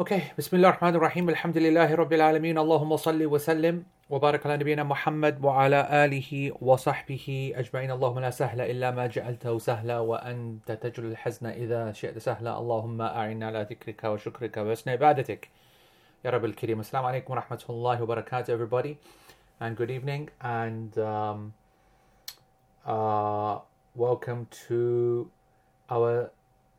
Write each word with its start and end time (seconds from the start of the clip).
Okay, 0.00 0.32
بسم 0.38 0.56
الله 0.56 0.68
الرحمن 0.68 0.94
الرحيم 0.96 1.28
الحمد 1.28 1.58
لله 1.58 1.94
رب 1.94 2.12
العالمين 2.12 2.58
اللهم 2.58 2.96
صل 2.96 3.26
وسلم 3.26 3.84
وبارك 4.10 4.46
على 4.46 4.56
نبينا 4.56 4.82
محمد 4.82 5.44
وعلى 5.44 6.04
آله 6.04 6.52
وصحبه 6.60 7.52
أجمعين 7.56 7.90
اللهم 7.90 8.18
لا 8.18 8.30
سهل 8.30 8.60
إلا 8.60 8.90
ما 8.90 9.06
جعلته 9.06 9.58
سهلا 9.58 9.98
وأنت 9.98 10.72
تجل 10.72 11.04
الحزن 11.04 11.46
إذا 11.46 11.92
شئت 11.92 12.18
سهلا 12.18 12.58
اللهم 12.58 13.00
أعنا 13.02 13.46
على 13.46 13.66
ذكرك 13.70 14.04
وشكرك 14.04 14.56
وحسن 14.56 14.90
عبادتك 14.90 15.48
يا 16.24 16.30
رب 16.30 16.44
الكريم 16.44 16.80
السلام 16.80 17.04
عليكم 17.04 17.32
ورحمة 17.32 17.64
الله 17.70 18.02
وبركاته 18.02 18.56
everybody 18.56 18.96
and 19.60 19.76
good 19.76 19.90
evening 19.90 20.30
and 20.40 20.96
um, 20.96 21.52
uh, 22.86 23.58
welcome 23.94 24.48
to 24.68 25.28
our 25.92 26.30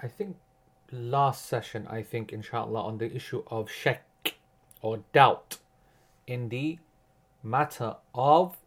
I 0.02 0.08
think 0.08 0.38
last 0.92 1.46
session, 1.46 1.88
I 1.90 2.04
think, 2.04 2.32
inshallah, 2.32 2.82
on 2.82 2.98
the 2.98 3.16
issue 3.16 3.44
of 3.48 3.70
shak 3.70 4.36
or 4.82 5.00
doubt 5.14 5.58
in 6.28 6.50
the 6.50 6.80
matter 7.44 7.96
of 8.14 8.58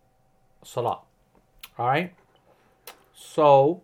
salah. 0.62 1.00
Alright? 1.78 2.14
So 3.14 3.82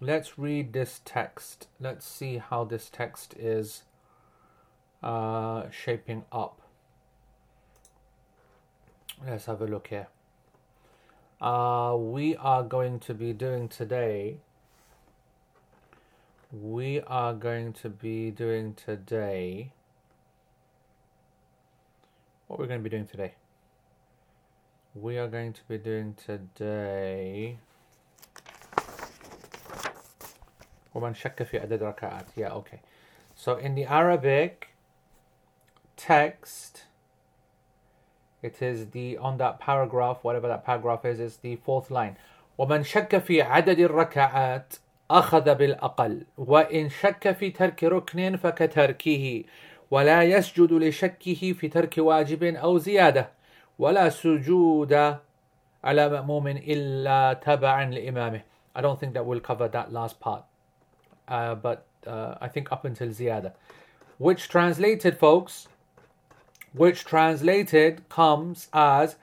let's 0.00 0.38
read 0.38 0.72
this 0.72 1.00
text. 1.04 1.68
Let's 1.80 2.06
see 2.06 2.38
how 2.38 2.64
this 2.64 2.88
text 2.90 3.34
is 3.38 3.82
uh, 5.02 5.64
shaping 5.70 6.24
up. 6.32 6.60
Let's 9.26 9.46
have 9.46 9.62
a 9.62 9.66
look 9.66 9.88
here. 9.88 10.08
Uh, 11.40 11.96
we 11.98 12.36
are 12.36 12.62
going 12.62 12.98
to 13.00 13.14
be 13.14 13.32
doing 13.32 13.68
today 13.68 14.38
we 16.55 17.01
are 17.07 17.33
going 17.33 17.73
to 17.73 17.89
be 17.89 18.31
doing 18.31 18.73
today. 18.73 19.71
What 22.47 22.59
we're 22.59 22.67
going 22.67 22.79
to 22.79 22.83
be 22.83 22.89
doing 22.89 23.07
today? 23.07 23.35
We 24.93 25.17
are 25.17 25.27
going 25.27 25.53
to 25.53 25.61
be 25.69 25.77
doing 25.77 26.15
today. 26.25 27.57
ومن 30.93 31.13
شك 31.15 31.43
في 31.43 31.59
عدد 31.59 31.83
ركعات. 31.83 32.25
Yeah, 32.35 32.51
okay. 32.53 32.81
So 33.35 33.55
in 33.55 33.75
the 33.75 33.85
Arabic 33.85 34.75
text, 35.95 36.83
it 38.41 38.61
is 38.61 38.89
the 38.89 39.17
on 39.17 39.37
that 39.37 39.59
paragraph, 39.59 40.19
whatever 40.23 40.49
that 40.49 40.65
paragraph 40.65 41.05
is, 41.05 41.19
is 41.21 41.37
the 41.37 41.55
fourth 41.55 41.89
line. 41.89 42.17
ومن 42.59 42.83
شك 42.83 43.17
في 43.17 43.41
عدد 43.41 43.79
الركعات 43.79 44.73
أخذ 45.11 45.55
بالأقل 45.55 46.25
وإن 46.37 46.89
شك 46.89 47.31
في 47.31 47.49
ترك 47.49 47.83
ركن 47.83 48.37
فكتركه 48.37 49.43
ولا 49.91 50.23
يسجد 50.23 50.73
لشكه 50.73 51.53
في 51.53 51.67
ترك 51.67 51.95
واجب 51.97 52.43
أو 52.43 52.77
زيادة 52.77 53.29
ولا 53.79 54.09
سجود 54.09 54.93
على 55.83 56.09
مأموم 56.09 56.47
إلا 56.47 57.33
تبعا 57.33 57.85
لإمامه 57.85 58.41
I 58.73 58.81
don't 58.81 58.99
think 58.99 59.13
that 59.13 59.25
we'll 59.25 59.41
cover 59.41 59.67
that 59.67 59.91
last 59.91 60.19
part 60.19 60.43
uh, 61.27 61.55
but 61.55 61.85
uh, 62.07 62.35
I 62.39 62.47
think 62.47 62.71
up 62.71 62.85
until 62.85 63.09
زيادة 63.09 63.53
which 64.17 64.47
translated 64.47 65.17
folks 65.17 65.67
which 66.73 67.03
translated 67.03 68.07
comes 68.07 68.69
as 68.71 69.17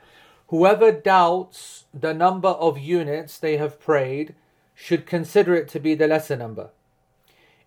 whoever 0.48 0.92
doubts 0.92 1.84
the 1.94 2.12
number 2.12 2.48
of 2.48 2.76
units 2.78 3.38
they 3.38 3.56
have 3.56 3.80
prayed 3.80 4.34
should 4.83 5.05
consider 5.05 5.55
it 5.55 5.69
to 5.69 5.79
be 5.79 5.95
the 5.95 6.09
lesser 6.09 6.35
number. 6.35 6.69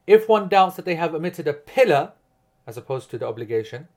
If 0.06 0.28
one 0.28 0.50
doubts 0.50 0.76
that 0.76 0.84
they 0.84 0.96
have 0.96 1.14
omitted 1.14 1.48
a 1.48 1.54
pillar, 1.54 2.12
as 2.66 2.76
opposed 2.76 3.08
to 3.08 3.16
the 3.16 3.26
obligation, 3.26 3.88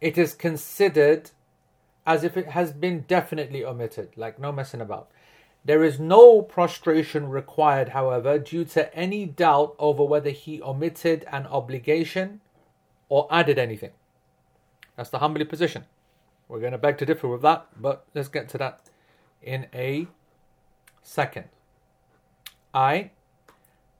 it 0.00 0.18
is 0.18 0.34
considered 0.34 1.30
as 2.04 2.24
if 2.24 2.36
it 2.36 2.48
has 2.48 2.72
been 2.72 3.04
definitely 3.06 3.64
omitted, 3.64 4.08
like 4.16 4.40
no 4.40 4.50
messing 4.50 4.80
about. 4.80 5.08
There 5.64 5.84
is 5.84 6.00
no 6.00 6.42
prostration 6.42 7.28
required, 7.28 7.90
however, 7.90 8.40
due 8.40 8.64
to 8.64 8.92
any 8.92 9.24
doubt 9.24 9.76
over 9.78 10.02
whether 10.02 10.30
he 10.30 10.60
omitted 10.60 11.24
an 11.30 11.46
obligation 11.46 12.40
or 13.08 13.28
added 13.30 13.56
anything. 13.56 13.92
That's 14.96 15.10
the 15.10 15.20
Hanbali 15.20 15.48
position. 15.48 15.84
We're 16.48 16.58
going 16.58 16.72
to 16.72 16.78
beg 16.78 16.98
to 16.98 17.06
differ 17.06 17.28
with 17.28 17.42
that, 17.42 17.68
but 17.80 18.04
let's 18.16 18.26
get 18.26 18.48
to 18.48 18.58
that 18.58 18.80
in 19.40 19.68
a 19.72 20.08
second. 21.02 21.48
I 22.74 23.10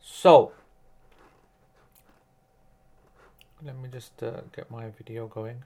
so 0.01 0.53
let 3.65 3.79
me 3.79 3.89
just 3.93 4.23
uh, 4.23 4.41
get 4.55 4.71
my 4.71 4.89
video 4.91 5.27
going. 5.27 5.63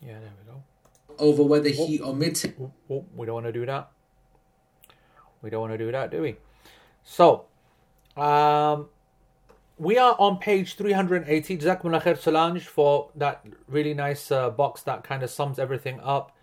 Yeah, 0.00 0.18
there 0.18 0.32
we 0.44 0.52
go. 0.52 0.62
Over 1.18 1.44
whether 1.44 1.68
he 1.68 2.00
omitted. 2.02 2.54
Oh, 2.60 2.72
oh, 2.90 3.04
we 3.14 3.26
don't 3.26 3.34
want 3.34 3.46
to 3.46 3.52
do 3.52 3.64
that. 3.66 3.90
We 5.40 5.50
don't 5.50 5.60
want 5.60 5.72
to 5.72 5.78
do 5.78 5.92
that, 5.92 6.10
do 6.10 6.22
we? 6.22 6.36
So, 7.04 7.44
um, 8.16 8.88
we 9.81 9.97
are 9.97 10.15
on 10.17 10.37
page 10.37 10.75
380. 10.75 11.57
Jazakumullah 11.57 12.01
khair 12.01 12.17
Solange 12.17 12.65
for 12.65 13.09
that 13.15 13.45
really 13.67 13.93
nice 13.93 14.31
uh, 14.31 14.49
box 14.49 14.81
that 14.83 15.03
kind 15.03 15.23
of 15.23 15.29
sums 15.29 15.59
everything 15.59 15.99
up 16.01 16.35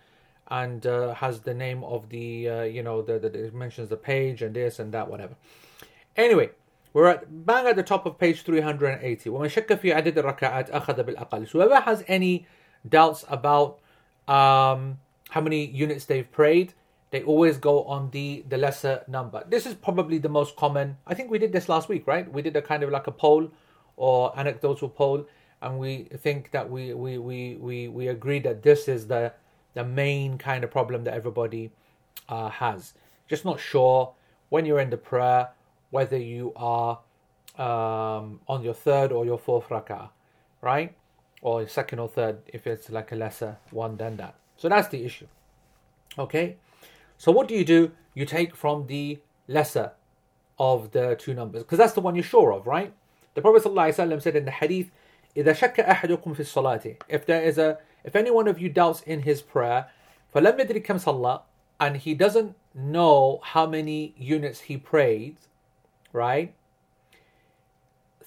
and 0.49 0.87
uh, 0.87 1.15
has 1.15 1.41
the 1.41 1.55
name 1.55 1.83
of 1.85 2.11
the, 2.11 2.49
uh, 2.49 2.63
you 2.63 2.83
know, 2.83 3.03
the, 3.03 3.19
the, 3.19 3.47
it 3.47 3.55
mentions 3.55 3.89
the 3.89 3.97
page 3.97 4.43
and 4.43 4.55
this 4.55 4.79
and 4.79 4.93
that, 4.93 5.09
whatever. 5.09 5.35
Anyway, 6.17 6.51
we're 6.93 7.09
at 7.09 7.45
bang 7.45 7.67
at 7.67 7.77
the 7.77 7.83
top 7.83 8.07
of 8.07 8.19
page 8.19 8.43
380. 8.43 9.31
ومن 9.31 9.49
شك 9.49 9.81
في 9.81 9.93
عدد 9.93 10.19
الركعات 10.19 10.71
أخذ 10.71 11.03
بالأقل. 11.03 11.49
So 11.49 11.59
whoever 11.59 11.81
has 11.81 12.05
any 12.07 12.47
doubts 12.89 13.25
about 13.29 13.81
um, 14.29 14.99
how 15.31 15.41
many 15.41 15.67
units 15.67 16.05
they've 16.05 16.31
prayed, 16.31 16.73
they 17.12 17.24
always 17.24 17.58
go 17.58 17.84
on 17.84 18.12
the 18.12 18.44
the 18.48 18.58
lesser 18.58 19.04
number. 19.08 19.44
This 19.48 19.66
is 19.66 19.74
probably 19.74 20.18
the 20.18 20.30
most 20.30 20.56
common. 20.56 20.98
I 21.08 21.14
think 21.14 21.32
we 21.32 21.40
did 21.40 21.52
this 21.52 21.70
last 21.70 21.90
week, 21.90 22.06
right? 22.08 22.32
We 22.32 22.42
did 22.42 22.56
a 22.56 22.62
kind 22.62 22.84
of 22.84 22.90
like 22.90 23.08
a 23.08 23.12
poll 23.12 23.52
or 23.98 24.38
anecdotal 24.38 24.90
poll, 24.90 25.26
and 25.62 25.80
we 25.80 26.04
think 26.18 26.52
that 26.52 26.70
we 26.70 26.94
we 26.94 27.18
we 27.18 27.56
we, 27.56 27.88
we 27.88 28.08
agree 28.08 28.40
that 28.40 28.64
this 28.64 28.88
is 28.88 29.08
the 29.08 29.34
the 29.74 29.84
main 29.84 30.38
kind 30.38 30.64
of 30.64 30.72
problem 30.72 31.04
that 31.06 31.14
everybody 31.14 31.72
uh, 32.28 32.50
has. 32.50 32.94
Just 33.28 33.46
not 33.46 33.60
sure 33.60 34.14
when 34.50 34.66
you're 34.66 34.80
in 34.80 34.90
the 34.90 34.98
prayer 34.98 35.50
whether 35.92 36.18
you 36.18 36.54
are 36.56 37.00
um, 37.58 38.40
on 38.48 38.64
your 38.64 38.74
third 38.74 39.12
or 39.12 39.26
your 39.26 39.38
fourth 39.38 39.68
rak'ah, 39.70 40.10
right? 40.62 40.96
Or 41.42 41.68
second 41.68 42.00
or 42.00 42.08
third 42.08 42.40
if 42.48 42.68
it's 42.68 42.90
like 42.90 43.12
a 43.12 43.16
lesser 43.16 43.58
one 43.72 43.98
than 43.98 44.18
that. 44.18 44.36
So 44.58 44.70
that's 44.70 44.88
the 44.90 45.04
issue. 45.04 45.28
Okay. 46.18 46.58
So 47.19 47.33
what 47.33 47.49
do 47.49 47.55
you 47.55 47.65
do? 47.65 47.93
You 48.15 48.27
take 48.27 48.55
from 48.55 48.87
the 48.87 49.19
lesser 49.49 49.93
of 50.59 50.93
the 50.93 51.17
two 51.17 51.35
numbers 51.35 51.63
because 51.63 51.79
that's 51.79 51.95
the 51.95 52.01
one 52.01 52.15
you're 52.15 52.25
sure 52.25 52.53
of, 52.53 52.67
right? 52.67 52.93
The 53.35 53.43
Prophet 53.43 53.65
ﷺ 53.65 54.23
said 54.23 54.37
in 54.37 54.45
the 54.45 54.51
hadith, 54.51 54.91
إذا 55.37 55.53
شك 55.53 55.81
أحدكم 55.81 56.35
في 56.35 56.41
الصلاة 56.41 56.97
If 57.09 57.27
there 57.27 57.43
is 57.43 57.59
a, 57.59 57.79
if 58.05 58.15
any 58.15 58.31
one 58.31 58.47
of 58.47 58.61
you 58.61 58.69
doubts 58.69 59.03
in 59.03 59.23
his 59.23 59.43
prayer, 59.43 59.87
فلم 60.35 60.61
يدري 60.61 60.85
كم 60.85 60.99
صلى 60.99 61.43
and 61.81 61.97
he 61.97 62.15
doesn't 62.15 62.55
know 62.73 63.41
how 63.43 63.67
many 63.67 64.15
units 64.17 64.63
he 64.63 64.77
prayed, 64.77 65.37
right? 66.13 66.55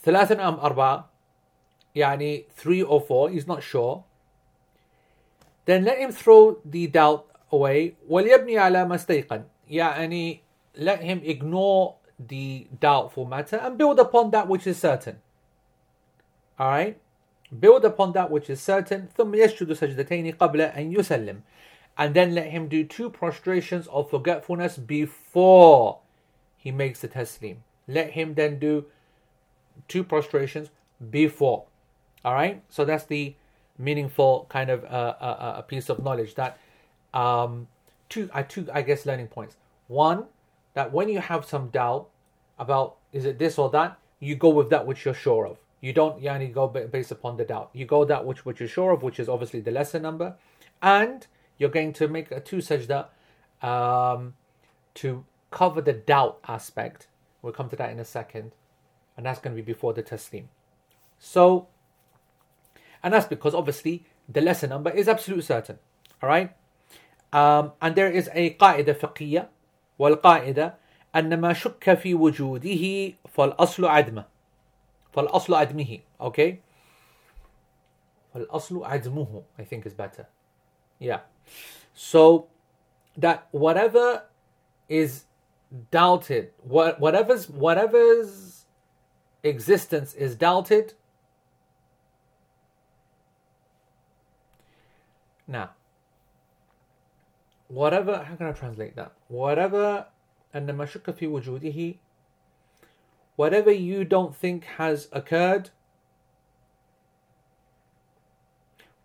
ثلاثة 0.03 0.39
أم 0.39 0.59
أربعة 0.59 1.05
يعني 1.95 2.45
three 2.50 2.83
or 2.83 3.00
four, 3.00 3.29
he's 3.29 3.47
not 3.47 3.63
sure. 3.63 4.03
Then 5.66 5.83
let 5.83 5.97
him 5.97 6.11
throw 6.11 6.59
the 6.63 6.88
doubt 6.88 7.28
away 7.51 7.94
وليبني 8.09 8.57
على 8.57 8.85
ما 8.85 8.96
استيقن 8.96 9.43
يعني 9.69 10.41
let 10.75 11.02
him 11.02 11.22
ignore 11.23 11.96
the 12.19 12.67
doubtful 12.79 13.25
matter 13.25 13.58
and 13.58 13.78
build 13.78 13.99
upon 13.99 14.31
that 14.31 14.47
which 14.47 14.67
is 14.67 14.78
certain 14.78 15.17
alright 16.59 16.97
build 17.59 17.85
upon 17.85 18.14
that 18.14 18.29
which 18.29 18.49
is 18.49 18.61
certain 18.61 19.08
ثم 19.17 19.35
يسجد 19.35 19.73
سجدتين 19.73 20.35
قبل 20.37 20.61
أن 20.61 20.93
يسلم 20.93 21.41
and 21.97 22.14
then 22.14 22.35
let 22.35 22.47
him 22.47 22.67
do 22.67 22.84
two 22.84 23.09
prostrations 23.09 23.87
of 23.87 24.09
forgetfulness 24.09 24.78
before 24.78 25.99
he 26.58 26.72
makes 26.72 27.02
the 27.02 27.08
taslim 27.08 27.58
let 27.87 28.11
him 28.11 28.34
then 28.34 28.59
do 28.59 28.85
two 29.87 30.03
prostrations 30.03 30.69
before 31.09 31.66
alright 32.25 32.61
so 32.69 32.84
that's 32.84 33.05
the 33.05 33.35
meaningful 33.78 34.47
kind 34.49 34.69
of 34.69 34.84
uh, 34.85 35.16
uh, 35.19 35.53
a 35.58 35.64
piece 35.64 35.90
of 35.90 36.03
knowledge 36.03 36.35
that 36.35 36.58
um, 37.14 37.68
two, 38.09 38.30
uh, 38.32 38.42
two, 38.42 38.68
I 38.72 38.82
guess, 38.82 39.06
learning 39.06 39.28
points. 39.28 39.56
One, 39.88 40.24
that 40.74 40.92
when 40.92 41.09
you 41.09 41.20
have 41.20 41.44
some 41.44 41.68
doubt 41.68 42.09
about 42.59 42.97
is 43.12 43.24
it 43.24 43.38
this 43.38 43.59
or 43.59 43.70
that, 43.70 43.98
you 44.20 44.36
go 44.36 44.48
with 44.48 44.70
that 44.70 44.86
which 44.86 45.04
you're 45.04 45.14
sure 45.14 45.47
of. 45.47 45.59
You 45.80 45.92
don't 45.92 46.22
yani 46.22 46.53
go 46.53 46.68
based 46.68 47.10
upon 47.10 47.36
the 47.36 47.44
doubt. 47.44 47.70
You 47.72 47.86
go 47.86 48.04
that 48.04 48.24
which 48.24 48.47
which 48.47 48.60
you're 48.60 48.68
sure 48.68 48.92
of, 48.92 49.03
which 49.03 49.18
is 49.18 49.28
obviously 49.28 49.60
the 49.60 49.72
lesser 49.72 49.98
number, 49.98 50.36
and 50.80 51.26
you're 51.59 51.70
going 51.70 51.92
to 51.94 52.09
make 52.09 52.30
a 52.30 52.41
two 52.41 52.59
sajda 52.59 53.06
um, 53.62 54.34
to 54.94 55.24
cover 55.50 55.80
the 55.80 55.92
doubt 55.92 56.38
aspect. 56.47 57.08
We'll 57.42 57.53
come 57.53 57.68
to 57.70 57.76
that 57.76 57.91
in 57.91 57.98
a 57.98 58.04
second. 58.04 58.53
And 59.16 59.26
that's 59.26 59.41
going 59.41 59.54
to 59.54 59.62
be 59.62 59.66
before 59.72 59.92
the 59.92 60.03
taslim. 60.03 60.44
So, 61.18 61.68
and 63.03 63.12
that's 63.12 63.26
because 63.26 63.54
obviously 63.54 64.06
the 64.28 64.41
lesser 64.41 64.66
number 64.66 64.91
is 64.91 65.06
absolute 65.06 65.44
certain. 65.44 65.78
All 66.22 66.28
right? 66.28 66.54
Um, 67.34 67.73
and 67.81 67.96
there 67.96 68.09
is 68.09 68.29
a 68.34 68.49
قاعدة 68.52 68.93
فقهية 68.93 69.49
والقاعدة 69.99 70.75
أن 71.16 71.41
ما 71.41 71.53
شك 71.53 71.93
في 71.93 72.14
وجوده 72.14 73.14
فالأصل 73.29 73.85
عدمه 73.85 74.25
فالأصل 75.14 75.53
عدمه 75.53 75.99
okay 76.19 76.55
فالأصل 78.34 78.85
عدمه 78.85 79.43
I 79.58 79.64
think 79.64 79.85
is 79.85 79.93
better 79.93 80.28
yeah 80.99 81.19
so 81.93 82.47
that 83.17 83.47
whatever 83.52 84.23
is 84.87 85.25
doubted 85.91 86.52
what 86.64 86.99
whatever's 86.99 87.49
whatever's 87.49 88.66
existence 89.43 90.14
is 90.14 90.35
doubted 90.35 90.93
now 95.47 95.72
whatever 97.72 98.22
how 98.22 98.36
can 98.36 98.47
I 98.47 98.53
translate 98.53 98.97
that? 98.97 99.13
Whatever 99.28 100.07
and 100.53 100.69
the 100.69 100.74
fi 100.74 101.27
wujudihi 101.27 101.97
whatever 103.36 103.72
you 103.72 104.04
don't 104.04 104.36
think 104.36 104.65
has 104.77 105.09
occurred 105.10 105.71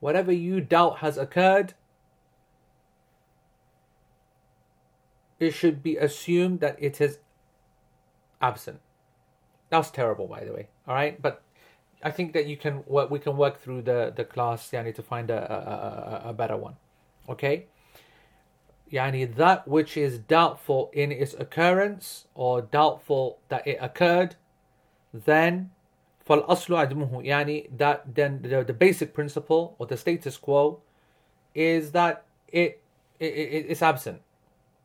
whatever 0.01 0.33
you 0.33 0.59
doubt 0.59 0.97
has 0.97 1.17
occurred 1.17 1.73
it 5.39 5.51
should 5.51 5.81
be 5.81 5.95
assumed 5.95 6.59
that 6.59 6.75
it 6.79 6.99
is 6.99 7.19
absent. 8.41 8.81
That's 9.69 9.91
terrible 9.91 10.27
by 10.27 10.43
the 10.43 10.51
way 10.51 10.67
all 10.87 10.93
right? 10.93 11.21
But 11.21 11.41
i 12.03 12.11
think 12.11 12.33
that 12.33 12.45
you 12.45 12.55
can 12.55 12.83
work 12.85 13.09
we 13.09 13.17
can 13.17 13.35
work 13.37 13.59
through 13.59 13.81
the 13.81 14.13
the 14.15 14.23
class 14.23 14.71
need 14.71 14.95
to 14.95 15.01
find 15.01 15.31
a, 15.31 15.41
a, 15.51 16.27
a, 16.27 16.29
a 16.29 16.33
better 16.33 16.55
one 16.55 16.75
okay? 17.27 17.65
yani 18.92 19.34
that 19.36 19.66
which 19.66 19.96
is 19.96 20.18
doubtful 20.18 20.90
in 20.92 21.10
its 21.10 21.34
occurrence 21.34 22.26
or 22.34 22.60
doubtful 22.60 23.38
that 23.48 23.66
it 23.66 23.78
occurred, 23.80 24.36
then 25.12 25.70
فالأصل 26.28 26.88
عدمه 26.88 27.24
يعني 27.24 27.76
that 27.76 28.14
then 28.14 28.40
the, 28.42 28.62
the 28.62 28.72
basic 28.72 29.12
principle 29.12 29.74
or 29.78 29.86
the 29.86 29.96
status 29.96 30.36
quo 30.36 30.80
is 31.54 31.92
that 31.92 32.24
it, 32.48 32.80
it, 33.18 33.34
it 33.34 33.66
it's 33.68 33.82
absent. 33.82 34.20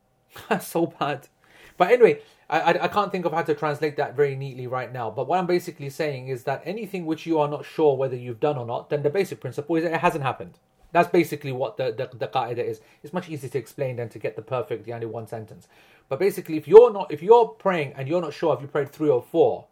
That's 0.48 0.66
so 0.66 0.86
bad. 0.86 1.28
But 1.76 1.90
anyway, 1.92 2.20
I, 2.50 2.60
I 2.60 2.84
I 2.84 2.88
can't 2.88 3.12
think 3.12 3.24
of 3.24 3.32
how 3.32 3.42
to 3.42 3.54
translate 3.54 3.96
that 3.96 4.16
very 4.16 4.34
neatly 4.34 4.66
right 4.66 4.92
now. 4.92 5.10
But 5.10 5.28
what 5.28 5.38
I'm 5.38 5.46
basically 5.46 5.90
saying 5.90 6.28
is 6.28 6.44
that 6.44 6.62
anything 6.64 7.06
which 7.06 7.26
you 7.26 7.38
are 7.38 7.48
not 7.48 7.64
sure 7.64 7.96
whether 7.96 8.16
you've 8.16 8.40
done 8.40 8.58
or 8.58 8.66
not, 8.66 8.90
then 8.90 9.02
the 9.02 9.10
basic 9.10 9.40
principle 9.40 9.76
is 9.76 9.84
that 9.84 9.94
it 9.94 10.00
hasn't 10.00 10.24
happened. 10.24 10.58
That's 10.93 11.09
basically 11.09 11.51
what 11.51 11.75
the, 11.75 11.91
the, 11.91 12.15
the 12.15 12.27
qaida 12.27 12.59
is. 12.59 12.79
It's 13.03 13.11
much 13.11 13.27
easier 13.27 13.49
to 13.49 13.57
explain 13.57 13.97
than 13.97 14.09
to 14.09 14.19
get 14.19 14.35
the 14.35 14.41
perfect, 14.41 14.85
the 14.85 14.93
only 14.93 15.07
one 15.07 15.27
sentence. 15.27 15.67
But 16.07 16.19
basically, 16.19 16.55
if 16.55 16.67
you're 16.67 16.93
not, 16.93 17.11
if 17.11 17.21
you're 17.21 17.47
praying 17.47 17.93
and 17.97 18.07
you're 18.07 18.21
not 18.21 18.33
sure 18.33 18.53
if 18.53 18.61
you 18.61 18.67
prayed 18.67 18.91
three 18.91 19.09
or 19.09 19.21
four, 19.21 19.65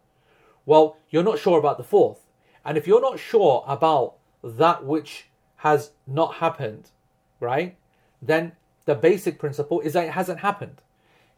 well, 0.66 0.96
you're 1.10 1.22
not 1.22 1.38
sure 1.38 1.58
about 1.58 1.78
the 1.78 1.84
fourth. 1.84 2.26
And 2.64 2.76
if 2.76 2.86
you're 2.86 3.00
not 3.00 3.18
sure 3.18 3.64
about 3.66 4.14
that 4.42 4.84
which 4.84 5.26
has 5.56 5.92
not 6.06 6.34
happened, 6.34 6.90
right, 7.38 7.76
then 8.20 8.52
the 8.84 8.94
basic 8.96 9.38
principle 9.38 9.80
is 9.80 9.92
that 9.92 10.06
it 10.06 10.12
hasn't 10.12 10.40
happened. 10.40 10.82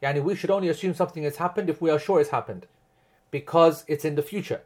Yani 0.03 0.23
we 0.23 0.35
should 0.35 0.51
only 0.51 0.69
assume 0.69 0.95
something 0.95 1.25
has 1.25 1.37
happened 1.37 1.69
if 1.69 1.81
we 1.83 1.91
are 1.91 1.99
sure 1.99 2.21
it's 2.21 2.31
happened, 2.31 2.67
because 3.31 3.85
it's 3.87 4.05
in 4.05 4.15
the 4.15 4.23
future, 4.23 4.63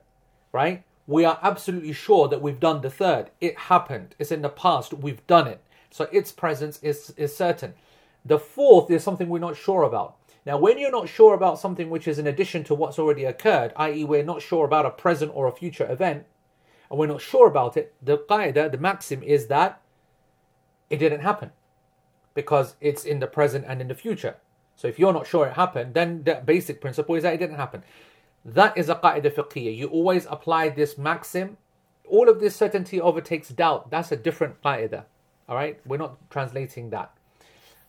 right? 0.52 0.84
We 1.08 1.24
are 1.24 1.38
absolutely 1.42 1.94
sure 1.94 2.28
that 2.28 2.42
we've 2.42 2.60
done 2.60 2.82
the 2.82 2.90
third. 2.90 3.30
It 3.40 3.58
happened. 3.58 4.14
It's 4.18 4.30
in 4.30 4.42
the 4.42 4.50
past. 4.50 4.92
We've 4.92 5.26
done 5.26 5.48
it. 5.48 5.62
So 5.90 6.06
its 6.12 6.30
presence 6.30 6.78
is, 6.82 7.14
is 7.16 7.34
certain. 7.34 7.72
The 8.26 8.38
fourth 8.38 8.90
is 8.90 9.02
something 9.02 9.30
we're 9.30 9.38
not 9.38 9.56
sure 9.56 9.84
about. 9.84 10.16
Now, 10.44 10.58
when 10.58 10.78
you're 10.78 10.90
not 10.90 11.08
sure 11.08 11.32
about 11.32 11.58
something 11.58 11.88
which 11.88 12.06
is 12.06 12.18
in 12.18 12.26
addition 12.26 12.62
to 12.64 12.74
what's 12.74 12.98
already 12.98 13.24
occurred, 13.24 13.72
i.e., 13.76 14.04
we're 14.04 14.22
not 14.22 14.42
sure 14.42 14.66
about 14.66 14.84
a 14.84 14.90
present 14.90 15.32
or 15.34 15.46
a 15.46 15.52
future 15.52 15.90
event, 15.90 16.26
and 16.90 16.98
we're 16.98 17.06
not 17.06 17.22
sure 17.22 17.48
about 17.48 17.78
it, 17.78 17.94
the 18.02 18.18
qaida, 18.18 18.70
the 18.70 18.76
maxim 18.76 19.22
is 19.22 19.46
that 19.46 19.80
it 20.90 20.98
didn't 20.98 21.20
happen 21.20 21.52
because 22.34 22.76
it's 22.82 23.04
in 23.04 23.18
the 23.18 23.26
present 23.26 23.64
and 23.66 23.80
in 23.80 23.88
the 23.88 23.94
future. 23.94 24.36
So 24.76 24.88
if 24.88 24.98
you're 24.98 25.14
not 25.14 25.26
sure 25.26 25.46
it 25.46 25.54
happened, 25.54 25.94
then 25.94 26.22
the 26.24 26.42
basic 26.44 26.82
principle 26.82 27.14
is 27.14 27.22
that 27.22 27.32
it 27.32 27.38
didn't 27.38 27.56
happen. 27.56 27.82
That 28.44 28.76
is 28.76 28.88
a 28.88 28.94
qaida 28.94 29.30
fiqhiyya. 29.30 29.76
You 29.76 29.88
always 29.88 30.26
apply 30.30 30.70
this 30.70 30.96
maxim. 30.96 31.56
All 32.08 32.28
of 32.28 32.40
this 32.40 32.56
certainty 32.56 33.00
overtakes 33.00 33.48
doubt. 33.50 33.90
That's 33.90 34.12
a 34.12 34.16
different 34.16 34.62
qaida. 34.62 35.04
All 35.48 35.56
right, 35.56 35.78
we're 35.86 35.98
not 35.98 36.30
translating 36.30 36.90
that. 36.90 37.12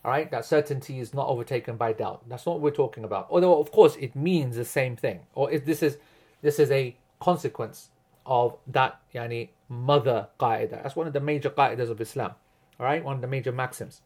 All 0.04 0.12
right, 0.12 0.32
that 0.32 0.46
certainty 0.46 1.00
is 1.00 1.14
not 1.14 1.28
overtaken 1.28 1.76
by 1.76 1.94
doubt. 1.94 2.28
That's 2.30 2.46
not 2.46 2.54
what 2.54 2.62
we're 2.62 2.72
talking 2.72 3.04
about. 3.04 3.28
Although, 3.30 3.60
of 3.60 3.72
course, 3.72 3.98
it 3.98 4.16
means 4.16 4.56
the 4.56 4.66
same 4.66 4.96
thing. 4.96 5.22
Or 5.36 5.52
if 5.52 5.66
this 5.66 5.84
is 5.84 5.98
this 6.42 6.58
is 6.58 6.72
a 6.72 6.96
consequence 7.20 7.90
of 8.26 8.58
that 8.68 9.00
yani 9.14 9.50
mother 9.68 10.28
qaida. 10.40 10.82
That's 10.84 10.96
one 10.96 11.08
of 11.08 11.14
the 11.14 11.20
major 11.20 11.50
qaidas 11.50 11.90
of 11.90 12.00
Islam. 12.00 12.32
All 12.80 12.86
right, 12.86 13.04
one 13.04 13.16
of 13.16 13.22
the 13.22 13.28
major 13.28 13.52
maxims. 13.52 14.02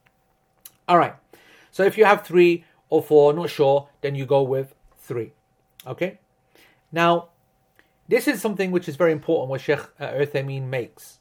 All 0.88 0.98
right. 0.98 1.16
So 1.72 1.84
if 1.84 1.98
you 1.98 2.06
have 2.06 2.26
three 2.26 2.66
or 2.90 3.02
four, 3.02 3.34
not 3.34 3.50
sure, 3.50 3.90
then 4.02 4.16
you 4.16 4.26
go 4.26 4.42
with 4.42 4.74
three. 4.98 5.34
Okay. 5.86 6.20
Now, 6.94 7.30
this 8.08 8.28
is 8.28 8.40
something 8.40 8.72
which 8.72 8.88
is 8.88 8.96
very 8.96 9.12
important 9.12 9.50
what 9.50 9.62
Sheikh 9.62 9.80
uh, 10.00 10.12
Uthaymeen 10.12 10.68
makes. 10.68 11.18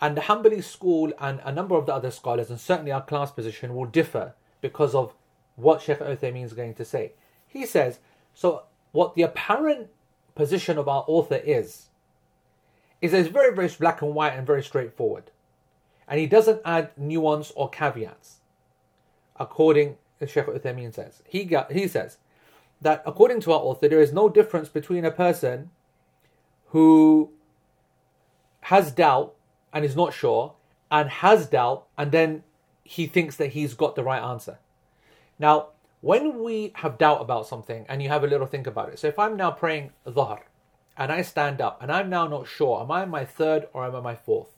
And 0.00 0.16
the 0.16 0.22
Hanbali 0.22 0.62
school 0.64 1.12
and 1.20 1.40
a 1.44 1.52
number 1.52 1.76
of 1.76 1.86
the 1.86 1.94
other 1.94 2.10
scholars, 2.10 2.50
and 2.50 2.60
certainly 2.60 2.90
our 2.90 3.04
class 3.04 3.30
position, 3.30 3.74
will 3.74 3.86
differ 3.86 4.34
because 4.60 4.94
of 4.94 5.14
what 5.54 5.80
Sheikh 5.80 6.00
Uthaymeen 6.00 6.44
is 6.44 6.52
going 6.52 6.74
to 6.74 6.84
say. 6.84 7.12
He 7.46 7.64
says, 7.64 8.00
so 8.34 8.64
what 8.90 9.14
the 9.14 9.22
apparent 9.22 9.88
position 10.34 10.76
of 10.76 10.88
our 10.88 11.04
author 11.06 11.36
is, 11.36 11.88
is 13.00 13.12
that 13.12 13.20
it's 13.20 13.28
very, 13.28 13.54
very 13.54 13.68
black 13.78 14.02
and 14.02 14.14
white 14.14 14.32
and 14.32 14.46
very 14.46 14.62
straightforward. 14.62 15.30
And 16.08 16.18
he 16.18 16.26
doesn't 16.26 16.62
add 16.64 16.90
nuance 16.96 17.52
or 17.54 17.70
caveats, 17.70 18.38
according 19.38 19.98
to 20.18 20.26
Sheikh 20.26 20.46
Uthaymeen 20.46 20.92
says. 20.92 21.22
He, 21.28 21.44
got, 21.44 21.70
he 21.70 21.86
says, 21.86 22.18
that 22.82 23.02
according 23.06 23.40
to 23.42 23.52
our 23.52 23.60
author, 23.60 23.88
there 23.88 24.00
is 24.00 24.12
no 24.12 24.28
difference 24.28 24.68
between 24.68 25.04
a 25.04 25.10
person 25.10 25.70
who 26.66 27.30
has 28.62 28.92
doubt 28.92 29.34
and 29.72 29.84
is 29.84 29.96
not 29.96 30.12
sure, 30.12 30.54
and 30.90 31.08
has 31.08 31.46
doubt, 31.46 31.86
and 31.96 32.12
then 32.12 32.42
he 32.84 33.06
thinks 33.06 33.36
that 33.36 33.48
he's 33.48 33.74
got 33.74 33.96
the 33.96 34.04
right 34.04 34.22
answer. 34.22 34.58
Now, 35.38 35.68
when 36.02 36.42
we 36.42 36.72
have 36.76 36.98
doubt 36.98 37.20
about 37.20 37.46
something 37.46 37.86
and 37.88 38.02
you 38.02 38.08
have 38.08 38.24
a 38.24 38.26
little 38.26 38.46
think 38.46 38.66
about 38.66 38.90
it, 38.90 38.98
so 38.98 39.06
if 39.06 39.18
I'm 39.18 39.36
now 39.36 39.50
praying 39.50 39.92
Dhuhr 40.06 40.40
and 40.96 41.10
I 41.10 41.22
stand 41.22 41.60
up 41.60 41.80
and 41.80 41.90
I'm 41.90 42.10
now 42.10 42.26
not 42.26 42.46
sure, 42.46 42.82
am 42.82 42.90
I 42.90 43.04
my 43.04 43.24
third 43.24 43.68
or 43.72 43.86
am 43.86 43.94
I 43.94 44.00
my 44.00 44.14
fourth? 44.14 44.50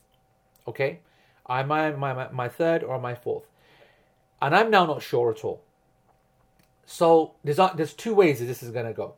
Okay? 0.66 1.00
Am 1.48 1.70
I 1.70 1.92
my, 1.92 2.28
my 2.30 2.48
third 2.48 2.82
or 2.82 2.98
my 2.98 3.14
fourth? 3.14 3.44
And 4.40 4.54
I'm 4.54 4.70
now 4.70 4.86
not 4.86 5.02
sure 5.02 5.30
at 5.30 5.44
all. 5.44 5.62
So 6.86 7.34
there's 7.42 7.58
there's 7.76 7.94
two 7.94 8.14
ways 8.14 8.40
that 8.40 8.46
this 8.46 8.62
is 8.62 8.70
going 8.70 8.86
to 8.86 8.92
go, 8.92 9.14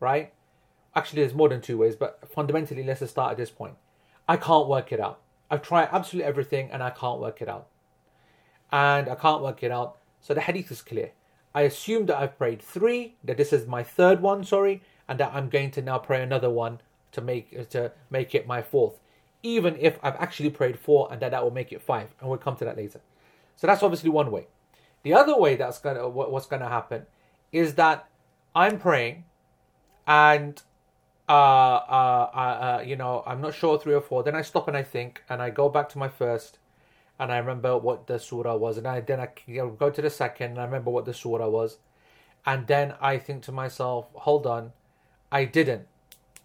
right? 0.00 0.32
Actually, 0.94 1.22
there's 1.22 1.34
more 1.34 1.48
than 1.48 1.60
two 1.60 1.78
ways, 1.78 1.94
but 1.94 2.20
fundamentally, 2.34 2.82
let's 2.82 3.00
just 3.00 3.12
start 3.12 3.32
at 3.32 3.36
this 3.36 3.50
point. 3.50 3.74
I 4.28 4.36
can't 4.36 4.68
work 4.68 4.92
it 4.92 5.00
out. 5.00 5.20
I've 5.50 5.62
tried 5.62 5.88
absolutely 5.92 6.28
everything 6.28 6.70
and 6.72 6.82
I 6.82 6.90
can't 6.90 7.20
work 7.20 7.40
it 7.40 7.48
out. 7.48 7.68
And 8.72 9.08
I 9.08 9.14
can't 9.14 9.42
work 9.42 9.62
it 9.62 9.70
out. 9.70 9.98
So 10.20 10.34
the 10.34 10.40
hadith 10.40 10.70
is 10.72 10.82
clear. 10.82 11.12
I 11.54 11.62
assume 11.62 12.06
that 12.06 12.18
I've 12.18 12.36
prayed 12.36 12.60
three, 12.60 13.14
that 13.24 13.36
this 13.36 13.52
is 13.52 13.66
my 13.66 13.82
third 13.82 14.20
one, 14.20 14.44
sorry, 14.44 14.82
and 15.08 15.20
that 15.20 15.32
I'm 15.32 15.48
going 15.48 15.70
to 15.72 15.82
now 15.82 15.98
pray 15.98 16.22
another 16.22 16.50
one 16.50 16.80
to 17.12 17.20
make 17.20 17.54
uh, 17.58 17.64
to 17.70 17.92
make 18.10 18.34
it 18.34 18.46
my 18.46 18.60
fourth. 18.60 18.98
Even 19.42 19.76
if 19.78 19.98
I've 20.02 20.16
actually 20.16 20.50
prayed 20.50 20.78
four 20.78 21.08
and 21.10 21.20
that 21.22 21.30
that 21.30 21.42
will 21.44 21.52
make 21.52 21.72
it 21.72 21.80
five. 21.80 22.08
And 22.20 22.28
we'll 22.28 22.38
come 22.38 22.56
to 22.56 22.64
that 22.64 22.76
later. 22.76 23.00
So 23.54 23.66
that's 23.66 23.82
obviously 23.82 24.10
one 24.10 24.30
way. 24.30 24.48
The 25.06 25.14
other 25.14 25.38
way 25.38 25.54
that's 25.54 25.78
gonna 25.78 26.08
what's 26.08 26.46
gonna 26.46 26.68
happen 26.68 27.06
is 27.52 27.76
that 27.76 28.08
I'm 28.56 28.76
praying, 28.76 29.22
and 30.04 30.60
uh, 31.28 31.32
uh, 31.32 32.30
uh, 32.34 32.38
uh, 32.38 32.82
you 32.84 32.96
know 32.96 33.22
I'm 33.24 33.40
not 33.40 33.54
sure 33.54 33.78
three 33.78 33.94
or 33.94 34.00
four. 34.00 34.24
Then 34.24 34.34
I 34.34 34.42
stop 34.42 34.66
and 34.66 34.76
I 34.76 34.82
think, 34.82 35.22
and 35.28 35.40
I 35.40 35.50
go 35.50 35.68
back 35.68 35.88
to 35.90 35.98
my 35.98 36.08
first, 36.08 36.58
and 37.20 37.30
I 37.30 37.38
remember 37.38 37.78
what 37.78 38.08
the 38.08 38.18
surah 38.18 38.56
was, 38.56 38.78
and 38.78 38.88
I 38.88 38.98
then 38.98 39.20
I 39.20 39.28
go 39.78 39.90
to 39.90 40.02
the 40.02 40.10
second, 40.10 40.50
and 40.50 40.60
I 40.60 40.64
remember 40.64 40.90
what 40.90 41.04
the 41.04 41.14
surah 41.14 41.48
was, 41.48 41.78
and 42.44 42.66
then 42.66 42.94
I 43.00 43.18
think 43.18 43.44
to 43.44 43.52
myself, 43.52 44.06
hold 44.12 44.44
on, 44.44 44.72
I 45.30 45.44
didn't 45.44 45.86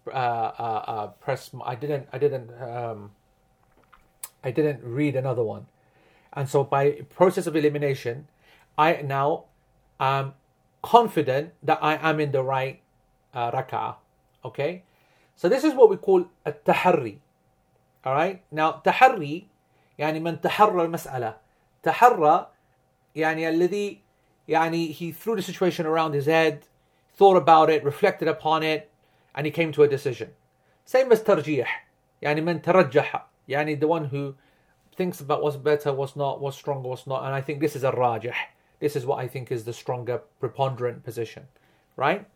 uh, 0.06 0.10
uh, 0.12 1.06
press. 1.18 1.50
I 1.64 1.74
didn't. 1.74 2.06
I 2.12 2.18
didn't. 2.18 2.48
Um, 2.62 3.10
I 4.44 4.52
didn't 4.52 4.84
read 4.84 5.16
another 5.16 5.42
one, 5.42 5.66
and 6.32 6.48
so 6.48 6.62
by 6.62 7.02
process 7.10 7.48
of 7.48 7.56
elimination, 7.56 8.28
I 8.77 9.01
now 9.03 9.45
um, 9.99 10.33
confident 10.81 11.53
that 11.63 11.79
I 11.81 11.97
am 12.09 12.19
in 12.19 12.31
the 12.31 12.43
right 12.43 12.81
uh, 13.33 13.51
rak'ah. 13.51 13.95
Okay? 14.45 14.83
So 15.35 15.49
this 15.49 15.63
is 15.63 15.73
what 15.73 15.89
we 15.89 15.97
call 15.97 16.27
a 16.45 16.51
tahari. 16.51 17.17
Alright? 18.05 18.43
Now, 18.51 18.81
tahari, 18.83 19.45
يعني 19.99 20.21
من 20.21 20.41
تحرى 20.41 20.87
المسألة. 20.87 21.35
تحرى 21.83 22.47
يعني 23.15 23.49
الذي 23.49 23.99
يعني 24.47 24.93
he 24.93 25.11
threw 25.11 25.35
the 25.35 25.41
situation 25.41 25.85
around 25.85 26.13
his 26.13 26.25
head, 26.25 26.65
thought 27.15 27.35
about 27.35 27.69
it, 27.69 27.83
reflected 27.83 28.27
upon 28.27 28.63
it, 28.63 28.89
and 29.35 29.45
he 29.45 29.51
came 29.51 29.71
to 29.71 29.83
a 29.83 29.87
decision. 29.87 30.29
Same 30.85 31.11
as 31.11 31.21
tarjih. 31.21 31.67
يعني 32.21 32.41
من 32.43 32.61
ترجح. 32.61 33.21
يعني 33.49 33.79
the 33.79 33.87
one 33.87 34.05
who 34.05 34.35
thinks 34.95 35.19
about 35.19 35.43
what's 35.43 35.57
better, 35.57 35.93
what's 35.93 36.15
not, 36.15 36.39
what's 36.41 36.57
stronger, 36.57 36.89
what's 36.89 37.05
not. 37.05 37.23
And 37.23 37.33
I 37.33 37.41
think 37.41 37.59
this 37.59 37.75
is 37.75 37.83
a 37.83 37.91
rajih. 37.91 38.33
This 38.82 38.96
is 38.96 39.06
what 39.06 39.20
I 39.20 39.28
think 39.28 39.52
is 39.52 39.62
the 39.62 39.72
stronger, 39.72 40.22
preponderant 40.40 41.04
position. 41.04 41.44
Right? 41.94 42.26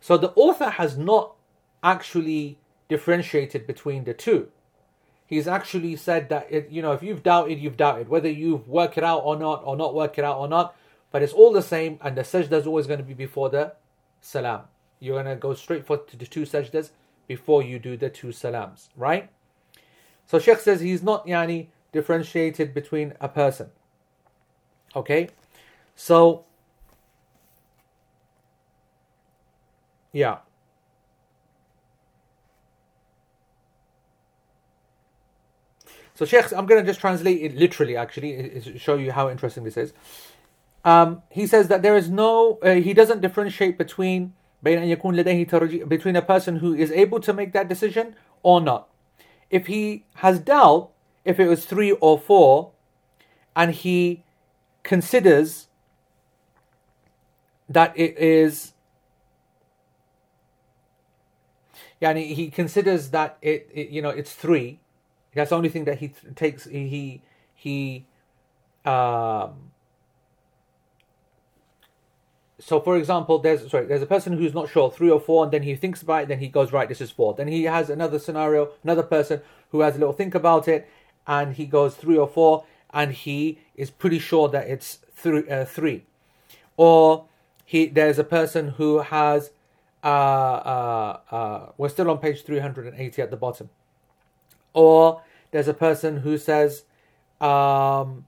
So 0.00 0.16
the 0.16 0.32
author 0.34 0.70
has 0.70 0.96
not 0.96 1.34
actually 1.82 2.58
differentiated 2.88 3.66
between 3.66 4.04
the 4.04 4.14
two. 4.14 4.48
He's 5.26 5.46
actually 5.46 5.96
said 5.96 6.30
that 6.30 6.46
it, 6.50 6.70
you 6.70 6.80
know 6.80 6.92
if 6.92 7.02
you've 7.02 7.22
doubted, 7.22 7.58
you've 7.58 7.76
doubted 7.76 8.08
whether 8.08 8.30
you've 8.30 8.66
worked 8.66 8.96
it 8.96 9.04
out 9.04 9.20
or 9.24 9.36
not, 9.36 9.62
or 9.66 9.76
not 9.76 9.94
worked 9.94 10.18
it 10.18 10.24
out 10.24 10.38
or 10.38 10.48
not. 10.48 10.74
But 11.10 11.22
it's 11.22 11.34
all 11.34 11.52
the 11.52 11.62
same, 11.62 11.98
and 12.00 12.16
the 12.16 12.22
sajda 12.22 12.52
is 12.52 12.66
always 12.66 12.86
going 12.86 12.98
to 12.98 13.04
be 13.04 13.14
before 13.14 13.50
the 13.50 13.74
salam. 14.22 14.62
You're 15.00 15.22
going 15.22 15.36
to 15.36 15.40
go 15.40 15.52
straight 15.52 15.86
for 15.86 16.00
the 16.18 16.26
two 16.26 16.42
sajdas 16.42 16.90
before 17.28 17.62
you 17.62 17.78
do 17.78 17.96
the 17.96 18.08
two 18.08 18.32
salams, 18.32 18.88
right? 18.96 19.30
So 20.26 20.38
Sheikh 20.38 20.60
says 20.60 20.80
he's 20.80 21.02
not 21.02 21.26
yani 21.26 21.66
differentiated 21.92 22.72
between 22.72 23.12
a 23.20 23.28
person. 23.28 23.70
Okay, 24.96 25.28
so 25.94 26.44
yeah. 30.12 30.38
So 36.14 36.24
Sheikh, 36.24 36.52
I'm 36.52 36.66
going 36.66 36.80
to 36.80 36.86
just 36.86 37.00
translate 37.00 37.42
it 37.42 37.56
literally, 37.56 37.96
actually, 37.96 38.78
show 38.78 38.94
you 38.96 39.10
how 39.10 39.28
interesting 39.28 39.64
this 39.64 39.76
is. 39.76 39.92
Um, 40.84 41.22
he 41.28 41.46
says 41.46 41.66
that 41.68 41.82
there 41.82 41.96
is 41.96 42.08
no, 42.08 42.58
uh, 42.62 42.74
he 42.74 42.94
doesn't 42.94 43.20
differentiate 43.20 43.76
between 43.78 44.34
between 44.62 46.16
a 46.16 46.22
person 46.22 46.56
who 46.56 46.74
is 46.74 46.90
able 46.90 47.20
to 47.20 47.32
make 47.34 47.52
that 47.52 47.68
decision 47.68 48.16
or 48.42 48.60
not. 48.62 48.88
If 49.50 49.66
he 49.66 50.04
has 50.16 50.38
doubt, 50.38 50.90
if 51.24 51.38
it 51.38 51.48
was 51.48 51.66
three 51.66 51.92
or 51.92 52.18
four, 52.18 52.70
and 53.54 53.72
he 53.72 54.24
considers 54.82 55.68
that 57.68 57.92
it 57.98 58.18
is 58.18 58.72
yani 62.02 62.34
he 62.34 62.50
considers 62.50 63.10
that 63.10 63.38
it, 63.40 63.68
it 63.72 63.88
you 63.88 64.02
know 64.02 64.10
it's 64.10 64.32
three 64.32 64.80
that's 65.34 65.50
the 65.50 65.56
only 65.56 65.68
thing 65.68 65.84
that 65.84 65.98
he 65.98 66.08
th- 66.08 66.34
takes. 66.34 66.64
He 66.64 67.22
he. 67.54 68.06
Um, 68.84 69.70
so, 72.60 72.80
for 72.80 72.96
example, 72.96 73.40
there's 73.40 73.68
sorry, 73.70 73.86
there's 73.86 74.02
a 74.02 74.06
person 74.06 74.34
who's 74.34 74.54
not 74.54 74.70
sure 74.70 74.90
three 74.90 75.10
or 75.10 75.20
four, 75.20 75.44
and 75.44 75.52
then 75.52 75.62
he 75.62 75.74
thinks 75.74 76.02
about 76.02 76.24
it. 76.24 76.28
Then 76.28 76.38
he 76.38 76.48
goes 76.48 76.72
right, 76.72 76.88
this 76.88 77.00
is 77.00 77.10
four. 77.10 77.34
Then 77.34 77.48
he 77.48 77.64
has 77.64 77.90
another 77.90 78.18
scenario, 78.18 78.70
another 78.84 79.02
person 79.02 79.40
who 79.70 79.80
has 79.80 79.96
a 79.96 79.98
little 79.98 80.12
think 80.12 80.34
about 80.34 80.68
it, 80.68 80.88
and 81.26 81.56
he 81.56 81.66
goes 81.66 81.96
three 81.96 82.16
or 82.16 82.28
four, 82.28 82.64
and 82.92 83.12
he 83.12 83.58
is 83.74 83.90
pretty 83.90 84.20
sure 84.20 84.48
that 84.48 84.68
it's 84.68 84.98
three. 85.14 85.48
Uh, 85.48 85.64
three. 85.64 86.04
Or 86.76 87.26
he 87.64 87.86
there's 87.86 88.18
a 88.18 88.24
person 88.24 88.70
who 88.70 88.98
has. 88.98 89.50
Uh, 90.02 90.06
uh, 90.06 91.18
uh, 91.30 91.72
we're 91.78 91.88
still 91.88 92.10
on 92.10 92.18
page 92.18 92.44
380 92.44 93.22
at 93.22 93.30
the 93.30 93.38
bottom 93.38 93.70
or 94.74 95.22
there's 95.52 95.68
a 95.68 95.74
person 95.74 96.18
who 96.18 96.36
says, 96.36 96.82
um, 97.40 98.26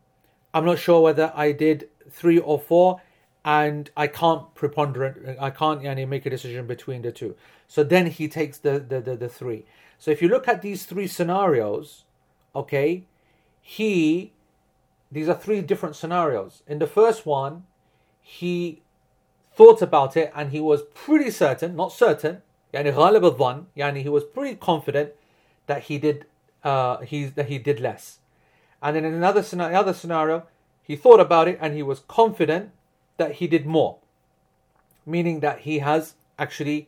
I'm 0.55 0.65
not 0.65 0.79
sure 0.79 1.03
whether 1.03 1.33
I 1.35 1.53
did 1.53 1.89
three 2.09 2.39
or 2.39 2.59
four, 2.59 3.03
and 3.45 3.91
I 3.97 4.07
can't 4.07 4.55
preponderant, 4.55 5.39
I 5.41 5.51
can't 5.51 5.83
yani, 5.83 6.09
make 6.09 6.25
a 6.25 6.31
decision 6.31 6.67
between 6.67 7.03
the 7.03 7.13
two. 7.13 7.37
So 7.69 7.85
then 7.85 8.07
he 8.07 8.29
takes 8.29 8.59
the, 8.59 8.79
the, 8.79 9.01
the, 9.01 9.17
the 9.17 9.29
three. 9.29 9.67
So 9.99 10.11
if 10.11 10.23
you 10.23 10.29
look 10.29 10.49
at 10.49 10.63
these 10.63 10.85
three 10.85 11.07
scenarios, 11.07 12.05
okay, 12.55 13.05
he, 13.61 14.33
these 15.11 15.29
are 15.29 15.35
three 15.35 15.63
different 15.63 15.97
scenarios. 15.97 16.63
In 16.67 16.79
the 16.79 16.87
first 16.87 17.27
one, 17.27 17.65
he 18.21 18.83
thought 19.56 19.82
about 19.82 20.16
it 20.18 20.32
and 20.36 20.52
he 20.52 20.60
was 20.60 20.82
pretty 20.94 21.32
certain, 21.32 21.76
not 21.76 21.92
certain, 21.92 22.42
yani 22.74 22.94
غالب 22.94 23.36
الظن, 23.36 23.66
yani 23.76 24.02
he 24.02 24.10
was 24.10 24.24
pretty 24.24 24.56
confident 24.56 25.12
that 25.68 25.84
he 25.84 25.98
did 25.98 26.26
uh, 26.64 26.98
he 27.00 27.26
that 27.26 27.48
he 27.48 27.58
did 27.58 27.80
less. 27.80 28.20
And 28.82 28.96
then 28.96 29.06
in 29.06 29.14
another 29.14 29.44
scenario, 29.44 29.80
other 29.80 29.94
scenario, 29.94 30.48
he 30.84 30.96
thought 30.96 31.20
about 31.20 31.48
it 31.48 31.58
and 31.62 31.74
he 31.74 31.84
was 31.84 32.00
confident 32.08 32.72
that 33.18 33.34
he 33.34 33.48
did 33.48 33.66
more, 33.66 33.98
meaning 35.06 35.40
that 35.42 35.60
he 35.60 35.80
has 35.80 36.16
actually 36.40 36.88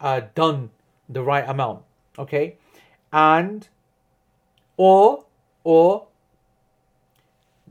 uh, 0.00 0.22
done 0.34 0.70
the 1.08 1.22
right 1.22 1.48
amount. 1.48 1.82
Okay, 2.18 2.56
and 3.12 3.68
or 4.76 5.24
or 5.62 6.06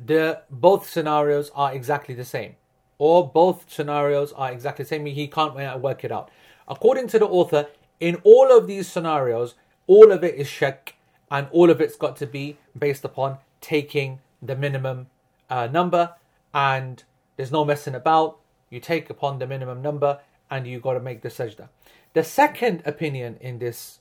the 0.06 0.42
both 0.50 0.90
scenarios 0.90 1.52
are 1.56 1.74
exactly 1.74 2.16
the 2.16 2.26
same, 2.26 2.56
or 2.99 3.29
both 3.29 3.71
scenarios 3.71 4.33
are 4.33 4.53
exactly 4.53 4.85
the 4.85 4.89
same. 4.89 5.07
He 5.07 5.27
can't 5.27 5.55
work 5.81 6.05
it 6.05 6.13
out. 6.13 6.31
According 6.69 7.09
to 7.09 7.19
the 7.19 7.27
author, 7.27 7.67
in 8.01 8.17
all 8.25 8.57
of 8.57 8.67
these 8.67 8.89
scenarios, 8.89 9.55
all 9.87 10.13
of 10.13 10.25
it 10.25 10.35
is 10.35 10.49
shak 10.49 10.95
and 11.31 11.49
all 11.51 11.71
of 11.71 11.81
it's 11.81 11.97
got 11.97 12.17
to 12.17 12.27
be 12.27 12.57
based 12.79 13.05
upon 13.05 13.39
taking 13.61 14.21
the 14.43 14.57
minimum 14.57 15.07
uh, 15.51 15.67
number 15.67 16.15
and 16.53 17.05
there's 17.37 17.51
no 17.51 17.65
messing 17.65 17.95
about 17.95 18.39
you 18.71 18.81
take 18.81 19.11
upon 19.11 19.39
the 19.39 19.47
minimum 19.47 19.83
number 19.83 20.21
and 20.51 20.67
you 20.67 20.79
got 20.79 20.95
to 20.95 21.01
make 21.01 21.23
the 21.23 21.29
sajda 21.29 21.69
the 22.13 22.23
second 22.23 22.83
opinion 22.85 23.37
in 23.41 23.59
this 23.59 23.99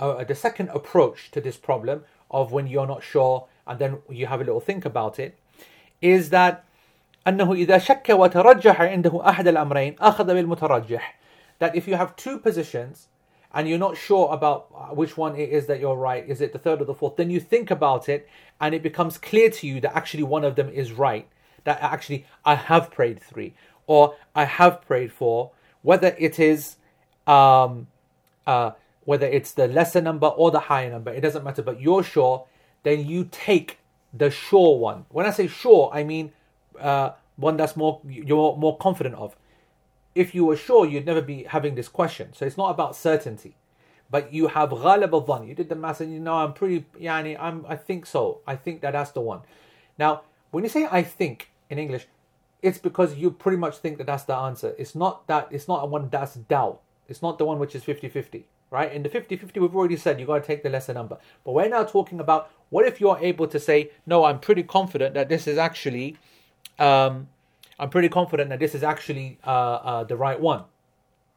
uh, 0.00 0.24
the 0.24 0.34
second 0.34 0.68
approach 0.70 1.30
to 1.30 1.40
this 1.40 1.56
problem 1.56 2.04
of 2.30 2.52
when 2.52 2.66
you're 2.66 2.86
not 2.86 3.02
sure 3.02 3.46
and 3.66 3.78
then 3.78 3.98
you 4.10 4.26
have 4.26 4.40
a 4.40 4.44
little 4.44 4.60
think 4.60 4.84
about 4.84 5.18
it 5.18 5.38
is 6.00 6.30
that 6.30 6.64
أنه 7.27 7.53
إذا 7.53 7.77
شك 7.77 8.09
وترجح 8.09 8.81
عنده 8.81 9.29
أحد 9.29 9.47
الأمرين 9.47 9.95
أخذ 9.99 10.33
بالمترجح 10.33 11.01
that 11.59 11.75
if 11.75 11.87
you 11.87 11.95
have 11.95 12.15
two 12.15 12.39
positions 12.39 13.07
and 13.53 13.69
you're 13.69 13.77
not 13.77 13.95
sure 13.95 14.33
about 14.33 14.95
which 14.95 15.15
one 15.15 15.35
it 15.35 15.49
is 15.49 15.67
that 15.67 15.79
you're 15.79 15.95
right, 15.95 16.27
is 16.27 16.41
it 16.41 16.51
the 16.51 16.59
third 16.59 16.81
or 16.81 16.85
the 16.85 16.93
fourth, 16.93 17.15
then 17.15 17.29
you 17.29 17.39
think 17.39 17.71
about 17.71 18.09
it 18.09 18.27
and 18.59 18.73
it 18.73 18.81
becomes 18.81 19.17
clear 19.17 19.49
to 19.49 19.67
you 19.67 19.79
that 19.79 19.95
actually 19.95 20.23
one 20.23 20.43
of 20.43 20.55
them 20.55 20.69
is 20.69 20.91
right. 20.91 21.27
That 21.63 21.81
actually 21.81 22.25
I 22.43 22.55
have 22.55 22.91
prayed 22.91 23.21
three 23.21 23.53
or 23.87 24.15
I 24.35 24.45
have 24.45 24.81
prayed 24.81 25.13
four, 25.13 25.51
whether 25.83 26.15
it 26.17 26.39
is 26.39 26.77
um, 27.27 27.87
uh, 28.45 28.71
whether 29.05 29.27
it's 29.27 29.51
the 29.51 29.67
lesser 29.67 30.01
number 30.01 30.27
or 30.27 30.51
the 30.51 30.59
higher 30.61 30.89
number, 30.89 31.11
it 31.11 31.21
doesn't 31.21 31.43
matter, 31.43 31.61
but 31.61 31.79
you're 31.79 32.03
sure, 32.03 32.45
then 32.83 33.05
you 33.05 33.27
take 33.31 33.79
the 34.13 34.29
sure 34.29 34.77
one. 34.77 35.05
When 35.09 35.25
I 35.25 35.31
say 35.31 35.47
sure, 35.47 35.91
I 35.93 36.03
mean 36.03 36.31
uh, 36.80 37.12
one 37.36 37.56
that's 37.56 37.76
more 37.76 38.00
you're 38.06 38.56
more 38.56 38.76
confident 38.78 39.14
of 39.14 39.36
if 40.18 40.34
you 40.34 40.44
were 40.44 40.56
sure, 40.56 40.84
you'd 40.84 41.06
never 41.06 41.22
be 41.22 41.44
having 41.44 41.76
this 41.76 41.88
question. 41.88 42.32
So 42.32 42.44
it's 42.44 42.56
not 42.56 42.70
about 42.70 42.96
certainty. 42.96 43.54
But 44.10 44.32
you 44.32 44.48
have 44.48 44.70
ghalib 44.70 45.12
al 45.12 45.44
You 45.44 45.54
did 45.54 45.68
the 45.68 45.76
math 45.76 46.00
and 46.00 46.12
you 46.12 46.18
know, 46.18 46.34
I'm 46.34 46.54
pretty, 46.54 46.86
yani, 47.00 47.36
I'm, 47.38 47.64
I 47.68 47.76
think 47.76 48.04
so. 48.04 48.40
I 48.44 48.56
think 48.56 48.80
that 48.80 48.94
that's 48.94 49.12
the 49.12 49.20
one. 49.20 49.42
Now, 49.96 50.22
when 50.50 50.64
you 50.64 50.70
say 50.70 50.88
I 50.90 51.02
think 51.02 51.50
in 51.70 51.78
English, 51.78 52.08
it's 52.62 52.78
because 52.78 53.14
you 53.14 53.30
pretty 53.30 53.58
much 53.58 53.76
think 53.76 53.98
that 53.98 54.08
that's 54.08 54.24
the 54.24 54.34
answer. 54.34 54.74
It's 54.76 54.96
not 54.96 55.26
that, 55.28 55.46
it's 55.52 55.68
not 55.68 55.88
one 55.88 56.08
that's 56.08 56.34
doubt. 56.34 56.80
It's 57.06 57.22
not 57.22 57.38
the 57.38 57.44
one 57.44 57.60
which 57.60 57.76
is 57.76 57.84
50 57.84 58.08
50, 58.08 58.44
right? 58.72 58.90
In 58.90 59.04
the 59.04 59.08
50 59.08 59.36
50, 59.36 59.60
we've 59.60 59.76
already 59.76 59.96
said 59.96 60.18
you 60.18 60.26
got 60.26 60.42
to 60.42 60.46
take 60.46 60.64
the 60.64 60.70
lesser 60.70 60.94
number. 60.94 61.18
But 61.44 61.52
we're 61.52 61.68
now 61.68 61.84
talking 61.84 62.18
about 62.18 62.50
what 62.70 62.86
if 62.86 63.00
you're 63.00 63.18
able 63.20 63.46
to 63.46 63.60
say, 63.60 63.92
no, 64.04 64.24
I'm 64.24 64.40
pretty 64.40 64.64
confident 64.64 65.14
that 65.14 65.28
this 65.28 65.46
is 65.46 65.58
actually 65.58 66.16
um, 66.78 67.28
I'm 67.78 67.90
pretty 67.90 68.08
confident 68.08 68.50
that 68.50 68.58
this 68.58 68.74
is 68.74 68.82
actually 68.82 69.38
uh, 69.46 69.50
uh, 69.50 70.04
the 70.04 70.16
right 70.16 70.40
one. 70.40 70.64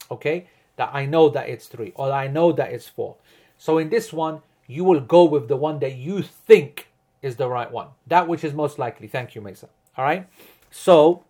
Okay, 0.10 0.48
that 0.76 0.90
I 0.94 1.06
know 1.06 1.30
that 1.30 1.48
it's 1.48 1.68
three 1.68 1.94
or 1.96 2.12
I 2.12 2.28
know 2.28 2.52
that 2.52 2.72
it's 2.72 2.88
four. 2.88 3.16
So 3.58 3.78
in 3.78 3.90
this 3.90 4.12
one, 4.12 4.42
you 4.68 4.84
will 4.84 5.00
go 5.00 5.24
with 5.24 5.48
the 5.48 5.56
one 5.58 5.80
that 5.80 5.96
you 5.96 6.22
think 6.22 6.88
is 7.22 7.36
the 7.36 7.48
right 7.48 7.72
one, 7.72 7.90
that 8.08 8.28
which 8.28 8.44
is 8.44 8.54
most 8.54 8.80
likely. 8.80 9.08
Thank 9.08 9.36
you, 9.36 9.42
Mesa. 9.42 9.70
All 9.98 10.06
right. 10.06 10.28
So, 10.72 11.24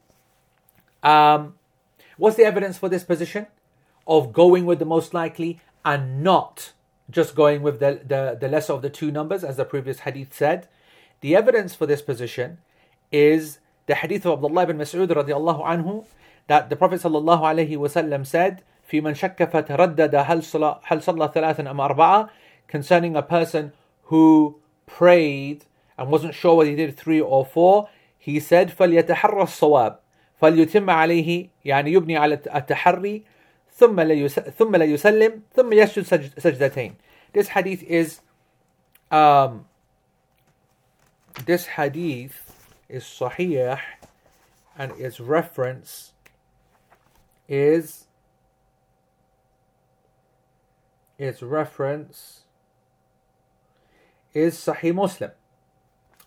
um, 1.03 1.55
what's 2.17 2.37
the 2.37 2.43
evidence 2.45 2.77
for 2.77 2.87
this 2.87 3.03
position 3.03 3.47
of 4.07 4.31
going 4.31 4.65
with 4.65 4.79
the 4.79 4.85
most 4.85 5.13
likely 5.13 5.59
and 5.83 6.23
not 6.23 6.71
just 7.09 7.35
going 7.35 7.61
with 7.61 7.79
the, 7.79 8.01
the, 8.07 8.37
the 8.39 8.47
lesser 8.47 8.73
of 8.73 8.81
the 8.81 8.89
two 8.89 9.11
numbers, 9.11 9.43
as 9.43 9.57
the 9.57 9.65
previous 9.65 9.99
hadith 9.99 10.33
said? 10.33 10.67
The 11.21 11.35
evidence 11.35 11.75
for 11.75 11.85
this 11.85 12.01
position 12.01 12.59
is 13.11 13.59
the 13.87 13.95
hadith 13.95 14.25
of 14.25 14.33
Abdullah 14.33 14.63
ibn 14.63 14.77
Mas'ud 14.77 15.07
radiallahu 15.09 15.63
anhu 15.65 16.05
that 16.47 16.69
the 16.69 16.75
Prophet 16.75 17.01
sallallahu 17.01 17.41
alaihi 17.41 17.77
wasallam 17.77 18.25
said, 18.25 18.63
في 18.89 19.01
من 19.01 19.13
شك 19.15 19.43
فتردد 19.43 20.15
هل 20.15 20.43
صلى 20.43 21.31
ثلاثا 21.33 21.71
أم 21.71 21.81
أربعة 21.81 22.29
concerning 22.67 23.15
a 23.15 23.21
person 23.21 23.71
who 24.05 24.55
prayed 24.85 25.63
and 25.97 26.09
wasn't 26.11 26.33
sure 26.33 26.55
whether 26.55 26.69
he 26.69 26.75
did 26.75 26.97
three 26.97 27.21
or 27.21 27.45
four 27.45 27.87
he 28.17 28.39
said 28.39 28.69
فليتحرى 28.69 29.41
الصواب 29.43 29.99
فليتم 30.41 30.89
عليه 30.89 31.47
يعني 31.65 31.93
يبني 31.93 32.17
على 32.17 32.33
التحري 32.55 33.23
ثم 33.77 33.99
لا 33.99 34.27
ثم 34.27 34.75
لا 34.75 34.85
يسلم 34.85 35.41
ثم 35.55 35.73
يسجد 35.73 36.03
سج- 36.05 36.39
سجدتين 36.39 36.95
this 37.33 37.47
hadith 37.47 37.83
is 37.83 38.19
um, 39.11 39.65
this 41.45 41.65
hadith 41.77 42.40
is 42.91 43.03
sahih 43.03 43.79
and 44.77 44.91
its 44.99 45.19
reference 45.19 46.11
is 47.47 48.05
its 51.17 51.41
reference 51.43 52.41
is 54.33 54.55
Sahih 54.55 54.95
Muslim. 54.95 55.31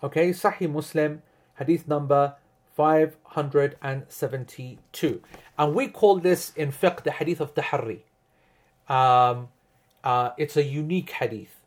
Okay, 0.02 0.30
Sahih 0.30 0.71
Muslim, 0.71 1.23
hadith 1.59 1.87
number 1.88 2.35
572. 2.76 5.23
And 5.59 5.75
we 5.75 5.88
call 5.88 6.18
this 6.18 6.52
in 6.54 6.71
fiqh 6.71 7.02
the 7.02 7.12
hadith 7.12 7.40
of 7.40 7.54
Tahari. 7.54 8.00
Um, 8.88 9.49
uh, 10.04 10.30
it's 10.37 10.56
a 10.56 10.62
unique 10.62 11.11
hadith 11.11 11.61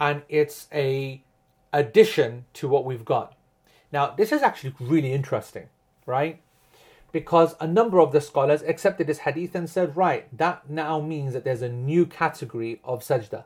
and 0.00 0.22
it's 0.28 0.66
a 0.72 1.22
addition 1.72 2.46
to 2.54 2.66
what 2.66 2.84
we've 2.84 3.04
got. 3.04 3.37
Now, 3.92 4.10
this 4.10 4.32
is 4.32 4.42
actually 4.42 4.74
really 4.78 5.12
interesting, 5.12 5.68
right? 6.06 6.40
Because 7.10 7.54
a 7.60 7.66
number 7.66 8.00
of 8.00 8.12
the 8.12 8.20
scholars 8.20 8.62
accepted 8.62 9.06
this 9.06 9.18
hadith 9.20 9.54
and 9.54 9.68
said, 9.68 9.96
right, 9.96 10.26
that 10.36 10.68
now 10.68 11.00
means 11.00 11.32
that 11.32 11.44
there's 11.44 11.62
a 11.62 11.68
new 11.68 12.04
category 12.04 12.80
of 12.84 13.00
sajda. 13.00 13.44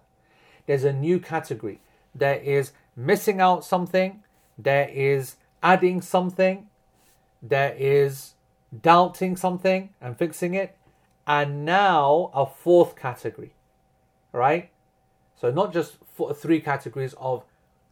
There's 0.66 0.84
a 0.84 0.92
new 0.92 1.20
category. 1.20 1.80
There 2.14 2.38
is 2.38 2.72
missing 2.96 3.40
out 3.40 3.64
something, 3.64 4.22
there 4.58 4.88
is 4.88 5.36
adding 5.62 6.00
something, 6.00 6.68
there 7.40 7.74
is 7.78 8.34
doubting 8.80 9.36
something 9.36 9.90
and 10.00 10.16
fixing 10.16 10.54
it, 10.54 10.76
and 11.26 11.64
now 11.64 12.30
a 12.34 12.46
fourth 12.46 12.96
category, 12.96 13.54
right? 14.32 14.70
So 15.40 15.50
not 15.50 15.72
just 15.72 15.98
four, 16.14 16.34
three 16.34 16.60
categories 16.60 17.14
of 17.18 17.44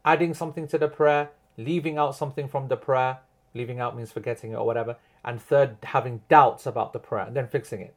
adding 0.04 0.34
something 0.34 0.66
to 0.68 0.78
the 0.78 0.88
prayer, 0.88 1.30
leaving 1.64 1.98
out 1.98 2.16
something 2.16 2.48
from 2.48 2.68
the 2.68 2.76
prayer, 2.76 3.18
leaving 3.54 3.80
out 3.80 3.96
means 3.96 4.12
forgetting 4.12 4.52
it 4.52 4.56
or 4.56 4.66
whatever, 4.66 4.96
and 5.24 5.40
third, 5.40 5.76
having 5.82 6.22
doubts 6.28 6.66
about 6.66 6.92
the 6.92 6.98
prayer 6.98 7.26
and 7.26 7.36
then 7.36 7.46
fixing 7.46 7.80
it. 7.80 7.94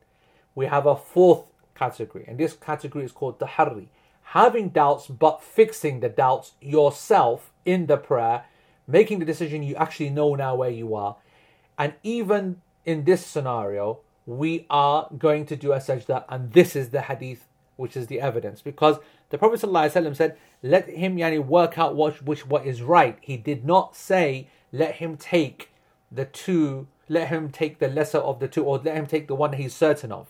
We 0.56 0.66
have 0.68 0.86
a 0.86 0.96
fourth 0.96 1.46
category, 1.76 2.26
and 2.28 2.38
this 2.38 2.54
category 2.54 3.06
is 3.06 3.12
called 3.12 3.40
tahari. 3.40 3.88
Having 4.28 4.70
doubts 4.70 5.08
but 5.08 5.44
fixing 5.44 6.00
the 6.00 6.10
doubts 6.10 6.54
yourself 6.62 7.52
in 7.66 7.88
the 7.88 7.98
prayer, 7.98 8.46
making 8.88 9.20
the 9.20 9.26
decision 9.26 9.64
you 9.64 9.76
actually 9.76 10.10
know 10.10 10.36
now 10.36 10.56
where 10.56 10.70
you 10.70 10.96
are. 10.96 11.18
And 11.78 11.94
even 12.04 12.62
in 12.86 13.04
this 13.04 13.26
scenario, 13.26 14.00
we 14.26 14.66
are 14.70 15.08
going 15.18 15.46
to 15.48 15.56
do 15.56 15.74
a 15.74 15.78
sajda, 15.78 16.24
and 16.30 16.52
this 16.54 16.76
is 16.76 16.90
the 16.90 17.02
hadith 17.02 17.46
which 17.84 17.98
is 17.98 18.08
the 18.08 18.22
evidence. 18.22 18.62
Because 18.62 18.98
the 19.30 19.38
Prophet 19.38 19.60
ﷺ 19.60 20.16
said, 20.16 20.38
Let 20.64 20.88
him 20.88 21.18
yani, 21.18 21.46
work 21.46 21.78
out 21.78 21.96
what, 21.96 22.24
which 22.24 22.48
what 22.48 22.66
is 22.66 22.82
right. 22.82 23.18
He 23.20 23.36
did 23.36 23.66
not 23.66 23.94
say, 23.94 24.48
Let 24.72 24.96
him 24.96 25.18
take 25.18 25.70
the 26.10 26.24
two, 26.24 26.88
let 27.10 27.28
him 27.28 27.50
take 27.50 27.80
the 27.80 27.90
lesser 27.90 28.20
of 28.20 28.40
the 28.40 28.48
two, 28.48 28.64
or 28.64 28.78
let 28.78 28.96
him 28.96 29.06
take 29.06 29.28
the 29.28 29.36
one 29.36 29.52
he's 29.52 29.76
certain 29.76 30.14
of. 30.14 30.30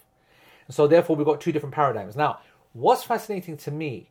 So 0.68 0.88
therefore, 0.88 1.16
we've 1.16 1.28
got 1.28 1.42
two 1.42 1.52
different 1.52 1.76
paradigms. 1.76 2.16
Now, 2.16 2.40
what's 2.74 3.04
fascinating 3.04 3.56
to 3.58 3.72
me 3.72 4.10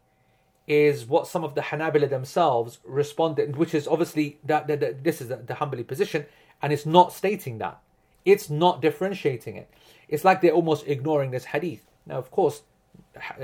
is 0.69 1.05
what 1.05 1.27
some 1.27 1.43
of 1.43 1.57
the 1.57 1.63
Hanabila 1.63 2.09
themselves 2.09 2.79
responded, 2.85 3.57
which 3.57 3.75
is 3.75 3.89
obviously 3.89 4.39
that, 4.45 4.69
that, 4.69 4.79
that 4.79 5.03
this 5.03 5.21
is 5.21 5.29
the, 5.29 5.37
the 5.37 5.85
position, 5.85 6.27
and 6.63 6.73
it's 6.73 6.87
not 6.87 7.13
stating 7.13 7.59
that. 7.59 7.81
It's 8.25 8.49
not 8.49 8.81
differentiating 8.81 9.57
it. 9.57 9.69
It's 10.07 10.25
like 10.25 10.41
they're 10.41 10.53
almost 10.53 10.87
ignoring 10.87 11.33
this 11.33 11.47
hadith. 11.47 11.89
Now, 12.07 12.19
of 12.19 12.31
course, 12.31 12.63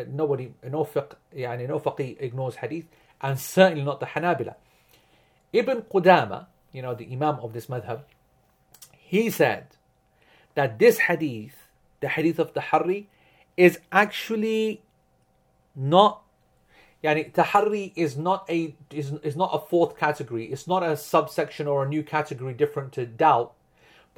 nobody, 0.08 0.52
no 0.68 0.84
fiqh, 0.84 1.12
yani 1.36 1.68
no 1.68 1.78
faqih 1.78 2.16
ignores 2.20 2.56
hadith, 2.56 2.86
and 3.20 3.38
certainly 3.38 3.84
not 3.84 4.00
the 4.00 4.06
Hanabila. 4.06 4.54
Ibn 5.52 5.82
Qudama, 5.82 6.46
you 6.72 6.82
know, 6.82 6.94
the 6.94 7.10
Imam 7.10 7.36
of 7.40 7.52
this 7.52 7.66
madhab, 7.66 8.02
he 8.92 9.30
said 9.30 9.68
that 10.54 10.78
this 10.78 10.98
hadith, 10.98 11.54
the 12.00 12.08
hadith 12.08 12.38
of 12.38 12.52
Tahari, 12.52 13.06
is 13.56 13.78
actually 13.90 14.82
not 15.74 16.22
Yani 17.02 17.32
tahari 17.32 17.92
is 17.94 18.16
not 18.16 18.44
a 18.50 18.74
is, 18.90 19.12
is 19.22 19.36
not 19.36 19.50
a 19.52 19.58
fourth 19.60 19.96
category. 19.96 20.46
It's 20.46 20.66
not 20.66 20.82
a 20.82 20.96
subsection 20.96 21.68
or 21.68 21.84
a 21.84 21.88
new 21.88 22.02
category 22.02 22.54
different 22.54 22.92
to 22.94 23.06
doubt, 23.06 23.54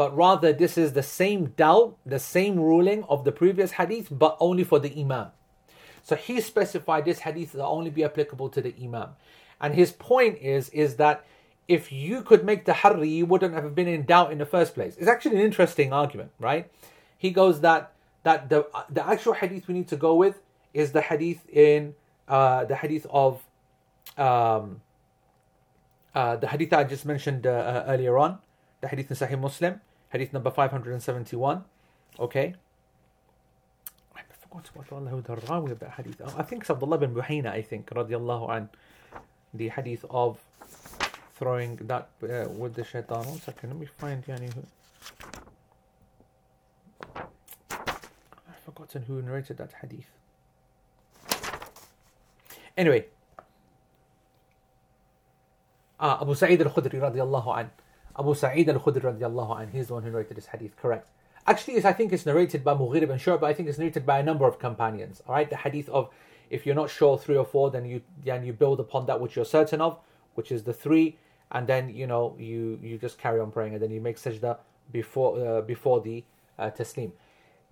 but 0.00 0.16
rather 0.16 0.50
this 0.50 0.78
is 0.78 0.94
the 0.94 1.02
same 1.02 1.48
doubt, 1.64 1.94
the 2.06 2.18
same 2.18 2.58
ruling 2.58 3.04
of 3.04 3.24
the 3.24 3.32
previous 3.32 3.72
hadith, 3.72 4.08
but 4.10 4.34
only 4.40 4.64
for 4.64 4.78
the 4.78 4.90
imam. 4.98 5.26
So 6.02 6.16
he 6.16 6.40
specified 6.40 7.04
this 7.04 7.18
hadith 7.18 7.52
will 7.52 7.66
only 7.78 7.90
be 7.90 8.02
applicable 8.02 8.48
to 8.56 8.62
the 8.62 8.74
imam, 8.82 9.10
and 9.60 9.74
his 9.74 9.92
point 9.92 10.38
is 10.40 10.70
is 10.70 10.96
that 10.96 11.26
if 11.68 11.92
you 11.92 12.22
could 12.22 12.46
make 12.46 12.64
tahari, 12.64 13.10
you 13.10 13.26
wouldn't 13.26 13.52
have 13.52 13.74
been 13.74 13.88
in 13.88 14.06
doubt 14.06 14.32
in 14.32 14.38
the 14.38 14.46
first 14.46 14.72
place. 14.72 14.96
It's 14.96 15.06
actually 15.06 15.36
an 15.36 15.42
interesting 15.42 15.92
argument, 15.92 16.30
right? 16.38 16.72
He 17.18 17.30
goes 17.30 17.60
that 17.60 17.92
that 18.22 18.48
the 18.48 18.60
the 18.88 19.06
actual 19.06 19.34
hadith 19.34 19.68
we 19.68 19.74
need 19.74 19.88
to 19.88 19.96
go 19.96 20.14
with 20.14 20.40
is 20.72 20.92
the 20.92 21.02
hadith 21.02 21.46
in 21.50 21.94
uh, 22.26 22.64
the 22.64 22.76
hadith 22.76 23.06
of 23.10 23.44
um, 24.16 24.80
uh, 26.14 26.36
the 26.36 26.48
hadith 26.48 26.72
I 26.72 26.84
just 26.84 27.04
mentioned 27.04 27.46
uh, 27.46 27.50
uh, 27.50 27.84
earlier 27.92 28.16
on, 28.16 28.38
the 28.80 28.88
hadith 28.88 29.10
in 29.10 29.16
Sahih 29.18 29.38
Muslim, 29.38 29.82
hadith 30.10 30.32
number 30.32 30.50
571. 30.50 31.64
Okay. 32.18 32.54
I 34.14 34.20
forgot 34.32 34.70
what 34.74 34.92
Allah 34.92 35.22
the 35.22 35.36
rawi 35.36 35.78
that 35.78 35.92
hadith. 35.92 36.20
I 36.36 36.42
think 36.42 36.62
it's 36.62 36.70
Abdullah 36.70 36.98
bin 36.98 37.14
Buhayna, 37.14 37.46
I 37.46 37.62
think, 37.62 37.88
radiallahu 37.90 38.50
an. 38.50 38.68
The 39.54 39.68
hadith 39.68 40.04
of 40.10 40.38
throwing 41.34 41.76
that 41.76 42.10
uh, 42.22 42.48
with 42.50 42.74
the 42.74 42.84
shaitan. 42.84 43.24
One 43.26 43.40
second, 43.40 43.70
let 43.70 43.78
me 43.78 43.86
find 43.86 44.24
yani. 44.26 44.52
I've 47.16 48.60
forgotten 48.64 49.02
who 49.02 49.22
narrated 49.22 49.56
that 49.58 49.72
hadith. 49.80 50.10
Anyway. 52.76 53.06
Ah, 55.98 56.20
Abu 56.20 56.34
Sa'id 56.34 56.60
al-Khudri 56.62 57.00
radiallahu 57.00 57.58
an. 57.58 57.70
Abu 58.20 58.34
Sa'id 58.34 58.68
al-Khudri 58.68 59.00
radiallahu 59.00 59.62
an. 59.62 59.68
He's 59.72 59.88
the 59.88 59.94
one 59.94 60.02
who 60.02 60.10
narrated 60.10 60.36
this 60.36 60.46
hadith, 60.46 60.76
correct. 60.76 61.08
Actually, 61.46 61.84
I 61.84 61.92
think 61.92 62.12
it's 62.12 62.26
narrated 62.26 62.62
by 62.62 62.74
Mughir 62.74 63.02
ibn 63.02 63.18
Shu'bah. 63.18 63.44
I 63.44 63.54
think 63.54 63.68
it's 63.68 63.78
narrated 63.78 64.04
by 64.04 64.18
a 64.18 64.22
number 64.22 64.46
of 64.46 64.58
companions. 64.58 65.22
All 65.26 65.34
right, 65.34 65.48
the 65.48 65.56
hadith 65.56 65.88
of 65.88 66.10
if 66.50 66.66
you're 66.66 66.74
not 66.74 66.90
sure 66.90 67.16
three 67.16 67.36
or 67.36 67.46
four, 67.46 67.70
then 67.70 67.84
you 67.86 68.02
then 68.24 68.44
you 68.44 68.52
build 68.52 68.78
upon 68.78 69.06
that 69.06 69.20
which 69.20 69.36
you're 69.36 69.44
certain 69.44 69.80
of, 69.80 69.98
which 70.34 70.52
is 70.52 70.64
the 70.64 70.72
three, 70.74 71.16
and 71.50 71.66
then 71.66 71.88
you 71.88 72.06
know 72.06 72.36
you 72.38 72.78
you 72.82 72.98
just 72.98 73.18
carry 73.18 73.40
on 73.40 73.50
praying, 73.50 73.72
and 73.74 73.82
then 73.82 73.90
you 73.90 74.00
make 74.00 74.16
sajda 74.16 74.58
before 74.92 75.30
uh, 75.46 75.60
before 75.62 76.00
the 76.00 76.24
uh, 76.58 76.70
taslim. 76.70 77.12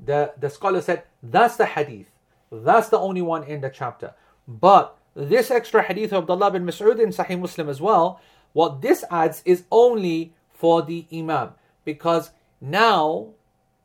The 0.02 0.32
the 0.38 0.48
scholar 0.48 0.80
said 0.80 1.02
that's 1.22 1.56
the 1.56 1.66
hadith. 1.66 2.11
That's 2.50 2.88
the 2.88 2.98
only 2.98 3.20
one 3.20 3.44
in 3.44 3.61
the 3.61 3.68
chapter. 3.68 4.14
But 4.46 4.96
this 5.14 5.50
extra 5.50 5.82
hadith 5.82 6.12
of 6.12 6.22
Abdullah 6.22 6.52
bin 6.52 6.64
Mas'ud 6.64 6.98
in 7.00 7.11
Sahih 7.11 7.38
Muslim 7.38 7.68
as 7.68 7.80
well, 7.80 8.20
what 8.54 8.80
this 8.80 9.04
adds 9.11 9.42
is 9.44 9.64
only 9.70 10.32
for 10.59 10.83
the 10.83 11.07
Imam. 11.12 11.51
Because 11.85 12.33
now, 12.61 13.29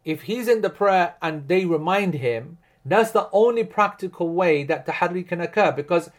if 0.04 0.24
he's 0.24 0.48
in 0.48 0.62
the 0.62 0.70
prayer 0.70 1.14
and 1.22 1.48
they 1.48 1.66
remind 1.66 2.16
him, 2.16 2.58
that's 2.84 3.12
the 3.12 3.30
only 3.32 3.64
practical 3.64 4.30
way 4.30 4.64
that 4.64 4.88
tahari 4.88 5.26
can 5.26 5.40
occur. 5.40 5.72
Because 5.72 6.10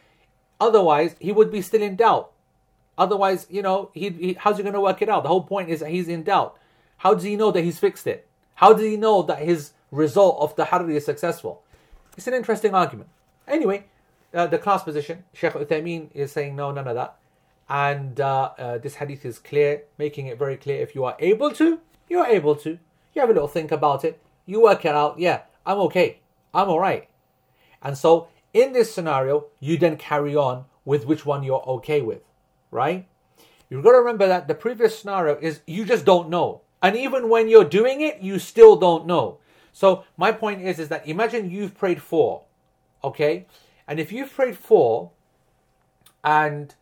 otherwise, 0.61 1.17
he 1.19 1.33
would 1.33 1.51
be 1.51 1.61
still 1.61 1.83
in 1.83 1.97
doubt. 1.97 2.31
Otherwise, 2.97 3.49
you 3.51 3.62
know, 3.62 3.90
he, 3.93 4.11
he 4.11 4.33
how's 4.35 4.57
he 4.57 4.62
going 4.62 4.75
to 4.75 4.81
work 4.81 5.03
it 5.03 5.09
out? 5.09 5.25
The 5.25 5.29
whole 5.29 5.43
point 5.43 5.69
is 5.69 5.81
that 5.81 5.90
he's 5.90 6.09
in 6.09 6.23
doubt. 6.23 6.57
How 6.99 7.14
does 7.14 7.25
he 7.25 7.35
know 7.35 7.51
that 7.51 7.62
he's 7.62 7.81
fixed 7.81 8.07
it? 8.07 8.29
How 8.55 8.73
does 8.73 8.83
he 8.83 8.97
know 8.97 9.23
that 9.23 9.40
his 9.40 9.73
result 9.90 10.38
of 10.40 10.55
tahari 10.55 10.95
is 10.95 11.05
successful? 11.05 11.62
It's 12.17 12.29
an 12.29 12.35
interesting 12.35 12.75
argument. 12.75 13.11
Anyway, 13.49 13.87
uh, 14.33 14.47
the 14.47 14.59
class 14.59 14.85
position, 14.85 15.25
Sheikh 15.33 15.55
Uthaymeen 15.55 16.11
is 16.14 16.31
saying 16.31 16.55
no, 16.55 16.71
none 16.71 16.87
of 16.87 16.95
that. 16.95 17.17
And 17.68 18.20
uh, 18.20 18.50
uh, 18.59 18.79
this 18.79 18.96
hadith 18.96 19.24
is 19.24 19.38
clear, 19.38 19.85
making 19.98 20.27
it 20.27 20.38
very 20.38 20.57
clear 20.57 20.83
if 20.83 20.94
you 20.94 21.05
are 21.05 21.16
able 21.18 21.50
to, 21.53 21.81
you're 22.09 22.27
able 22.27 22.57
to. 22.57 22.79
You 23.14 23.20
have 23.20 23.31
a 23.31 23.33
little 23.33 23.48
think 23.48 23.72
about 23.72 24.05
it, 24.05 24.20
you 24.44 24.61
work 24.61 24.85
it 24.85 24.94
out, 24.94 25.18
yeah, 25.18 25.42
I'm 25.64 25.79
okay, 25.79 26.18
I'm 26.53 26.68
alright. 26.68 27.09
And 27.83 27.96
so, 27.96 28.29
in 28.53 28.72
this 28.72 28.92
scenario, 28.92 29.46
you 29.61 29.79
then 29.79 29.96
carry 29.96 30.37
on 30.37 30.64
with 30.85 31.07
which 31.07 31.24
one 31.24 31.42
you're 31.42 31.62
okay 31.66 32.00
with, 32.00 32.22
right? 32.70 33.07
You've 33.70 33.85
got 33.85 33.92
to 33.92 33.98
remember 33.98 34.27
that 34.27 34.46
the 34.46 34.55
previous 34.55 34.98
scenario 34.98 35.37
is 35.37 35.61
you 35.66 35.85
just 35.85 36.05
don't 36.05 36.29
know. 36.29 36.61
And 36.83 36.96
even 36.96 37.29
when 37.29 37.48
you're 37.48 37.64
doing 37.64 38.03
it, 38.03 38.20
you 38.20 38.38
still 38.38 38.77
don't 38.77 39.07
know. 39.07 39.38
So 39.72 40.05
my 40.16 40.33
point 40.33 40.62
is, 40.62 40.79
is 40.79 40.88
that 40.88 41.09
imagine 41.09 41.50
you've 41.50 41.77
prayed 41.77 42.00
four, 42.00 42.42
okay? 43.03 43.46
And 43.88 43.98
if 43.98 44.12
you've 44.12 44.33
prayed 44.33 44.57
four 44.57 45.11
and 46.22 46.74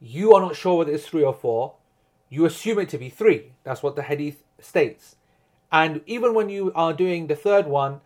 you 0.00 0.34
are 0.34 0.40
not 0.40 0.56
sure 0.56 0.78
whether 0.78 0.92
it's 0.92 1.06
three 1.06 1.24
or 1.24 1.34
four, 1.34 1.74
you 2.28 2.44
assume 2.44 2.78
it 2.78 2.88
to 2.90 2.98
be 2.98 3.08
three. 3.08 3.52
That's 3.64 3.82
what 3.82 3.96
the 3.96 4.02
hadith 4.02 4.42
states. 4.60 5.16
And 5.72 6.02
even 6.06 6.34
when 6.34 6.48
you 6.48 6.72
are 6.74 6.92
doing 6.92 7.26
the 7.26 7.36
third 7.36 7.66
one, 7.66 8.00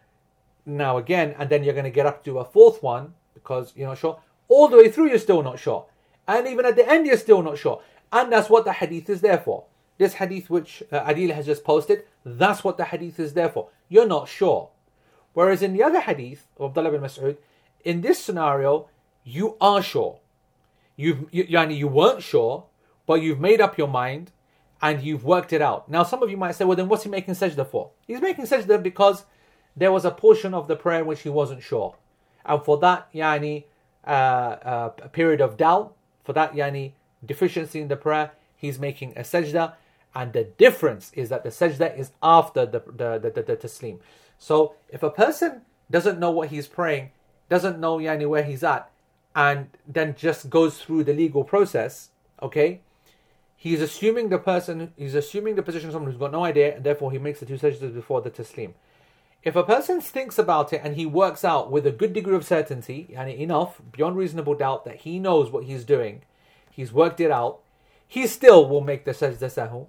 now 0.65 0.97
again, 0.97 1.35
and 1.39 1.51
then 1.51 1.65
you're 1.65 1.75
going 1.75 1.85
to 1.85 1.91
get 1.91 2.07
up 2.07 2.25
to 2.25 2.39
a 2.39 2.45
fourth 2.45 2.83
one 2.83 3.15
because 3.35 3.73
you're 3.77 3.89
not 3.89 3.99
sure, 3.99 4.21
all 4.49 4.69
the 4.69 4.77
way 4.77 4.91
through 4.91 5.09
you're 5.09 5.19
still 5.19 5.43
not 5.43 5.59
sure. 5.59 5.87
And 6.27 6.47
even 6.47 6.65
at 6.65 6.77
the 6.77 6.89
end 6.89 7.07
you're 7.07 7.17
still 7.17 7.43
not 7.43 7.59
sure. 7.59 7.83
And 8.13 8.33
that's 8.33 8.51
what 8.51 8.65
the 8.65 8.73
hadith 8.73 9.09
is 9.09 9.21
there 9.21 9.39
for. 9.39 9.65
This 9.99 10.15
hadith 10.15 10.51
which 10.51 10.83
uh, 10.91 11.05
Adil 11.05 11.35
has 11.35 11.47
just 11.47 11.65
posted, 11.65 12.05
that's 12.25 12.65
what 12.65 12.77
the 12.77 12.85
hadith 12.85 13.19
is 13.19 13.35
there 13.35 13.49
for. 13.49 13.69
You're 13.89 14.07
not 14.07 14.29
sure. 14.29 14.71
Whereas 15.33 15.63
in 15.63 15.73
the 15.73 15.83
other 15.83 16.01
hadith 16.01 16.47
of 16.59 16.71
Abdullah 16.71 16.91
bin 16.91 17.01
Mas'ud, 17.01 17.37
in 17.85 18.01
this 18.01 18.19
scenario, 18.19 18.89
you 19.25 19.57
are 19.61 19.83
sure. 19.83 20.19
You've, 20.97 21.27
you, 21.31 21.45
yani 21.45 21.77
you 21.77 21.89
weren't 21.89 22.23
sure, 22.23 22.65
but 23.07 23.23
you've 23.23 23.41
made 23.41 23.61
up 23.61 23.79
your 23.79 23.89
mind 23.89 24.31
and 24.81 25.03
you've 25.03 25.25
worked 25.25 25.53
it 25.53 25.63
out. 25.63 25.89
Now, 25.89 26.03
some 26.03 26.23
of 26.23 26.31
you 26.31 26.37
might 26.37 26.53
say, 26.53 26.65
well, 26.65 26.77
then 26.77 26.89
what's 26.89 27.05
he 27.05 27.09
making 27.09 27.35
sajda 27.35 27.67
for? 27.67 27.91
He's 28.07 28.21
making 28.21 28.47
sajda 28.47 28.83
because 28.83 29.25
there 29.77 29.93
was 29.93 30.05
a 30.05 30.11
portion 30.11 30.55
of 30.55 30.69
the 30.69 30.77
prayer 30.77 31.01
in 31.01 31.07
which 31.07 31.23
he 31.23 31.29
wasn't 31.29 31.63
sure. 31.63 31.97
And 32.45 32.63
for 32.63 32.79
that, 32.79 33.13
yani, 33.13 33.65
uh, 34.07 34.11
uh, 34.11 34.93
a 35.03 35.09
period 35.09 35.41
of 35.41 35.57
doubt, 35.57 35.95
for 36.25 36.33
that, 36.33 36.55
yani, 36.55 36.93
deficiency 37.25 37.81
in 37.81 37.89
the 37.89 37.97
prayer, 37.97 38.33
he's 38.57 38.79
making 38.79 39.13
a 39.17 39.21
sajda. 39.21 39.75
And 40.15 40.33
the 40.33 40.45
difference 40.45 41.11
is 41.15 41.29
that 41.31 41.43
the 41.43 41.51
sajda 41.51 41.97
is 41.99 42.11
after 42.23 42.67
the, 42.67 42.83
the, 42.85 43.19
the, 43.19 43.31
the, 43.31 43.43
the 43.43 43.57
taslim. 43.57 44.01
So 44.39 44.75
if 44.91 45.03
a 45.03 45.11
person 45.11 45.63
doesn't 45.91 46.19
know 46.19 46.31
what 46.31 46.49
he's 46.49 46.67
praying, 46.67 47.13
doesn't 47.49 47.79
know 47.79 47.99
yani, 47.99 48.29
where 48.29 48.43
he's 48.43 48.65
at, 48.65 48.91
and 49.35 49.69
then 49.87 50.15
just 50.17 50.51
goes 50.51 50.79
through 50.79 51.05
the 51.05 51.13
legal 51.13 51.45
process, 51.45 52.11
okay, 52.43 52.81
he's 53.57 53.81
assuming 53.81 54.29
the 54.29 54.39
person, 54.39 54.93
he's 54.97 55.15
assuming 55.15 55.55
the 55.55 55.63
position 55.63 55.89
of 55.89 55.95
someone 55.95 56.11
who's 56.11 56.21
got 56.21 56.33
no 56.33 56.45
idea, 56.45 56.77
and 56.77 56.85
therefore 56.85 57.13
he 57.13 57.19
makes 57.19 57.41
the 57.41 57.47
two 57.47 57.55
sajdas 57.55 57.95
before 57.95 58.21
the 58.21 58.31
taslim. 58.31 58.73
If 59.43 59.57
a 59.57 59.65
person 59.65 60.01
thinks 60.01 60.39
about 60.39 60.73
it 60.73 60.83
and 60.85 60.95
he 60.95 61.05
works 61.05 61.45
out 61.45 61.71
with 61.71 61.87
a 61.87 61.91
good 61.91 62.13
degree 62.13 62.37
of 62.37 62.45
certainty, 62.45 63.13
and 63.17 63.29
enough, 63.29 63.81
beyond 63.91 64.17
reasonable 64.17 64.55
doubt, 64.55 64.85
that 64.85 64.97
he 64.99 65.19
knows 65.19 65.51
what 65.51 65.65
he's 65.65 65.85
doing, 65.85 66.23
he's 66.71 66.93
worked 66.93 67.21
it 67.21 67.31
out, 67.31 67.61
he 68.07 68.27
still 68.27 68.69
will 68.69 68.83
make 68.83 69.05
the 69.05 69.13
sajda 69.13 69.51
sahu, 69.51 69.87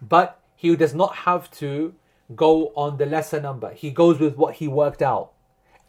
but 0.00 0.40
he 0.56 0.74
does 0.74 0.94
not 0.94 1.14
have 1.16 1.50
to 1.52 1.94
go 2.34 2.72
on 2.74 2.96
the 2.96 3.06
lesser 3.06 3.40
number. 3.40 3.72
He 3.72 3.90
goes 3.90 4.18
with 4.18 4.36
what 4.36 4.54
he 4.54 4.68
worked 4.68 5.02
out. 5.02 5.32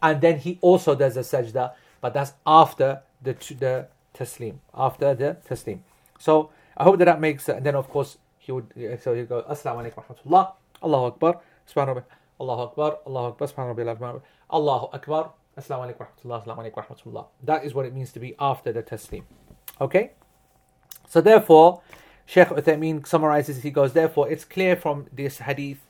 And 0.02 0.20
then 0.20 0.38
he 0.38 0.58
also 0.60 0.94
does 0.94 1.16
a 1.16 1.20
sajda, 1.20 1.72
but 2.00 2.14
that's 2.14 2.32
after 2.46 3.02
the 3.22 3.32
the 3.58 3.86
taslim, 4.14 4.56
after 4.74 5.14
the 5.14 5.36
taslim. 5.48 5.80
So 6.18 6.50
I 6.76 6.84
hope 6.84 6.98
that 6.98 7.04
that 7.06 7.20
makes 7.20 7.48
And 7.48 7.64
then 7.64 7.74
of 7.74 7.88
course 7.88 8.18
he 8.38 8.52
would, 8.52 8.72
so 9.02 9.14
he'd 9.14 9.28
go, 9.28 9.42
Assalamu 9.42 9.84
alaikum 9.84 10.04
rahmatullah, 10.04 10.52
Allahu 10.82 11.04
Akbar, 11.06 11.40
subhanahu 11.72 12.02
Allahu 12.40 12.62
Akbar, 12.62 12.98
Allahu 13.06 13.26
Akbar, 13.28 13.48
subhanahu 13.48 14.22
Allahu 14.50 14.88
Akbar, 14.92 15.30
Assalamu 15.58 15.92
alaikum 15.92 16.06
rahmatullah, 16.06 16.44
Assalamu 16.44 16.72
alaikum 16.72 16.86
rahmatullah. 16.86 17.26
That 17.44 17.64
is 17.64 17.74
what 17.74 17.84
it 17.84 17.94
means 17.94 18.12
to 18.12 18.20
be 18.20 18.34
after 18.40 18.72
the 18.72 18.82
taslim. 18.82 19.24
Okay? 19.80 20.12
So 21.08 21.20
therefore, 21.20 21.82
Sheikh 22.24 22.48
Uthaymeen 22.48 23.06
summarizes, 23.06 23.62
he 23.62 23.70
goes, 23.70 23.92
therefore, 23.92 24.30
it's 24.30 24.44
clear 24.44 24.76
from 24.76 25.06
this 25.12 25.38
hadith, 25.38 25.80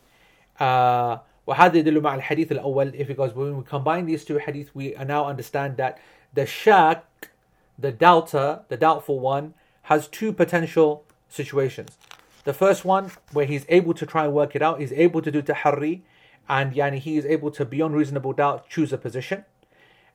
uh, 0.59 1.19
وهذا 1.48 1.78
يدل 1.78 2.02
مع 2.02 2.16
الحديث 2.16 2.52
الأول 2.52 2.94
if 2.96 3.08
he 3.08 3.14
goes 3.14 3.34
when 3.34 3.58
we 3.58 3.64
combine 3.64 4.06
these 4.06 4.26
two 4.26 4.38
hadith 4.38 4.74
we 4.74 4.96
now 5.06 5.26
understand 5.26 5.78
that 5.78 6.00
the 6.34 6.46
shak 6.46 7.30
the 7.78 7.92
doubter 7.92 8.62
the 8.70 8.78
doubtful 8.78 9.20
one 9.20 9.54
has 9.84 10.08
two 10.08 10.34
potential 10.34 11.04
situations 11.30 11.98
the 12.46 12.54
first 12.54 12.86
one 12.86 13.12
where 13.34 13.46
he's 13.46 13.66
able 13.70 13.94
to 13.94 14.06
try 14.06 14.26
and 14.26 14.34
work 14.34 14.56
it 14.56 14.62
out 14.62 14.80
he's 14.80 14.94
able 14.94 15.22
to 15.22 15.32
do 15.32 15.42
tahari 15.42 16.02
and 16.50 16.74
yani 16.74 17.00
he 17.00 17.18
is 17.18 17.26
able 17.26 17.52
to 17.52 17.66
beyond 17.66 17.96
reasonable 17.96 18.34
doubt 18.34 18.68
choose 18.70 18.92
a 18.92 18.98
position 18.98 19.46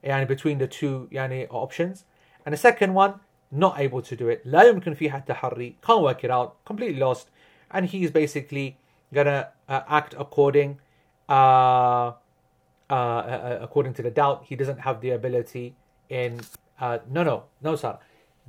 yani 0.05 0.27
between 0.27 0.59
the 0.59 0.67
two 0.67 1.09
yani 1.13 1.47
options 1.51 2.05
and 2.45 2.53
the 2.53 2.59
second 2.59 2.95
one 2.95 3.15
not 3.51 3.79
able 3.79 4.03
to 4.03 4.17
do 4.17 4.29
it 4.29 4.45
لا 4.45 4.63
يمكن 4.63 4.95
فيها 4.95 5.17
التحري 5.17 5.75
can't 5.83 6.03
work 6.03 6.25
it 6.25 6.31
out 6.31 6.57
completely 6.65 6.99
lost 6.99 7.29
and 7.71 7.87
he's 7.87 8.11
basically 8.11 8.77
gonna 9.13 9.49
uh, 9.69 9.83
act 9.89 10.15
according 10.19 10.79
uh, 11.30 12.14
uh, 12.90 12.94
uh, 12.94 13.60
according 13.62 13.94
to 13.96 14.02
the 14.02 14.12
doubt 14.12 14.46
he 14.46 14.56
doesn't 14.56 14.80
have 14.80 15.02
the 15.02 15.12
ability 15.12 15.76
in 16.10 16.40
uh, 16.80 17.00
no 17.10 17.24
no 17.24 17.44
no 17.62 17.76
sir. 17.76 17.98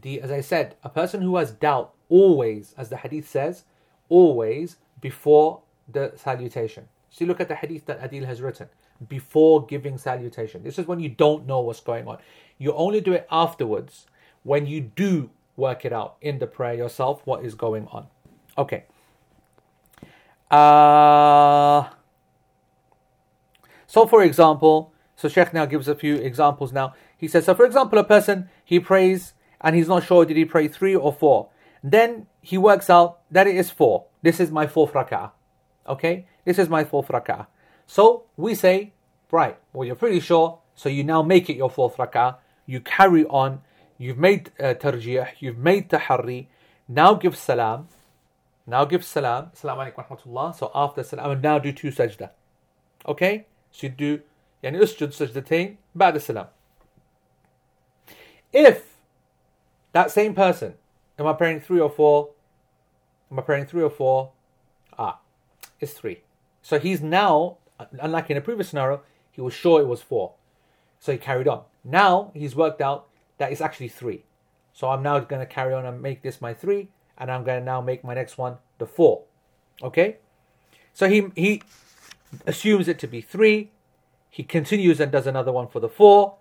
The 0.03 0.21
as 0.21 0.31
i 0.31 0.43
said 0.43 0.77
a 0.85 0.91
person 0.91 1.23
who 1.23 1.37
has 1.37 1.53
doubt 1.53 1.95
always 2.09 2.75
as 2.77 2.91
the 2.91 2.99
hadith 2.99 3.29
says 3.29 3.65
always 4.09 4.77
before 5.01 5.63
the 5.91 6.13
salutation. 6.17 6.89
So 7.11 7.25
look 7.25 7.41
at 7.41 7.49
the 7.49 7.55
hadith 7.55 7.87
that 7.87 8.01
adil 8.01 8.27
has 8.27 8.43
written 8.43 8.69
before 9.09 9.65
giving 9.65 9.97
salutation. 9.99 10.63
This 10.63 10.79
is 10.79 10.87
when 10.87 11.01
you 11.01 11.09
don't 11.09 11.47
know 11.47 11.61
what's 11.61 11.81
going 11.81 12.07
on. 12.07 12.19
You 12.59 12.73
only 12.75 13.01
do 13.01 13.13
it 13.13 13.27
afterwards 13.31 14.07
when 14.43 14.67
you 14.67 14.81
do 14.81 15.31
work 15.57 15.85
it 15.85 15.93
out 15.93 16.17
in 16.21 16.39
the 16.39 16.47
prayer 16.47 16.75
yourself 16.75 17.23
what 17.25 17.45
is 17.45 17.55
going 17.55 17.87
on. 17.89 18.07
Okay. 18.59 18.85
Uh 20.51 21.89
so, 23.87 24.07
for 24.07 24.23
example, 24.23 24.93
so 25.17 25.29
Sheikh 25.29 25.55
now 25.55 25.65
gives 25.65 25.89
a 25.89 25.95
few 25.95 26.17
examples 26.17 26.73
now. 26.73 26.95
He 27.17 27.29
says, 27.29 27.47
so 27.47 27.55
for 27.55 27.65
example, 27.65 27.99
a 27.99 28.05
person, 28.05 28.51
he 28.65 28.79
prays 28.79 29.33
and 29.61 29.75
he's 29.75 29.89
not 29.89 30.05
sure 30.05 30.25
did 30.25 30.37
he 30.37 30.45
pray 30.45 30.69
three 30.69 30.95
or 30.95 31.13
four. 31.13 31.49
Then 31.83 32.27
he 32.43 32.59
works 32.59 32.91
out 32.91 33.21
that 33.31 33.47
it 33.47 33.57
is 33.57 33.71
four. 33.71 34.05
This 34.23 34.41
is 34.41 34.51
my 34.51 34.67
fourth 34.67 34.93
rak'ah. 34.93 35.31
Okay? 35.89 36.27
This 36.45 36.59
is 36.59 36.69
my 36.69 36.85
fourth 36.85 37.09
rak'ah. 37.09 37.47
So 37.87 38.25
we 38.37 38.55
say, 38.55 38.93
right, 39.31 39.57
well, 39.73 39.87
you're 39.87 39.97
pretty 39.97 40.21
sure. 40.21 40.59
So 40.75 40.89
you 40.89 41.05
now 41.05 41.23
make 41.23 41.49
it 41.49 41.57
your 41.57 41.71
fourth 41.71 41.97
rak'ah. 41.97 42.37
You 42.67 42.81
carry 42.81 43.25
on. 43.27 43.63
You've 43.99 44.19
made 44.19 44.51
uh. 44.61 44.75
You've 45.39 45.59
made 45.59 45.89
tahari. 45.89 46.49
Now 46.89 47.15
give 47.15 47.37
salam. 47.37 47.89
Now 48.67 48.85
give 48.85 49.05
salam. 49.05 49.53
Assalamu 49.55 49.95
alaikum 49.95 49.99
wa 49.99 50.17
rahmatullah. 50.17 50.55
So 50.57 50.71
after 50.75 51.03
salam, 51.03 51.41
now 51.41 51.59
do 51.59 51.73
two 51.73 51.89
sajda. 51.89 52.31
Okay? 53.07 53.47
So 53.76 53.88
you 53.88 53.90
do 53.90 54.20
يعني 54.64 54.84
اسجد 54.84 55.10
سجدتين 55.10 55.78
بعد 55.96 56.16
السلام. 56.16 56.48
If 58.54 58.82
that 59.94 60.12
same 60.12 60.34
person, 60.34 60.74
am 61.18 61.28
I 61.28 61.34
praying 61.34 61.62
three 61.62 61.80
or 61.80 61.90
four? 61.90 62.30
Am 63.32 63.40
I 63.40 63.42
praying 63.42 63.66
three 63.66 63.84
or 63.84 63.90
four? 63.90 64.32
Ah, 64.98 65.20
it's 65.80 65.94
three. 65.94 66.24
So 66.62 66.80
he's 66.80 67.02
now, 67.02 67.58
unlike 68.00 68.30
in 68.30 68.38
a 68.38 68.42
previous 68.42 68.70
scenario, 68.70 69.02
he 69.32 69.42
was 69.42 69.54
sure 69.54 69.80
it 69.82 69.88
was 69.88 70.02
four. 70.02 70.34
So 71.00 71.12
he 71.12 71.18
carried 71.18 71.48
on. 71.48 71.64
Now 71.84 72.32
he's 72.34 72.56
worked 72.56 72.82
out 72.82 73.08
that 73.38 73.52
it's 73.52 73.62
actually 73.62 73.88
three. 73.88 74.26
So 74.74 74.90
I'm 74.90 75.02
now 75.02 75.20
going 75.20 75.40
to 75.40 75.46
carry 75.46 75.74
on 75.74 75.86
and 75.86 76.02
make 76.02 76.22
this 76.22 76.42
my 76.42 76.54
three, 76.54 76.90
and 77.18 77.32
I'm 77.32 77.44
going 77.44 77.60
to 77.60 77.66
now 77.66 77.82
make 77.82 78.04
my 78.04 78.14
next 78.14 78.38
one 78.38 78.58
the 78.78 78.86
four. 78.86 79.24
Okay? 79.82 80.18
So 80.94 81.10
he 81.10 81.28
he 81.36 81.64
assumes 82.47 82.89
it 82.89 82.99
to 83.01 83.07
be 83.07 83.21
three. 83.21 83.71
He 84.31 84.43
continues 84.43 85.01
and 85.01 85.11
does 85.11 85.27
another 85.27 85.53
one 85.53 85.69
for 85.69 85.81
the 85.81 85.89
four, 85.89 86.37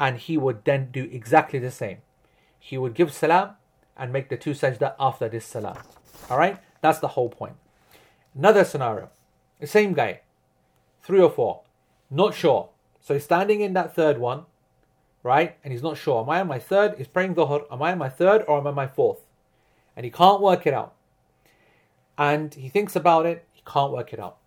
and 0.00 0.18
he 0.18 0.38
would 0.38 0.64
then 0.64 0.90
do 0.90 1.08
exactly 1.12 1.58
the 1.58 1.70
same. 1.70 1.98
He 2.58 2.78
would 2.78 2.94
give 2.94 3.12
salam 3.12 3.56
and 3.96 4.12
make 4.12 4.28
the 4.28 4.36
two 4.36 4.52
sajda 4.52 4.94
after 4.98 5.28
this 5.28 5.44
salam. 5.44 5.76
Alright? 6.30 6.58
That's 6.80 6.98
the 6.98 7.08
whole 7.08 7.28
point. 7.28 7.54
Another 8.34 8.64
scenario. 8.64 9.10
The 9.60 9.66
same 9.66 9.92
guy. 9.92 10.20
Three 11.02 11.20
or 11.20 11.30
four. 11.30 11.62
Not 12.10 12.34
sure. 12.34 12.70
So 13.00 13.14
he's 13.14 13.24
standing 13.24 13.60
in 13.60 13.74
that 13.74 13.94
third 13.94 14.18
one, 14.18 14.44
right? 15.22 15.56
And 15.62 15.72
he's 15.72 15.82
not 15.82 15.98
sure. 15.98 16.22
Am 16.22 16.30
I 16.30 16.40
on 16.40 16.48
my 16.48 16.58
third? 16.58 16.94
He's 16.96 17.06
praying 17.06 17.34
dhuhr. 17.34 17.64
Am 17.70 17.82
I 17.82 17.92
on 17.92 17.98
my 17.98 18.08
third 18.08 18.44
or 18.48 18.58
am 18.58 18.66
I 18.66 18.70
my 18.70 18.86
fourth? 18.86 19.20
And 19.96 20.04
he 20.04 20.10
can't 20.10 20.40
work 20.40 20.66
it 20.66 20.74
out. 20.74 20.94
And 22.16 22.54
he 22.54 22.68
thinks 22.68 22.96
about 22.96 23.26
it. 23.26 23.46
He 23.52 23.62
can't 23.66 23.92
work 23.92 24.12
it 24.12 24.18
out. 24.18 24.38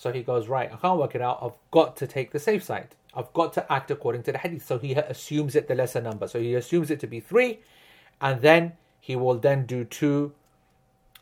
So 0.00 0.10
he 0.10 0.22
goes, 0.22 0.48
Right, 0.48 0.72
I 0.72 0.76
can't 0.76 0.98
work 0.98 1.14
it 1.14 1.20
out. 1.20 1.40
I've 1.42 1.70
got 1.70 1.94
to 1.98 2.06
take 2.06 2.30
the 2.30 2.38
safe 2.38 2.64
side. 2.64 2.96
I've 3.12 3.30
got 3.34 3.52
to 3.52 3.70
act 3.70 3.90
according 3.90 4.22
to 4.22 4.32
the 4.32 4.38
hadith. 4.38 4.64
So 4.64 4.78
he 4.78 4.94
assumes 4.94 5.54
it 5.54 5.68
the 5.68 5.74
lesser 5.74 6.00
number. 6.00 6.26
So 6.26 6.40
he 6.40 6.54
assumes 6.54 6.90
it 6.90 7.00
to 7.00 7.06
be 7.06 7.20
three, 7.20 7.60
and 8.18 8.40
then 8.40 8.72
he 8.98 9.14
will 9.14 9.34
then 9.34 9.66
do 9.66 9.84
two. 9.84 10.32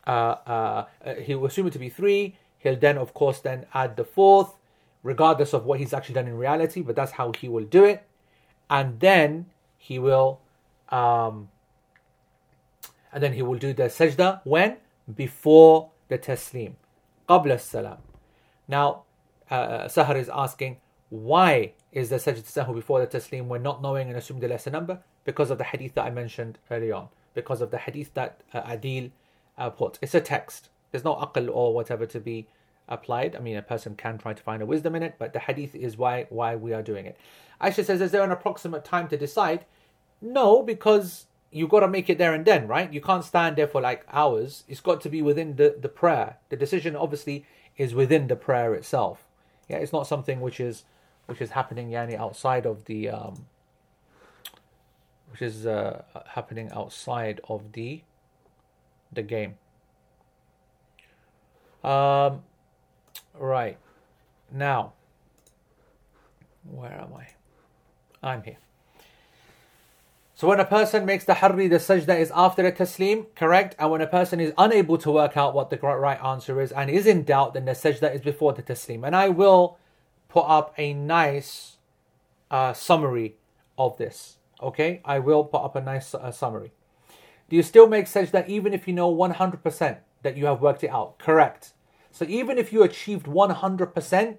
Uh, 0.07 0.37
uh, 0.47 0.85
uh, 1.05 1.15
he 1.15 1.35
will 1.35 1.47
assume 1.47 1.67
it 1.67 1.73
to 1.73 1.79
be 1.79 1.89
three. 1.89 2.37
He'll 2.57 2.77
then, 2.77 2.97
of 2.97 3.13
course, 3.13 3.39
then 3.41 3.65
add 3.73 3.97
the 3.97 4.05
fourth, 4.05 4.55
regardless 5.03 5.53
of 5.53 5.65
what 5.65 5.81
he's 5.81 5.93
actually 5.93 6.15
done 6.15 6.27
in 6.27 6.37
reality. 6.37 6.81
But 6.81 6.95
that's 6.95 7.11
how 7.11 7.33
he 7.33 7.49
will 7.49 7.65
do 7.65 7.83
it, 7.83 8.07
and 8.69 8.97
then 9.01 9.47
he 9.77 9.99
will, 9.99 10.39
um, 10.87 11.49
and 13.11 13.21
then 13.21 13.33
he 13.33 13.41
will 13.41 13.59
do 13.59 13.73
the 13.73 13.89
sajda 13.91 14.39
when 14.45 14.77
before 15.13 15.89
the 16.07 16.17
taslim, 16.17 16.75
qabla 17.27 17.59
salam. 17.59 17.97
Now, 18.69 19.03
uh, 19.49 19.85
Sahar 19.85 20.15
is 20.15 20.29
asking, 20.29 20.77
why 21.09 21.73
is 21.91 22.09
there 22.09 22.19
sajda 22.19 22.43
sahu 22.43 22.75
before 22.75 23.03
the 23.03 23.07
taslim 23.07 23.47
when 23.47 23.63
not 23.63 23.81
knowing 23.81 24.07
and 24.07 24.17
assuming 24.17 24.41
the 24.41 24.47
lesser 24.47 24.69
number? 24.69 24.99
Because 25.25 25.49
of 25.49 25.57
the 25.57 25.63
hadith 25.63 25.95
that 25.95 26.05
I 26.05 26.11
mentioned 26.11 26.59
early 26.69 26.91
on. 26.91 27.09
Because 27.33 27.61
of 27.61 27.71
the 27.71 27.79
hadith 27.79 28.13
that 28.13 28.41
uh, 28.53 28.61
Adil 28.61 29.11
uh, 29.57 29.71
put. 29.71 29.97
It's 30.01 30.13
a 30.13 30.21
text. 30.21 30.69
There's 30.91 31.03
no 31.03 31.15
aql 31.15 31.49
or 31.51 31.73
whatever 31.73 32.05
to 32.05 32.19
be 32.19 32.47
applied. 32.87 33.35
I 33.35 33.39
mean, 33.39 33.57
a 33.57 33.61
person 33.63 33.95
can 33.95 34.19
try 34.19 34.33
to 34.33 34.43
find 34.43 34.61
a 34.61 34.65
wisdom 34.67 34.95
in 34.95 35.03
it, 35.03 35.15
but 35.17 35.33
the 35.33 35.39
hadith 35.39 35.75
is 35.75 35.97
why 35.97 36.27
why 36.29 36.55
we 36.55 36.73
are 36.73 36.81
doing 36.81 37.05
it. 37.05 37.17
Aisha 37.61 37.83
says, 37.83 38.01
is 38.01 38.11
there 38.11 38.23
an 38.23 38.31
approximate 38.31 38.85
time 38.85 39.07
to 39.09 39.17
decide? 39.17 39.65
No, 40.21 40.61
because 40.63 41.25
you 41.51 41.67
got 41.67 41.79
to 41.79 41.87
make 41.87 42.09
it 42.09 42.17
there 42.19 42.33
and 42.33 42.45
then, 42.45 42.67
right? 42.67 42.91
You 42.93 43.01
can't 43.01 43.23
stand 43.23 43.55
there 43.55 43.67
for 43.67 43.81
like 43.81 44.05
hours. 44.11 44.63
It's 44.67 44.81
got 44.81 45.01
to 45.01 45.09
be 45.09 45.21
within 45.21 45.55
the, 45.55 45.75
the 45.79 45.89
prayer. 45.89 46.37
The 46.49 46.55
decision 46.55 46.95
obviously 46.95 47.45
is 47.79 47.95
within 47.95 48.27
the 48.27 48.35
prayer 48.35 48.75
itself. 48.75 49.23
Yeah, 49.67 49.77
it's 49.77 49.93
not 49.93 50.05
something 50.05 50.41
which 50.41 50.59
is 50.59 50.83
which 51.25 51.41
is 51.41 51.51
happening 51.51 51.89
yani 51.89 52.15
outside 52.15 52.65
of 52.65 52.85
the 52.85 53.09
um, 53.09 53.45
which 55.31 55.41
is 55.41 55.65
uh, 55.65 56.03
happening 56.27 56.69
outside 56.71 57.39
of 57.47 57.71
the 57.71 58.01
the 59.11 59.23
game. 59.23 59.55
Um, 61.83 62.43
right 63.33 63.77
now, 64.51 64.93
where 66.69 66.91
am 66.91 67.13
I? 67.13 67.27
I'm 68.21 68.43
here. 68.43 68.57
So 70.39 70.47
when 70.47 70.61
a 70.61 70.65
person 70.65 71.05
makes 71.05 71.25
the 71.25 71.33
harri, 71.33 71.69
the 71.69 71.79
sajda 71.79 72.17
is 72.17 72.31
after 72.33 72.63
the 72.63 72.71
taslim, 72.71 73.25
correct? 73.35 73.75
And 73.77 73.91
when 73.91 73.99
a 73.99 74.07
person 74.07 74.39
is 74.39 74.53
unable 74.57 74.97
to 74.99 75.11
work 75.11 75.35
out 75.35 75.53
what 75.53 75.69
the 75.69 75.75
right 75.75 76.17
answer 76.23 76.61
is 76.61 76.71
and 76.71 76.89
is 76.89 77.05
in 77.05 77.25
doubt, 77.25 77.55
then 77.55 77.65
the 77.65 77.73
sajda 77.73 78.15
is 78.15 78.21
before 78.21 78.53
the 78.53 78.63
taslim. 78.63 79.05
And 79.05 79.17
I 79.17 79.27
will 79.27 79.77
put 80.29 80.43
up 80.43 80.73
a 80.77 80.93
nice 80.93 81.75
uh, 82.49 82.71
summary 82.71 83.35
of 83.77 83.97
this. 83.97 84.37
Okay, 84.63 85.01
I 85.03 85.19
will 85.19 85.43
put 85.43 85.61
up 85.61 85.75
a 85.75 85.81
nice 85.81 86.15
uh, 86.15 86.31
summary. 86.31 86.71
Do 87.49 87.57
you 87.57 87.61
still 87.61 87.89
make 87.89 88.05
sajda 88.05 88.47
even 88.47 88.73
if 88.73 88.87
you 88.87 88.93
know 88.93 89.13
100% 89.13 89.97
that 90.23 90.37
you 90.37 90.45
have 90.45 90.61
worked 90.61 90.85
it 90.85 90.89
out? 90.89 91.19
Correct. 91.19 91.73
So 92.11 92.23
even 92.29 92.57
if 92.57 92.71
you 92.71 92.81
achieved 92.83 93.25
100%, 93.25 94.37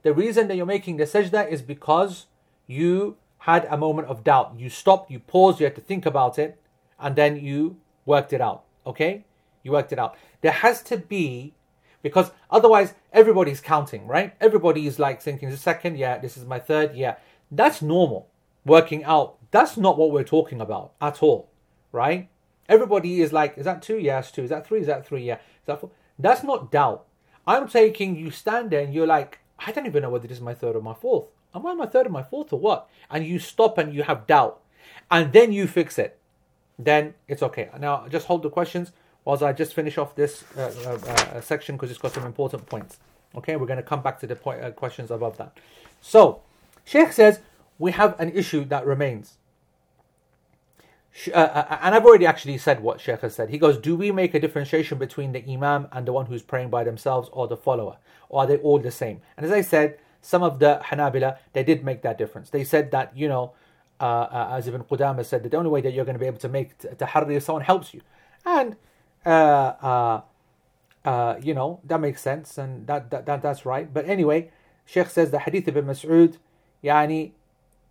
the 0.00 0.14
reason 0.14 0.48
that 0.48 0.56
you're 0.56 0.64
making 0.64 0.96
the 0.96 1.04
sajda 1.04 1.46
is 1.46 1.60
because 1.60 2.24
you 2.66 3.18
had 3.42 3.66
a 3.70 3.76
moment 3.76 4.06
of 4.06 4.22
doubt. 4.22 4.54
You 4.56 4.70
stopped, 4.70 5.10
you 5.10 5.18
paused, 5.18 5.58
you 5.58 5.64
had 5.64 5.74
to 5.74 5.80
think 5.80 6.06
about 6.06 6.38
it, 6.38 6.60
and 7.00 7.16
then 7.16 7.36
you 7.36 7.76
worked 8.06 8.32
it 8.32 8.40
out. 8.40 8.62
Okay? 8.86 9.24
You 9.64 9.72
worked 9.72 9.92
it 9.92 9.98
out. 9.98 10.16
There 10.42 10.52
has 10.52 10.80
to 10.84 10.96
be, 10.96 11.54
because 12.02 12.30
otherwise 12.52 12.94
everybody's 13.12 13.60
counting, 13.60 14.06
right? 14.06 14.34
Everybody 14.40 14.86
is 14.86 15.00
like 15.00 15.20
thinking, 15.20 15.50
the 15.50 15.56
second, 15.56 15.98
yeah, 15.98 16.18
this 16.18 16.36
is 16.36 16.44
my 16.44 16.60
third, 16.60 16.94
yeah. 16.94 17.16
That's 17.50 17.82
normal. 17.82 18.28
Working 18.64 19.02
out. 19.02 19.38
That's 19.50 19.76
not 19.76 19.98
what 19.98 20.12
we're 20.12 20.22
talking 20.22 20.60
about 20.60 20.92
at 21.00 21.20
all, 21.20 21.50
right? 21.90 22.28
Everybody 22.68 23.22
is 23.22 23.32
like, 23.32 23.58
is 23.58 23.64
that 23.64 23.82
two? 23.82 23.98
Yes, 23.98 24.30
two. 24.30 24.44
Is 24.44 24.50
that 24.50 24.64
three? 24.64 24.80
Is 24.80 24.86
that 24.86 25.04
three? 25.04 25.24
Yeah. 25.24 25.34
Is 25.34 25.66
that 25.66 25.80
four? 25.80 25.90
That's 26.16 26.44
not 26.44 26.70
doubt. 26.70 27.06
I'm 27.44 27.66
taking 27.66 28.14
you 28.14 28.30
stand 28.30 28.70
there 28.70 28.82
and 28.82 28.94
you're 28.94 29.06
like, 29.06 29.40
I 29.58 29.72
don't 29.72 29.86
even 29.86 30.02
know 30.02 30.10
whether 30.10 30.28
this 30.28 30.38
is 30.38 30.42
my 30.42 30.54
third 30.54 30.76
or 30.76 30.80
my 30.80 30.94
fourth. 30.94 31.26
Am 31.54 31.66
I 31.66 31.74
my 31.74 31.86
third 31.86 32.06
or 32.06 32.10
my 32.10 32.22
fourth 32.22 32.52
or 32.52 32.60
what? 32.60 32.88
And 33.10 33.26
you 33.26 33.38
stop 33.38 33.78
and 33.78 33.94
you 33.94 34.02
have 34.04 34.26
doubt. 34.26 34.60
And 35.10 35.32
then 35.32 35.52
you 35.52 35.66
fix 35.66 35.98
it. 35.98 36.18
Then 36.78 37.14
it's 37.28 37.42
okay. 37.42 37.68
Now 37.78 38.06
just 38.08 38.26
hold 38.26 38.42
the 38.42 38.50
questions 38.50 38.92
whilst 39.24 39.42
I 39.42 39.52
just 39.52 39.74
finish 39.74 39.98
off 39.98 40.14
this 40.14 40.44
uh, 40.56 40.72
uh, 40.84 41.10
uh, 41.10 41.40
section 41.40 41.76
because 41.76 41.90
it's 41.90 42.00
got 42.00 42.12
some 42.12 42.24
important 42.24 42.66
points. 42.66 42.98
Okay, 43.34 43.56
we're 43.56 43.66
going 43.66 43.78
to 43.78 43.82
come 43.82 44.02
back 44.02 44.20
to 44.20 44.26
the 44.26 44.36
point, 44.36 44.62
uh, 44.62 44.70
questions 44.72 45.10
above 45.10 45.38
that. 45.38 45.56
So, 46.00 46.42
Sheikh 46.84 47.12
says 47.12 47.40
we 47.78 47.92
have 47.92 48.18
an 48.20 48.30
issue 48.30 48.64
that 48.66 48.86
remains. 48.86 49.38
Uh, 51.32 51.36
uh, 51.36 51.78
and 51.82 51.94
I've 51.94 52.06
already 52.06 52.26
actually 52.26 52.56
said 52.58 52.80
what 52.80 53.00
Sheikh 53.00 53.20
has 53.20 53.34
said. 53.34 53.50
He 53.50 53.58
goes, 53.58 53.76
Do 53.76 53.94
we 53.96 54.10
make 54.12 54.34
a 54.34 54.40
differentiation 54.40 54.98
between 54.98 55.32
the 55.32 55.44
Imam 55.46 55.88
and 55.92 56.06
the 56.06 56.12
one 56.12 56.26
who's 56.26 56.42
praying 56.42 56.70
by 56.70 56.84
themselves 56.84 57.28
or 57.32 57.46
the 57.46 57.56
follower? 57.56 57.98
Or 58.28 58.42
are 58.42 58.46
they 58.46 58.56
all 58.56 58.78
the 58.78 58.90
same? 58.90 59.20
And 59.36 59.44
as 59.44 59.52
I 59.52 59.60
said, 59.60 59.98
some 60.22 60.42
of 60.42 60.60
the 60.60 60.80
Hanabila, 60.84 61.36
they 61.52 61.64
did 61.64 61.84
make 61.84 62.02
that 62.02 62.16
difference. 62.16 62.48
They 62.48 62.64
said 62.64 62.92
that, 62.92 63.14
you 63.14 63.28
know, 63.28 63.52
uh, 64.00 64.04
uh, 64.04 64.48
as 64.52 64.68
Ibn 64.68 64.84
Qudama 64.84 65.24
said, 65.24 65.42
that 65.42 65.50
the 65.50 65.56
only 65.56 65.70
way 65.70 65.80
that 65.80 65.92
you're 65.92 66.04
going 66.04 66.14
to 66.14 66.20
be 66.20 66.26
able 66.26 66.38
to 66.38 66.48
make 66.48 66.78
tahari 66.78 67.36
if 67.36 67.42
someone 67.42 67.64
helps 67.64 67.92
you. 67.92 68.00
And, 68.46 68.76
uh, 69.26 69.28
uh, 69.28 70.20
uh, 71.04 71.36
you 71.42 71.54
know, 71.54 71.80
that 71.84 72.00
makes 72.00 72.22
sense 72.22 72.56
and 72.56 72.86
that, 72.86 73.10
that, 73.10 73.26
that 73.26 73.42
that's 73.42 73.66
right. 73.66 73.92
But 73.92 74.08
anyway, 74.08 74.50
Sheikh 74.86 75.08
says 75.08 75.30
the 75.30 75.40
hadith 75.40 75.66
of 75.68 75.76
ibn 75.76 75.92
Mas'ud, 75.92 76.38
yani, 76.82 77.32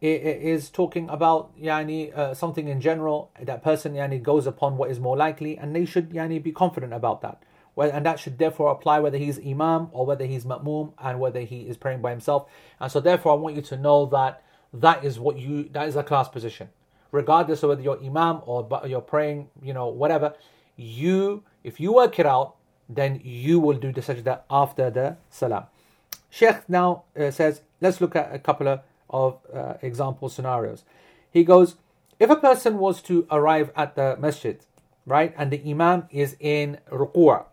is 0.01 0.71
talking 0.71 1.07
about 1.09 1.55
yani, 1.61 2.17
uh, 2.17 2.33
something 2.33 2.67
in 2.67 2.81
general. 2.81 3.29
That 3.39 3.63
person 3.63 3.93
yani, 3.93 4.23
goes 4.23 4.47
upon 4.47 4.77
what 4.77 4.89
is 4.89 4.99
more 4.99 5.15
likely 5.15 5.57
and 5.57 5.75
they 5.75 5.85
should 5.85 6.09
yani, 6.09 6.41
be 6.41 6.51
confident 6.51 6.93
about 6.93 7.21
that 7.21 7.43
and 7.77 8.05
that 8.05 8.19
should 8.19 8.37
therefore 8.37 8.71
apply 8.71 8.99
whether 8.99 9.17
he's 9.17 9.39
imam 9.39 9.89
or 9.91 10.05
whether 10.05 10.25
he's 10.25 10.45
ma'mum 10.45 10.93
and 10.99 11.19
whether 11.19 11.41
he 11.41 11.61
is 11.61 11.77
praying 11.77 12.01
by 12.01 12.11
himself. 12.11 12.49
And 12.79 12.91
so 12.91 12.99
therefore 12.99 13.33
I 13.33 13.35
want 13.35 13.55
you 13.55 13.61
to 13.63 13.77
know 13.77 14.05
that 14.07 14.43
that 14.73 15.03
is 15.03 15.19
what 15.19 15.37
you 15.37 15.69
that 15.71 15.87
is 15.87 15.95
a 15.95 16.03
class 16.03 16.29
position. 16.29 16.69
Regardless 17.11 17.63
of 17.63 17.69
whether 17.69 17.81
you're 17.81 18.01
imam 18.03 18.41
or 18.45 18.67
you're 18.85 19.01
praying, 19.01 19.49
you 19.61 19.73
know, 19.73 19.87
whatever, 19.87 20.33
you 20.75 21.43
if 21.63 21.79
you 21.79 21.93
work 21.93 22.19
it 22.19 22.25
out, 22.25 22.55
then 22.89 23.21
you 23.23 23.59
will 23.59 23.77
do 23.77 23.91
the 23.91 24.01
sajda 24.01 24.41
after 24.49 24.89
the 24.89 25.17
salam. 25.29 25.65
Sheikh 26.29 26.67
now 26.69 27.03
uh, 27.19 27.31
says, 27.31 27.61
let's 27.81 27.99
look 27.99 28.15
at 28.15 28.33
a 28.33 28.39
couple 28.39 28.81
of, 29.09 29.37
uh, 29.53 29.73
example 29.81 30.29
scenarios. 30.29 30.85
He 31.29 31.43
goes, 31.43 31.75
if 32.19 32.29
a 32.29 32.37
person 32.37 32.77
was 32.77 33.01
to 33.03 33.27
arrive 33.29 33.71
at 33.75 33.95
the 33.95 34.15
masjid, 34.17 34.59
right, 35.05 35.33
and 35.37 35.51
the 35.51 35.61
imam 35.69 36.07
is 36.09 36.37
in 36.39 36.77
ruku' 36.89 37.45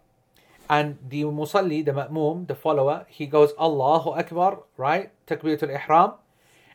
And 0.68 0.98
the 1.09 1.22
musalli, 1.22 1.85
the 1.85 1.92
ma'mum, 1.92 2.46
the 2.46 2.54
follower, 2.54 3.07
he 3.09 3.26
goes 3.26 3.52
Allahu 3.59 4.11
Akbar, 4.11 4.61
right? 4.76 5.11
Takbiratul 5.26 5.70
Ihram. 5.74 6.14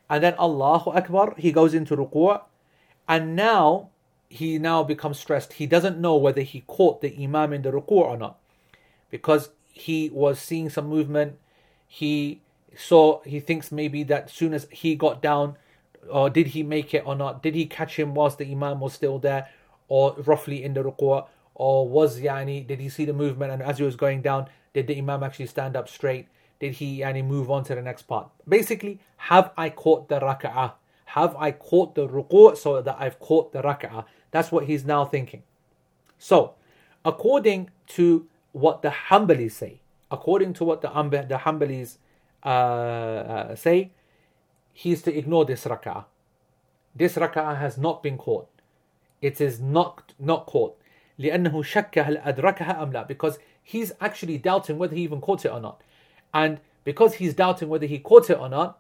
And 0.10 0.24
then 0.24 0.34
Allahu 0.40 0.92
Akbar, 0.92 1.36
he 1.38 1.52
goes 1.52 1.74
into 1.74 1.96
ruku'. 1.96 2.42
And 3.08 3.36
now 3.36 3.90
he 4.30 4.58
now 4.58 4.84
becomes 4.84 5.20
stressed. 5.20 5.54
He 5.54 5.68
doesn't 5.68 6.00
know 6.00 6.16
whether 6.16 6.42
he 6.42 6.62
caught 6.66 7.02
the 7.02 7.16
imam 7.24 7.54
in 7.54 7.62
the 7.62 7.72
ruku' 7.72 7.92
or 7.92 8.18
not. 8.18 8.40
Because 9.12 9.52
he 9.72 10.10
was 10.10 10.40
seeing 10.40 10.70
some 10.70 10.88
movement. 10.88 11.38
He 11.88 12.42
saw, 12.76 13.22
he 13.22 13.40
thinks 13.40 13.72
maybe 13.72 14.04
that 14.04 14.32
soon 14.32 14.56
as 14.56 14.68
he 14.72 14.96
got 14.96 15.22
down, 15.22 15.58
or 16.10 16.32
did 16.32 16.48
he 16.48 16.64
make 16.64 16.94
it 16.96 17.04
or 17.06 17.16
not? 17.16 17.44
Did 17.44 17.54
he 17.54 17.68
catch 17.68 17.98
him 17.98 18.16
whilst 18.16 18.40
the 18.40 18.52
imam 18.52 18.80
was 18.80 18.94
still 18.94 19.20
there? 19.20 19.50
Or 19.88 20.16
roughly 20.26 20.64
in 20.64 20.74
the 20.74 20.84
ruku'? 20.84 21.28
Or 21.56 21.88
was 21.88 22.20
yani 22.20 22.66
did 22.66 22.80
he 22.80 22.90
see 22.90 23.06
the 23.06 23.14
movement? 23.14 23.52
And 23.52 23.62
as 23.62 23.78
he 23.78 23.84
was 23.84 23.96
going 23.96 24.22
down 24.22 24.48
did 24.74 24.88
the 24.88 24.98
imam 24.98 25.24
actually 25.24 25.48
stand 25.48 25.76
up 25.76 25.88
straight? 25.88 26.28
Did 26.60 26.74
he 26.74 27.00
yani 27.00 27.26
move 27.26 27.52
on 27.52 27.64
to 27.66 27.76
the 27.76 27.82
next 27.82 28.04
part? 28.04 28.30
Basically 28.48 29.00
have 29.18 29.52
i 29.58 29.70
caught 29.70 30.10
the 30.10 30.20
rak'ah? 30.20 30.74
Have 31.06 31.36
i 31.36 31.52
caught 31.52 31.96
the 31.96 32.08
ruku' 32.08 32.58
so 32.58 32.82
that 32.82 32.98
i've 33.00 33.20
caught 33.20 33.54
the 33.54 33.62
rak'ah? 33.62 34.06
That's 34.32 34.52
what 34.52 34.66
he's 34.66 34.84
now 34.86 35.06
thinking. 35.06 35.44
So 36.18 36.56
according 37.06 37.70
to 37.88 38.28
what 38.52 38.82
the 38.82 38.90
hanbalis 38.90 39.52
say 39.52 39.80
according 40.14 40.54
to 40.54 40.64
what 40.64 40.82
the, 40.82 40.88
the 41.28 41.40
hanbalis 41.40 41.98
uh, 42.46 42.50
uh, 42.50 43.56
say 43.56 43.92
he's 44.72 45.02
to 45.02 45.18
ignore 45.18 45.44
this 45.44 45.66
rak'ah. 45.66 46.06
This 46.96 47.16
rak'ah 47.16 47.58
has 47.58 47.78
not 47.78 48.04
been 48.04 48.18
caught. 48.18 48.48
It 49.22 49.42
is 49.42 49.60
not 49.60 50.14
not 50.20 50.46
caught 50.46 50.78
لأنه 51.19 51.63
شك 51.63 51.99
هل 51.99 52.19
أدركها 52.19 52.83
أم 52.83 52.93
لا 52.93 53.07
because 53.07 53.39
he's 53.63 53.93
actually 54.01 54.39
doubting 54.39 54.79
whether 54.79 54.95
he 54.95 55.03
even 55.03 55.21
caught 55.21 55.45
it 55.45 55.53
or 55.53 55.61
not 55.61 55.83
and 56.33 56.61
because 56.85 57.15
he's 57.15 57.35
doubting 57.35 57.69
whether 57.69 57.87
he 57.87 57.99
caught 57.99 58.31
it 58.31 58.39
or 58.39 58.49
not 58.49 58.79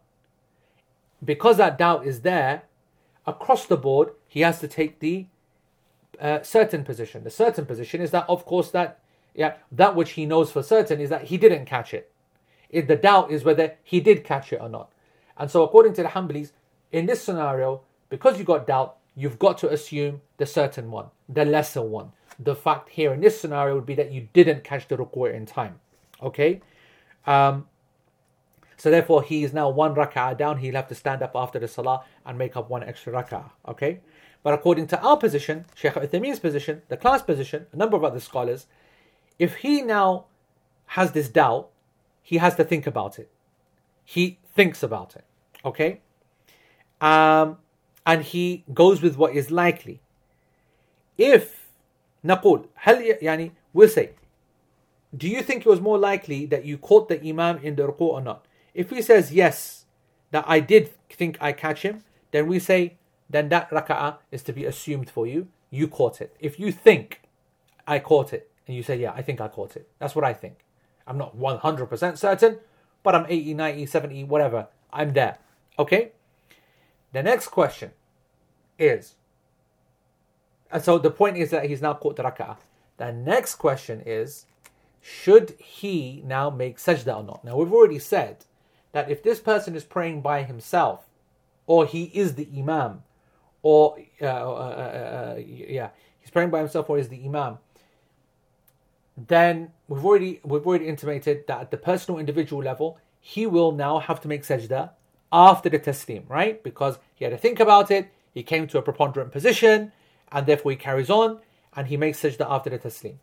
because 1.24 1.56
that 1.56 1.76
doubt 1.76 2.06
is 2.06 2.20
there 2.20 2.62
across 3.26 3.66
the 3.66 3.76
board 3.76 4.10
he 4.26 4.40
has 4.40 4.60
to 4.60 4.68
take 4.68 5.00
the 5.00 5.26
uh, 6.20 6.40
certain 6.42 6.84
position 6.84 7.24
the 7.24 7.30
certain 7.30 7.66
position 7.66 8.00
is 8.00 8.10
that 8.10 8.24
of 8.28 8.44
course 8.44 8.70
that 8.70 9.00
yeah 9.34 9.54
that 9.70 9.94
which 9.94 10.12
he 10.12 10.24
knows 10.26 10.50
for 10.50 10.62
certain 10.62 11.00
is 11.00 11.10
that 11.10 11.24
he 11.24 11.36
didn't 11.36 11.64
catch 11.64 11.92
it, 11.92 12.10
it 12.70 12.88
the 12.88 12.96
doubt 12.96 13.30
is 13.30 13.44
whether 13.44 13.74
he 13.82 14.00
did 14.00 14.24
catch 14.24 14.52
it 14.52 14.60
or 14.60 14.68
not 14.68 14.90
and 15.36 15.50
so 15.50 15.62
according 15.62 15.92
to 15.92 16.02
the 16.02 16.08
Hanbalis 16.08 16.52
in 16.92 17.06
this 17.06 17.22
scenario 17.22 17.82
because 18.08 18.38
you 18.38 18.44
got 18.44 18.66
doubt 18.66 18.96
you've 19.14 19.38
got 19.38 19.58
to 19.58 19.68
assume 19.68 20.20
the 20.38 20.46
certain 20.46 20.90
one 20.90 21.06
the 21.28 21.44
lesser 21.44 21.82
one 21.82 22.12
the 22.39 22.55
fact 22.55 22.89
here 22.89 23.13
in 23.13 23.21
this 23.21 23.39
scenario 23.39 23.75
would 23.75 23.85
be 23.85 23.95
that 23.95 24.11
you 24.11 24.27
didn't 24.33 24.63
catch 24.63 24.87
the 24.87 24.97
ruku' 24.97 25.33
in 25.33 25.45
time. 25.45 25.79
Okay? 26.21 26.61
Um, 27.25 27.67
so 28.77 28.89
therefore, 28.91 29.23
he 29.23 29.43
is 29.43 29.53
now 29.53 29.69
one 29.69 29.95
rak'ah 29.95 30.37
down. 30.37 30.57
He'll 30.57 30.75
have 30.75 30.87
to 30.89 30.95
stand 30.95 31.21
up 31.21 31.31
after 31.35 31.59
the 31.59 31.67
salah 31.67 32.03
and 32.25 32.37
make 32.37 32.57
up 32.57 32.69
one 32.69 32.83
extra 32.83 33.13
rak'ah. 33.13 33.51
Okay? 33.67 34.01
But 34.43 34.53
according 34.53 34.87
to 34.87 35.01
our 35.01 35.17
position, 35.17 35.65
Sheikh 35.73 35.93
Uthaymeen's 35.93 36.39
position, 36.39 36.81
the 36.89 36.97
class 36.97 37.21
position, 37.21 37.67
a 37.71 37.77
number 37.77 37.95
of 37.95 38.03
other 38.03 38.19
scholars, 38.19 38.67
if 39.39 39.57
he 39.57 39.81
now 39.81 40.25
has 40.87 41.13
this 41.13 41.29
doubt, 41.29 41.69
he 42.21 42.37
has 42.37 42.55
to 42.55 42.63
think 42.63 42.85
about 42.85 43.19
it. 43.19 43.29
He 44.03 44.39
thinks 44.53 44.83
about 44.83 45.15
it. 45.15 45.23
Okay? 45.63 46.01
Um, 46.99 47.57
and 48.05 48.23
he 48.23 48.65
goes 48.73 49.01
with 49.01 49.17
what 49.17 49.33
is 49.33 49.49
likely. 49.49 50.01
If 51.17 51.62
نقول 52.24 52.68
هل 52.74 53.18
يعني 53.22 53.52
we'll 53.74 53.88
say 53.88 54.10
do 55.16 55.28
you 55.28 55.42
think 55.42 55.60
it 55.60 55.66
was 55.66 55.80
more 55.80 55.98
likely 55.98 56.46
that 56.46 56.64
you 56.64 56.76
caught 56.76 57.08
the 57.08 57.20
imam 57.26 57.58
in 57.62 57.76
the 57.76 57.82
ruku 57.82 58.02
or 58.02 58.20
not? 58.20 58.44
If 58.74 58.90
he 58.90 59.00
says 59.00 59.32
yes, 59.32 59.86
that 60.32 60.44
I 60.46 60.60
did 60.60 60.90
think 61.08 61.38
I 61.40 61.52
catch 61.52 61.82
him, 61.82 62.04
then 62.30 62.46
we 62.46 62.58
say 62.58 62.98
then 63.30 63.48
that 63.48 63.70
raka'ah 63.70 64.18
is 64.30 64.42
to 64.44 64.52
be 64.52 64.66
assumed 64.66 65.08
for 65.08 65.26
you. 65.26 65.48
You 65.70 65.88
caught 65.88 66.20
it. 66.20 66.36
If 66.40 66.60
you 66.60 66.72
think 66.72 67.22
I 67.86 67.98
caught 67.98 68.34
it, 68.34 68.50
and 68.66 68.76
you 68.76 68.82
say 68.82 68.96
yeah, 68.96 69.12
I 69.12 69.22
think 69.22 69.40
I 69.40 69.48
caught 69.48 69.76
it. 69.76 69.88
That's 69.98 70.14
what 70.14 70.24
I 70.24 70.34
think. 70.34 70.64
I'm 71.06 71.16
not 71.16 71.38
100% 71.38 72.18
certain, 72.18 72.58
but 73.02 73.14
I'm 73.14 73.24
80, 73.26 73.54
90, 73.54 73.86
70, 73.86 74.24
whatever. 74.24 74.68
I'm 74.92 75.14
there. 75.14 75.38
Okay? 75.78 76.12
The 77.12 77.22
next 77.22 77.48
question 77.48 77.92
is 78.78 79.14
and 79.18 79.21
so 80.81 80.97
the 80.97 81.11
point 81.11 81.37
is 81.37 81.49
that 81.51 81.65
he's 81.65 81.81
now 81.81 81.93
caught 81.93 82.17
raka'ah. 82.17 82.57
The 82.97 83.11
next 83.11 83.55
question 83.55 84.01
is 84.05 84.45
should 85.01 85.55
he 85.59 86.23
now 86.25 86.49
make 86.49 86.77
sajda 86.77 87.17
or 87.17 87.23
not? 87.23 87.43
Now 87.43 87.57
we've 87.57 87.73
already 87.73 87.99
said 87.99 88.45
that 88.93 89.11
if 89.11 89.21
this 89.21 89.39
person 89.39 89.75
is 89.75 89.83
praying 89.83 90.21
by 90.21 90.43
himself, 90.43 91.09
or 91.67 91.85
he 91.85 92.05
is 92.13 92.35
the 92.35 92.47
imam, 92.57 93.03
or 93.61 93.97
uh, 94.21 94.25
uh, 94.25 94.27
uh, 94.27 95.39
yeah, 95.45 95.89
he's 96.19 96.29
praying 96.29 96.49
by 96.49 96.59
himself, 96.59 96.89
or 96.89 96.97
is 96.97 97.09
the 97.09 97.23
imam, 97.25 97.57
then 99.17 99.71
we've 99.87 100.05
already 100.05 100.39
we've 100.43 100.65
already 100.65 100.87
intimated 100.87 101.45
that 101.47 101.59
at 101.59 101.71
the 101.71 101.77
personal 101.77 102.19
individual 102.19 102.63
level, 102.63 102.97
he 103.19 103.45
will 103.45 103.71
now 103.71 103.99
have 103.99 104.21
to 104.21 104.27
make 104.27 104.43
sajda 104.43 104.91
after 105.31 105.69
the 105.69 105.79
taslim, 105.79 106.29
right? 106.29 106.63
Because 106.63 106.99
he 107.15 107.25
had 107.25 107.31
to 107.31 107.37
think 107.37 107.59
about 107.59 107.91
it, 107.91 108.09
he 108.33 108.43
came 108.43 108.67
to 108.67 108.77
a 108.77 108.81
preponderant 108.81 109.31
position, 109.31 109.91
and 110.33 110.45
therefore 110.45 110.71
he 110.71 110.77
carries 110.77 111.09
on 111.09 111.39
and 111.75 111.87
he 111.87 111.95
makes 111.95 112.21
sajda 112.21 112.45
after 112.49 112.69
the 112.69 112.79
taslim, 112.79 113.15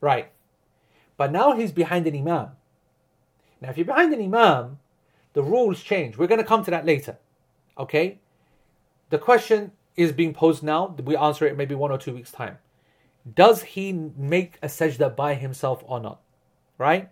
right? 0.00 0.30
But 1.16 1.32
now 1.32 1.52
he's 1.52 1.72
behind 1.72 2.06
an 2.06 2.16
imam. 2.16 2.50
Now, 3.60 3.70
if 3.70 3.76
you're 3.76 3.86
behind 3.86 4.12
an 4.14 4.22
imam, 4.22 4.78
the 5.32 5.42
rules 5.42 5.82
change. 5.82 6.16
We're 6.16 6.26
going 6.26 6.40
to 6.40 6.46
come 6.46 6.64
to 6.64 6.70
that 6.70 6.86
later, 6.86 7.18
okay? 7.76 8.18
The 9.10 9.18
question 9.18 9.72
is 9.96 10.12
being 10.12 10.32
posed 10.32 10.62
now. 10.62 10.94
We 11.04 11.16
answer 11.16 11.46
it 11.46 11.56
maybe 11.56 11.74
one 11.74 11.90
or 11.90 11.98
two 11.98 12.14
weeks 12.14 12.30
time. 12.30 12.58
Does 13.34 13.62
he 13.62 13.92
make 13.92 14.58
a 14.62 14.66
sajda 14.66 15.14
by 15.14 15.34
himself 15.34 15.82
or 15.86 16.00
not? 16.00 16.20
Right? 16.78 17.10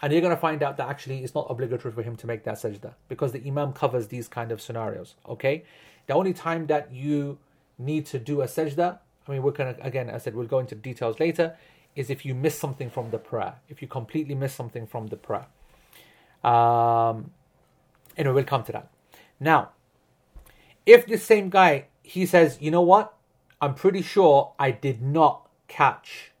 And 0.00 0.12
you're 0.12 0.22
going 0.22 0.34
to 0.34 0.40
find 0.40 0.62
out 0.62 0.76
that 0.76 0.88
actually 0.88 1.24
it's 1.24 1.34
not 1.34 1.46
obligatory 1.48 1.92
for 1.92 2.02
him 2.02 2.16
to 2.16 2.26
make 2.26 2.44
that 2.44 2.54
sajda 2.54 2.94
because 3.08 3.32
the 3.32 3.42
imam 3.46 3.72
covers 3.72 4.08
these 4.08 4.28
kind 4.28 4.52
of 4.52 4.60
scenarios. 4.60 5.14
Okay? 5.28 5.64
The 6.06 6.14
only 6.14 6.32
time 6.32 6.66
that 6.66 6.92
you 6.92 7.38
need 7.82 8.06
to 8.06 8.18
do 8.18 8.42
a 8.42 8.46
sajda, 8.46 8.98
I 9.26 9.30
mean, 9.30 9.42
we're 9.42 9.52
going 9.52 9.74
to, 9.74 9.84
again, 9.84 10.10
I 10.10 10.18
said 10.18 10.34
we'll 10.34 10.46
go 10.46 10.58
into 10.58 10.74
details 10.74 11.20
later, 11.20 11.56
is 11.94 12.10
if 12.10 12.24
you 12.24 12.34
miss 12.34 12.58
something 12.58 12.90
from 12.90 13.10
the 13.10 13.18
prayer. 13.18 13.54
If 13.68 13.82
you 13.82 13.88
completely 13.88 14.34
miss 14.34 14.54
something 14.54 14.86
from 14.86 15.08
the 15.08 15.16
prayer. 15.16 15.46
Um, 16.42 17.30
anyway, 18.16 18.34
we'll 18.34 18.44
come 18.44 18.64
to 18.64 18.72
that. 18.72 18.90
Now, 19.38 19.70
if 20.86 21.06
this 21.06 21.22
same 21.24 21.50
guy, 21.50 21.86
he 22.02 22.26
says, 22.26 22.58
you 22.60 22.70
know 22.70 22.82
what? 22.82 23.14
I'm 23.60 23.74
pretty 23.74 24.02
sure 24.02 24.54
I 24.58 24.72
did 24.72 25.02
not 25.02 25.48
catch. 25.68 26.32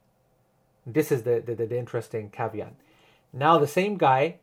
This 0.84 1.12
is 1.12 1.22
the, 1.22 1.42
the, 1.44 1.54
the 1.54 1.78
interesting 1.78 2.30
caveat. 2.30 2.74
Now, 3.32 3.58
the 3.58 3.68
same 3.68 3.96
guy, 3.96 4.36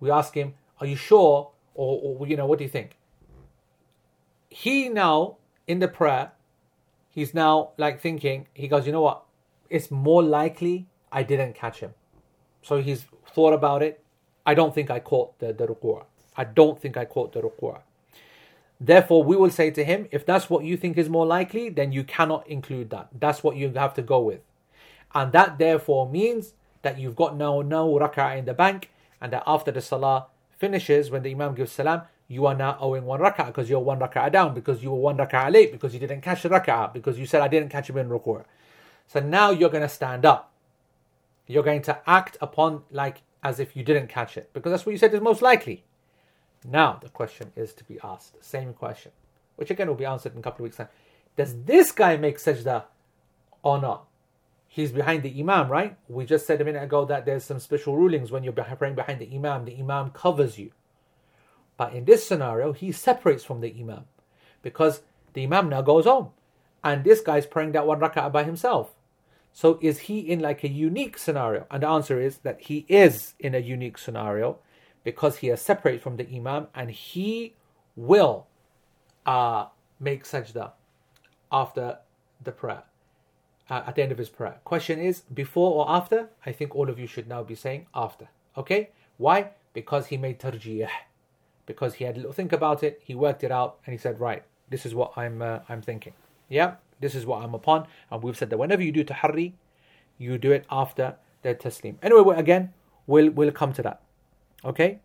we 0.00 0.10
ask 0.10 0.34
him, 0.34 0.54
are 0.80 0.86
you 0.86 0.96
sure? 0.96 1.50
Or, 1.74 2.18
or, 2.18 2.26
you 2.26 2.36
know, 2.36 2.46
what 2.46 2.58
do 2.58 2.64
you 2.64 2.70
think? 2.70 2.96
He 4.50 4.88
now, 4.88 5.36
in 5.66 5.78
the 5.78 5.88
prayer, 5.88 6.32
he's 7.16 7.32
now 7.32 7.70
like 7.78 7.98
thinking, 8.00 8.46
he 8.52 8.68
goes, 8.68 8.86
you 8.86 8.92
know 8.92 9.00
what? 9.00 9.22
It's 9.70 9.90
more 9.90 10.22
likely 10.22 10.86
I 11.10 11.22
didn't 11.22 11.54
catch 11.54 11.80
him. 11.80 11.94
So 12.62 12.80
he's 12.80 13.06
thought 13.34 13.54
about 13.54 13.82
it. 13.82 14.04
I 14.44 14.52
don't 14.54 14.74
think 14.74 14.90
I 14.90 15.00
caught 15.00 15.36
the, 15.40 15.52
the. 15.52 15.66
I 16.36 16.44
don't 16.44 16.78
think 16.78 16.96
I 16.96 17.06
caught 17.06 17.32
the 17.32 17.40
ruku'ah. 17.40 17.80
Therefore, 18.78 19.24
we 19.24 19.34
will 19.34 19.50
say 19.50 19.70
to 19.70 19.82
him, 19.82 20.06
if 20.12 20.26
that's 20.26 20.50
what 20.50 20.64
you 20.64 20.76
think 20.76 20.98
is 20.98 21.08
more 21.08 21.24
likely, 21.24 21.70
then 21.70 21.90
you 21.90 22.04
cannot 22.04 22.46
include 22.46 22.90
that. 22.90 23.08
That's 23.18 23.42
what 23.42 23.56
you 23.56 23.72
have 23.72 23.94
to 23.94 24.02
go 24.02 24.20
with. 24.20 24.40
And 25.14 25.32
that 25.32 25.56
therefore 25.58 26.06
means 26.08 26.52
that 26.82 26.98
you've 26.98 27.16
got 27.16 27.34
no 27.34 27.62
no 27.62 27.88
rak'ah 27.94 28.36
in 28.36 28.44
the 28.44 28.52
bank, 28.52 28.90
and 29.22 29.32
that 29.32 29.42
after 29.46 29.70
the 29.72 29.80
salah 29.80 30.26
finishes, 30.58 31.10
when 31.10 31.22
the 31.22 31.30
imam 31.30 31.54
gives 31.54 31.72
salam, 31.72 32.02
you 32.28 32.46
are 32.46 32.54
now 32.54 32.76
owing 32.80 33.04
one 33.04 33.20
rak'ah 33.20 33.46
because 33.46 33.70
you're 33.70 33.80
one 33.80 34.00
rak'ah 34.00 34.32
down, 34.32 34.54
because 34.54 34.82
you 34.82 34.90
were 34.90 34.96
one 34.96 35.16
rak'ah 35.16 35.52
late, 35.52 35.70
because 35.72 35.94
you 35.94 36.00
didn't 36.00 36.22
catch 36.22 36.42
the 36.42 36.48
rak'ah, 36.48 36.92
because 36.92 37.18
you 37.18 37.26
said 37.26 37.40
I 37.40 37.48
didn't 37.48 37.68
catch 37.68 37.88
him 37.88 37.98
in 37.98 38.08
ruku'. 38.08 38.44
So 39.06 39.20
now 39.20 39.50
you're 39.50 39.70
going 39.70 39.82
to 39.82 39.88
stand 39.88 40.24
up. 40.24 40.52
You're 41.46 41.62
going 41.62 41.82
to 41.82 42.00
act 42.08 42.36
upon 42.40 42.82
like 42.90 43.22
as 43.42 43.60
if 43.60 43.76
you 43.76 43.84
didn't 43.84 44.08
catch 44.08 44.36
it, 44.36 44.50
because 44.52 44.70
that's 44.70 44.84
what 44.84 44.92
you 44.92 44.98
said 44.98 45.14
is 45.14 45.20
most 45.20 45.42
likely. 45.42 45.84
Now 46.68 46.98
the 47.00 47.08
question 47.08 47.52
is 47.54 47.72
to 47.74 47.84
be 47.84 47.98
asked, 48.02 48.42
same 48.44 48.72
question, 48.72 49.12
which 49.54 49.70
again 49.70 49.86
will 49.86 49.94
be 49.94 50.04
answered 50.04 50.32
in 50.32 50.40
a 50.40 50.42
couple 50.42 50.64
of 50.64 50.68
weeks' 50.68 50.78
time. 50.78 50.88
Does 51.36 51.62
this 51.62 51.92
guy 51.92 52.16
make 52.16 52.38
sajda 52.38 52.84
or 53.62 53.80
not? 53.80 54.06
He's 54.66 54.90
behind 54.90 55.22
the 55.22 55.40
imam, 55.40 55.68
right? 55.68 55.96
We 56.08 56.26
just 56.26 56.46
said 56.46 56.60
a 56.60 56.64
minute 56.64 56.82
ago 56.82 57.04
that 57.04 57.24
there's 57.24 57.44
some 57.44 57.60
special 57.60 57.96
rulings 57.96 58.32
when 58.32 58.42
you're 58.42 58.52
praying 58.52 58.96
behind 58.96 59.20
the 59.20 59.32
imam, 59.32 59.64
the 59.64 59.78
imam 59.78 60.10
covers 60.10 60.58
you. 60.58 60.72
But 61.76 61.92
in 61.94 62.04
this 62.04 62.26
scenario, 62.26 62.72
he 62.72 62.92
separates 62.92 63.44
from 63.44 63.60
the 63.60 63.74
imam 63.78 64.04
because 64.62 65.02
the 65.34 65.44
imam 65.44 65.68
now 65.68 65.82
goes 65.82 66.04
home 66.06 66.30
and 66.82 67.04
this 67.04 67.20
guy's 67.20 67.46
praying 67.46 67.72
that 67.72 67.86
one 67.86 68.00
rak'ah 68.00 68.32
by 68.32 68.44
himself. 68.44 68.94
So 69.52 69.78
is 69.80 70.00
he 70.00 70.20
in 70.20 70.40
like 70.40 70.64
a 70.64 70.68
unique 70.68 71.18
scenario? 71.18 71.66
And 71.70 71.82
the 71.82 71.88
answer 71.88 72.20
is 72.20 72.38
that 72.38 72.60
he 72.62 72.84
is 72.88 73.34
in 73.38 73.54
a 73.54 73.58
unique 73.58 73.98
scenario 73.98 74.58
because 75.02 75.38
he 75.38 75.48
is 75.48 75.60
separated 75.60 76.02
from 76.02 76.16
the 76.16 76.28
imam 76.34 76.68
and 76.74 76.90
he 76.90 77.54
will 77.94 78.46
uh, 79.24 79.66
make 79.98 80.24
sajda 80.24 80.72
after 81.50 81.98
the 82.42 82.52
prayer, 82.52 82.82
uh, 83.70 83.82
at 83.86 83.94
the 83.94 84.02
end 84.02 84.12
of 84.12 84.18
his 84.18 84.28
prayer. 84.28 84.56
Question 84.64 84.98
is, 84.98 85.20
before 85.20 85.72
or 85.72 85.90
after? 85.90 86.28
I 86.44 86.52
think 86.52 86.74
all 86.74 86.90
of 86.90 86.98
you 86.98 87.06
should 87.06 87.28
now 87.28 87.42
be 87.42 87.54
saying 87.54 87.86
after. 87.94 88.28
Okay? 88.56 88.90
Why? 89.16 89.50
Because 89.72 90.08
he 90.08 90.16
made 90.16 90.38
tarjih. 90.38 90.88
Because 91.66 91.94
he 91.94 92.04
had 92.04 92.14
a 92.14 92.18
little 92.18 92.32
think 92.32 92.52
about 92.52 92.82
it, 92.82 93.02
he 93.04 93.14
worked 93.14 93.42
it 93.42 93.50
out, 93.50 93.78
and 93.84 93.92
he 93.92 93.98
said, 93.98 94.20
right, 94.20 94.44
this 94.70 94.86
is 94.86 94.94
what 94.94 95.12
I'm 95.16 95.42
uh, 95.42 95.60
I'm 95.68 95.82
thinking. 95.82 96.12
Yeah, 96.48 96.76
this 97.00 97.14
is 97.14 97.26
what 97.26 97.42
I'm 97.42 97.54
upon. 97.54 97.86
And 98.10 98.22
we've 98.22 98.36
said 98.36 98.50
that 98.50 98.58
whenever 98.58 98.82
you 98.82 98.92
do 98.92 99.04
tahri, 99.04 99.52
you 100.18 100.38
do 100.38 100.52
it 100.52 100.64
after 100.70 101.16
the 101.42 101.54
taslim. 101.54 101.96
Anyway, 102.02 102.36
again, 102.36 102.72
we'll 103.06 103.30
we'll 103.30 103.52
come 103.52 103.72
to 103.74 103.82
that. 103.82 104.00
Okay. 104.64 105.00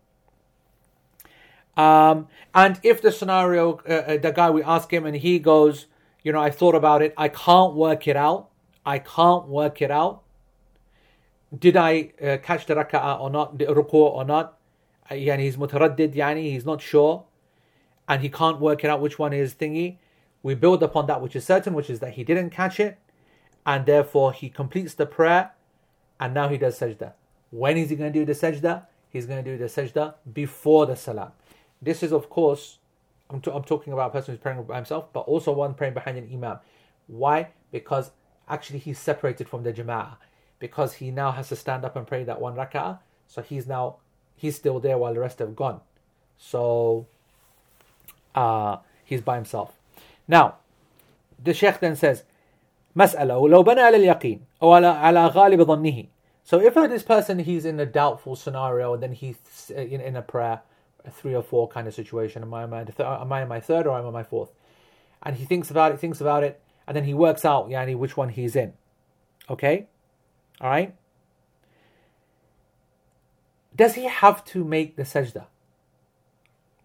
Um, 1.76 2.28
and 2.54 2.78
if 2.82 3.00
the 3.00 3.10
scenario, 3.10 3.80
uh, 3.88 3.92
uh, 3.92 4.16
the 4.18 4.30
guy 4.30 4.50
we 4.50 4.62
ask 4.62 4.92
him 4.92 5.06
and 5.06 5.16
he 5.16 5.38
goes, 5.38 5.86
you 6.22 6.30
know, 6.30 6.40
I 6.40 6.50
thought 6.50 6.74
about 6.74 7.00
it, 7.00 7.14
I 7.16 7.28
can't 7.28 7.74
work 7.74 8.06
it 8.06 8.16
out, 8.16 8.50
I 8.84 8.98
can't 8.98 9.48
work 9.48 9.80
it 9.80 9.90
out. 9.90 10.22
Did 11.58 11.76
I 11.76 12.12
uh, 12.22 12.36
catch 12.42 12.66
the 12.66 12.74
raka'ah 12.74 13.20
or 13.20 13.30
not, 13.30 13.58
the 13.58 13.66
ruku 13.66 13.94
or 13.94 14.24
not? 14.24 14.58
Yani 15.10 15.40
he's 15.40 15.56
mutaraddid, 15.56 16.14
yani 16.14 16.52
he's 16.52 16.64
not 16.64 16.80
sure, 16.80 17.24
and 18.08 18.22
he 18.22 18.28
can't 18.28 18.60
work 18.60 18.84
it 18.84 18.90
out 18.90 19.00
which 19.00 19.18
one 19.18 19.32
is 19.32 19.54
thingy. 19.54 19.96
We 20.42 20.54
build 20.54 20.82
upon 20.82 21.06
that 21.06 21.20
which 21.20 21.36
is 21.36 21.44
certain, 21.44 21.74
which 21.74 21.90
is 21.90 22.00
that 22.00 22.14
he 22.14 22.24
didn't 22.24 22.50
catch 22.50 22.80
it, 22.80 22.98
and 23.64 23.86
therefore 23.86 24.32
he 24.32 24.48
completes 24.48 24.94
the 24.94 25.06
prayer, 25.06 25.52
and 26.18 26.34
now 26.34 26.48
he 26.48 26.58
does 26.58 26.78
sajda. 26.78 27.12
When 27.50 27.76
is 27.76 27.90
he 27.90 27.96
going 27.96 28.12
to 28.12 28.18
do 28.18 28.24
the 28.24 28.32
sajda? 28.32 28.86
He's 29.10 29.26
going 29.26 29.44
to 29.44 29.50
do 29.50 29.58
the 29.58 29.66
sajda 29.66 30.14
before 30.32 30.86
the 30.86 30.96
salam. 30.96 31.32
This 31.80 32.02
is, 32.02 32.12
of 32.12 32.30
course, 32.30 32.78
I'm, 33.28 33.40
t- 33.40 33.50
I'm 33.50 33.64
talking 33.64 33.92
about 33.92 34.10
a 34.10 34.12
person 34.12 34.34
who's 34.34 34.40
praying 34.40 34.62
by 34.62 34.76
himself, 34.76 35.12
but 35.12 35.20
also 35.20 35.52
one 35.52 35.74
praying 35.74 35.94
behind 35.94 36.16
an 36.16 36.30
imam. 36.32 36.58
Why? 37.06 37.48
Because 37.70 38.12
actually 38.48 38.78
he's 38.78 38.98
separated 38.98 39.48
from 39.48 39.64
the 39.64 39.72
jama'ah. 39.72 40.16
Because 40.58 40.94
he 40.94 41.10
now 41.10 41.32
has 41.32 41.48
to 41.48 41.56
stand 41.56 41.84
up 41.84 41.96
and 41.96 42.06
pray 42.06 42.24
that 42.24 42.40
one 42.40 42.54
rak'ah. 42.54 43.00
So 43.26 43.42
he's 43.42 43.66
now, 43.66 43.96
he's 44.41 44.55
still 44.55 44.79
there 44.79 44.97
while 44.97 45.13
the 45.13 45.19
rest 45.19 45.39
have 45.39 45.55
gone. 45.55 45.81
So 46.37 47.07
uh, 48.35 48.77
he's 49.03 49.21
by 49.21 49.35
himself. 49.35 49.73
Now, 50.27 50.55
the 51.43 51.53
Sheikh 51.53 51.79
then 51.79 51.95
says, 51.95 52.23
مسألة 52.95 53.37
ولو 53.37 53.63
بنى 53.63 53.81
على 53.81 53.97
اليقين 53.97 54.39
أو 54.61 54.73
على 54.73 54.87
على 54.87 55.27
غالب 55.27 55.61
ظنه 55.63 56.07
so 56.47 56.61
if 56.61 56.75
this 56.75 57.03
person 57.03 57.39
he's 57.39 57.65
in 57.65 57.77
a 57.77 57.85
doubtful 57.85 58.37
scenario 58.37 58.93
and 58.93 59.03
then 59.03 59.11
he's 59.11 59.35
in, 59.69 59.99
in 59.99 60.15
a 60.15 60.21
prayer, 60.21 60.61
a 61.03 61.11
three 61.11 61.35
or 61.35 61.43
four 61.43 61.67
kind 61.67 61.89
of 61.89 61.93
situation, 61.93 62.41
am 62.41 62.53
I, 62.53 62.63
am, 62.63 62.73
I 62.73 62.85
th- 62.85 63.01
am 63.01 63.33
I 63.33 63.41
in 63.41 63.49
my 63.49 63.59
third 63.59 63.85
or 63.85 63.97
am 63.97 64.05
I 64.05 64.07
in 64.07 64.13
my 64.13 64.23
fourth? 64.23 64.51
And 65.23 65.35
he 65.35 65.43
thinks 65.43 65.69
about 65.69 65.91
it, 65.91 65.99
thinks 65.99 66.21
about 66.21 66.45
it, 66.45 66.61
and 66.87 66.95
then 66.95 67.03
he 67.03 67.13
works 67.13 67.43
out, 67.43 67.67
yani, 67.67 67.97
which 67.97 68.15
one 68.15 68.29
he's 68.29 68.55
in. 68.55 68.71
Okay? 69.49 69.87
Alright? 70.61 70.95
does 73.74 73.94
he 73.94 74.04
have 74.04 74.44
to 74.46 74.64
make 74.64 74.96
the 74.96 75.02
sajda? 75.02 75.46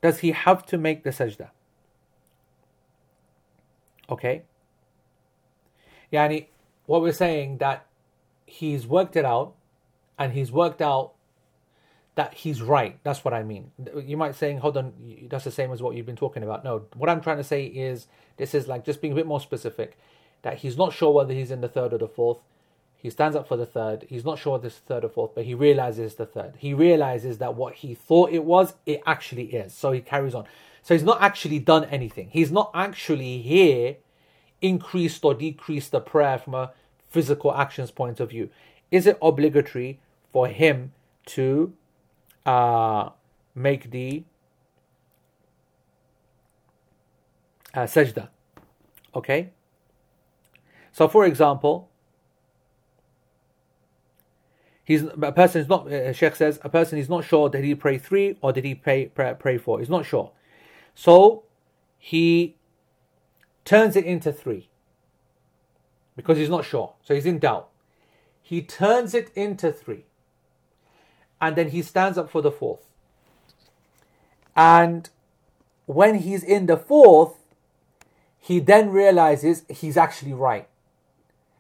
Does 0.02 0.20
he 0.20 0.32
have 0.32 0.66
to 0.68 0.78
make 0.78 1.04
the 1.04 1.10
sajda? 1.10 1.50
Okay. 4.10 4.44
Yani, 6.14 6.48
what 6.86 7.02
we're 7.02 7.12
saying 7.12 7.58
that 7.58 7.86
he's 8.46 8.88
worked 8.88 9.16
it 9.16 9.26
out 9.26 9.56
and 10.18 10.34
he's 10.34 10.52
worked 10.52 10.82
out 10.82 11.14
that 12.16 12.34
he's 12.34 12.62
right. 12.62 12.98
That's 13.04 13.24
what 13.24 13.34
I 13.34 13.44
mean. 13.44 13.72
You 14.04 14.18
might 14.18 14.36
saying, 14.36 14.60
hold 14.60 14.78
on, 14.78 14.94
that's 15.30 15.44
the 15.44 15.52
same 15.52 15.72
as 15.72 15.84
what 15.84 15.96
you've 15.96 16.06
been 16.06 16.16
talking 16.16 16.42
about. 16.42 16.64
No, 16.64 16.86
what 16.96 17.10
I'm 17.10 17.22
trying 17.22 17.38
to 17.38 17.44
say 17.44 17.66
is 17.66 18.08
this 18.38 18.56
is 18.56 18.68
like 18.68 18.86
just 18.86 19.02
being 19.02 19.14
a 19.14 19.16
bit 19.16 19.28
more 19.28 19.40
specific 19.40 19.98
that 20.42 20.60
he's 20.60 20.78
not 20.78 20.94
sure 20.94 21.12
whether 21.12 21.34
he's 21.34 21.52
in 21.52 21.62
the 21.62 21.68
third 21.68 21.94
or 21.94 22.00
the 22.00 22.08
fourth. 22.08 22.40
He 23.00 23.10
stands 23.10 23.36
up 23.36 23.48
for 23.48 23.58
the 23.58 23.66
third. 23.66 24.06
He's 24.10 24.26
not 24.26 24.40
sure 24.40 24.58
this 24.58 24.78
third 24.78 25.04
or 25.04 25.10
fourth, 25.10 25.36
but 25.36 25.46
he 25.46 25.54
realizes 25.54 26.16
the 26.16 26.26
third. 26.26 26.56
He 26.58 26.74
realizes 26.74 27.38
that 27.38 27.56
what 27.56 27.76
he 27.76 27.94
thought 27.94 28.32
it 28.32 28.44
was, 28.44 28.74
it 28.86 29.02
actually 29.06 29.46
is. 29.46 29.74
So 29.74 29.92
he 29.92 30.02
carries 30.02 30.34
on. 30.34 30.46
So 30.82 30.94
he's 30.94 31.04
not 31.04 31.22
actually 31.22 31.60
done 31.60 31.86
anything. 31.86 32.30
He's 32.32 32.52
not 32.52 32.72
actually 32.74 33.42
here 33.42 33.98
increased 34.62 35.24
or 35.24 35.34
decreased 35.34 35.92
the 35.92 36.00
prayer 36.00 36.38
from 36.38 36.56
a 36.56 36.72
physical 37.08 37.54
actions 37.54 37.92
point 37.92 38.20
of 38.20 38.30
view. 38.30 38.50
Is 38.90 39.06
it 39.06 39.18
obligatory 39.22 40.00
for 40.32 40.48
him 40.48 40.94
to 41.28 41.74
uh, 42.46 43.10
make 43.54 43.92
the 43.92 44.24
uh, 47.74 47.82
sajda? 47.82 48.30
Okay. 49.14 49.52
So, 50.92 51.08
for 51.08 51.26
example, 51.26 51.90
he's 54.88 55.04
a 55.04 55.32
person 55.34 55.62
is 55.62 55.68
not. 55.68 55.92
Uh, 55.92 56.14
Sheikh 56.14 56.38
says 56.38 56.60
a 56.64 56.70
person 56.70 56.98
is 56.98 57.10
not 57.10 57.26
sure 57.26 57.50
did 57.50 57.66
he 57.66 57.76
pray 57.76 57.98
three 57.98 58.38
or 58.40 58.54
did 58.54 58.64
he 58.64 58.74
pray 58.74 59.08
pray, 59.08 59.36
pray 59.38 59.58
four. 59.58 59.80
He's 59.80 59.90
not 59.90 60.06
sure. 60.06 60.32
So 60.96 61.44
he 62.00 62.56
turns 63.66 63.98
it 63.98 64.06
into 64.06 64.32
three 64.32 64.70
because 66.16 66.38
he's 66.38 66.50
not 66.50 66.64
sure. 66.64 66.94
So 67.04 67.14
he's 67.14 67.26
in 67.26 67.38
doubt. 67.38 67.68
He 68.42 68.62
turns 68.62 69.14
it 69.14 69.30
into 69.36 69.74
three. 69.74 70.06
And 71.42 71.58
then 71.58 71.72
he 71.72 71.82
stands 71.82 72.18
up 72.18 72.30
for 72.30 72.42
the 72.42 72.50
fourth. 72.50 72.86
And 74.56 75.10
when 75.86 76.16
he's 76.16 76.44
in 76.44 76.66
the 76.66 76.78
fourth, 76.78 77.36
he 78.40 78.60
then 78.60 78.90
realizes 78.90 79.64
he's 79.70 79.98
actually 79.98 80.34
right. 80.34 80.70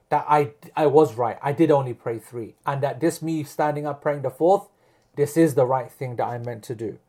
That 0.09 0.25
I, 0.29 0.51
I 0.75 0.85
was 0.87 1.15
right. 1.15 1.37
I 1.41 1.51
did 1.51 1.69
only 1.69 1.93
pray 1.93 2.17
three. 2.19 2.55
And 2.65 2.81
that 2.81 2.99
this 2.99 3.21
me 3.21 3.43
standing 3.43 3.85
up 3.85 4.01
praying 4.01 4.21
the 4.21 4.29
fourth, 4.29 4.67
this 5.15 5.35
is 5.35 5.55
the 5.55 5.65
right 5.65 5.91
thing 5.91 6.15
that 6.15 6.25
I 6.25 6.37
meant 6.37 6.63
to 6.63 6.75
do. 6.75 6.99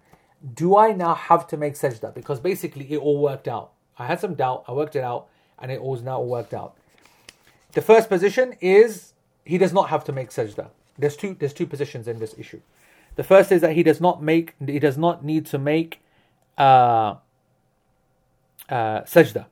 Do 0.54 0.76
I 0.76 0.92
now 0.92 1.14
have 1.14 1.46
to 1.48 1.56
make 1.56 1.74
sajda? 1.74 2.14
Because 2.14 2.40
basically 2.40 2.92
it 2.92 2.98
all 2.98 3.20
worked 3.20 3.46
out. 3.48 3.70
I 3.98 4.06
had 4.06 4.20
some 4.20 4.34
doubt, 4.34 4.64
I 4.68 4.72
worked 4.72 4.96
it 4.96 5.02
out, 5.02 5.26
and 5.58 5.70
it 5.70 5.80
all 5.80 5.96
now 5.96 6.20
worked 6.20 6.54
out. 6.54 6.76
The 7.72 7.82
first 7.82 8.08
position 8.08 8.56
is 8.60 9.12
he 9.44 9.58
does 9.58 9.72
not 9.72 9.88
have 9.90 10.04
to 10.04 10.12
make 10.12 10.30
sajda. 10.30 10.68
There's 10.98 11.16
two 11.16 11.36
there's 11.38 11.52
two 11.52 11.66
positions 11.66 12.08
in 12.08 12.18
this 12.18 12.34
issue. 12.38 12.60
The 13.16 13.24
first 13.24 13.52
is 13.52 13.60
that 13.60 13.74
he 13.74 13.82
does 13.82 14.00
not 14.00 14.22
make 14.22 14.54
he 14.64 14.78
does 14.78 14.96
not 14.96 15.24
need 15.24 15.46
to 15.46 15.58
make 15.58 16.00
uh, 16.56 17.16
uh, 18.68 19.02
sajda. 19.02 19.46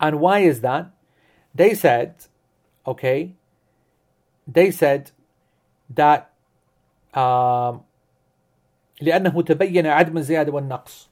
And 0.00 0.20
why 0.20 0.40
is 0.40 0.60
that? 0.60 0.90
They 1.53 1.73
said, 1.73 2.15
okay, 2.85 3.33
they 4.47 4.71
said 4.71 5.11
that 5.89 6.31
um, 7.13 7.83
لأنه 9.01 9.43
تبين 9.43 9.85
عدم 9.85 10.17
الزيادة 10.17 10.51
والنقص 10.51 11.07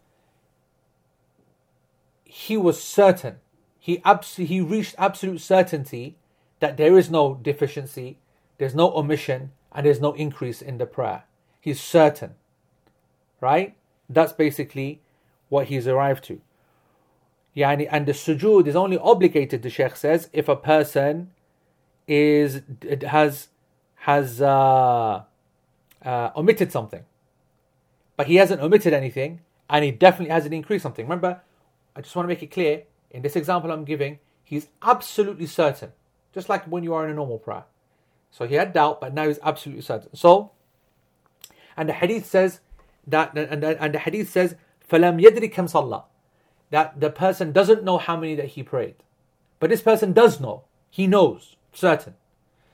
he 2.26 2.58
was 2.58 2.82
certain 2.82 3.38
he 3.88 4.02
abs- 4.04 4.36
he 4.36 4.60
reached 4.60 4.96
absolute 4.98 5.40
certainty 5.40 6.18
that 6.60 6.76
there 6.76 6.98
is 6.98 7.10
no 7.10 7.36
deficiency, 7.36 8.18
there's 8.58 8.76
no 8.76 8.92
omission, 8.94 9.52
and 9.72 9.86
there's 9.86 10.02
no 10.02 10.12
increase 10.12 10.62
in 10.62 10.78
the 10.78 10.86
prayer. 10.86 11.24
He's 11.62 11.80
certain. 11.80 12.36
Right? 13.40 13.76
That's 14.10 14.34
basically 14.34 15.02
what 15.50 15.68
he's 15.68 15.88
arrived 15.88 16.26
to. 16.26 16.42
Yani, 17.56 17.88
and 17.92 18.06
the 18.06 18.12
sujood 18.12 18.68
is 18.68 18.76
only 18.76 18.98
obligated, 18.98 19.64
the 19.64 19.70
Sheikh 19.70 19.96
says, 19.96 20.30
if 20.32 20.48
a 20.48 20.56
person 20.56 21.32
is 22.08 22.62
has 23.08 23.50
has 23.96 24.42
uh, 24.42 25.24
uh, 26.06 26.30
omitted 26.36 26.72
something. 26.72 27.04
But 28.16 28.28
he 28.28 28.36
hasn't 28.36 28.62
omitted 28.62 28.94
anything, 28.94 29.42
and 29.70 29.84
he 29.84 29.92
definitely 29.92 30.32
hasn't 30.32 30.54
increased 30.54 30.84
something. 30.84 31.06
Remember, 31.06 31.42
I 31.96 32.02
just 32.02 32.16
want 32.16 32.26
to 32.26 32.30
make 32.30 32.44
it 32.44 32.52
clear 32.52 32.84
in 33.12 33.22
this 33.22 33.36
example 33.36 33.72
I'm 33.72 33.86
giving, 33.86 34.20
he's 34.44 34.68
absolutely 34.82 35.48
certain, 35.48 35.92
just 36.34 36.50
like 36.50 36.64
when 36.66 36.84
you 36.84 36.94
are 36.94 37.06
in 37.06 37.12
a 37.12 37.16
normal 37.16 37.40
prayer. 37.40 37.64
So 38.32 38.48
he 38.48 38.56
had 38.56 38.74
doubt, 38.74 39.02
but 39.02 39.14
now 39.14 39.28
he's 39.28 39.40
absolutely 39.44 39.82
certain. 39.82 40.16
So, 40.16 40.52
and 41.76 41.90
the 41.90 41.94
hadith 41.94 42.26
says 42.26 42.60
that, 43.08 43.36
and, 43.36 43.64
and 43.64 43.94
the 43.94 44.00
hadith 44.00 44.30
says, 44.30 44.56
فَلَمْ 44.90 45.22
يَدْرِ 45.22 45.52
كَمْ 45.54 45.72
صَلَّى 45.72 46.04
that 46.73 46.99
the 46.99 47.11
person 47.11 47.53
doesn't 47.53 47.85
know 47.85 47.99
how 47.99 48.17
many 48.17 48.35
that 48.35 48.49
he 48.57 48.65
prayed. 48.65 48.97
But 49.61 49.71
this 49.71 49.83
person 49.83 50.13
does 50.13 50.41
know. 50.41 50.65
He 50.91 51.07
knows, 51.07 51.55
certain. 51.73 52.15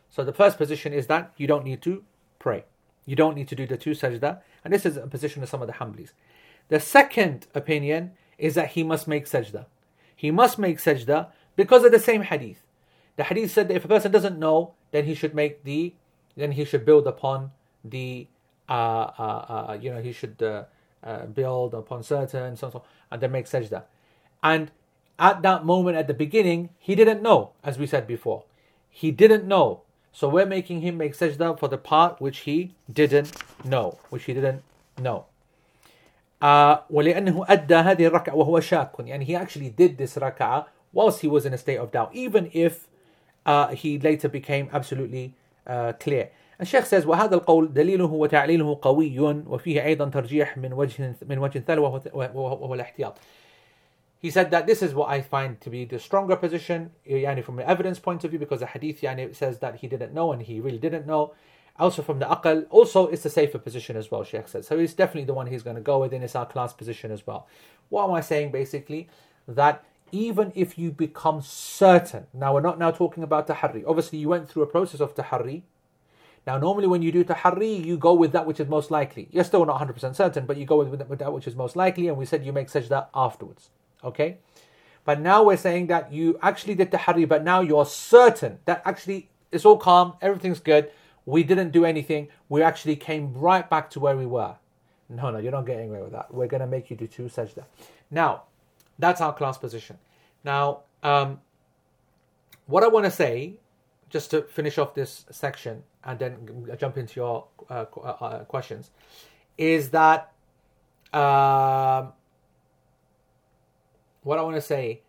So 0.09 0.25
the 0.25 0.33
first 0.33 0.57
position 0.57 0.95
is 0.95 1.07
that 1.09 1.33
you 1.37 1.47
don't 1.47 1.65
need 1.65 1.83
to 1.83 2.03
pray. 2.39 2.65
You 3.05 3.15
don't 3.15 3.37
need 3.37 3.49
to 3.49 3.55
do 3.55 3.67
the 3.67 3.77
two 3.77 3.91
sajda. 3.91 4.41
And 4.65 4.73
this 4.73 4.87
is 4.87 4.97
a 4.97 5.07
position 5.07 5.43
of 5.43 5.51
some 5.51 5.61
of 5.61 5.69
the 5.69 5.75
Hanbalis. 5.75 6.13
The 6.69 6.81
second 6.81 7.47
opinion 7.55 8.13
is 8.39 8.55
that 8.55 8.71
he 8.71 8.83
must 8.83 9.07
make 9.07 9.27
sajda 9.27 9.67
he 10.19 10.33
must 10.33 10.59
make 10.59 10.79
sajda 10.79 11.29
because 11.55 11.85
of 11.85 11.93
the 11.93 12.01
same 12.01 12.23
hadith. 12.23 12.59
The 13.15 13.23
hadith 13.23 13.53
said 13.53 13.69
that 13.69 13.77
if 13.77 13.85
a 13.85 13.89
person 13.89 14.11
doesn't 14.11 14.37
know, 14.37 14.75
then 14.91 15.05
he 15.05 15.15
should 15.15 15.33
make 15.33 15.63
the, 15.63 15.95
then 16.37 16.53
he 16.53 16.65
should 16.65 16.85
build 16.85 17.07
upon 17.07 17.53
the, 17.85 18.27
uh, 18.69 18.73
uh, 18.73 19.67
uh, 19.69 19.79
you 19.81 19.95
know, 19.95 20.03
he 20.03 20.11
should 20.11 20.43
uh, 21.04 21.08
uh, 21.08 21.26
build 21.26 21.74
upon 21.74 22.04
certain, 22.04 22.56
so, 22.56 22.70
so 22.70 22.84
and 23.12 23.22
then 23.22 23.32
make 23.32 23.46
sajda. 23.46 23.84
And 24.42 24.72
at 25.20 25.42
that 25.42 25.66
moment, 25.66 25.98
at 25.98 26.08
the 26.08 26.14
beginning, 26.14 26.70
he 26.80 26.96
didn't 26.96 27.22
know, 27.22 27.52
as 27.64 27.78
we 27.78 27.88
said 27.88 28.08
before. 28.08 28.44
He 28.90 29.12
didn't 29.12 29.46
know. 29.46 29.82
So 30.12 30.30
we're 30.30 30.46
making 30.46 30.82
him 30.82 30.98
make 30.98 31.14
sajda 31.14 31.60
for 31.60 31.68
the 31.68 31.78
part 31.78 32.22
which 32.22 32.40
he 32.40 32.76
didn't 32.92 33.32
know, 33.64 34.00
which 34.10 34.26
he 34.26 34.34
didn't 34.34 34.64
know. 35.00 35.26
Uh, 36.42 36.78
ولأنه 36.92 37.46
أدى 37.48 37.76
هذه 37.76 38.08
الركعة 38.08 38.36
وهو 38.36 38.60
شاك 38.60 38.92
يعني 39.00 39.26
he 39.26 39.34
actually 39.34 39.70
did 39.70 39.98
this 39.98 40.16
rak'ah 40.16 40.66
whilst 40.92 41.22
he 41.22 41.28
was 41.28 41.46
in 41.46 41.54
a 41.54 41.58
state 41.58 41.78
of 41.78 41.90
doubt 41.90 42.10
even 42.14 42.50
if 42.52 42.90
uh, 43.46 43.70
he 43.70 43.98
later 43.98 44.28
became 44.28 44.68
absolutely 44.74 45.34
uh, 45.66 45.94
clear 45.94 46.32
الشيخ 46.62 46.86
says 46.86 47.06
وهذا 47.06 47.36
القول 47.36 47.74
دليله 47.74 48.06
وتعليله 48.06 48.80
قوي 48.82 49.20
وفيه 49.48 49.86
أيضا 49.86 50.10
ترجيح 50.10 50.58
من 50.58 50.74
وجه 50.74 51.16
من 51.30 51.38
وجه 51.38 51.60
ثالث 51.60 51.80
وهو, 51.80 52.02
وهو 52.14 52.74
الاحتياط 52.74 53.18
He 54.22 54.30
said 54.30 54.52
that 54.52 54.68
this 54.68 54.82
is 54.82 54.96
what 54.96 55.10
I 55.10 55.22
find 55.22 55.60
to 55.60 55.70
be 55.70 55.84
the 55.84 56.00
stronger 56.00 56.38
position 56.38 56.92
يعني 57.08 57.44
from 57.44 57.58
the 57.58 57.70
evidence 57.70 58.00
point 58.00 58.24
of 58.24 58.32
view 58.32 58.40
because 58.40 58.60
the 58.60 58.68
hadith 58.68 59.02
يعني 59.02 59.36
says 59.36 59.60
that 59.60 59.76
he 59.76 59.88
didn't 59.88 60.14
know 60.14 60.32
and 60.32 60.44
he 60.44 60.60
really 60.60 60.78
didn't 60.78 61.06
know 61.06 61.34
also 61.80 62.02
from 62.02 62.20
the 62.20 62.26
aqal, 62.26 62.66
also 62.70 63.08
it's 63.08 63.26
a 63.26 63.30
safer 63.30 63.58
position 63.58 63.96
as 63.96 64.12
well, 64.12 64.24
Sheikh 64.24 64.48
said. 64.48 64.66
So 64.66 64.78
he's 64.78 64.94
definitely 64.94 65.26
the 65.26 65.34
one 65.34 65.48
he's 65.48 65.64
going 65.64 65.76
to 65.76 65.82
go 65.82 66.00
with, 66.00 66.14
and 66.14 66.24
it's 66.24 66.36
our 66.36 66.46
class 66.46 66.74
position 66.74 67.12
as 67.12 67.26
well. 67.26 67.48
What 67.90 68.06
am 68.06 68.12
I 68.12 68.22
saying 68.22 68.52
basically? 68.52 69.10
That 69.48 69.84
even 70.12 70.52
if 70.56 70.78
you 70.78 70.92
become 70.92 71.42
certain, 71.42 72.28
now 72.34 72.54
we're 72.54 72.62
not 72.62 72.78
now 72.78 72.92
talking 72.92 73.24
about 73.24 73.48
tahari. 73.48 73.84
Obviously, 73.88 74.20
you 74.20 74.30
went 74.30 74.48
through 74.48 74.64
a 74.64 74.68
process 74.68 75.00
of 75.00 75.16
tahari. 75.16 75.64
now, 76.49 76.57
normally 76.57 76.89
when 76.93 77.03
you 77.03 77.13
do 77.13 77.25
tahari, 77.25 77.73
you 77.85 77.97
go 77.99 78.15
with 78.15 78.33
that 78.33 78.47
which 78.47 78.61
is 78.61 78.69
most 78.69 78.91
likely. 78.91 79.29
You're 79.31 79.45
still 79.45 79.65
not 79.67 79.81
100% 79.81 80.17
certain, 80.17 80.47
but 80.47 80.57
you 80.57 80.65
go 80.65 80.83
with, 80.83 81.19
that 81.19 81.33
which 81.33 81.47
is 81.47 81.55
most 81.55 81.77
likely, 81.77 82.09
and 82.09 82.17
we 82.17 82.27
said 82.31 82.45
you 82.45 82.53
make 82.53 82.69
sajda 82.69 83.09
afterwards. 83.15 83.71
Okay? 84.03 84.39
But 85.05 85.21
now 85.21 85.43
we're 85.43 85.63
saying 85.69 85.89
that 85.89 86.13
you 86.13 86.39
actually 86.43 86.75
did 86.75 86.91
tahari, 86.91 87.29
but 87.29 87.45
now 87.45 87.61
you're 87.61 87.87
certain 87.87 88.61
that 88.65 88.83
actually 88.85 89.29
it's 89.53 89.65
all 89.65 89.77
calm, 89.77 90.15
everything's 90.23 90.61
good 90.61 90.91
we 91.29 91.43
didn't 91.43 91.73
do 91.73 91.85
anything. 91.85 92.29
We 92.49 92.63
actually 92.63 92.97
came 92.97 93.35
right 93.35 93.69
back 93.69 93.91
to 93.91 94.01
where 94.01 94.17
we 94.17 94.25
were. 94.25 94.55
No, 95.11 95.31
no, 95.31 95.37
you're 95.39 95.53
not 95.53 95.67
getting 95.67 95.91
away 95.91 96.01
with 96.01 96.13
that. 96.13 96.33
We're 96.33 96.47
going 96.47 96.63
to 96.63 96.67
make 96.67 96.89
you 96.89 96.97
do 96.97 97.07
two 97.07 97.25
sajda. 97.25 97.65
Now, 98.11 98.45
that's 98.99 99.21
our 99.21 99.35
class 99.35 99.59
position. 99.59 99.99
Now, 100.43 100.85
um, 101.03 101.41
what 102.65 102.83
I 102.83 102.89
want 102.89 103.05
to 103.05 103.11
say, 103.11 103.59
just 104.09 104.31
to 104.31 104.41
finish 104.41 104.79
off 104.79 104.95
this 104.95 105.27
section 105.31 105.83
and 106.09 106.19
then 106.19 106.77
jump 106.81 106.97
into 106.97 107.21
your 107.21 107.45
uh, 107.69 107.85
uh, 107.97 108.01
uh, 108.01 108.45
questions, 108.45 108.91
is 109.59 109.91
that 109.91 110.33
um, 111.13 112.13
what 114.23 114.39
I 114.39 114.43
want 114.43 114.57
to 114.57 114.63
say, 114.63 115.03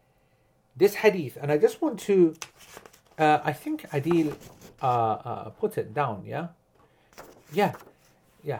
this 0.76 0.96
hadith, 0.96 1.38
and 1.42 1.54
I 1.54 1.58
just 1.58 1.82
want 1.82 2.00
to, 2.02 2.36
uh, 3.18 3.40
I 3.44 3.54
think 3.54 3.90
Adil 3.92 4.36
uh, 4.82 4.86
uh, 4.86 5.50
put 5.52 5.78
it 5.78 5.94
down, 5.94 6.24
yeah? 6.26 6.48
Yeah. 7.54 7.74
yeah. 8.44 8.60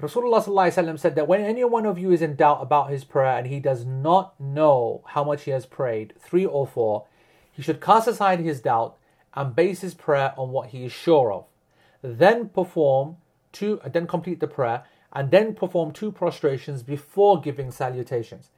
Rasulullah 0.00 0.98
said 0.98 1.16
that 1.16 1.26
when 1.26 1.40
any 1.40 1.64
one 1.64 1.86
of 1.86 1.98
you 1.98 2.12
is 2.12 2.22
in 2.22 2.36
doubt 2.36 2.62
about 2.62 2.90
his 2.90 3.02
prayer 3.02 3.36
and 3.36 3.48
he 3.48 3.58
does 3.58 3.84
not 3.84 4.38
know 4.40 5.02
how 5.08 5.24
much 5.24 5.42
he 5.42 5.50
has 5.50 5.66
prayed, 5.66 6.14
three 6.20 6.46
or 6.46 6.66
four, 6.68 7.06
he 7.52 7.62
should 7.62 7.80
cast 7.80 8.06
aside 8.06 8.38
his 8.38 8.60
doubt 8.60 8.96
and 9.34 9.56
base 9.56 9.80
his 9.80 9.94
prayer 9.94 10.32
on 10.36 10.50
what 10.50 10.68
he 10.70 10.84
is 10.86 10.92
sure 10.92 11.32
of. 11.32 11.44
Then 12.02 12.48
perform 12.48 13.16
two, 13.52 13.80
uh, 13.84 13.88
then 13.88 14.06
complete 14.06 14.40
the 14.40 14.46
prayer, 14.46 14.84
and 15.12 15.30
then 15.30 15.54
perform 15.54 15.92
two 15.92 16.12
prostrations 16.12 16.82
before 16.82 17.40
giving 17.40 17.70
salutations. 17.70 18.50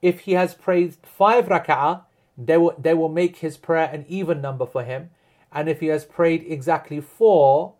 If 0.00 0.20
he 0.20 0.32
has 0.32 0.54
prayed 0.54 0.96
five 1.02 1.46
rak'ah, 1.46 2.02
they 2.36 2.56
will, 2.56 2.74
they 2.78 2.94
will 2.94 3.08
make 3.08 3.36
his 3.36 3.56
prayer 3.56 3.88
an 3.92 4.04
even 4.08 4.40
number 4.40 4.66
for 4.66 4.82
him. 4.82 5.10
And 5.52 5.68
if 5.68 5.80
he 5.80 5.86
has 5.88 6.04
prayed 6.04 6.44
exactly 6.48 7.00
four, 7.00 7.74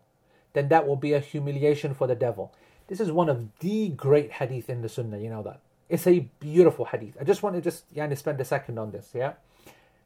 then 0.53 0.69
that 0.69 0.87
will 0.87 0.95
be 0.95 1.13
a 1.13 1.19
humiliation 1.19 1.93
for 1.93 2.07
the 2.07 2.15
devil. 2.15 2.53
This 2.87 2.99
is 2.99 3.11
one 3.11 3.29
of 3.29 3.47
the 3.59 3.89
great 3.89 4.33
hadith 4.33 4.69
in 4.69 4.81
the 4.81 4.89
Sunnah, 4.89 5.17
you 5.17 5.29
know 5.29 5.43
that. 5.43 5.59
It's 5.89 6.07
a 6.07 6.19
beautiful 6.39 6.85
hadith. 6.85 7.17
I 7.19 7.23
just 7.23 7.43
want 7.43 7.55
to 7.55 7.61
just 7.61 7.93
yani, 7.93 8.17
spend 8.17 8.39
a 8.39 8.45
second 8.45 8.77
on 8.77 8.91
this, 8.91 9.09
yeah? 9.13 9.33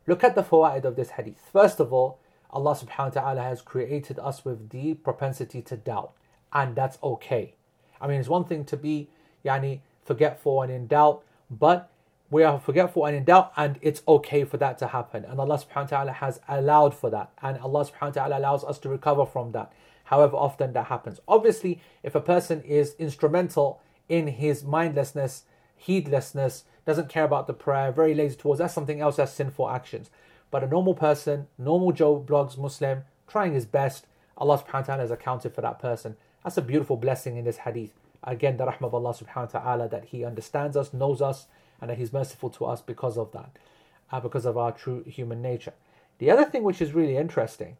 Look 0.07 0.23
at 0.23 0.35
the 0.35 0.43
fawaid 0.43 0.85
of 0.85 0.95
this 0.95 1.11
hadith. 1.11 1.39
First 1.51 1.79
of 1.79 1.91
all, 1.91 2.19
Allah 2.51 2.75
subhanahu 2.75 3.15
wa 3.15 3.21
ta'ala 3.21 3.41
has 3.43 3.61
created 3.61 4.19
us 4.19 4.45
with 4.45 4.69
the 4.69 4.93
propensity 4.95 5.61
to 5.63 5.77
doubt, 5.77 6.13
and 6.53 6.75
that's 6.75 6.97
okay. 7.03 7.53
I 7.99 8.07
mean, 8.07 8.19
it's 8.19 8.29
one 8.29 8.45
thing 8.45 8.63
to 8.65 8.77
be 8.77 9.09
yani, 9.43 9.79
forgetful 10.05 10.61
and 10.61 10.71
in 10.71 10.87
doubt, 10.87 11.23
but 11.49 11.89
we 12.29 12.43
are 12.43 12.59
forgetful 12.59 13.05
and 13.05 13.15
in 13.15 13.23
doubt, 13.23 13.51
and 13.55 13.79
it's 13.81 14.01
okay 14.07 14.43
for 14.43 14.57
that 14.57 14.77
to 14.79 14.87
happen. 14.87 15.25
And 15.25 15.39
Allah 15.39 15.57
subhanahu 15.57 15.91
wa 15.91 15.97
ta'ala 15.97 16.11
has 16.13 16.39
allowed 16.47 16.93
for 16.93 17.09
that, 17.09 17.31
and 17.41 17.57
Allah 17.59 17.85
subhanahu 17.85 18.01
wa 18.01 18.09
ta'ala 18.09 18.39
allows 18.39 18.63
us 18.63 18.79
to 18.79 18.89
recover 18.89 19.25
from 19.25 19.51
that 19.51 19.71
however 20.07 20.37
often 20.37 20.73
that 20.73 20.85
happens. 20.85 21.19
Obviously, 21.27 21.81
if 22.01 22.15
a 22.15 22.21
person 22.21 22.61
is 22.61 22.95
instrumental 22.97 23.81
in 24.07 24.27
his 24.27 24.63
mindlessness, 24.63 25.43
heedlessness, 25.75 26.63
doesn't 26.85 27.09
care 27.09 27.25
about 27.25 27.45
the 27.45 27.53
prayer, 27.53 27.91
very 27.91 28.15
lazy 28.15 28.37
towards, 28.37 28.59
that's 28.59 28.73
something 28.73 29.01
else 29.01 29.19
as 29.19 29.33
sinful 29.33 29.69
actions. 29.69 30.09
But 30.49 30.63
a 30.63 30.67
normal 30.67 30.93
person, 30.93 31.47
normal 31.57 31.91
Joe 31.91 32.19
Bloggs 32.19 32.57
Muslim, 32.57 33.03
trying 33.27 33.53
his 33.53 33.65
best, 33.65 34.07
Allah 34.37 34.57
subhanahu 34.57 34.73
wa 34.73 34.81
ta'ala 34.81 35.01
has 35.01 35.11
accounted 35.11 35.53
for 35.53 35.61
that 35.61 35.79
person. 35.79 36.15
That's 36.43 36.57
a 36.57 36.61
beautiful 36.61 36.97
blessing 36.97 37.37
in 37.37 37.45
this 37.45 37.57
hadith. 37.57 37.93
Again, 38.23 38.57
the 38.57 38.65
rahmah 38.65 38.87
of 38.87 38.93
Allah 38.93 39.13
subhanahu 39.13 39.53
wa 39.53 39.59
ta'ala 39.59 39.89
that 39.89 40.05
He 40.05 40.23
understands 40.23 40.77
us, 40.77 40.93
knows 40.93 41.21
us, 41.21 41.47
and 41.81 41.89
that 41.89 41.97
He's 41.97 42.13
merciful 42.13 42.49
to 42.51 42.65
us 42.65 42.81
because 42.81 43.17
of 43.17 43.31
that, 43.31 43.57
uh, 44.11 44.19
because 44.19 44.45
of 44.45 44.57
our 44.57 44.71
true 44.71 45.03
human 45.03 45.41
nature. 45.41 45.73
The 46.19 46.31
other 46.31 46.45
thing 46.45 46.63
which 46.63 46.81
is 46.81 46.93
really 46.93 47.17
interesting 47.17 47.77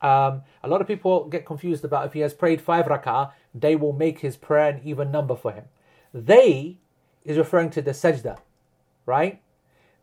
um, 0.00 0.42
a 0.62 0.68
lot 0.68 0.80
of 0.80 0.86
people 0.86 1.24
get 1.24 1.44
confused 1.44 1.84
about 1.84 2.06
if 2.06 2.12
he 2.12 2.20
has 2.20 2.32
prayed 2.32 2.60
five 2.60 2.86
rak'ah, 2.86 3.32
they 3.54 3.74
will 3.74 3.92
make 3.92 4.20
his 4.20 4.36
prayer 4.36 4.68
an 4.70 4.80
even 4.84 5.10
number 5.10 5.34
for 5.34 5.52
him. 5.52 5.64
They 6.14 6.78
is 7.24 7.36
referring 7.36 7.70
to 7.70 7.82
the 7.82 7.90
sajda, 7.90 8.38
right? 9.06 9.42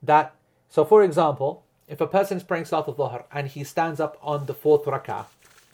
That 0.03 0.35
so, 0.69 0.83
for 0.83 1.03
example, 1.03 1.63
if 1.87 2.01
a 2.01 2.07
person 2.07 2.37
is 2.37 2.43
praying 2.43 2.65
Salat 2.65 2.87
al-Dhuhr 2.87 3.23
and 3.31 3.47
he 3.47 3.63
stands 3.63 3.99
up 3.99 4.17
on 4.21 4.45
the 4.45 4.53
fourth 4.53 4.85
rak'ah, 4.85 5.25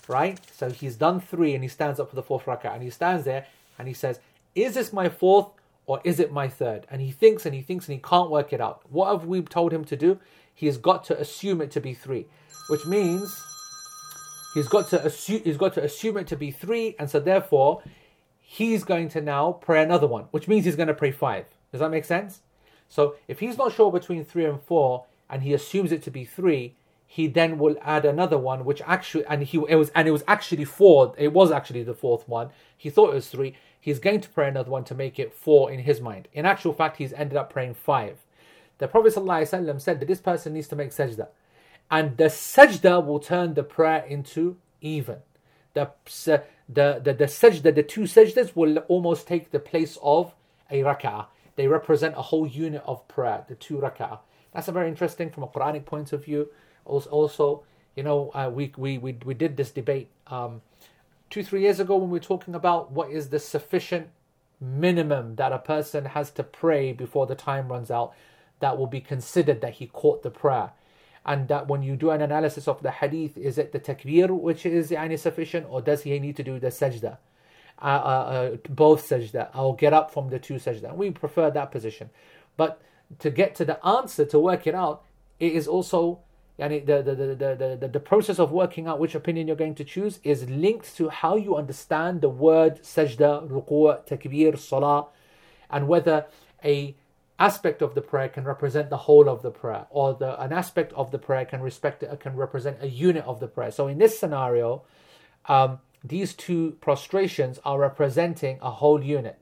right? 0.08 0.40
So 0.54 0.70
he's 0.70 0.96
done 0.96 1.20
three 1.20 1.54
and 1.56 1.64
he 1.64 1.70
stands 1.70 2.00
up 2.00 2.10
for 2.10 2.16
the 2.16 2.24
fourth 2.24 2.46
rak'ah 2.46 2.74
and 2.74 2.84
he 2.84 2.90
stands 2.90 3.26
there 3.26 3.46
and 3.80 3.88
he 3.88 3.94
says, 3.94 4.20
"Is 4.56 4.74
this 4.74 4.92
my 4.92 5.10
fourth 5.10 5.48
or 5.86 6.02
is 6.04 6.20
it 6.20 6.32
my 6.32 6.48
third? 6.48 6.86
And 6.90 7.02
he 7.02 7.12
thinks 7.12 7.46
and 7.46 7.56
he 7.56 7.62
thinks 7.62 7.88
and 7.88 7.96
he 7.96 8.02
can't 8.02 8.30
work 8.30 8.54
it 8.54 8.62
out. 8.62 8.82
What 8.90 9.12
have 9.12 9.26
we 9.26 9.42
told 9.42 9.74
him 9.74 9.84
to 9.86 9.96
do? 9.96 10.20
He 10.54 10.68
has 10.68 10.78
got 10.78 11.04
to 11.06 11.20
assume 11.20 11.62
it 11.62 11.72
to 11.72 11.82
be 11.82 11.94
three, 11.94 12.28
which 12.70 12.86
means 12.86 13.44
he's 14.54 14.68
got 14.68 14.90
to 14.90 15.06
assume 15.06 15.42
he's 15.44 15.58
got 15.58 15.74
to 15.74 15.84
assume 15.84 16.18
it 16.18 16.28
to 16.28 16.36
be 16.36 16.52
three, 16.52 16.96
and 17.00 17.10
so 17.10 17.20
therefore 17.20 17.84
he's 18.40 18.84
going 18.84 19.10
to 19.10 19.22
now 19.22 19.54
pray 19.54 19.82
another 19.82 20.08
one, 20.08 20.26
which 20.32 20.48
means 20.48 20.66
he's 20.66 20.76
going 20.76 20.88
to 20.88 20.94
pray 20.94 21.12
five. 21.12 21.46
Does 21.72 21.80
that 21.80 21.90
make 21.90 22.06
sense? 22.06 22.42
So 22.90 23.16
if 23.28 23.40
he's 23.40 23.58
not 23.58 23.74
sure 23.74 23.92
between 23.92 24.26
three 24.26 24.46
and 24.46 24.62
four, 24.62 25.06
and 25.32 25.44
he 25.44 25.54
assumes 25.54 25.92
it 25.92 26.04
to 26.04 26.12
be 26.12 26.26
three, 26.26 26.76
he 27.08 27.28
then 27.28 27.58
will 27.58 27.76
add 27.82 28.06
another 28.06 28.38
one, 28.38 28.64
which 28.66 28.82
actually 28.86 29.26
and 29.26 29.44
he 29.44 29.58
it 29.68 29.76
was 29.76 29.90
and 29.96 30.08
it 30.08 30.12
was 30.12 30.24
actually 30.28 30.66
four. 30.66 31.16
It 31.18 31.34
was 31.34 31.52
actually 31.52 31.84
the 31.84 31.94
fourth 31.94 32.28
one. 32.28 32.50
He 32.78 32.90
thought 32.90 33.12
it 33.12 33.16
was 33.16 33.30
three. 33.30 33.56
He's 33.80 34.00
going 34.00 34.22
to 34.22 34.30
pray 34.30 34.48
another 34.48 34.70
one 34.70 34.84
to 34.86 34.96
make 34.96 35.18
it 35.18 35.34
four 35.34 35.72
in 35.72 35.80
his 35.80 36.00
mind. 36.00 36.28
In 36.34 36.46
actual 36.46 36.74
fact, 36.74 36.98
he's 36.98 37.14
ended 37.14 37.38
up 37.38 37.52
praying 37.52 37.74
five. 37.74 38.20
The 38.78 38.88
Prophet 38.88 39.14
ﷺ 39.14 39.82
said 39.82 40.00
that 40.00 40.08
this 40.08 40.20
person 40.20 40.54
needs 40.54 40.68
to 40.70 40.76
make 40.76 40.92
sajda 40.92 41.28
and 41.92 42.16
the 42.18 42.26
sajda 42.26 43.06
will 43.06 43.20
turn 43.20 43.54
the 43.54 43.64
prayer 43.64 44.04
into 44.06 44.58
even. 44.80 45.18
The, 45.74 45.92
the, 46.06 46.44
the, 46.68 47.02
the 47.04 47.26
sajda, 47.26 47.76
the 47.76 47.84
two 47.84 48.02
sajdas 48.02 48.56
will 48.56 48.78
almost 48.88 49.28
take 49.28 49.52
the 49.52 49.60
place 49.60 49.98
of 50.02 50.34
a 50.70 50.82
rak'ah. 50.82 51.28
They 51.58 51.68
represent 51.68 52.16
a 52.18 52.22
whole 52.22 52.48
unit 52.48 52.82
of 52.86 53.08
prayer, 53.10 53.44
the 53.48 53.56
two 53.56 53.76
rak'ah. 53.76 54.20
That's 54.54 54.68
a 54.68 54.72
very 54.72 54.88
interesting 54.88 55.30
from 55.30 55.44
a 55.44 55.48
Quranic 55.48 55.86
point 55.86 56.14
of 56.14 56.26
view. 56.26 56.50
Also, 56.86 57.10
also 57.10 57.64
you 57.96 58.04
know, 58.04 58.32
uh, 58.34 58.50
we, 58.54 58.72
we, 58.78 58.98
we, 58.98 59.18
we 59.26 59.34
did 59.34 59.58
this 59.58 59.72
debate 59.72 60.10
um, 60.28 60.62
two, 61.30 61.44
three 61.44 61.62
years 61.62 61.80
ago 61.80 61.98
when 61.98 62.10
we 62.10 62.20
were 62.20 62.24
talking 62.24 62.56
about 62.56 62.92
what 62.92 63.12
is 63.12 63.30
the 63.30 63.40
sufficient 63.40 64.10
minimum 64.60 65.36
that 65.36 65.52
a 65.52 65.58
person 65.58 66.06
has 66.06 66.32
to 66.32 66.44
pray 66.44 66.94
before 66.94 67.26
the 67.26 67.36
time 67.36 67.68
runs 67.68 67.92
out 67.92 68.14
that 68.60 68.78
will 68.78 68.88
be 68.88 69.02
considered 69.02 69.60
that 69.62 69.74
he 69.74 69.88
caught 69.88 70.24
the 70.24 70.30
prayer 70.30 70.72
and 71.26 71.48
that 71.48 71.68
when 71.68 71.84
you 71.84 71.96
do 71.96 72.12
an 72.12 72.22
analysis 72.22 72.68
of 72.68 72.82
the 72.82 72.92
hadith, 72.92 73.38
is 73.38 73.58
it 73.58 73.72
the 73.72 73.80
takbir 73.80 74.30
which 74.30 74.66
is 74.66 74.90
yani, 74.90 75.18
sufficient, 75.20 75.66
or 75.70 75.82
does 75.82 76.04
he 76.04 76.18
need 76.20 76.36
to 76.36 76.44
do 76.44 76.60
the 76.60 76.68
sajda? 76.68 77.18
Uh, 77.80 77.86
uh, 77.86 77.88
uh, 77.88 78.56
both 78.70 79.08
sajda, 79.08 79.50
I'll 79.54 79.74
get 79.74 79.94
up 79.94 80.12
from 80.12 80.30
the 80.30 80.40
two 80.40 80.56
sajda. 80.56 80.96
We 80.96 81.12
prefer 81.12 81.52
that 81.52 81.72
position. 81.72 82.10
But 82.58 82.82
to 83.20 83.30
get 83.30 83.56
to 83.56 83.66
the 83.66 83.86
answer, 83.86 84.26
to 84.26 84.40
work 84.40 84.68
it 84.68 84.76
out, 84.76 85.04
it 85.40 85.54
is 85.54 85.68
also 85.68 86.20
yani, 86.60 86.86
the, 86.86 87.02
the, 87.02 87.16
the, 87.16 87.78
the, 87.80 87.88
the, 87.88 88.00
process 88.00 88.38
of 88.38 88.52
working 88.52 88.88
out 88.88 89.00
which 89.00 89.16
opinion 89.16 89.48
you're 89.48 89.56
going 89.56 89.76
to 89.76 89.84
choose 89.84 90.20
is 90.24 90.48
linked 90.50 90.96
to 90.96 91.10
how 91.10 91.36
you 91.36 91.56
understand 91.56 92.22
the 92.22 92.30
word 92.30 92.82
sajda, 92.84 93.50
ruku', 93.50 94.08
takbir, 94.08 94.58
salah, 94.58 95.08
and 95.70 95.88
whether 95.88 96.26
a 96.64 96.96
aspect 97.40 97.82
of 97.82 97.96
the 97.96 98.02
prayer 98.02 98.30
can 98.30 98.44
represent 98.44 98.92
the 98.92 98.98
whole 98.98 99.28
of 99.28 99.42
the 99.42 99.50
prayer, 99.50 99.88
or 99.90 100.14
the 100.14 100.40
an 100.40 100.54
aspect 100.54 100.94
of 100.94 101.10
the 101.10 101.18
prayer 101.18 101.44
can 101.44 101.62
respect 101.62 102.04
can 102.20 102.36
represent 102.36 102.78
a 102.82 102.88
unit 102.88 103.26
of 103.26 103.40
the 103.40 103.48
prayer. 103.48 103.72
So 103.72 103.88
in 103.88 103.98
this 103.98 104.20
scenario, 104.20 104.84
um, 105.48 105.80
these 106.04 106.34
two 106.36 106.78
prostrations 106.82 107.60
are 107.66 107.80
representing 107.80 108.60
a 108.62 108.70
whole 108.70 109.04
unit. 109.04 109.40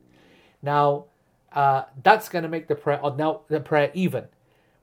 Now, 0.62 1.06
uh, 1.54 1.84
that's 2.04 2.30
going 2.30 2.44
to 2.44 2.50
make 2.50 2.68
the 2.68 2.76
prayer 2.76 3.00
or 3.02 3.16
now 3.16 3.42
the 3.48 3.60
prayer 3.60 3.92
even, 3.94 4.26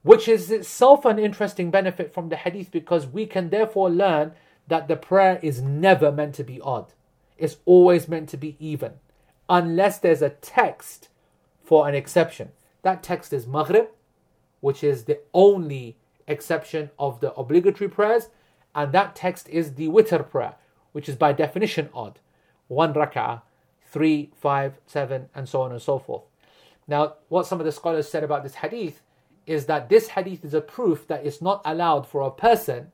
which 0.02 0.28
is 0.28 0.50
itself 0.50 1.04
an 1.04 1.18
interesting 1.18 1.70
benefit 1.70 2.12
from 2.12 2.28
the 2.28 2.36
hadith 2.36 2.70
because 2.70 3.06
we 3.06 3.26
can 3.26 3.50
therefore 3.50 3.90
learn 3.90 4.32
that 4.68 4.88
the 4.88 4.96
prayer 4.96 5.38
is 5.42 5.62
never 5.62 6.10
meant 6.10 6.34
to 6.34 6.44
be 6.44 6.60
odd. 6.60 6.92
It's 7.38 7.58
always 7.64 8.08
meant 8.08 8.28
to 8.30 8.36
be 8.36 8.56
even, 8.58 8.94
unless 9.48 9.98
there's 9.98 10.22
a 10.22 10.30
text 10.30 11.08
for 11.62 11.88
an 11.88 11.94
exception. 11.94 12.50
That 12.82 13.02
text 13.02 13.32
is 13.32 13.46
Maghrib, 13.46 13.88
which 14.60 14.82
is 14.82 15.04
the 15.04 15.20
only 15.34 15.96
exception 16.26 16.90
of 16.98 17.20
the 17.20 17.32
obligatory 17.34 17.88
prayers, 17.88 18.28
and 18.74 18.92
that 18.92 19.14
text 19.14 19.48
is 19.48 19.74
the 19.74 19.88
Witr 19.88 20.28
prayer, 20.28 20.54
which 20.92 21.08
is 21.08 21.16
by 21.16 21.32
definition 21.32 21.88
odd. 21.94 22.18
One 22.68 22.94
rak'ah, 22.94 23.42
three, 23.84 24.30
five, 24.34 24.78
seven, 24.86 25.28
and 25.34 25.48
so 25.48 25.62
on 25.62 25.72
and 25.72 25.80
so 25.80 25.98
forth. 25.98 26.22
Now, 26.88 27.14
what 27.28 27.46
some 27.46 27.60
of 27.60 27.66
the 27.66 27.72
scholars 27.72 28.08
said 28.08 28.22
about 28.24 28.42
this 28.42 28.56
hadith 28.56 29.02
is 29.46 29.66
that 29.66 29.88
this 29.88 30.08
hadith 30.08 30.44
is 30.44 30.54
a 30.54 30.60
proof 30.60 31.06
that 31.08 31.24
it's 31.24 31.40
not 31.40 31.62
allowed 31.64 32.06
for 32.06 32.22
a 32.22 32.30
person 32.30 32.90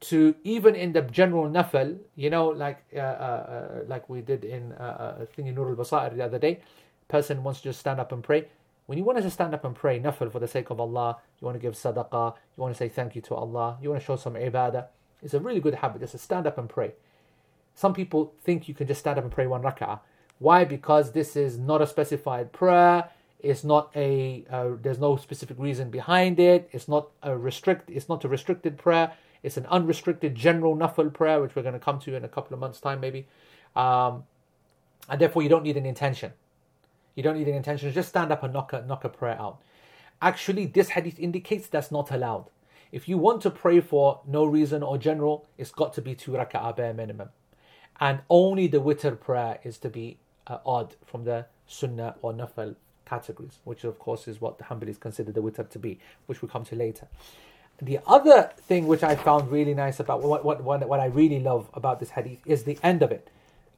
to 0.00 0.34
even 0.42 0.74
in 0.74 0.92
the 0.92 1.02
general 1.02 1.48
nafil, 1.48 1.98
you 2.16 2.28
know, 2.28 2.48
like 2.48 2.82
uh, 2.94 2.98
uh, 2.98 3.02
uh, 3.02 3.84
like 3.86 4.08
we 4.08 4.20
did 4.20 4.44
in 4.44 4.72
uh, 4.72 5.16
uh, 5.20 5.26
thing 5.26 5.46
in 5.46 5.54
Nur 5.54 5.70
al 5.70 5.76
Basair 5.76 6.14
the 6.14 6.24
other 6.24 6.38
day, 6.38 6.60
person 7.08 7.42
wants 7.42 7.60
to 7.60 7.68
just 7.68 7.80
stand 7.80 8.00
up 8.00 8.10
and 8.10 8.22
pray. 8.22 8.46
When 8.86 8.98
you 8.98 9.04
want 9.04 9.22
to 9.22 9.30
stand 9.30 9.54
up 9.54 9.64
and 9.64 9.76
pray 9.76 10.00
nafil 10.00 10.32
for 10.32 10.40
the 10.40 10.48
sake 10.48 10.70
of 10.70 10.80
Allah, 10.80 11.18
you 11.40 11.44
want 11.44 11.54
to 11.54 11.62
give 11.62 11.74
sadaqah, 11.74 12.34
you 12.56 12.60
want 12.60 12.74
to 12.74 12.78
say 12.78 12.88
thank 12.88 13.14
you 13.14 13.22
to 13.22 13.34
Allah, 13.34 13.78
you 13.80 13.90
want 13.90 14.00
to 14.02 14.04
show 14.04 14.16
some 14.16 14.34
ibadah, 14.34 14.86
it's 15.22 15.34
a 15.34 15.40
really 15.40 15.60
good 15.60 15.76
habit 15.76 16.00
just 16.00 16.12
to 16.12 16.18
stand 16.18 16.46
up 16.46 16.58
and 16.58 16.68
pray. 16.68 16.92
Some 17.74 17.94
people 17.94 18.34
think 18.42 18.68
you 18.68 18.74
can 18.74 18.86
just 18.88 19.00
stand 19.00 19.18
up 19.18 19.24
and 19.24 19.32
pray 19.32 19.46
one 19.46 19.62
rak'ah. 19.62 20.00
Why? 20.42 20.64
Because 20.64 21.12
this 21.12 21.36
is 21.36 21.58
not 21.58 21.80
a 21.82 21.86
specified 21.86 22.52
prayer. 22.52 23.08
It's 23.40 23.64
not 23.64 23.90
a. 23.96 24.44
Uh, 24.50 24.70
there's 24.82 24.98
no 24.98 25.16
specific 25.16 25.56
reason 25.58 25.90
behind 25.90 26.40
it. 26.40 26.68
It's 26.72 26.88
not 26.88 27.10
a 27.22 27.36
restrict. 27.36 27.90
It's 27.90 28.08
not 28.08 28.24
a 28.24 28.28
restricted 28.28 28.78
prayer. 28.78 29.12
It's 29.44 29.56
an 29.56 29.66
unrestricted 29.66 30.34
general 30.34 30.76
nafil 30.76 31.12
prayer, 31.14 31.40
which 31.42 31.54
we're 31.56 31.62
going 31.62 31.74
to 31.74 31.86
come 31.88 32.00
to 32.00 32.16
in 32.16 32.24
a 32.24 32.28
couple 32.28 32.54
of 32.54 32.60
months' 32.60 32.80
time, 32.80 33.00
maybe. 33.00 33.26
Um, 33.76 34.24
and 35.08 35.20
therefore, 35.20 35.42
you 35.42 35.48
don't 35.48 35.64
need 35.64 35.76
an 35.76 35.86
intention. 35.86 36.32
You 37.16 37.22
don't 37.22 37.38
need 37.38 37.48
an 37.48 37.54
intention. 37.54 37.92
Just 37.92 38.10
stand 38.10 38.32
up 38.32 38.42
and 38.42 38.52
knock 38.52 38.72
a, 38.72 38.82
knock 38.82 39.04
a 39.04 39.08
prayer 39.08 39.38
out. 39.40 39.60
Actually, 40.22 40.66
this 40.66 40.90
hadith 40.90 41.18
indicates 41.20 41.68
that's 41.68 41.92
not 41.92 42.10
allowed. 42.10 42.46
If 42.92 43.08
you 43.08 43.18
want 43.18 43.42
to 43.42 43.50
pray 43.50 43.80
for 43.80 44.20
no 44.26 44.44
reason 44.44 44.82
or 44.82 44.98
general, 44.98 45.46
it's 45.58 45.70
got 45.72 45.92
to 45.94 46.02
be 46.02 46.14
two 46.14 46.32
rak'ah 46.32 46.76
bare 46.76 46.94
minimum. 46.94 47.30
and 48.00 48.20
only 48.30 48.66
the 48.66 48.80
witr 48.80 49.18
prayer 49.20 49.60
is 49.64 49.78
to 49.78 49.90
be 49.90 50.18
uh, 50.46 50.58
odd 50.64 50.94
from 51.04 51.24
the 51.24 51.46
sunnah 51.66 52.14
or 52.22 52.32
nafal 52.32 52.74
categories, 53.06 53.58
which 53.64 53.84
of 53.84 53.98
course 53.98 54.28
is 54.28 54.40
what 54.40 54.58
the 54.58 54.64
Hanbalis 54.64 54.98
consider 54.98 55.32
the 55.32 55.42
witr 55.42 55.68
to 55.68 55.78
be, 55.78 55.98
which 56.26 56.42
we'll 56.42 56.50
come 56.50 56.64
to 56.64 56.76
later. 56.76 57.08
The 57.80 57.98
other 58.06 58.50
thing 58.68 58.86
which 58.86 59.02
I 59.02 59.16
found 59.16 59.50
really 59.50 59.74
nice 59.74 59.98
about 59.98 60.22
what 60.22 60.44
what 60.44 60.62
what, 60.62 60.86
what 60.88 61.00
I 61.00 61.06
really 61.06 61.40
love 61.40 61.68
about 61.74 62.00
this 62.00 62.10
hadith 62.10 62.38
is 62.46 62.64
the 62.64 62.78
end 62.82 63.02
of 63.02 63.10
it. 63.10 63.28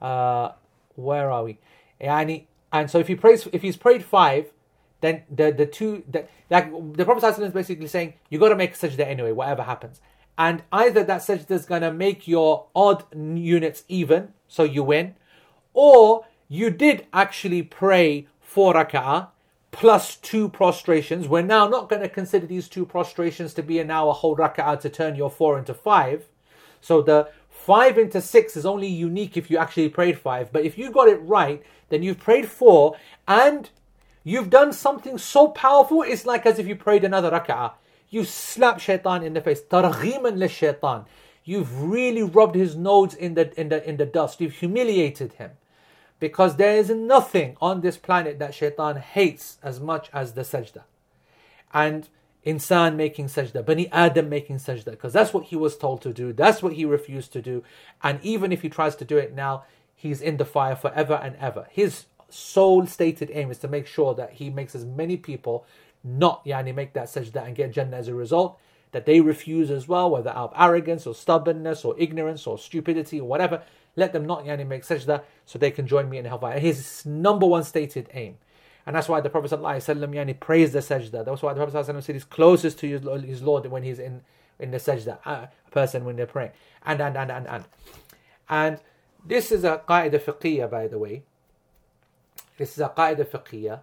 Uh, 0.00 0.52
where 0.96 1.30
are 1.30 1.44
we? 1.44 1.58
Yani, 2.00 2.44
and 2.72 2.90
so 2.90 2.98
if 2.98 3.08
he 3.08 3.14
prays, 3.14 3.48
if 3.52 3.62
he's 3.62 3.76
prayed 3.76 4.04
five, 4.04 4.52
then 5.00 5.22
the 5.30 5.52
the 5.52 5.66
two 5.66 6.02
that 6.08 6.28
like 6.50 6.70
the 6.94 7.04
Prophet 7.04 7.42
is 7.42 7.52
basically 7.52 7.86
saying 7.86 8.14
you 8.28 8.38
got 8.38 8.50
to 8.50 8.56
make 8.56 8.74
sajda 8.74 9.06
anyway, 9.06 9.32
whatever 9.32 9.62
happens. 9.62 10.00
And 10.36 10.62
either 10.72 11.04
that 11.04 11.20
sajda 11.20 11.50
is 11.52 11.64
gonna 11.64 11.92
make 11.92 12.26
your 12.26 12.66
odd 12.74 13.04
units 13.14 13.84
even, 13.88 14.32
so 14.48 14.64
you 14.64 14.82
win, 14.82 15.14
or 15.72 16.26
you 16.48 16.70
did 16.70 17.06
actually 17.12 17.62
pray 17.62 18.26
four 18.40 18.74
rak'ah 18.74 19.28
plus 19.70 20.16
two 20.16 20.48
prostrations. 20.48 21.26
We're 21.26 21.42
now 21.42 21.66
not 21.66 21.88
going 21.88 22.02
to 22.02 22.08
consider 22.08 22.46
these 22.46 22.68
two 22.68 22.86
prostrations 22.86 23.54
to 23.54 23.62
be 23.62 23.82
now 23.82 24.08
a 24.08 24.12
whole 24.12 24.36
rak'ah 24.36 24.80
to 24.80 24.88
turn 24.88 25.16
your 25.16 25.30
four 25.30 25.58
into 25.58 25.74
five. 25.74 26.26
So 26.80 27.02
the 27.02 27.28
five 27.50 27.98
into 27.98 28.20
six 28.20 28.56
is 28.56 28.64
only 28.64 28.86
unique 28.86 29.36
if 29.36 29.50
you 29.50 29.58
actually 29.58 29.88
prayed 29.88 30.18
five. 30.18 30.52
But 30.52 30.64
if 30.64 30.78
you 30.78 30.90
got 30.90 31.08
it 31.08 31.20
right, 31.22 31.62
then 31.88 32.02
you've 32.02 32.20
prayed 32.20 32.48
four 32.48 32.96
and 33.26 33.68
you've 34.22 34.50
done 34.50 34.72
something 34.72 35.18
so 35.18 35.48
powerful, 35.48 36.02
it's 36.02 36.24
like 36.24 36.46
as 36.46 36.58
if 36.58 36.68
you 36.68 36.76
prayed 36.76 37.04
another 37.04 37.30
rak'ah. 37.30 37.72
You 38.10 38.24
slap 38.24 38.78
shaitan 38.78 39.24
in 39.24 39.32
the 39.32 39.40
face. 39.40 39.60
Targhiman 39.62 40.38
le 40.38 40.46
shaitan. 40.46 41.04
You've 41.42 41.82
really 41.82 42.22
rubbed 42.22 42.54
his 42.54 42.76
nose 42.76 43.14
in 43.14 43.34
the 43.34 43.58
in 43.60 43.70
the 43.70 43.86
in 43.88 43.96
the 43.96 44.06
dust. 44.06 44.40
You've 44.40 44.52
humiliated 44.52 45.32
him. 45.32 45.50
Because 46.24 46.56
there 46.56 46.78
is 46.78 46.88
nothing 46.88 47.54
on 47.60 47.82
this 47.82 47.98
planet 47.98 48.38
that 48.38 48.54
shaitan 48.54 48.96
hates 48.96 49.58
as 49.62 49.78
much 49.78 50.08
as 50.10 50.32
the 50.32 50.40
sajda. 50.40 50.84
And 51.74 52.08
insan 52.46 52.96
making 52.96 53.26
sajda, 53.26 53.62
Bani 53.62 53.90
Adam 53.92 54.30
making 54.30 54.56
sajda, 54.56 54.92
because 54.92 55.12
that's 55.12 55.34
what 55.34 55.44
he 55.44 55.56
was 55.56 55.76
told 55.76 56.00
to 56.00 56.14
do, 56.14 56.32
that's 56.32 56.62
what 56.62 56.72
he 56.72 56.86
refused 56.86 57.34
to 57.34 57.42
do. 57.42 57.62
And 58.02 58.20
even 58.22 58.52
if 58.52 58.62
he 58.62 58.70
tries 58.70 58.96
to 58.96 59.04
do 59.04 59.18
it 59.18 59.34
now, 59.34 59.64
he's 59.94 60.22
in 60.22 60.38
the 60.38 60.46
fire 60.46 60.74
forever 60.74 61.20
and 61.22 61.36
ever. 61.36 61.66
His 61.70 62.06
sole 62.30 62.86
stated 62.86 63.30
aim 63.34 63.50
is 63.50 63.58
to 63.58 63.68
make 63.68 63.86
sure 63.86 64.14
that 64.14 64.32
he 64.32 64.48
makes 64.48 64.74
as 64.74 64.86
many 64.86 65.18
people 65.18 65.66
not 66.02 66.42
yani 66.46 66.74
make 66.74 66.94
that 66.94 67.08
sajda 67.08 67.46
and 67.46 67.54
get 67.54 67.70
Jannah 67.70 67.98
as 67.98 68.08
a 68.08 68.14
result, 68.14 68.58
that 68.92 69.04
they 69.04 69.20
refuse 69.20 69.70
as 69.70 69.86
well, 69.88 70.08
whether 70.10 70.30
out 70.30 70.54
of 70.54 70.58
arrogance 70.58 71.06
or 71.06 71.14
stubbornness 71.14 71.84
or 71.84 71.94
ignorance 71.98 72.46
or 72.46 72.56
stupidity 72.56 73.20
or 73.20 73.28
whatever. 73.28 73.62
Let 73.96 74.12
them 74.12 74.26
not 74.26 74.44
yani 74.44 74.66
make 74.66 74.82
sajda 74.82 75.22
so 75.44 75.58
they 75.58 75.70
can 75.70 75.86
join 75.86 76.08
me 76.08 76.18
in 76.18 76.24
hellfire. 76.24 76.58
His 76.58 77.06
number 77.06 77.46
one 77.46 77.64
stated 77.64 78.08
aim. 78.12 78.38
And 78.86 78.96
that's 78.96 79.08
why 79.08 79.20
the 79.20 79.30
Prophet 79.30 79.50
ﷺ 79.50 80.14
yani 80.14 80.38
praised 80.38 80.72
the 80.72 80.80
sajda. 80.80 81.24
That's 81.24 81.42
why 81.42 81.54
the 81.54 81.64
Prophet 81.64 81.86
ﷺ 81.86 82.02
said 82.02 82.14
he's 82.14 82.24
closest 82.24 82.78
to 82.80 82.88
his 82.88 83.42
Lord 83.42 83.66
when 83.66 83.82
he's 83.82 83.98
in, 83.98 84.22
in 84.58 84.72
the 84.72 84.78
sajda, 84.78 85.18
a 85.24 85.48
person 85.70 86.04
when 86.04 86.16
they're 86.16 86.26
praying. 86.26 86.52
And, 86.84 87.00
and, 87.00 87.16
and, 87.16 87.30
and, 87.30 87.46
and. 87.46 87.64
And 88.48 88.78
this 89.24 89.50
is 89.50 89.64
a 89.64 89.82
qaida 89.88 90.20
fiqhiyya, 90.20 90.70
by 90.70 90.86
the 90.86 90.98
way. 90.98 91.22
This 92.58 92.72
is 92.72 92.80
a 92.80 92.88
qaida 92.88 93.24
fiqhiyya. 93.24 93.80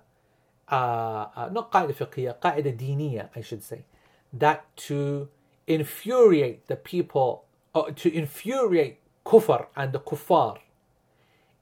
Uh, 0.69 1.27
uh, 1.35 1.49
not 1.51 1.71
qaida 1.71 1.93
fiqhiyya, 1.93 2.37
qaida 2.39 2.77
diniya, 2.77 3.29
I 3.35 3.41
should 3.41 3.63
say. 3.63 3.83
That 4.31 4.65
to 4.77 5.29
infuriate 5.65 6.67
the 6.67 6.75
people, 6.75 7.45
uh, 7.73 7.91
to 7.95 8.13
infuriate 8.13 9.00
kufr 9.25 9.67
and 9.75 9.93
the 9.93 9.99
kuffar 9.99 10.59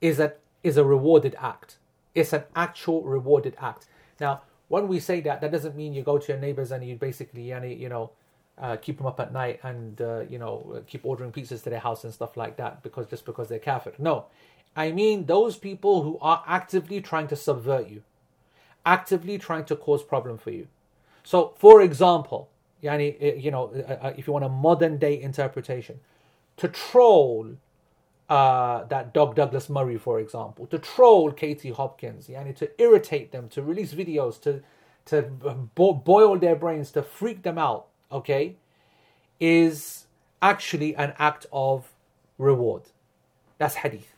is 0.00 0.18
a, 0.18 0.34
is 0.62 0.76
a 0.76 0.84
rewarded 0.84 1.36
act. 1.38 1.76
It's 2.14 2.32
an 2.32 2.44
actual 2.56 3.02
rewarded 3.02 3.56
act. 3.60 3.86
Now, 4.20 4.42
when 4.68 4.88
we 4.88 5.00
say 5.00 5.20
that, 5.22 5.40
that 5.40 5.52
doesn't 5.52 5.76
mean 5.76 5.94
you 5.94 6.02
go 6.02 6.18
to 6.18 6.32
your 6.32 6.40
neighbors 6.40 6.70
and 6.70 6.86
you 6.86 6.96
basically, 6.96 7.42
you 7.42 7.88
know, 7.88 8.10
uh, 8.60 8.76
keep 8.76 8.98
them 8.98 9.06
up 9.06 9.18
at 9.18 9.32
night 9.32 9.58
and 9.62 10.00
uh, 10.00 10.20
you 10.28 10.38
know 10.38 10.82
keep 10.86 11.04
ordering 11.04 11.32
pizzas 11.32 11.62
to 11.62 11.70
their 11.70 11.80
house 11.80 12.04
and 12.04 12.12
stuff 12.12 12.36
like 12.36 12.56
that 12.56 12.82
because 12.82 13.06
just 13.06 13.24
because 13.24 13.48
they're 13.48 13.58
kafir. 13.58 13.92
No, 13.98 14.26
I 14.76 14.92
mean 14.92 15.26
those 15.26 15.56
people 15.56 16.02
who 16.02 16.18
are 16.20 16.44
actively 16.46 17.00
trying 17.00 17.28
to 17.28 17.36
subvert 17.36 17.88
you, 17.88 18.02
actively 18.84 19.38
trying 19.38 19.64
to 19.64 19.76
cause 19.76 20.02
problem 20.02 20.36
for 20.36 20.50
you. 20.50 20.68
So, 21.22 21.54
for 21.56 21.80
example, 21.80 22.50
yani, 22.82 23.42
you 23.42 23.50
know, 23.50 23.72
uh, 23.74 24.06
uh, 24.06 24.14
if 24.16 24.26
you 24.26 24.32
want 24.32 24.44
a 24.44 24.48
modern 24.48 24.98
day 24.98 25.20
interpretation, 25.20 26.00
to 26.60 26.68
troll 26.68 27.56
uh, 28.28 28.84
that 28.84 29.14
Doug 29.14 29.34
Douglas 29.34 29.70
Murray, 29.70 29.96
for 29.96 30.20
example, 30.20 30.66
to 30.66 30.78
troll 30.78 31.32
Katie 31.32 31.70
Hopkins, 31.70 32.28
yani 32.28 32.54
to 32.56 32.70
irritate 32.80 33.32
them, 33.32 33.48
to 33.48 33.62
release 33.62 33.94
videos, 33.94 34.40
to 34.42 34.62
to 35.06 35.22
bo- 35.74 35.94
boil 35.94 36.38
their 36.38 36.54
brains, 36.54 36.90
to 36.92 37.02
freak 37.02 37.42
them 37.42 37.58
out, 37.58 37.86
okay, 38.12 38.56
is 39.40 40.06
actually 40.42 40.94
an 40.96 41.14
act 41.18 41.46
of 41.50 41.92
reward. 42.36 42.82
That's 43.58 43.76
hadith. 43.76 44.12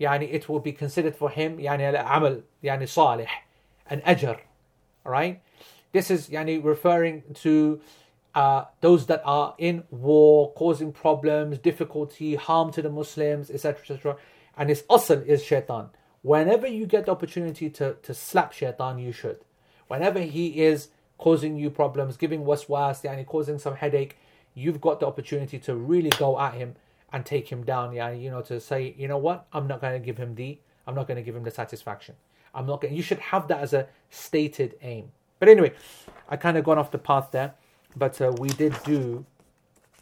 Yani 0.00 0.32
it 0.32 0.48
will 0.48 0.60
be 0.60 0.72
considered 0.72 1.16
for 1.16 1.28
him 1.28 1.58
yani 1.58 1.92
amal 2.00 2.42
yani 2.62 2.88
salih, 2.88 3.28
an 3.88 4.00
ajr. 4.02 4.38
Right? 5.04 5.42
This 5.92 6.08
is 6.08 6.28
yani 6.28 6.62
referring 6.64 7.24
to 7.42 7.80
uh, 8.34 8.64
those 8.80 9.06
that 9.06 9.22
are 9.24 9.54
in 9.58 9.84
war, 9.90 10.52
causing 10.52 10.92
problems, 10.92 11.58
difficulty, 11.58 12.36
harm 12.36 12.70
to 12.72 12.82
the 12.82 12.90
Muslims, 12.90 13.50
etc., 13.50 13.80
etc. 13.80 14.16
And 14.56 14.68
his 14.68 14.82
asl 14.82 15.24
is 15.26 15.42
shaitan. 15.42 15.88
Whenever 16.22 16.66
you 16.66 16.86
get 16.86 17.06
the 17.06 17.12
opportunity 17.12 17.70
to, 17.70 17.94
to 18.02 18.14
slap 18.14 18.52
shaitan, 18.52 18.98
you 18.98 19.12
should. 19.12 19.40
Whenever 19.88 20.20
he 20.20 20.62
is 20.62 20.88
causing 21.18 21.56
you 21.56 21.70
problems, 21.70 22.16
giving 22.16 22.44
waswas, 22.44 23.02
yani 23.02 23.26
causing 23.26 23.58
some 23.58 23.76
headache, 23.76 24.16
you've 24.54 24.80
got 24.80 25.00
the 25.00 25.06
opportunity 25.06 25.58
to 25.58 25.74
really 25.74 26.10
go 26.10 26.38
at 26.38 26.54
him 26.54 26.76
and 27.12 27.24
take 27.24 27.48
him 27.48 27.64
down. 27.64 27.92
Yeah, 27.92 28.10
you 28.10 28.30
know, 28.30 28.42
to 28.42 28.60
say, 28.60 28.94
you 28.96 29.08
know 29.08 29.18
what, 29.18 29.46
I'm 29.52 29.66
not 29.66 29.80
going 29.80 30.00
to 30.00 30.04
give 30.04 30.18
him 30.18 30.34
the, 30.34 30.58
I'm 30.86 30.94
not 30.94 31.08
going 31.08 31.16
to 31.16 31.22
give 31.22 31.34
him 31.34 31.42
the 31.42 31.50
satisfaction. 31.50 32.14
I'm 32.54 32.66
not 32.66 32.80
going. 32.80 32.94
You 32.94 33.02
should 33.02 33.18
have 33.18 33.48
that 33.48 33.60
as 33.60 33.72
a 33.72 33.88
stated 34.10 34.76
aim. 34.82 35.12
But 35.38 35.48
anyway, 35.48 35.72
I 36.28 36.36
kind 36.36 36.56
of 36.56 36.64
gone 36.64 36.78
off 36.78 36.90
the 36.90 36.98
path 36.98 37.28
there 37.32 37.54
but 37.96 38.20
uh, 38.20 38.32
we 38.38 38.48
did 38.48 38.74
do 38.84 39.24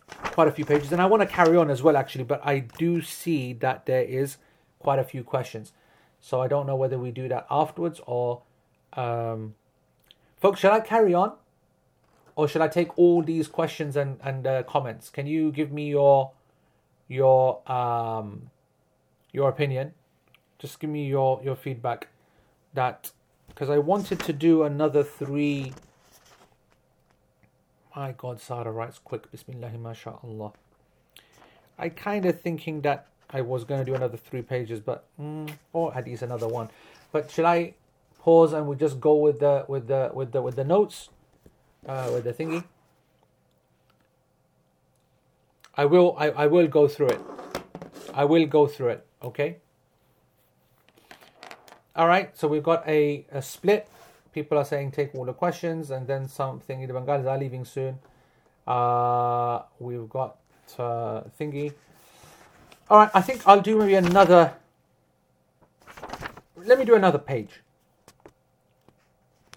quite 0.09 0.49
a 0.49 0.53
few 0.53 0.64
pages. 0.64 0.93
And 0.93 1.01
i 1.01 1.07
want 1.07 1.22
to 1.22 1.26
carry 1.26 1.57
on 1.57 1.70
as 1.70 1.82
well 1.82 1.97
actually 1.97 2.24
but 2.24 2.41
i 2.45 2.61
do 2.61 3.03
see 3.03 3.53
that 3.55 3.86
there 3.86 4.03
is 4.03 4.39
quite 4.78 4.99
a 4.99 5.05
few 5.05 5.22
questions. 5.22 5.72
So 6.20 6.41
i 6.41 6.49
don't 6.49 6.66
know 6.66 6.76
whether 6.76 6.99
we 6.99 7.11
do 7.11 7.28
that 7.28 7.47
afterwards 7.51 8.01
or 8.07 8.43
um, 8.95 9.55
folks 10.41 10.61
shall 10.61 10.72
i 10.72 10.80
carry 10.80 11.14
on? 11.14 11.32
Or 12.36 12.47
should 12.47 12.62
i 12.62 12.68
take 12.68 12.97
all 12.99 13.22
these 13.22 13.49
questions 13.49 13.97
and, 13.97 14.18
and 14.22 14.47
uh, 14.47 14.62
comments? 14.62 15.11
Can 15.11 15.26
you 15.26 15.51
give 15.51 15.72
me 15.72 15.89
your 15.89 16.32
your 17.09 17.61
um, 17.70 18.51
your 19.32 19.49
opinion? 19.49 19.95
Just 20.59 20.80
give 20.80 20.91
me 20.91 21.07
your 21.07 21.41
your 21.43 21.57
feedback 21.57 22.09
that 22.74 23.11
because 23.49 23.70
i 23.70 23.78
wanted 23.78 24.20
to 24.20 24.32
do 24.32 24.62
another 24.62 25.03
three 25.03 25.72
my 27.99 28.12
God, 28.12 28.40
Sarah 28.40 28.70
writes 28.70 29.01
quick. 29.03 29.28
Bismillah, 29.32 29.72
mashallah. 29.76 30.53
I 31.76 31.88
kind 31.88 32.26
of 32.26 32.40
thinking 32.40 32.82
that 32.82 33.09
I 33.28 33.40
was 33.40 33.64
going 33.64 33.80
to 33.80 33.84
do 33.84 33.94
another 33.96 34.16
three 34.16 34.42
pages, 34.42 34.78
but 34.78 35.05
mm, 35.20 35.51
or 35.72 35.92
at 35.96 36.07
least 36.07 36.22
another 36.22 36.46
one. 36.46 36.70
But 37.11 37.28
should 37.28 37.44
I 37.44 37.74
pause 38.20 38.53
and 38.53 38.68
we 38.68 38.76
just 38.76 39.01
go 39.01 39.16
with 39.16 39.40
the 39.40 39.64
with 39.66 39.88
the 39.88 40.12
with 40.14 40.30
the 40.30 40.40
with 40.40 40.55
the 40.55 40.62
notes, 40.62 41.09
uh, 41.88 42.09
with 42.12 42.22
the 42.22 42.32
thingy? 42.32 42.62
I 45.74 45.84
will 45.84 46.14
I, 46.16 46.30
I 46.30 46.46
will 46.46 46.68
go 46.68 46.86
through 46.86 47.09
it. 47.09 47.20
I 48.14 48.24
will 48.24 48.46
go 48.46 48.68
through 48.68 48.90
it. 48.90 49.07
Okay. 49.24 49.57
All 51.96 52.07
right. 52.07 52.36
So 52.38 52.46
we've 52.46 52.62
got 52.62 52.86
a, 52.86 53.26
a 53.32 53.42
split 53.42 53.88
people 54.39 54.59
are 54.59 54.64
saying 54.64 54.93
take 54.93 55.14
all 55.14 55.24
the 55.24 55.32
questions, 55.32 55.91
and 55.91 56.07
then 56.07 56.28
something. 56.28 56.86
The 56.86 56.93
Bengalis 56.93 57.26
are 57.26 57.39
leaving 57.39 57.64
soon. 57.64 57.99
Uh, 58.66 59.62
we've 59.78 60.09
got 60.09 60.36
uh, 60.78 61.22
thingy. 61.39 61.72
All 62.91 62.99
right, 62.99 63.11
I 63.14 63.20
think 63.20 63.47
I'll 63.47 63.61
do 63.61 63.78
maybe 63.78 63.95
another. 63.95 64.55
Let 66.57 66.78
me 66.78 66.84
do 66.84 66.95
another 66.95 67.18
page. 67.18 67.61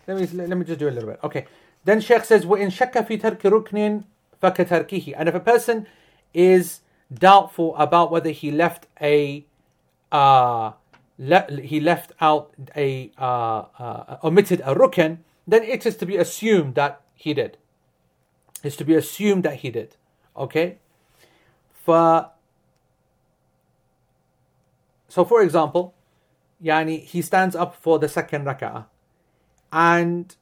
Let 0.07 0.17
me 0.17 0.45
let 0.47 0.57
me 0.57 0.65
just 0.65 0.79
do 0.79 0.89
a 0.89 0.93
little 0.95 1.09
bit. 1.09 1.19
Okay. 1.23 1.45
Then 1.83 1.99
Sheikh 1.99 2.25
says, 2.25 2.45
we're 2.45 2.57
in 2.57 2.69
shakka 2.69 3.07
fi 3.07 3.17
tarki 3.17 3.49
ruknin 3.49 4.03
fakatarkihi." 4.41 5.15
And 5.17 5.29
if 5.29 5.35
a 5.35 5.39
person 5.39 5.87
is 6.33 6.81
doubtful 7.11 7.75
about 7.75 8.11
whether 8.11 8.29
he 8.29 8.51
left 8.51 8.87
a 9.01 9.45
uh, 10.11 10.71
le- 11.21 11.61
he 11.61 11.79
left 11.79 12.11
out 12.19 12.51
a 12.75 13.11
uh, 13.17 13.65
uh, 13.77 14.17
omitted 14.23 14.61
a 14.65 14.73
rukn, 14.73 15.19
then 15.47 15.63
it 15.63 15.85
is 15.85 15.95
to 15.97 16.05
be 16.05 16.17
assumed 16.17 16.75
that 16.75 17.01
he 17.13 17.33
did. 17.33 17.57
It's 18.63 18.75
to 18.77 18.83
be 18.83 18.95
assumed 18.95 19.43
that 19.43 19.57
he 19.57 19.69
did. 19.69 19.95
Okay. 20.35 20.79
For 21.73 22.31
so 25.07 25.23
for 25.23 25.41
example, 25.41 25.93
yani 26.63 27.03
he 27.03 27.21
stands 27.21 27.55
up 27.55 27.75
for 27.75 27.99
the 27.99 28.09
second 28.09 28.45
rak'ah, 28.45 28.85
and 29.71 30.35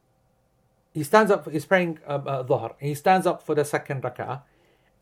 he 0.93 1.03
stands 1.03 1.29
up. 1.29 1.49
He's 1.51 1.65
praying 1.65 1.99
uh, 2.07 2.23
uh. 2.23 2.69
He 2.79 2.95
stands 2.95 3.27
up 3.27 3.43
for 3.43 3.53
the 3.53 3.65
second 3.65 4.03
rak'ah, 4.03 4.43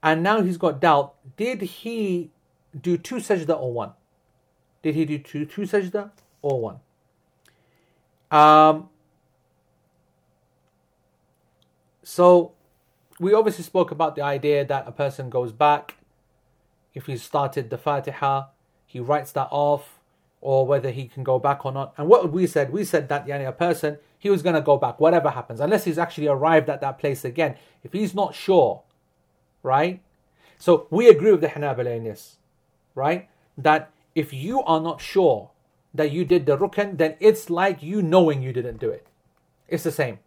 and 0.01 0.23
now 0.23 0.41
he's 0.41 0.57
got 0.57 0.81
doubt. 0.81 1.13
Did 1.37 1.61
he 1.61 2.31
do 2.79 2.97
two 2.97 3.15
sajda 3.15 3.59
or 3.59 3.73
one? 3.73 3.93
Did 4.87 4.95
he 4.95 5.03
do 5.03 5.17
two 5.17 5.45
two 5.45 5.63
sajda 5.63 6.11
or 6.41 6.61
one? 6.61 6.79
Um. 8.31 8.87
So, 12.03 12.53
we 13.19 13.33
obviously 13.33 13.65
spoke 13.65 13.91
about 13.91 14.15
the 14.15 14.21
idea 14.21 14.63
that 14.63 14.87
a 14.87 14.93
person 14.93 15.29
goes 15.29 15.51
back 15.51 15.95
if 16.93 17.07
he 17.07 17.17
started 17.17 17.69
the 17.69 17.77
Fatiha, 17.77 18.45
he 18.85 19.01
writes 19.01 19.33
that 19.33 19.49
off, 19.51 19.99
or 20.39 20.65
whether 20.65 20.89
he 20.89 21.09
can 21.09 21.21
go 21.21 21.37
back 21.37 21.65
or 21.65 21.73
not. 21.73 21.93
And 21.97 22.07
what 22.07 22.31
we 22.31 22.47
said, 22.47 22.71
we 22.71 22.85
said 22.85 23.09
that 23.09 23.27
yani, 23.27 23.45
a 23.45 23.51
person 23.51 23.97
he 24.17 24.29
was 24.29 24.41
going 24.41 24.55
to 24.55 24.61
go 24.61 24.77
back, 24.77 25.01
whatever 25.01 25.31
happens, 25.31 25.59
unless 25.59 25.83
he's 25.83 25.97
actually 25.97 26.27
arrived 26.27 26.69
at 26.69 26.79
that 26.79 26.97
place 26.97 27.25
again. 27.25 27.57
If 27.83 27.91
he's 27.91 28.15
not 28.15 28.35
sure, 28.35 28.83
right? 29.63 30.01
So 30.57 30.87
we 30.91 31.09
agree 31.09 31.31
with 31.31 31.41
the 31.41 31.49
Hanabila 31.49 31.97
in 31.97 32.05
this, 32.05 32.37
right? 32.95 33.27
That 33.57 33.91
if 34.17 34.33
you 34.33 34.63
are 34.63 34.81
not 34.81 34.99
sure 34.99 35.51
that 35.93 36.11
you 36.11 36.25
did 36.25 36.47
the 36.47 36.57
rukn, 36.57 36.97
then 36.97 37.15
it's 37.19 37.51
like 37.51 37.83
you 37.83 38.01
knowing 38.01 38.41
you 38.41 38.51
didn't 38.51 38.79
do 38.79 38.89
it. 38.89 39.05
It's 39.67 39.83
the 39.83 39.91
same. 39.91 40.17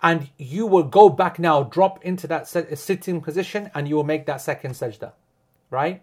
And 0.00 0.30
you 0.38 0.66
will 0.66 0.84
go 0.84 1.08
back 1.08 1.40
now, 1.40 1.64
drop 1.64 2.04
into 2.04 2.28
that 2.28 2.46
sitting 2.46 3.20
position, 3.20 3.72
and 3.74 3.88
you 3.88 3.96
will 3.96 4.04
make 4.04 4.26
that 4.26 4.40
second 4.40 4.74
sajda, 4.74 5.12
right? 5.68 6.00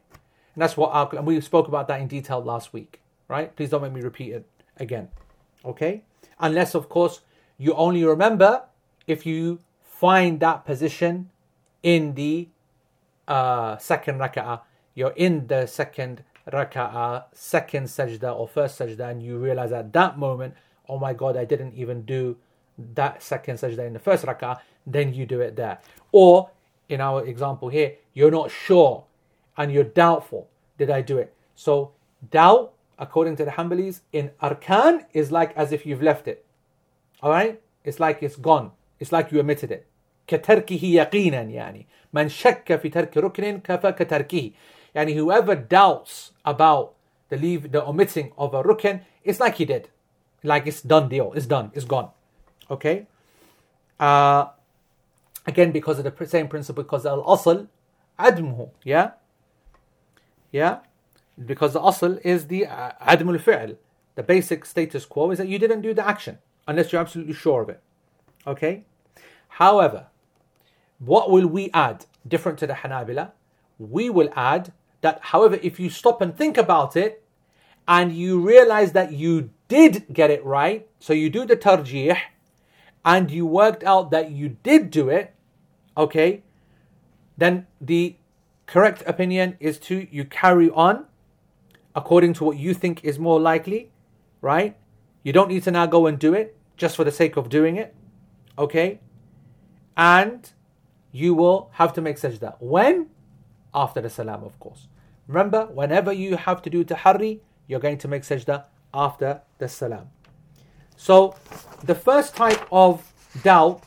And 0.55 0.61
that's 0.61 0.75
what 0.75 0.91
our, 0.91 1.09
and 1.15 1.25
we 1.25 1.39
spoke 1.39 1.69
about 1.69 1.87
that 1.87 2.01
in 2.01 2.07
detail 2.07 2.43
last 2.43 2.73
week, 2.73 2.99
right? 3.29 3.55
Please 3.55 3.69
don't 3.69 3.81
make 3.81 3.93
me 3.93 4.01
repeat 4.01 4.33
it 4.33 4.45
again, 4.75 5.07
okay? 5.63 6.03
Unless, 6.37 6.75
of 6.75 6.89
course, 6.89 7.21
you 7.57 7.73
only 7.75 8.03
remember 8.03 8.63
if 9.07 9.25
you 9.25 9.59
find 9.81 10.41
that 10.41 10.65
position 10.65 11.29
in 11.81 12.15
the 12.15 12.49
uh, 13.25 13.77
second 13.77 14.19
raka'ah. 14.19 14.61
You're 14.95 15.15
in 15.15 15.47
the 15.47 15.65
second 15.65 16.23
raka'ah, 16.52 17.24
second 17.32 17.86
sajda 17.86 18.36
or 18.36 18.48
first 18.48 18.78
sajda, 18.78 19.10
and 19.10 19.22
you 19.22 19.38
realize 19.38 19.72
at 19.72 19.92
that 19.92 20.18
moment, 20.18 20.54
oh 20.88 20.98
my 20.98 21.12
god, 21.12 21.36
I 21.36 21.44
didn't 21.44 21.74
even 21.74 22.02
do 22.02 22.36
that 22.94 23.22
second 23.22 23.56
sajda 23.56 23.86
in 23.86 23.92
the 23.92 23.98
first 23.98 24.24
raka'ah, 24.24 24.60
then 24.86 25.14
you 25.14 25.26
do 25.26 25.40
it 25.40 25.56
there. 25.56 25.78
Or, 26.12 26.50
in 26.88 27.00
our 27.00 27.24
example 27.24 27.68
here, 27.68 27.96
you're 28.14 28.30
not 28.30 28.50
sure 28.50 29.04
and 29.56 29.72
you're 29.72 29.84
doubtful. 29.84 30.48
Did 30.78 30.90
I 30.90 31.02
do 31.02 31.18
it? 31.18 31.34
So, 31.54 31.92
doubt, 32.30 32.72
according 32.98 33.36
to 33.36 33.44
the 33.44 33.50
Hanbalis, 33.52 34.00
in 34.12 34.30
arkan 34.42 35.04
is 35.12 35.30
like 35.30 35.56
as 35.56 35.72
if 35.72 35.84
you've 35.84 36.02
left 36.02 36.28
it. 36.28 36.44
Alright? 37.22 37.60
It's 37.84 38.00
like 38.00 38.22
it's 38.22 38.36
gone. 38.36 38.72
It's 39.00 39.12
like 39.12 39.32
you 39.32 39.40
omitted 39.40 39.70
it. 39.70 39.86
كتركه 40.28 40.84
يقينا 40.84 41.42
يعني 41.42 41.86
من 42.12 42.28
شك 42.28 42.76
في 42.76 42.88
ترك 42.88 43.16
ركن 43.16 43.60
كفى 43.60 43.92
كتركه 43.92 44.50
and 44.95 45.09
whoever 45.09 45.55
doubts 45.55 46.31
about 46.45 46.93
the 47.29 47.37
leave 47.37 47.71
the 47.71 47.83
omitting 47.83 48.31
of 48.37 48.53
a 48.53 48.63
rukn, 48.63 49.01
it's 49.23 49.39
like 49.39 49.55
he 49.55 49.65
did. 49.65 49.89
Like 50.43 50.67
it's 50.67 50.81
done 50.81 51.09
deal, 51.09 51.33
it's 51.33 51.45
done, 51.45 51.71
it's 51.73 51.85
gone. 51.85 52.09
Okay? 52.69 53.07
Uh, 53.99 54.47
again 55.45 55.71
because 55.71 55.99
of 55.99 56.05
the 56.05 56.27
same 56.27 56.47
principle 56.47 56.83
because 56.83 57.05
al 57.05 57.23
asl 57.23 57.67
admuhu. 58.19 58.69
Yeah? 58.83 59.11
Yeah? 60.51 60.79
Because 61.43 61.73
the 61.73 61.79
asl 61.79 62.19
is 62.23 62.47
the 62.47 62.67
uh, 62.67 62.91
admul 63.01 63.39
fi'l. 63.39 63.77
The 64.15 64.23
basic 64.23 64.65
status 64.65 65.05
quo 65.05 65.31
is 65.31 65.39
that 65.39 65.47
you 65.47 65.57
didn't 65.57 65.81
do 65.81 65.93
the 65.93 66.05
action 66.05 66.37
unless 66.67 66.91
you're 66.91 67.01
absolutely 67.01 67.33
sure 67.33 67.63
of 67.63 67.69
it. 67.69 67.81
Okay? 68.45 68.85
However 69.47 70.07
what 70.99 71.29
will 71.29 71.47
we 71.47 71.69
add 71.73 72.05
different 72.27 72.59
to 72.59 72.67
the 72.67 72.73
hanabila? 72.73 73.31
We 73.77 74.09
will 74.09 74.29
add 74.35 74.71
that, 75.03 75.19
however, 75.21 75.59
if 75.61 75.79
you 75.79 75.89
stop 75.89 76.21
and 76.21 76.35
think 76.35 76.57
about 76.57 76.95
it 76.95 77.23
and 77.87 78.13
you 78.13 78.39
realize 78.39 78.93
that 78.93 79.11
you 79.11 79.51
did 79.67 80.05
get 80.11 80.31
it 80.31 80.43
right, 80.43 80.87
so 80.99 81.13
you 81.13 81.29
do 81.29 81.45
the 81.45 81.57
tarjih 81.57 82.17
and 83.03 83.29
you 83.29 83.45
worked 83.45 83.83
out 83.83 84.11
that 84.11 84.31
you 84.31 84.57
did 84.63 84.89
do 84.89 85.09
it, 85.09 85.35
okay, 85.97 86.41
then 87.37 87.67
the 87.81 88.15
correct 88.65 89.03
opinion 89.05 89.57
is 89.59 89.77
to 89.77 90.07
you 90.09 90.23
carry 90.23 90.69
on 90.71 91.05
according 91.95 92.33
to 92.33 92.45
what 92.45 92.57
you 92.57 92.73
think 92.73 93.03
is 93.03 93.19
more 93.19 93.39
likely, 93.39 93.91
right? 94.41 94.77
You 95.21 95.33
don't 95.33 95.49
need 95.49 95.63
to 95.63 95.71
now 95.71 95.85
go 95.85 96.07
and 96.07 96.17
do 96.17 96.33
it 96.33 96.57
just 96.77 96.95
for 96.95 97.03
the 97.03 97.11
sake 97.11 97.35
of 97.35 97.49
doing 97.49 97.75
it, 97.75 97.93
okay? 98.57 98.99
And 99.97 100.49
you 101.11 101.33
will 101.33 101.69
have 101.73 101.91
to 101.93 102.01
make 102.01 102.17
sajda. 102.17 102.55
When? 102.59 103.09
After 103.75 104.01
the 104.01 104.09
salam, 104.09 104.43
of 104.43 104.57
course. 104.59 104.87
Remember, 105.27 105.65
whenever 105.67 106.11
you 106.11 106.37
have 106.37 106.61
to 106.63 106.69
do 106.69 106.83
tahari, 106.83 107.39
you're 107.67 107.79
going 107.79 107.97
to 107.99 108.07
make 108.07 108.23
sajda 108.23 108.65
after 108.93 109.41
the 109.57 109.67
salam. 109.67 110.09
So, 110.95 111.35
the 111.83 111.95
first 111.95 112.35
type 112.35 112.61
of 112.71 113.11
doubt 113.43 113.83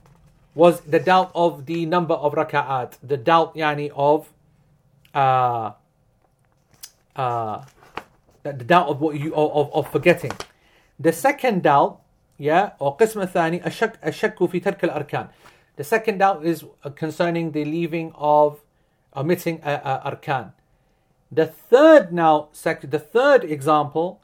was 0.55 0.81
the 0.81 0.99
doubt 0.99 1.31
of 1.35 1.67
the 1.67 1.85
number 1.87 2.15
of 2.15 2.33
raka'at, 2.33 2.95
the 3.03 3.17
doubt 3.17 3.55
yani 3.55 3.91
of 3.95 4.33
uh, 5.15 5.73
uh, 7.15 7.63
the 8.43 8.53
doubt 8.53 8.89
of 8.89 9.01
what 9.01 9.21
you 9.21 9.35
of, 9.35 9.73
of 9.73 9.93
forgetting. 9.93 10.33
The 10.99 11.13
second 11.13 11.63
doubt, 11.63 12.01
yeah, 12.39 12.71
or 12.79 12.97
qism 12.97 13.31
thani 13.31 13.61
ashak 13.61 14.01
ashakku 14.01 14.51
fi 14.51 14.61
tark 14.61 14.83
al 14.83 14.91
arkan. 14.91 15.29
The 15.77 15.85
second 15.85 16.19
doubt 16.19 16.45
is 16.45 16.65
concerning 16.95 17.53
the 17.53 17.65
leaving 17.65 18.13
of 18.15 18.61
omitting 19.15 19.61
arkan. 19.61 20.53
The 21.36 21.46
third 21.46 22.12
now, 22.12 22.50
sec- 22.52 22.90
the 22.90 23.00
third 23.00 23.44
example, 23.44 24.20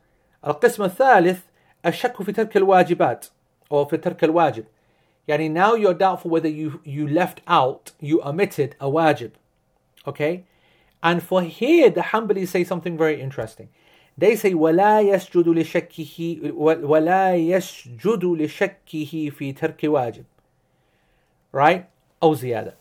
القسم 0.45 0.83
الثالث 0.83 1.39
الشك 1.85 2.23
في 2.23 2.31
ترك 2.31 2.57
الواجبات 2.57 3.25
or 3.69 3.85
في 3.85 3.97
ترك 3.97 4.23
الواجب. 4.23 4.65
يعني 5.27 5.49
now 5.49 5.73
you're 5.75 5.93
doubtful 5.93 6.29
whether 6.29 6.49
you 6.49 6.81
you 6.85 7.07
left 7.07 7.41
out, 7.47 7.91
you 7.99 8.21
omitted 8.23 8.75
a 8.79 8.89
wajib. 8.89 9.31
Okay? 10.05 10.43
And 11.03 11.21
for 11.21 11.41
here, 11.41 11.89
the 11.89 12.01
Hanbalis 12.01 12.47
say 12.47 12.63
something 12.63 12.97
very 12.97 13.21
interesting. 13.21 13.69
They 14.17 14.35
say 14.35 14.53
ولا 14.53 15.01
يسجد 15.01 15.47
لشكه 15.47 16.51
ولا 16.83 17.35
يسجد 17.35 18.25
لشكه 18.25 19.29
في 19.29 19.53
ترك 19.53 19.79
واجب 19.83 20.25
right? 21.53 21.83
أو 22.23 22.33
زيادة. 22.33 22.75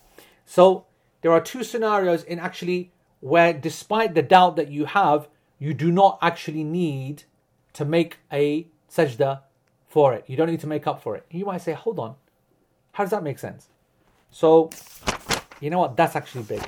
So 0.45 0.85
there 1.21 1.31
are 1.31 1.41
two 1.41 1.63
scenarios 1.63 2.23
in 2.23 2.39
actually 2.39 2.90
where 3.22 3.52
despite 3.52 4.14
the 4.14 4.22
doubt 4.22 4.56
that 4.56 4.68
you 4.68 4.84
have, 4.84 5.28
you 5.60 5.72
do 5.72 5.92
not 5.92 6.18
actually 6.20 6.64
need 6.64 7.22
to 7.72 7.84
make 7.84 8.18
a 8.32 8.66
sajda 8.90 9.40
for 9.88 10.12
it. 10.12 10.24
You 10.26 10.36
don't 10.36 10.50
need 10.50 10.60
to 10.60 10.66
make 10.66 10.88
up 10.88 11.00
for 11.00 11.14
it. 11.14 11.24
You 11.30 11.44
might 11.46 11.62
say, 11.62 11.72
hold 11.72 12.00
on, 12.00 12.16
how 12.90 13.04
does 13.04 13.12
that 13.12 13.22
make 13.22 13.38
sense? 13.38 13.68
So, 14.32 14.70
you 15.60 15.70
know 15.70 15.78
what? 15.78 15.96
That's 15.96 16.16
actually 16.16 16.42
big. 16.42 16.62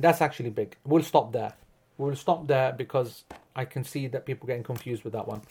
That's 0.00 0.20
actually 0.20 0.50
big. 0.50 0.76
We'll 0.84 1.04
stop 1.04 1.32
there. 1.32 1.52
We'll 1.96 2.16
stop 2.16 2.48
there 2.48 2.72
because 2.72 3.22
I 3.54 3.64
can 3.64 3.84
see 3.84 4.08
that 4.08 4.26
people 4.26 4.48
getting 4.48 4.64
confused 4.64 5.04
with 5.04 5.12
that 5.12 5.28
one. 5.28 5.42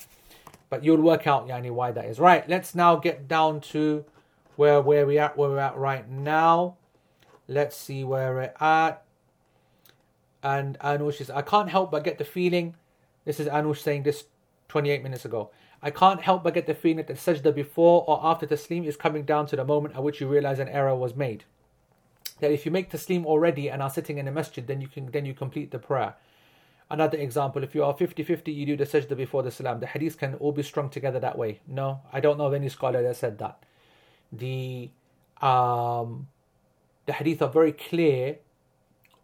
But 0.70 0.84
you'll 0.84 1.02
work 1.02 1.26
out, 1.26 1.48
Yani, 1.48 1.72
why 1.72 1.92
that 1.92 2.04
is. 2.04 2.20
Right, 2.20 2.48
let's 2.50 2.76
now 2.76 2.98
get 2.98 3.30
down 3.30 3.62
to 3.62 4.04
where 4.58 4.82
where 4.82 5.06
we 5.06 5.20
at 5.20 5.38
where 5.38 5.50
we're 5.50 5.60
at 5.60 5.78
right 5.78 6.08
now. 6.10 6.76
Let's 7.48 7.78
see 7.78 8.04
where 8.04 8.34
we're 8.34 8.54
at. 8.60 9.04
And 10.42 10.78
Anush 10.80 11.22
is 11.22 11.30
I 11.30 11.42
can't 11.42 11.70
help 11.70 11.92
but 11.92 12.04
get 12.04 12.18
the 12.18 12.26
feeling. 12.26 12.76
This 13.26 13.40
is 13.40 13.48
Anush 13.48 13.80
saying 13.80 14.04
this 14.04 14.26
28 14.70 15.04
minutes 15.04 15.26
ago. 15.26 15.52
I 15.82 15.92
can't 15.92 16.22
help 16.22 16.44
but 16.44 16.54
get 16.54 16.68
the 16.68 16.74
feeling 16.74 16.98
that 16.98 17.08
the 17.08 17.14
sajda 17.14 17.54
before 17.56 18.04
or 18.08 18.20
after 18.24 18.46
taslim 18.46 18.86
is 18.86 18.98
coming 18.98 19.24
down 19.24 19.48
to 19.48 19.56
the 19.56 19.64
moment 19.64 19.96
at 19.96 20.04
which 20.04 20.20
you 20.20 20.28
realize 20.28 20.60
an 20.60 20.68
error 20.68 20.96
was 20.96 21.16
made. 21.16 21.46
That 22.42 22.52
if 22.52 22.66
you 22.66 22.72
make 22.72 22.92
taslim 22.92 23.26
already 23.26 23.70
and 23.70 23.82
are 23.82 23.90
sitting 23.90 24.18
in 24.18 24.28
a 24.28 24.32
masjid, 24.32 24.66
then 24.66 24.82
you 24.82 24.88
can 24.88 25.12
then 25.12 25.26
you 25.26 25.34
complete 25.34 25.72
the 25.72 25.80
prayer. 25.80 26.16
Another 26.92 27.18
example, 27.20 27.64
if 27.64 27.76
you 27.76 27.84
are 27.84 27.94
50-50, 27.94 28.54
you 28.54 28.66
do 28.66 28.76
the 28.76 28.86
sajda 28.86 29.16
before 29.16 29.44
the 29.44 29.52
salam. 29.52 29.80
The 29.80 29.86
hadith 29.88 30.18
can 30.18 30.36
all 30.36 30.52
be 30.52 30.64
strung 30.64 30.90
together 30.90 31.20
that 31.20 31.38
way. 31.38 31.60
No, 31.68 32.02
I 32.12 32.20
don't 32.20 32.38
know 32.38 32.48
of 32.48 32.54
any 32.54 32.70
scholar 32.70 33.04
that 33.04 33.16
said 33.16 33.38
that 33.38 33.64
the 34.32 34.90
um, 35.42 36.28
the 37.06 37.14
hadith 37.14 37.42
are 37.42 37.50
very 37.50 37.72
clear 37.72 38.38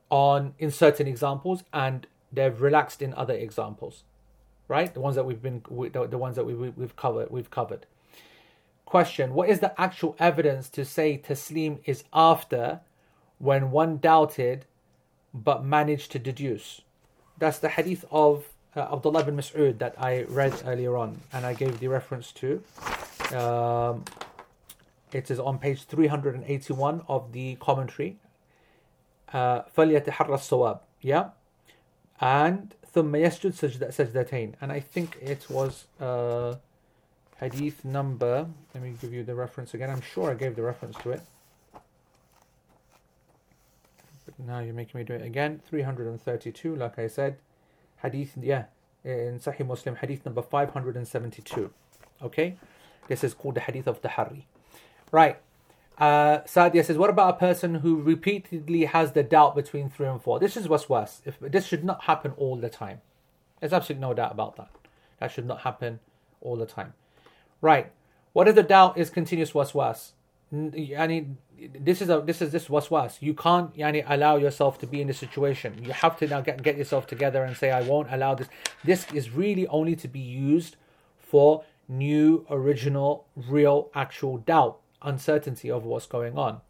on 0.10 0.54
in 0.60 0.72
certain 0.72 1.08
examples 1.08 1.64
and 1.74 2.08
they've 2.32 2.62
relaxed 2.62 3.02
in 3.02 3.14
other 3.14 3.34
examples 3.34 4.04
right 4.68 4.94
the 4.94 5.00
ones 5.00 5.16
that 5.16 5.26
we've 5.26 5.42
been 5.42 5.62
the, 5.70 6.18
ones 6.18 6.36
that 6.36 6.46
we, 6.46 6.54
we've 6.54 6.96
covered 6.96 7.30
we've 7.32 7.50
covered 7.50 7.86
question 8.86 9.34
what 9.34 9.50
is 9.50 9.60
the 9.60 9.80
actual 9.82 10.16
evidence 10.20 10.70
to 10.70 10.86
say 10.86 11.18
taslim 11.18 11.80
is 11.86 12.04
after 12.14 12.82
when 13.40 13.72
one 13.72 13.98
doubted 13.98 14.66
but 15.34 15.66
managed 15.66 16.12
to 16.12 16.20
deduce 16.20 16.82
that's 17.38 17.60
the 17.60 17.70
hadith 17.70 18.06
of 18.12 18.46
uh, 18.76 18.88
Abdullah 18.92 19.24
bin 19.24 19.38
Mas'ud 19.38 19.78
that 19.80 19.96
I 19.98 20.24
read 20.24 20.54
earlier 20.66 20.98
on, 20.98 21.22
and 21.32 21.46
I 21.46 21.54
gave 21.54 21.80
the 21.80 21.88
reference 21.88 22.32
to. 22.34 22.62
Um, 23.34 24.04
it 25.12 25.32
is 25.32 25.40
on 25.40 25.60
page 25.60 25.84
381 25.84 27.04
of 27.08 27.32
the 27.32 27.56
commentary 27.56 28.18
Uh, 29.33 29.63
فَلْيَتَحَرَّ 29.77 30.29
الصَّوَابِ 30.29 30.81
Yeah? 31.01 31.31
And 32.21 32.75
ثُمَّ 32.95 33.13
يَسْجُدْ 33.13 33.55
سجد 33.55 33.91
سجدتين 33.91 34.55
And 34.61 34.73
I 34.73 34.81
think 34.81 35.17
it 35.23 35.49
was 35.49 35.87
uh, 36.01 36.57
hadith 37.39 37.85
number, 37.85 38.47
let 38.75 38.83
me 38.83 38.95
give 39.01 39.13
you 39.13 39.25
the 39.25 39.35
reference 39.35 39.73
again. 39.75 39.91
I'm 39.91 40.03
sure 40.03 40.31
I 40.31 40.35
gave 40.35 40.57
the 40.57 40.63
reference 40.63 40.97
to 40.99 41.11
it. 41.11 41.23
But 44.27 44.39
now 44.47 44.59
you're 44.59 44.75
making 44.75 44.99
me 44.99 45.05
do 45.05 45.15
it 45.15 45.23
again. 45.23 45.61
332, 45.69 46.77
like 46.77 46.99
I 46.99 47.07
said. 47.07 47.39
Hadith, 48.03 48.37
yeah, 48.41 48.65
in 49.05 49.39
Sahih 49.39 49.67
Muslim, 49.67 49.97
hadith 49.97 50.25
number 50.25 50.43
572. 50.43 51.71
Okay? 52.23 52.57
This 53.09 53.25
is 53.25 53.35
called 53.35 53.55
the 53.55 53.61
hadith 53.61 53.87
of 53.87 54.03
Tahari. 54.03 54.45
Right. 55.11 55.39
Uh, 55.98 56.40
Sadia 56.42 56.84
says, 56.84 56.98
what 56.98 57.10
about 57.10 57.36
a 57.36 57.38
person 57.38 57.76
who 57.76 58.02
repeatedly 58.02 58.86
has 58.86 59.14
the 59.14 59.24
doubt 59.24 59.56
between 59.56 59.90
three 59.90 60.08
and 60.08 60.22
four? 60.22 60.40
This 60.40 60.58
is 60.58 60.68
what's 60.68 60.90
worse. 60.90 61.22
If 61.26 61.40
this 61.40 61.66
should 61.66 61.84
not 61.84 62.04
happen 62.04 62.34
all 62.38 62.58
the 62.58 62.70
time. 62.70 63.02
There's 63.60 63.74
absolutely 63.74 64.02
no 64.02 64.14
doubt 64.14 64.32
about 64.32 64.58
that. 64.58 64.70
That 65.20 65.32
should 65.32 65.48
not 65.48 65.62
happen 65.62 66.00
all 66.42 66.58
the 66.58 66.66
time. 66.66 66.94
Right. 67.62 67.92
What 68.34 68.48
if 68.48 68.56
the 68.56 68.64
doubt 68.64 68.98
is 68.98 69.10
continuous 69.10 69.52
waswas? 69.54 70.12
Yani, 70.54 71.36
this 71.80 72.02
is 72.02 72.10
a 72.10 72.22
this 72.22 72.42
is 72.42 72.52
this 72.52 72.68
waswas. 72.68 73.22
You 73.22 73.34
can't 73.34 73.76
yani, 73.78 74.04
allow 74.08 74.36
yourself 74.36 74.78
to 74.80 74.88
be 74.88 75.02
in 75.02 75.08
this 75.08 75.18
situation. 75.18 75.82
You 75.84 75.94
have 75.94 76.18
to 76.20 76.28
now 76.28 76.42
get 76.42 76.62
get 76.62 76.78
yourself 76.78 77.08
together 77.08 77.44
and 77.44 77.56
say, 77.56 77.72
I 77.72 77.82
won't 77.82 78.12
allow 78.12 78.36
this. 78.36 78.50
This 78.84 79.12
is 79.14 79.32
really 79.32 79.68
only 79.68 79.96
to 79.96 80.08
be 80.08 80.20
used 80.20 80.76
for 81.18 81.64
new, 81.88 82.46
original, 82.50 83.26
real, 83.36 83.90
actual 83.96 84.38
doubt 84.38 84.80
uncertainty 85.06 85.72
of 85.72 85.86
what's 85.86 86.08
going 86.08 86.38
on, 86.38 86.62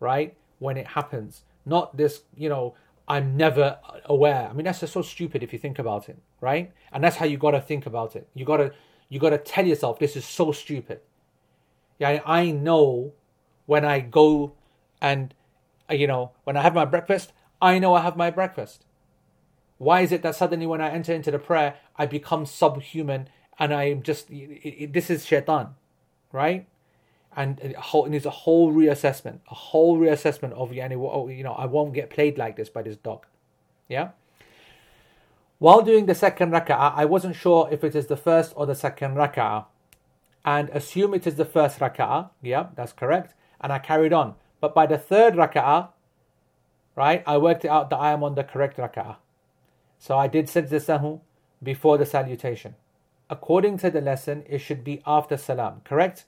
right? 0.00 0.36
When 0.58 0.76
it 0.76 0.88
happens, 0.88 1.42
not 1.64 1.96
this, 1.96 2.22
you 2.36 2.48
know, 2.48 2.74
I'm 3.08 3.36
never 3.36 3.78
aware. 4.04 4.48
I 4.50 4.52
mean, 4.52 4.64
that's 4.64 4.80
just 4.80 4.92
so 4.92 5.02
stupid 5.02 5.42
if 5.42 5.52
you 5.52 5.58
think 5.58 5.78
about 5.78 6.08
it, 6.08 6.18
right? 6.40 6.72
And 6.92 7.04
that's 7.04 7.16
how 7.16 7.26
you 7.26 7.38
got 7.38 7.52
to 7.52 7.60
think 7.60 7.86
about 7.86 8.16
it. 8.16 8.28
You 8.34 8.44
got 8.44 8.56
to 8.58 8.72
you 9.08 9.20
got 9.20 9.30
to 9.30 9.38
tell 9.38 9.64
yourself 9.64 9.98
this 9.98 10.16
is 10.16 10.24
so 10.24 10.50
stupid. 10.52 11.00
Yeah, 11.98 12.20
I 12.26 12.50
know 12.50 13.12
when 13.66 13.84
I 13.84 14.00
go 14.00 14.52
and 15.00 15.32
uh, 15.88 15.94
you 15.94 16.06
know 16.06 16.32
when 16.44 16.56
I 16.56 16.62
have 16.62 16.74
my 16.74 16.84
breakfast, 16.84 17.32
I 17.62 17.78
know 17.78 17.94
I 17.94 18.00
have 18.02 18.16
my 18.16 18.30
breakfast. 18.30 18.84
Why 19.78 20.00
is 20.00 20.10
it 20.10 20.22
that 20.22 20.34
suddenly 20.34 20.66
when 20.66 20.80
I 20.80 20.90
enter 20.90 21.12
into 21.12 21.30
the 21.30 21.38
prayer, 21.38 21.76
I 21.96 22.06
become 22.06 22.46
subhuman 22.46 23.28
and 23.58 23.72
I'm 23.72 24.02
just 24.02 24.30
it, 24.30 24.82
it, 24.82 24.92
this 24.92 25.10
is 25.10 25.24
shaitan, 25.24 25.74
right? 26.32 26.66
And 27.36 27.60
a 27.60 27.80
whole, 27.80 28.06
it 28.06 28.10
needs 28.10 28.24
a 28.24 28.30
whole 28.30 28.72
reassessment, 28.72 29.40
a 29.50 29.54
whole 29.54 29.98
reassessment 29.98 30.52
of 30.52 30.70
yani, 30.70 30.96
oh, 30.96 31.28
you 31.28 31.44
know, 31.44 31.52
I 31.52 31.66
won't 31.66 31.92
get 31.92 32.08
played 32.08 32.38
like 32.38 32.56
this 32.56 32.70
by 32.70 32.82
this 32.82 32.96
dog. 32.96 33.26
Yeah. 33.88 34.10
While 35.58 35.82
doing 35.82 36.06
the 36.06 36.14
second 36.14 36.52
rak'ah, 36.52 36.94
I 36.96 37.04
wasn't 37.04 37.36
sure 37.36 37.68
if 37.70 37.84
it 37.84 37.94
is 37.94 38.06
the 38.06 38.16
first 38.16 38.52
or 38.56 38.66
the 38.66 38.74
second 38.74 39.14
rak'ah, 39.14 39.66
and 40.44 40.68
assume 40.70 41.12
it 41.12 41.26
is 41.26 41.36
the 41.36 41.44
first 41.44 41.78
rak'ah. 41.78 42.30
Yeah, 42.42 42.68
that's 42.74 42.92
correct. 42.92 43.34
And 43.60 43.72
I 43.72 43.78
carried 43.78 44.12
on. 44.12 44.34
But 44.60 44.74
by 44.74 44.86
the 44.86 44.98
third 44.98 45.34
rak'ah, 45.34 45.88
right, 46.94 47.22
I 47.26 47.36
worked 47.36 47.64
it 47.64 47.68
out 47.68 47.90
that 47.90 47.96
I 47.96 48.12
am 48.12 48.24
on 48.24 48.34
the 48.34 48.44
correct 48.44 48.78
rak'ah. 48.78 49.16
So 49.98 50.16
I 50.16 50.26
did 50.26 50.46
sajda 50.46 50.80
sahu 50.80 51.20
before 51.62 51.98
the 51.98 52.06
salutation. 52.06 52.76
According 53.28 53.78
to 53.78 53.90
the 53.90 54.00
lesson, 54.00 54.44
it 54.48 54.58
should 54.58 54.84
be 54.84 55.02
after 55.06 55.36
salam. 55.36 55.80
Correct? 55.84 56.24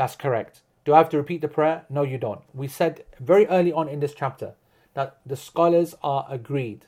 That's 0.00 0.16
correct. 0.16 0.62
Do 0.86 0.94
I 0.94 0.96
have 0.96 1.10
to 1.10 1.18
repeat 1.18 1.42
the 1.42 1.48
prayer? 1.48 1.84
No, 1.90 2.04
you 2.04 2.16
don't. 2.16 2.40
We 2.54 2.68
said 2.68 3.04
very 3.18 3.46
early 3.48 3.70
on 3.70 3.86
in 3.86 4.00
this 4.00 4.14
chapter 4.14 4.54
that 4.94 5.18
the 5.26 5.36
scholars 5.36 5.94
are 6.02 6.24
agreed 6.30 6.86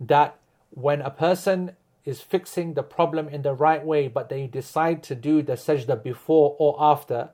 that 0.00 0.38
when 0.70 1.02
a 1.02 1.10
person 1.10 1.72
is 2.06 2.22
fixing 2.22 2.72
the 2.72 2.82
problem 2.82 3.28
in 3.28 3.42
the 3.42 3.52
right 3.52 3.84
way, 3.84 4.08
but 4.08 4.30
they 4.30 4.46
decide 4.46 5.02
to 5.02 5.14
do 5.14 5.42
the 5.42 5.56
sajda 5.56 6.02
before 6.02 6.56
or 6.58 6.74
after, 6.80 7.28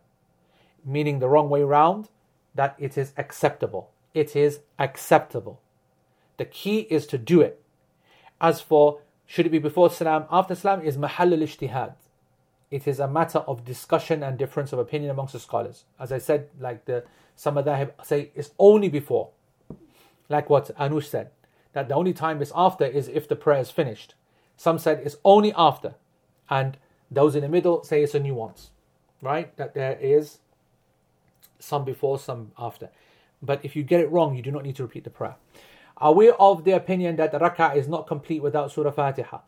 meaning 0.85 1.21
the 1.21 1.29
wrong 1.29 1.49
way 1.49 1.63
round, 1.63 2.09
that 2.53 2.75
it 2.81 2.99
is 2.99 3.13
acceptable. 3.17 3.93
It 4.15 4.35
is 4.35 4.63
acceptable. 4.81 5.61
The 6.39 6.45
key 6.45 6.89
is 6.91 7.07
to 7.07 7.19
do 7.19 7.41
it. 7.41 7.63
As 8.41 8.61
for 8.61 8.99
should 9.27 9.47
it 9.47 9.51
be 9.51 9.61
before 9.61 9.91
salam, 9.91 10.25
after 10.29 10.57
salam, 10.57 10.83
is 10.85 10.97
mahallul 10.97 11.45
ijtihad 11.45 11.95
it 12.71 12.87
is 12.89 13.01
a 13.01 13.09
matter 13.09 13.39
of 13.41 13.65
discussion 13.65 14.23
and 14.23 14.39
difference 14.39 14.73
of 14.73 14.79
opinion 14.79 15.11
amongst 15.11 15.33
the 15.33 15.39
scholars. 15.39 15.85
As 15.99 16.13
I 16.13 16.19
said, 16.19 16.49
like 16.59 16.85
the 16.85 17.05
some 17.37 17.59
of 17.59 17.65
them 17.65 17.91
say 18.03 18.31
it's 18.35 18.51
only 18.59 18.89
before, 18.89 19.31
like 20.29 20.49
what 20.49 20.77
Anush 20.77 21.07
said, 21.07 21.31
that 21.73 21.89
the 21.89 21.95
only 21.95 22.13
time 22.13 22.41
is 22.41 22.53
after 22.55 22.85
is 22.85 23.09
if 23.09 23.29
the 23.29 23.37
prayer 23.37 23.61
is 23.61 23.71
finished. 23.71 24.15
Some 24.57 24.79
said 24.79 25.03
it's 25.05 25.17
only 25.25 25.53
after, 25.55 25.95
and 26.49 26.77
those 27.11 27.35
in 27.35 27.43
the 27.43 27.49
middle 27.49 27.83
say 27.83 28.03
it's 28.03 28.15
a 28.15 28.21
nuance, 28.21 28.71
right? 29.21 29.57
That 29.57 29.75
there 29.75 29.99
is 30.01 30.39
some 31.59 31.85
before, 31.85 32.19
some 32.19 32.53
after. 32.59 32.91
But 33.43 33.65
if 33.65 33.75
you 33.75 33.83
get 33.83 34.01
it 34.01 34.11
wrong, 34.11 34.35
you 34.37 34.43
do 34.43 34.51
not 34.51 34.65
need 34.65 34.77
to 34.77 34.83
repeat 34.83 35.05
the 35.05 35.11
prayer. 35.11 35.37
Are 35.97 36.13
we 36.13 36.31
of 36.31 36.65
the 36.65 36.73
opinion 36.73 37.17
that 37.17 37.33
the 37.33 37.39
rak'ah 37.39 37.77
is 37.77 37.89
not 37.89 38.07
complete 38.07 38.43
without 38.43 38.73
Surah 38.73 38.91
Fatiha? 38.91 39.39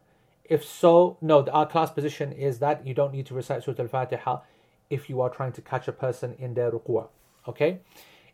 If 0.49 0.64
so, 0.64 1.16
no, 1.20 1.44
our 1.47 1.66
class 1.66 1.90
position 1.90 2.32
is 2.32 2.59
that 2.61 2.86
you 2.86 2.94
don't 2.94 3.12
need 3.12 3.26
to 3.26 3.34
recite 3.34 3.64
Surah 3.64 3.80
Al 3.80 3.88
Fatiha 3.88 4.40
if 4.88 5.11
you 5.11 5.20
are 5.20 5.30
trying 5.30 5.53
to 5.53 5.61
catch 5.61 5.88
a 5.88 5.92
person 5.92 6.34
in 6.38 6.55
their 6.55 6.70
ruku'ah. 6.70 7.09
Okay? 7.49 7.80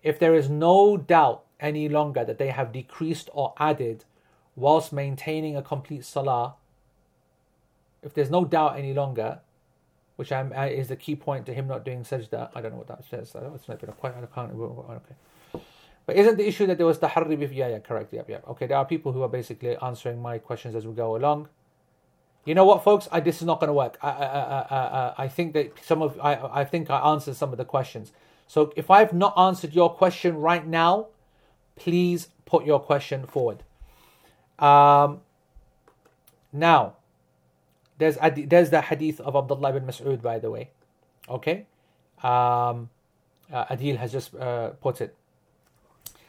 If 0.02 0.18
there 0.18 0.34
is 0.34 0.50
no 0.50 0.96
doubt 0.96 1.44
any 1.60 1.88
longer 1.88 2.24
that 2.24 2.38
they 2.38 2.48
have 2.48 2.72
decreased 2.72 3.30
or 3.32 3.54
added 3.58 4.04
whilst 4.56 4.92
maintaining 4.92 5.56
a 5.56 5.62
complete 5.62 6.04
salah, 6.04 6.54
if 8.02 8.12
there's 8.12 8.30
no 8.30 8.44
doubt 8.44 8.78
any 8.78 8.92
longer, 8.92 9.40
which 10.16 10.32
I'm, 10.32 10.52
uh, 10.52 10.66
is 10.66 10.88
the 10.88 10.96
key 10.96 11.16
point 11.16 11.46
to 11.46 11.54
him 11.54 11.66
not 11.66 11.84
doing 11.84 12.02
sajda, 12.02 12.50
I 12.54 12.60
don't 12.60 12.72
know 12.72 12.78
what 12.78 12.88
that 12.88 13.04
says. 13.08 13.34
It's 13.54 13.68
not 13.68 13.80
been 13.80 13.92
quite, 13.92 14.14
I 14.14 14.26
can't, 14.26 14.52
okay. 14.52 15.62
But 16.04 16.16
isn't 16.16 16.36
the 16.36 16.46
issue 16.46 16.66
that 16.66 16.78
there 16.78 16.86
was 16.86 16.98
the 16.98 17.06
harri 17.06 17.38
before? 17.38 17.54
Yeah, 17.54 17.68
yeah, 17.68 17.78
correct. 17.78 18.12
Yeah, 18.12 18.22
yeah. 18.28 18.38
Okay, 18.48 18.66
there 18.66 18.76
are 18.76 18.84
people 18.84 19.12
who 19.12 19.22
are 19.22 19.28
basically 19.28 19.76
answering 19.76 20.20
my 20.20 20.38
questions 20.38 20.74
as 20.74 20.84
we 20.84 20.92
go 20.94 21.16
along 21.16 21.48
you 22.44 22.54
know 22.54 22.64
what, 22.64 22.82
folks? 22.82 23.08
I, 23.12 23.20
this 23.20 23.40
is 23.40 23.46
not 23.46 23.60
going 23.60 23.68
to 23.68 23.74
work. 23.74 23.98
I, 24.02 24.08
I, 24.08 24.76
I, 24.76 25.14
I, 25.24 25.28
think 25.28 25.52
that 25.54 25.72
some 25.84 26.02
of 26.02 26.18
I, 26.20 26.34
I 26.52 26.64
think 26.64 26.90
I 26.90 26.98
answered 27.12 27.36
some 27.36 27.52
of 27.52 27.58
the 27.58 27.64
questions. 27.64 28.12
So 28.48 28.72
if 28.76 28.90
I've 28.90 29.12
not 29.12 29.38
answered 29.38 29.74
your 29.74 29.94
question 29.94 30.36
right 30.36 30.66
now, 30.66 31.06
please 31.76 32.28
put 32.44 32.66
your 32.66 32.80
question 32.80 33.26
forward. 33.26 33.62
Um, 34.58 35.20
now, 36.52 36.94
there's 37.98 38.18
there's 38.20 38.70
the 38.70 38.80
hadith 38.82 39.20
of 39.20 39.36
Abdullah 39.36 39.72
bin 39.72 39.86
Mas'ud, 39.86 40.20
by 40.20 40.38
the 40.38 40.50
way. 40.50 40.70
Okay, 41.28 41.66
um, 42.22 42.90
uh, 43.52 43.66
Adil 43.70 43.96
has 43.96 44.10
just 44.10 44.34
uh, 44.34 44.70
put 44.70 45.00
it. 45.00 45.14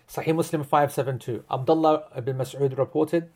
Sahih 0.07 0.35
Muslim 0.35 0.63
five 0.63 0.93
seven 0.93 1.17
two. 1.17 1.43
Abdullah 1.49 2.21
bin 2.23 2.37
Mas'ud 2.37 2.77
reported 2.77 3.29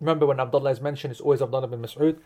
Remember 0.00 0.26
when 0.26 0.40
Abdullah 0.40 0.70
is 0.70 0.80
mentioned, 0.80 1.12
it's 1.12 1.20
always 1.20 1.40
Abdullah 1.40 1.68
bin 1.68 1.80
Mas'ud. 1.80 2.18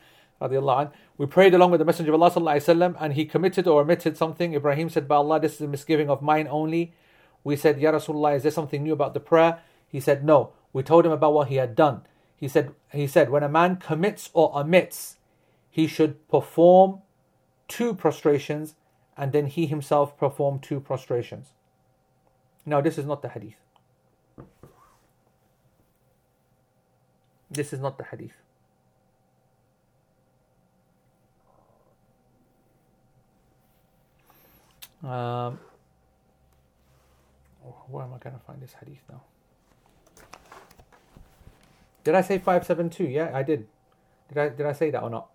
We 1.19 1.27
prayed 1.27 1.55
along 1.55 1.73
with 1.73 1.81
the 1.81 1.85
Messenger 1.85 2.15
of 2.15 2.23
Allah 2.23 2.31
وسلم, 2.31 2.97
and 3.01 3.15
he 3.15 3.25
committed 3.25 3.67
or 3.67 3.81
omitted 3.81 4.17
something. 4.17 4.55
Ibrahim 4.55 4.89
said, 4.89 5.09
By 5.09 5.17
Allah, 5.17 5.41
this 5.41 5.55
is 5.55 5.63
a 5.63 5.67
misgiving 5.67 6.09
of 6.09 6.23
mine 6.23 6.47
only. 6.49 6.95
We 7.43 7.57
said, 7.57 7.81
Ya 7.81 7.91
Rasulullah, 7.91 8.37
is 8.37 8.45
there 8.45 8.53
something 8.53 8.83
new 8.83 8.93
about 8.93 9.15
the 9.15 9.21
prayer? 9.21 9.61
He 9.89 10.01
said, 10.01 10.25
No. 10.25 10.53
We 10.73 10.83
told 10.83 11.07
him 11.07 11.13
about 11.13 11.33
what 11.33 11.49
he 11.49 11.57
had 11.57 11.75
done. 11.75 12.03
He 12.37 12.47
said, 12.47 12.73
he 12.93 13.07
said, 13.07 13.31
when 13.31 13.43
a 13.43 13.49
man 13.49 13.77
commits 13.77 14.31
or 14.33 14.57
omits, 14.57 15.17
he 15.71 15.87
should 15.87 16.29
perform 16.29 17.01
two 17.67 17.95
prostrations 17.95 18.77
and 19.17 19.33
then 19.33 19.47
he 19.47 19.67
himself 19.67 20.17
perform 20.17 20.61
two 20.61 20.79
prostrations. 20.79 21.53
Now, 22.65 22.81
this 22.81 22.97
is 22.97 23.07
not 23.07 23.23
the 23.23 23.31
hadith. 23.31 23.57
This 27.54 27.72
is 27.72 27.80
not 27.80 27.98
the 27.98 28.04
hadith. 28.04 28.34
Um, 35.04 35.60
where 37.90 38.04
am 38.06 38.14
I 38.14 38.18
going 38.18 38.36
to 38.36 38.42
find 38.46 38.62
this 38.62 38.74
hadith 38.80 39.02
now? 39.10 39.22
Did 42.04 42.16
I 42.16 42.22
say 42.22 42.38
572? 42.38 43.04
Yeah, 43.04 43.32
I 43.34 43.44
did. 43.44 43.68
Did 44.30 44.38
I 44.38 44.50
did 44.50 44.66
I 44.66 44.74
say 44.74 44.90
that 44.90 45.04
or 45.04 45.10
not? 45.10 45.30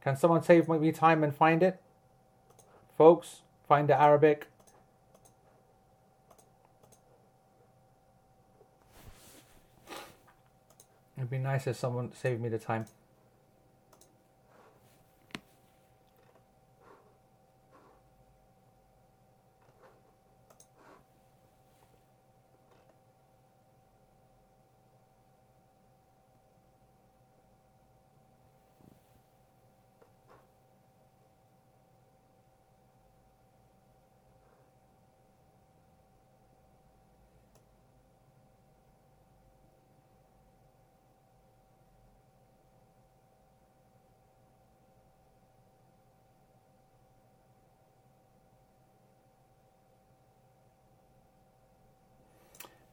Can 0.00 0.16
someone 0.16 0.42
save 0.42 0.68
me 0.68 0.92
time 0.92 1.22
and 1.22 1.34
find 1.34 1.62
it? 1.62 1.80
Folks? 2.96 3.42
Find 3.68 3.86
the 3.86 4.00
Arabic. 4.00 4.46
It'd 11.18 11.28
be 11.28 11.38
nice 11.38 11.66
if 11.66 11.76
someone 11.76 12.12
saved 12.12 12.40
me 12.40 12.48
the 12.48 12.58
time. 12.58 12.86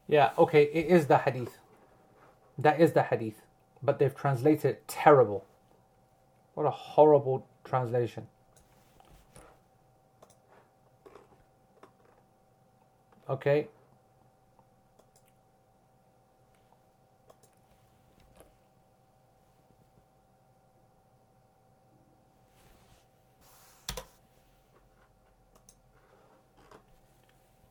Yeah, 0.08 0.32
okay, 0.38 0.64
it 0.64 0.86
is 0.88 1.08
the 1.08 1.18
hadith. 1.18 1.58
That 2.58 2.80
is 2.80 2.94
the 2.94 3.04
hadith. 3.04 3.42
But 3.82 4.00
they've 4.00 4.16
translated 4.16 4.66
it 4.66 4.88
terrible. 4.88 5.46
What 6.54 6.66
a 6.66 6.72
horrible 6.72 7.48
translation. 7.64 8.28
Okay. 13.30 13.68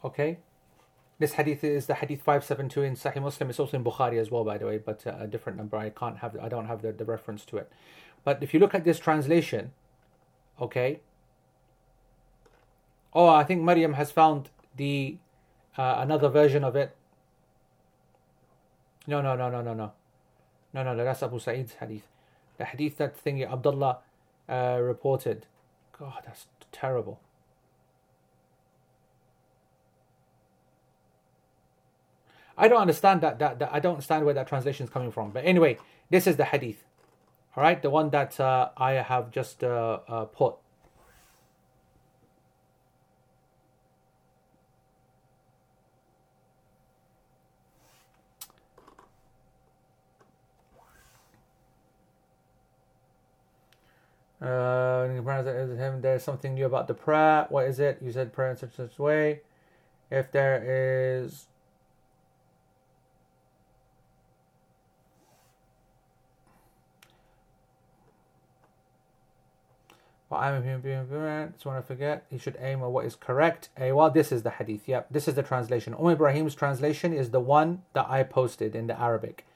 Okay. 0.04 0.38
This 1.18 1.34
hadith 1.34 1.62
is 1.62 1.86
the 1.86 1.94
hadith 1.94 2.22
572 2.22 2.82
in 2.82 2.94
Sahih 2.96 3.22
Muslim. 3.22 3.48
It's 3.50 3.60
also 3.60 3.76
in 3.76 3.84
Bukhari 3.84 4.18
as 4.18 4.30
well, 4.30 4.44
by 4.44 4.58
the 4.58 4.66
way, 4.66 4.78
but 4.78 5.06
uh, 5.06 5.14
a 5.20 5.26
different 5.26 5.56
number. 5.58 5.76
I 5.76 5.90
can't 5.90 6.18
have, 6.18 6.36
I 6.40 6.48
don't 6.48 6.66
have 6.66 6.82
the, 6.82 6.92
the 6.92 7.04
reference 7.04 7.44
to 7.46 7.58
it. 7.58 7.70
But 8.24 8.42
if 8.42 8.52
you 8.52 8.60
look 8.60 8.74
at 8.74 8.84
this 8.84 8.98
translation, 8.98 9.72
okay. 10.60 11.00
Oh, 13.12 13.28
I 13.28 13.44
think 13.44 13.62
Maryam 13.62 13.92
has 13.92 14.10
found 14.10 14.50
the 14.76 15.18
uh, 15.78 15.96
another 15.98 16.28
version 16.28 16.64
of 16.64 16.74
it. 16.74 16.96
No, 19.06 19.20
no, 19.20 19.36
no, 19.36 19.50
no, 19.50 19.62
no, 19.62 19.74
no. 19.74 19.92
No, 20.72 20.82
no, 20.82 20.96
that's 20.96 21.22
Abu 21.22 21.38
Sa'id's 21.38 21.74
hadith. 21.74 22.08
The 22.56 22.64
hadith 22.64 22.96
that 22.98 23.22
thingy 23.22 23.48
Abdullah 23.48 23.98
uh, 24.48 24.78
reported. 24.80 25.46
God, 25.96 26.22
that's 26.24 26.46
terrible. 26.72 27.20
I 32.56 32.68
don't 32.68 32.80
understand 32.80 33.20
that, 33.22 33.38
that, 33.38 33.58
that 33.58 33.70
I 33.72 33.80
don't 33.80 33.94
understand 33.94 34.24
where 34.24 34.34
that 34.34 34.46
translation 34.46 34.84
is 34.84 34.90
coming 34.90 35.10
from. 35.10 35.30
But 35.30 35.44
anyway, 35.44 35.78
this 36.10 36.26
is 36.26 36.36
the 36.36 36.44
hadith. 36.44 36.84
All 37.56 37.62
right, 37.62 37.80
the 37.80 37.90
one 37.90 38.10
that 38.10 38.38
uh, 38.40 38.70
I 38.76 38.92
have 38.92 39.30
just 39.30 39.62
uh, 39.62 40.00
uh, 40.08 40.24
put. 40.26 40.56
Uh, 54.42 55.06
there's 56.00 56.22
something 56.22 56.54
new 56.54 56.66
about 56.66 56.86
the 56.86 56.94
prayer. 56.94 57.46
What 57.48 57.66
is 57.66 57.80
it? 57.80 57.98
You 58.02 58.12
said 58.12 58.32
prayer 58.32 58.50
in 58.50 58.56
such 58.56 58.74
such 58.74 58.98
way. 58.98 59.40
If 60.10 60.30
there 60.32 60.62
is 60.62 61.46
I'm 70.36 70.62
a 70.62 70.64
human 70.64 70.80
being, 70.80 71.06
so 71.58 71.70
when 71.70 71.78
I 71.78 71.82
forget, 71.82 72.24
he 72.30 72.38
should 72.38 72.56
aim 72.60 72.82
at 72.82 72.90
what 72.90 73.04
is 73.04 73.16
correct. 73.16 73.68
Well, 73.78 74.10
this 74.10 74.32
is 74.32 74.42
the 74.42 74.50
hadith. 74.50 74.88
Yep, 74.88 75.08
this 75.10 75.28
is 75.28 75.34
the 75.34 75.42
translation. 75.42 75.94
Um 75.94 76.08
Ibrahim's 76.08 76.54
translation 76.54 77.12
is 77.12 77.30
the 77.30 77.40
one 77.40 77.82
that 77.92 78.06
I 78.08 78.22
posted 78.22 78.74
in 78.74 78.86
the 78.86 79.00
Arabic. 79.00 79.46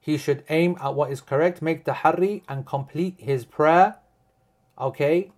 He 0.00 0.18
should 0.18 0.44
aim 0.48 0.76
at 0.82 0.94
what 0.94 1.12
is 1.12 1.20
correct, 1.20 1.62
make 1.62 1.84
tahari, 1.84 2.42
and 2.48 2.66
complete 2.66 3.16
his 3.18 3.44
prayer. 3.44 3.96
Okay, 4.78 5.30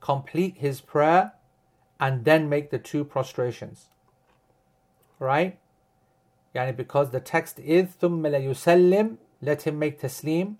complete 0.00 0.56
his 0.58 0.80
prayer, 0.80 1.32
and 2.00 2.24
then 2.24 2.48
make 2.48 2.70
the 2.70 2.78
two 2.78 3.04
prostrations. 3.04 3.86
Right? 5.18 5.58
Yani 6.54 6.76
because 6.76 7.10
the 7.10 7.20
text 7.20 7.58
is 7.60 7.88
ثُمَّ 8.00 8.22
لَيُسَلِّمْ 8.22 9.18
Let 9.40 9.62
him 9.62 9.78
make 9.78 10.00
taslim. 10.00 10.56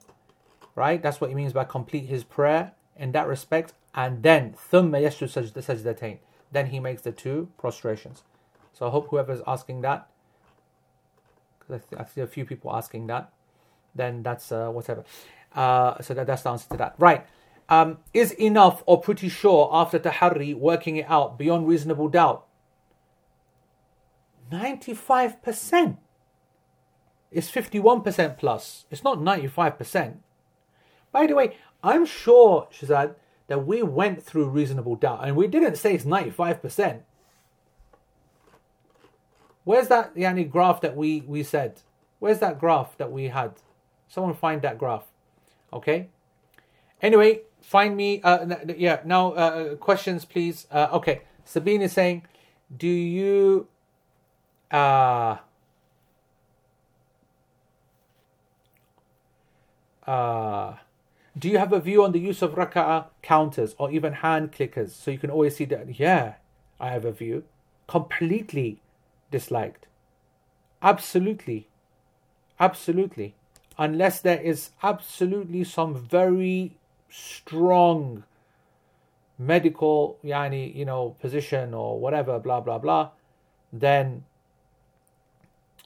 Right? 0.75 1.03
That's 1.03 1.21
what 1.21 1.31
he 1.31 1.37
means 1.37 1.53
by 1.53 1.65
complete 1.65 2.07
his 2.07 2.25
prayer 2.25 2.73
in 2.98 3.12
that 3.14 3.28
respect, 3.28 3.74
and 3.96 4.24
then 4.24 4.54
ثُمَّ 4.72 4.92
يَسْجُدْ 4.92 5.54
سَجْدَتَيْن 5.54 6.18
Then 6.52 6.68
he 6.68 6.80
makes 6.80 7.02
the 7.02 7.12
two 7.12 7.50
prostrations. 7.58 8.24
So 8.74 8.88
I 8.88 8.90
hope 8.90 9.10
whoever 9.10 9.34
is 9.34 9.42
asking 9.46 9.82
that, 9.82 10.08
because 11.60 11.84
I, 11.98 12.06
see 12.06 12.22
a 12.22 12.28
few 12.28 12.46
people 12.46 12.76
asking 12.76 13.08
that, 13.08 13.32
then 13.96 14.24
that's 14.24 14.52
uh, 14.52 14.70
whatever. 14.70 15.04
Uh, 15.56 16.02
so 16.02 16.14
that, 16.14 16.28
that's 16.28 16.42
the 16.42 16.50
answer 16.50 16.70
to 16.70 16.78
that. 16.78 16.96
Right. 16.98 17.26
Um, 17.70 18.00
is 18.14 18.32
enough 18.34 18.84
or 18.86 19.00
pretty 19.00 19.30
sure 19.30 19.70
after 19.72 20.00
tahari 20.00 20.54
working 20.56 20.98
it 20.98 21.06
out 21.08 21.38
beyond 21.38 21.68
reasonable 21.68 22.10
doubt? 22.10 22.46
95%. 24.52 25.98
It's 27.32 27.50
51% 27.50 28.38
plus. 28.38 28.86
It's 28.92 29.04
not 29.04 29.20
95%. 29.20 30.18
By 31.12 31.28
the 31.28 31.36
way, 31.36 31.58
I'm 31.83 32.07
sure, 32.07 32.69
Shazad, 32.73 33.15
that 33.47 33.67
we 33.67 33.83
went 33.83 34.23
through 34.23 34.49
reasonable 34.49 34.97
doubt 34.97 35.21
and 35.27 35.37
we 35.37 35.47
didn't 35.47 35.77
say 35.77 35.95
it's 35.95 36.05
95%. 36.05 37.01
Where's 39.65 39.89
that 39.89 40.15
yani, 40.15 40.49
graph 40.49 40.81
that 40.81 40.97
we, 40.97 41.21
we 41.21 41.43
said? 41.43 41.81
Where's 42.19 42.39
that 42.41 42.59
graph 42.59 42.97
that 42.99 43.13
we 43.13 43.29
had? 43.29 43.53
Someone 44.09 44.35
find 44.35 44.63
that 44.63 44.79
graph. 44.79 45.05
Okay? 45.73 46.09
Anyway, 47.03 47.43
find 47.61 47.97
me. 47.97 48.21
Uh, 48.23 48.57
yeah, 48.77 49.01
now 49.05 49.33
uh, 49.33 49.75
questions, 49.77 50.25
please. 50.25 50.67
Uh, 50.71 50.89
okay, 50.93 51.23
Sabine 51.45 51.83
is 51.83 51.93
saying, 51.93 52.27
do 52.77 52.89
you. 52.89 53.69
Uh, 54.71 55.37
uh, 60.07 60.75
do 61.39 61.49
you 61.49 61.59
have 61.59 61.73
a 61.73 61.81
view 61.81 62.03
on 62.03 62.13
the 62.13 62.19
use 62.19 62.43
of 62.43 62.53
raka'ah 62.53 63.07
counters 63.23 63.75
or 63.79 63.91
even 63.91 64.13
hand 64.15 64.53
clickers 64.53 64.91
so 64.91 65.11
you 65.11 65.19
can 65.19 65.31
always 65.31 65.57
see 65.57 65.65
that? 65.67 65.99
Yeah, 65.99 66.35
I 66.81 66.91
have 66.91 67.05
a 67.05 67.13
view. 67.13 67.45
Completely 67.87 68.81
disliked. 69.31 69.87
Absolutely. 70.83 71.69
Absolutely. 72.59 73.35
Unless 73.79 74.23
there 74.23 74.41
is 74.41 74.71
absolutely 74.83 75.65
some 75.65 75.95
very 75.95 76.77
strong 77.09 78.25
medical 79.39 80.19
yani, 80.25 80.75
you 80.75 80.85
know, 80.85 81.17
position 81.21 81.73
or 81.73 82.01
whatever, 82.01 82.39
blah 82.39 82.61
blah 82.61 82.79
blah, 82.79 83.11
then 83.73 84.25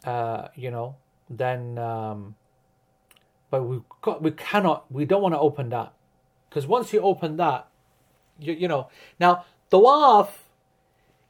uh, 0.05 0.49
you 0.55 0.71
know, 0.71 0.97
then 1.29 1.79
um, 1.79 2.35
but 3.53 3.65
we 3.65 3.81
got 4.01 4.23
we 4.23 4.31
cannot 4.31 4.91
we 4.91 5.05
don't 5.05 5.23
want 5.23 5.35
to 5.35 5.39
open 5.39 5.69
that. 5.69 5.93
Because 6.49 6.67
once 6.67 6.93
you 6.93 7.01
open 7.03 7.37
that 7.37 7.69
you, 8.41 8.55
you 8.55 8.67
know. 8.67 8.89
Now 9.21 9.45
the 9.69 9.79
tawaf 9.79 10.29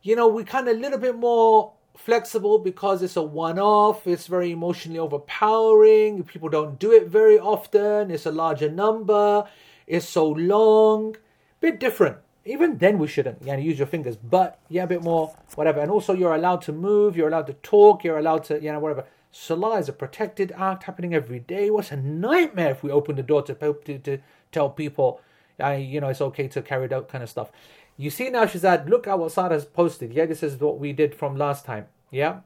you 0.02 0.14
know 0.16 0.28
we 0.28 0.44
kind 0.44 0.68
of 0.68 0.76
a 0.76 0.80
little 0.80 1.00
bit 1.00 1.16
more 1.16 1.72
flexible 1.96 2.58
because 2.58 3.02
it's 3.02 3.16
a 3.16 3.22
one-off 3.22 4.06
it's 4.06 4.26
very 4.26 4.50
emotionally 4.50 4.98
overpowering 4.98 6.22
people 6.24 6.48
don't 6.48 6.78
do 6.78 6.90
it 6.90 7.06
very 7.06 7.38
often 7.38 8.10
it's 8.10 8.24
a 8.24 8.32
larger 8.32 8.70
number 8.70 9.44
it's 9.86 10.08
so 10.08 10.28
long. 10.28 11.16
Bit 11.60 11.78
different. 11.78 12.16
Even 12.44 12.78
then 12.78 12.98
we 12.98 13.08
shouldn't 13.08 13.42
yeah 13.42 13.56
use 13.56 13.78
your 13.78 13.88
fingers 13.88 14.16
but 14.16 14.60
yeah 14.68 14.84
a 14.84 14.86
bit 14.86 15.02
more 15.02 15.34
whatever. 15.56 15.80
And 15.80 15.90
also 15.90 16.12
you're 16.12 16.34
allowed 16.34 16.62
to 16.62 16.72
move 16.72 17.16
you're 17.16 17.28
allowed 17.28 17.48
to 17.48 17.54
talk 17.54 18.04
you're 18.04 18.18
allowed 18.18 18.44
to 18.44 18.62
you 18.62 18.70
know 18.72 18.78
whatever 18.78 19.06
Salah 19.32 19.78
is 19.78 19.88
a 19.88 19.92
protected 19.92 20.52
act 20.52 20.84
happening 20.84 21.14
every 21.14 21.40
day. 21.40 21.70
What's 21.70 21.90
a 21.90 21.96
nightmare 21.96 22.70
if 22.70 22.82
we 22.82 22.90
open 22.90 23.16
the 23.16 23.22
door 23.22 23.42
to, 23.42 23.54
to, 23.54 23.98
to 23.98 24.18
tell 24.52 24.68
people, 24.68 25.20
uh, 25.58 25.70
you 25.70 26.00
know, 26.00 26.08
it's 26.08 26.20
okay 26.20 26.46
to 26.48 26.60
carry 26.60 26.84
it 26.84 26.92
out 26.92 27.08
kind 27.08 27.24
of 27.24 27.30
stuff. 27.30 27.50
You 27.96 28.10
see 28.10 28.28
now, 28.28 28.44
Shazad, 28.44 28.88
look 28.88 29.06
at 29.06 29.18
what 29.18 29.32
Sarah 29.32 29.54
has 29.54 29.64
posted. 29.64 30.12
Yeah, 30.12 30.26
this 30.26 30.42
is 30.42 30.60
what 30.60 30.78
we 30.78 30.92
did 30.92 31.14
from 31.14 31.36
last 31.36 31.64
time. 31.64 31.86
Yeah. 32.10 32.40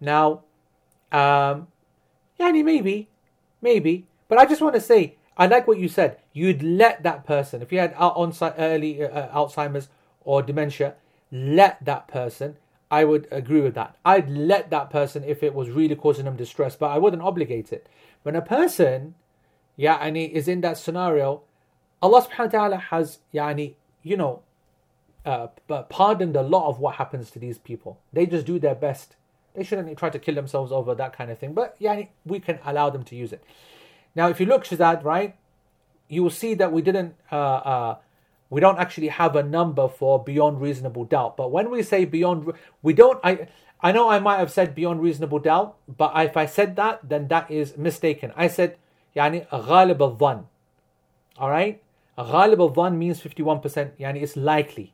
Now, 0.00 0.44
um, 1.12 1.66
yeah, 2.38 2.50
maybe, 2.52 3.08
Maybe. 3.60 4.06
But 4.28 4.38
I 4.38 4.46
just 4.46 4.62
want 4.62 4.74
to 4.76 4.80
say, 4.80 5.16
I 5.36 5.46
like 5.46 5.66
what 5.66 5.78
you 5.78 5.88
said. 5.88 6.18
You'd 6.32 6.62
let 6.62 7.02
that 7.02 7.26
person, 7.26 7.60
if 7.62 7.72
you 7.72 7.78
had 7.78 7.94
onset 7.94 8.54
early 8.56 9.02
uh, 9.02 9.28
Alzheimer's 9.36 9.88
or 10.24 10.42
dementia, 10.42 10.94
let 11.32 11.84
that 11.84 12.08
person. 12.08 12.56
I 12.90 13.04
would 13.04 13.28
agree 13.30 13.60
with 13.60 13.74
that. 13.74 13.96
I'd 14.04 14.28
let 14.28 14.70
that 14.70 14.90
person 14.90 15.22
if 15.24 15.42
it 15.42 15.54
was 15.54 15.70
really 15.70 15.94
causing 15.94 16.24
them 16.24 16.36
distress, 16.36 16.74
but 16.74 16.90
I 16.90 16.98
wouldn't 16.98 17.22
obligate 17.22 17.72
it. 17.72 17.88
When 18.22 18.34
a 18.34 18.42
person, 18.42 19.14
yeah, 19.76 19.96
and 20.00 20.16
he 20.16 20.24
is 20.24 20.48
in 20.48 20.60
that 20.62 20.76
scenario, 20.76 21.42
Allah 22.02 22.22
subhanahu 22.22 22.52
wa 22.52 22.58
ta'ala 22.58 22.76
has, 22.76 23.18
yani, 23.32 23.74
you 24.02 24.16
know, 24.16 24.42
uh, 25.24 25.48
pardoned 25.88 26.34
a 26.34 26.42
lot 26.42 26.68
of 26.68 26.80
what 26.80 26.96
happens 26.96 27.30
to 27.30 27.38
these 27.38 27.58
people. 27.58 28.00
They 28.12 28.26
just 28.26 28.46
do 28.46 28.58
their 28.58 28.74
best. 28.74 29.16
They 29.54 29.62
shouldn't 29.62 29.96
try 29.98 30.10
to 30.10 30.18
kill 30.18 30.34
themselves 30.34 30.72
over 30.72 30.94
that 30.94 31.16
kind 31.16 31.30
of 31.30 31.38
thing, 31.38 31.52
but 31.52 31.78
yani, 31.80 32.08
we 32.24 32.40
can 32.40 32.58
allow 32.64 32.90
them 32.90 33.04
to 33.04 33.14
use 33.14 33.32
it. 33.32 33.44
Now, 34.16 34.28
if 34.28 34.40
you 34.40 34.46
look 34.46 34.64
to 34.64 34.76
that, 34.76 35.04
right, 35.04 35.36
you 36.08 36.24
will 36.24 36.30
see 36.30 36.54
that 36.54 36.72
we 36.72 36.82
didn't. 36.82 37.14
Uh, 37.30 37.36
uh, 37.36 37.96
we 38.49 38.61
don't 38.61 38.77
actually 38.77 39.07
have 39.09 39.35
a 39.35 39.43
number 39.43 39.87
for 39.87 40.23
beyond 40.23 40.61
reasonable 40.61 41.05
doubt. 41.05 41.35
But 41.35 41.51
when 41.51 41.69
we 41.69 41.83
say 41.83 42.05
beyond, 42.05 42.53
we 42.81 42.93
don't. 42.93 43.19
I 43.23 43.47
I 43.81 43.91
know 43.91 44.09
I 44.09 44.19
might 44.19 44.37
have 44.37 44.51
said 44.51 44.75
beyond 44.75 45.01
reasonable 45.01 45.39
doubt, 45.39 45.75
but 45.87 46.13
if 46.25 46.37
I 46.37 46.45
said 46.45 46.75
that, 46.75 47.09
then 47.09 47.27
that 47.27 47.49
is 47.51 47.77
mistaken. 47.77 48.31
I 48.35 48.47
said, 48.47 48.77
يعني 49.15 49.47
غالب 49.49 49.97
الظن. 49.97 50.45
All 51.37 51.49
right, 51.49 51.81
غالب 52.17 52.73
الظن 52.73 52.97
means 52.97 53.19
fifty 53.19 53.43
one 53.43 53.59
percent. 53.59 53.97
يعني 53.99 54.21
it's 54.21 54.37
likely. 54.37 54.93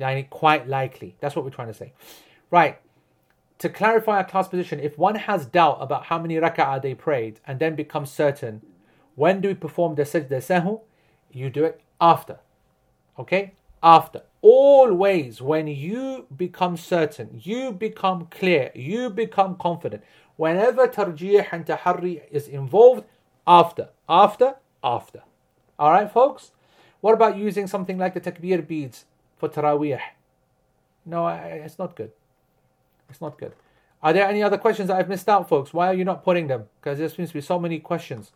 يعني 0.00 0.28
quite 0.30 0.66
likely. 0.66 1.16
That's 1.20 1.36
what 1.36 1.44
we're 1.44 1.50
trying 1.50 1.68
to 1.68 1.74
say. 1.74 1.92
Right. 2.50 2.78
To 3.58 3.68
clarify 3.68 4.16
our 4.16 4.24
class 4.24 4.48
position, 4.48 4.80
if 4.80 4.98
one 4.98 5.14
has 5.14 5.46
doubt 5.46 5.78
about 5.80 6.06
how 6.06 6.18
many 6.18 6.34
rak'ah 6.34 6.82
they 6.82 6.94
prayed 6.94 7.40
and 7.46 7.60
then 7.60 7.76
becomes 7.76 8.10
certain, 8.10 8.62
when 9.14 9.40
do 9.40 9.48
we 9.48 9.54
perform 9.54 9.94
the 9.94 10.02
sajda 10.02 10.38
sahu? 10.38 10.80
You 11.30 11.50
do 11.50 11.64
it 11.64 11.80
after. 12.00 12.40
Okay? 13.19 13.53
After. 13.83 14.23
Always, 14.41 15.41
when 15.41 15.67
you 15.67 16.25
become 16.35 16.77
certain, 16.77 17.41
you 17.43 17.71
become 17.73 18.27
clear, 18.31 18.71
you 18.73 19.09
become 19.09 19.55
confident, 19.57 20.03
whenever 20.37 20.87
tarjih 20.87 21.45
and 21.51 21.65
tahari 21.65 22.21
is 22.31 22.47
involved, 22.47 23.03
after, 23.45 23.89
after, 24.07 24.55
after. 24.83 25.23
All 25.77 25.91
right, 25.91 26.11
folks? 26.11 26.51
What 27.01 27.13
about 27.13 27.37
using 27.37 27.67
something 27.67 27.97
like 27.97 28.13
the 28.13 28.21
takbir 28.21 28.65
beads 28.65 29.05
for 29.37 29.49
taraweeh? 29.49 30.01
No, 31.05 31.27
it's 31.27 31.79
not 31.79 31.95
good. 31.95 32.11
It's 33.09 33.21
not 33.21 33.37
good. 33.37 33.53
Are 34.01 34.13
there 34.13 34.27
any 34.27 34.41
other 34.43 34.57
questions 34.57 34.87
that 34.87 34.97
I've 34.97 35.09
missed 35.09 35.27
out, 35.27 35.49
folks? 35.49 35.73
Why 35.73 35.87
are 35.87 35.93
you 35.93 36.05
not 36.05 36.23
putting 36.23 36.47
them? 36.47 36.65
Because 36.79 36.99
there 36.99 37.09
seems 37.09 37.29
to 37.29 37.33
be 37.33 37.41
so 37.41 37.59
many 37.59 37.79
questions. 37.79 38.31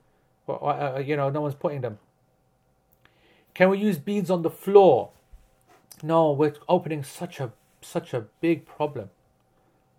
Uh, 0.48 1.02
you 1.06 1.16
know, 1.16 1.30
no 1.30 1.42
one's 1.42 1.56
putting 1.56 1.82
them. 1.82 2.00
Can 3.54 3.70
we 3.70 3.78
use 3.78 4.00
beads 4.00 4.32
on 4.32 4.42
the 4.42 4.50
floor? 4.50 5.12
No, 6.02 6.32
we're 6.32 6.56
opening 6.68 7.04
such 7.04 7.40
a 7.40 7.52
such 7.82 8.14
a 8.14 8.22
big 8.42 8.66
problem. 8.66 9.10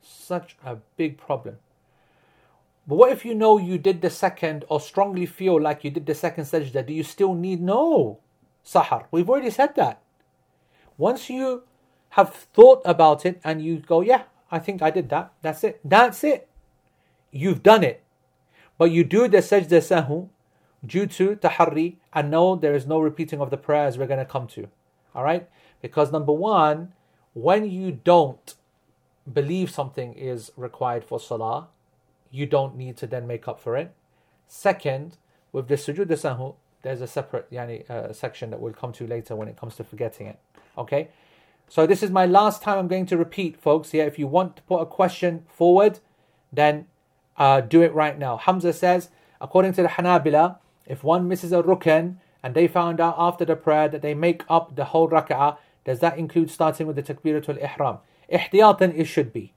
Such 0.03 0.57
a 0.65 0.77
big 0.97 1.19
problem. 1.19 1.57
But 2.87 2.97
what 2.97 3.13
if 3.13 3.25
you 3.25 3.35
know 3.35 3.59
you 3.59 3.79
did 3.79 4.03
the 4.03 4.11
second 4.11 4.65
or 4.69 4.81
strongly 4.81 5.25
feel 5.27 5.61
like 5.61 5.85
you 5.85 5.91
did 5.91 6.07
the 6.07 6.15
second 6.15 6.45
sajda? 6.45 6.87
Do 6.87 6.93
you 6.93 7.03
still 7.03 7.35
need 7.35 7.63
no 7.63 8.19
sahar? 8.65 9.05
We've 9.11 9.29
already 9.29 9.51
said 9.51 9.75
that. 9.77 10.03
Once 10.99 11.31
you 11.31 11.63
have 12.11 12.35
thought 12.35 12.83
about 12.85 13.25
it 13.25 13.41
and 13.43 13.63
you 13.63 13.79
go, 13.79 14.01
yeah, 14.01 14.25
I 14.51 14.59
think 14.59 14.83
I 14.83 14.91
did 14.91 15.09
that. 15.09 15.33
That's 15.41 15.65
it. 15.65 15.81
That's 15.85 16.23
it. 16.25 16.49
You've 17.31 17.63
done 17.63 17.83
it. 17.83 18.03
But 18.77 18.91
you 18.91 19.05
do 19.05 19.29
the 19.29 19.39
sajda 19.39 19.81
sahu 19.81 20.29
due 20.87 21.07
to 21.07 21.37
tahari 21.37 21.97
and 22.13 22.31
know 22.31 22.57
there 22.57 22.75
is 22.75 22.87
no 22.87 23.01
repeating 23.01 23.41
of 23.41 23.51
the 23.51 23.57
prayers 23.57 23.97
we're 23.97 24.07
going 24.07 24.19
to 24.19 24.25
come 24.25 24.47
to. 24.49 24.69
All 25.15 25.25
right? 25.25 25.49
Because 25.81 26.13
number 26.13 26.33
one, 26.33 26.93
when 27.33 27.69
you 27.71 27.93
don't 27.93 28.55
believe 29.31 29.71
something 29.71 30.13
is 30.15 30.53
required 30.57 31.05
for 31.05 31.19
salah, 31.19 31.69
you 32.31 32.47
don't 32.47 32.77
need 32.77 32.97
to 32.99 33.07
then 33.07 33.27
make 33.27 33.47
up 33.47 33.61
for 33.61 33.77
it. 33.77 33.95
Second, 34.49 35.17
with 35.53 35.69
the 35.69 35.77
sujood 35.77 36.09
sahu, 36.09 36.57
there's 36.83 37.01
a 37.01 37.07
separate 37.07 37.51
yani, 37.51 37.89
uh, 37.89 38.13
section 38.13 38.51
that 38.51 38.61
we'll 38.61 38.73
come 38.73 38.93
to 38.93 39.07
later 39.07 39.35
when 39.35 39.49
it 39.49 39.57
comes 39.57 39.77
to 39.77 39.85
forgetting 39.85 40.27
it. 40.27 40.39
Okay? 40.77 41.09
So 41.69 41.87
this 41.87 42.03
is 42.03 42.11
my 42.11 42.27
last 42.27 42.63
time 42.63 42.79
I'm 42.79 42.89
going 42.89 43.07
to 43.07 43.17
repeat, 43.17 43.61
folks. 43.61 43.91
Here, 43.93 44.07
if 44.07 44.19
you 44.19 44.27
want 44.27 44.57
to 44.57 44.63
put 44.63 44.81
a 44.81 44.87
question 44.87 45.47
forward, 45.49 46.01
then 46.53 46.87
uh, 47.37 47.63
do 47.63 47.83
it 47.83 47.93
right 47.95 48.19
now. 48.19 48.37
Hamza 48.37 48.73
says, 48.73 49.09
according 49.41 49.73
to 49.75 49.83
the 49.83 49.89
Hanabila, 49.89 50.59
if 50.87 51.03
one 51.03 51.29
misses 51.29 51.53
a 51.53 51.63
rukn 51.63 52.17
and 52.43 52.55
they 52.55 52.69
found 52.69 53.01
out 53.01 53.15
after 53.19 53.45
the 53.45 53.57
prayer 53.57 53.89
that 53.89 54.03
they 54.03 54.15
make 54.15 54.43
up 54.49 54.77
the 54.77 54.87
whole 54.87 55.09
rak'ah, 55.09 55.57
does 55.85 56.01
that 56.01 56.19
include 56.19 56.51
starting 56.51 56.87
with 56.87 56.97
the 56.97 57.03
takbiratul 57.03 57.63
ihram? 57.63 57.99
Ihtiyatan 58.33 58.97
it 58.97 59.05
should 59.05 59.33
be. 59.33 59.53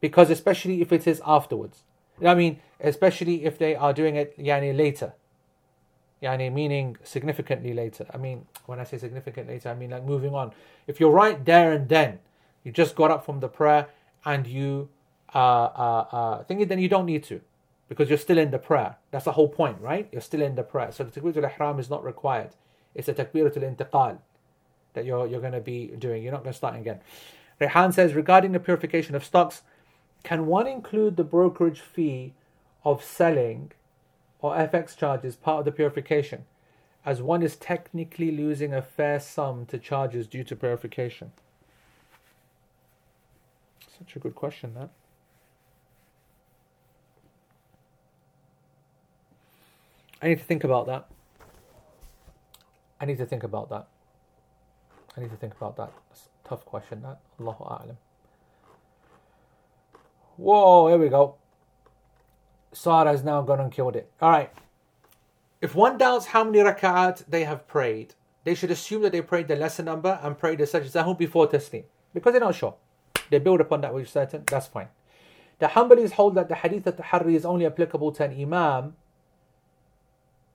Because 0.00 0.30
especially 0.30 0.80
if 0.80 0.92
it 0.92 1.06
is 1.06 1.22
afterwards. 1.24 1.82
I 2.24 2.34
mean, 2.34 2.60
especially 2.80 3.44
if 3.44 3.58
they 3.58 3.74
are 3.74 3.92
doing 3.92 4.16
it 4.16 4.38
yani 4.38 4.76
later. 4.76 5.14
Yani 6.22 6.52
meaning 6.52 6.96
significantly 7.02 7.72
later. 7.72 8.06
I 8.12 8.18
mean, 8.18 8.46
when 8.66 8.78
I 8.80 8.84
say 8.84 8.98
significant 8.98 9.48
later, 9.48 9.68
I 9.68 9.74
mean 9.74 9.90
like 9.90 10.04
moving 10.04 10.34
on. 10.34 10.52
If 10.86 11.00
you're 11.00 11.10
right 11.10 11.44
there 11.44 11.72
and 11.72 11.88
then, 11.88 12.20
you 12.62 12.72
just 12.72 12.94
got 12.94 13.10
up 13.10 13.24
from 13.24 13.40
the 13.40 13.48
prayer 13.48 13.88
and 14.24 14.46
you 14.46 14.88
uh, 15.34 15.38
uh, 15.38 16.06
uh, 16.12 16.44
thinking, 16.44 16.68
then 16.68 16.78
you 16.78 16.88
don't 16.88 17.06
need 17.06 17.24
to 17.24 17.40
because 17.94 18.08
you're 18.08 18.18
still 18.18 18.38
in 18.38 18.50
the 18.50 18.58
prayer. 18.58 18.96
That's 19.12 19.24
the 19.24 19.32
whole 19.32 19.48
point, 19.48 19.80
right? 19.80 20.08
You're 20.10 20.20
still 20.20 20.42
in 20.42 20.56
the 20.56 20.64
prayer. 20.64 20.90
So 20.90 21.04
the 21.04 21.20
takbiratul 21.20 21.44
ihram 21.44 21.78
is 21.78 21.88
not 21.88 22.02
required. 22.02 22.50
It's 22.92 23.08
a 23.08 23.14
takbiratul 23.14 23.62
intiqal 23.62 24.18
that 24.94 25.04
you're, 25.04 25.28
you're 25.28 25.40
going 25.40 25.52
to 25.52 25.60
be 25.60 25.86
doing. 25.98 26.24
You're 26.24 26.32
not 26.32 26.42
going 26.42 26.52
to 26.52 26.56
start 26.56 26.74
again. 26.74 26.98
Rehan 27.60 27.92
says, 27.92 28.14
regarding 28.14 28.50
the 28.50 28.58
purification 28.58 29.14
of 29.14 29.24
stocks, 29.24 29.62
can 30.24 30.46
one 30.46 30.66
include 30.66 31.16
the 31.16 31.22
brokerage 31.22 31.80
fee 31.80 32.34
of 32.84 33.04
selling 33.04 33.70
or 34.40 34.56
FX 34.56 34.96
charges 34.96 35.36
part 35.36 35.60
of 35.60 35.64
the 35.64 35.72
purification, 35.72 36.46
as 37.06 37.22
one 37.22 37.42
is 37.42 37.54
technically 37.54 38.32
losing 38.32 38.74
a 38.74 38.82
fair 38.82 39.20
sum 39.20 39.66
to 39.66 39.78
charges 39.78 40.26
due 40.26 40.42
to 40.44 40.56
purification? 40.56 41.30
Such 43.98 44.16
a 44.16 44.18
good 44.18 44.34
question, 44.34 44.74
that. 44.74 44.90
I 50.24 50.28
need 50.28 50.38
to 50.38 50.44
think 50.44 50.64
about 50.64 50.86
that. 50.86 51.06
I 52.98 53.04
need 53.04 53.18
to 53.18 53.26
think 53.26 53.42
about 53.42 53.68
that. 53.68 53.88
I 55.14 55.20
need 55.20 55.28
to 55.28 55.36
think 55.36 55.54
about 55.54 55.76
that. 55.76 55.92
Tough 56.48 56.64
question, 56.64 57.02
that. 57.02 57.20
Allahu 57.38 57.64
A'lam. 57.64 57.96
Whoa, 60.38 60.88
here 60.88 60.96
we 60.96 61.10
go. 61.10 61.34
Sarah 62.72 63.10
has 63.10 63.22
now 63.22 63.42
gone 63.42 63.60
and 63.60 63.70
killed 63.70 63.96
it. 63.96 64.10
All 64.22 64.30
right. 64.30 64.50
If 65.60 65.74
one 65.74 65.98
doubts 65.98 66.24
how 66.24 66.42
many 66.42 66.58
rak'at 66.58 67.26
they 67.28 67.44
have 67.44 67.68
prayed, 67.68 68.14
they 68.44 68.54
should 68.54 68.70
assume 68.70 69.02
that 69.02 69.12
they 69.12 69.20
prayed 69.20 69.48
the 69.48 69.56
lesser 69.56 69.82
number 69.82 70.18
and 70.22 70.38
prayed 70.38 70.58
the 70.58 70.64
sajdah 70.64 71.18
before 71.18 71.48
taslim. 71.48 71.84
Because 72.14 72.32
they're 72.32 72.40
not 72.40 72.54
sure. 72.54 72.76
They 73.28 73.40
build 73.40 73.60
upon 73.60 73.82
that 73.82 73.92
which 73.92 74.10
certain. 74.10 74.44
That's 74.46 74.68
fine. 74.68 74.88
The 75.58 75.66
Hanbalis 75.66 76.12
hold 76.12 76.34
that 76.36 76.48
the 76.48 76.54
hadith 76.54 76.86
of 76.86 76.96
tahari 76.96 77.34
is 77.34 77.44
only 77.44 77.66
applicable 77.66 78.12
to 78.12 78.24
an 78.24 78.40
imam 78.40 78.94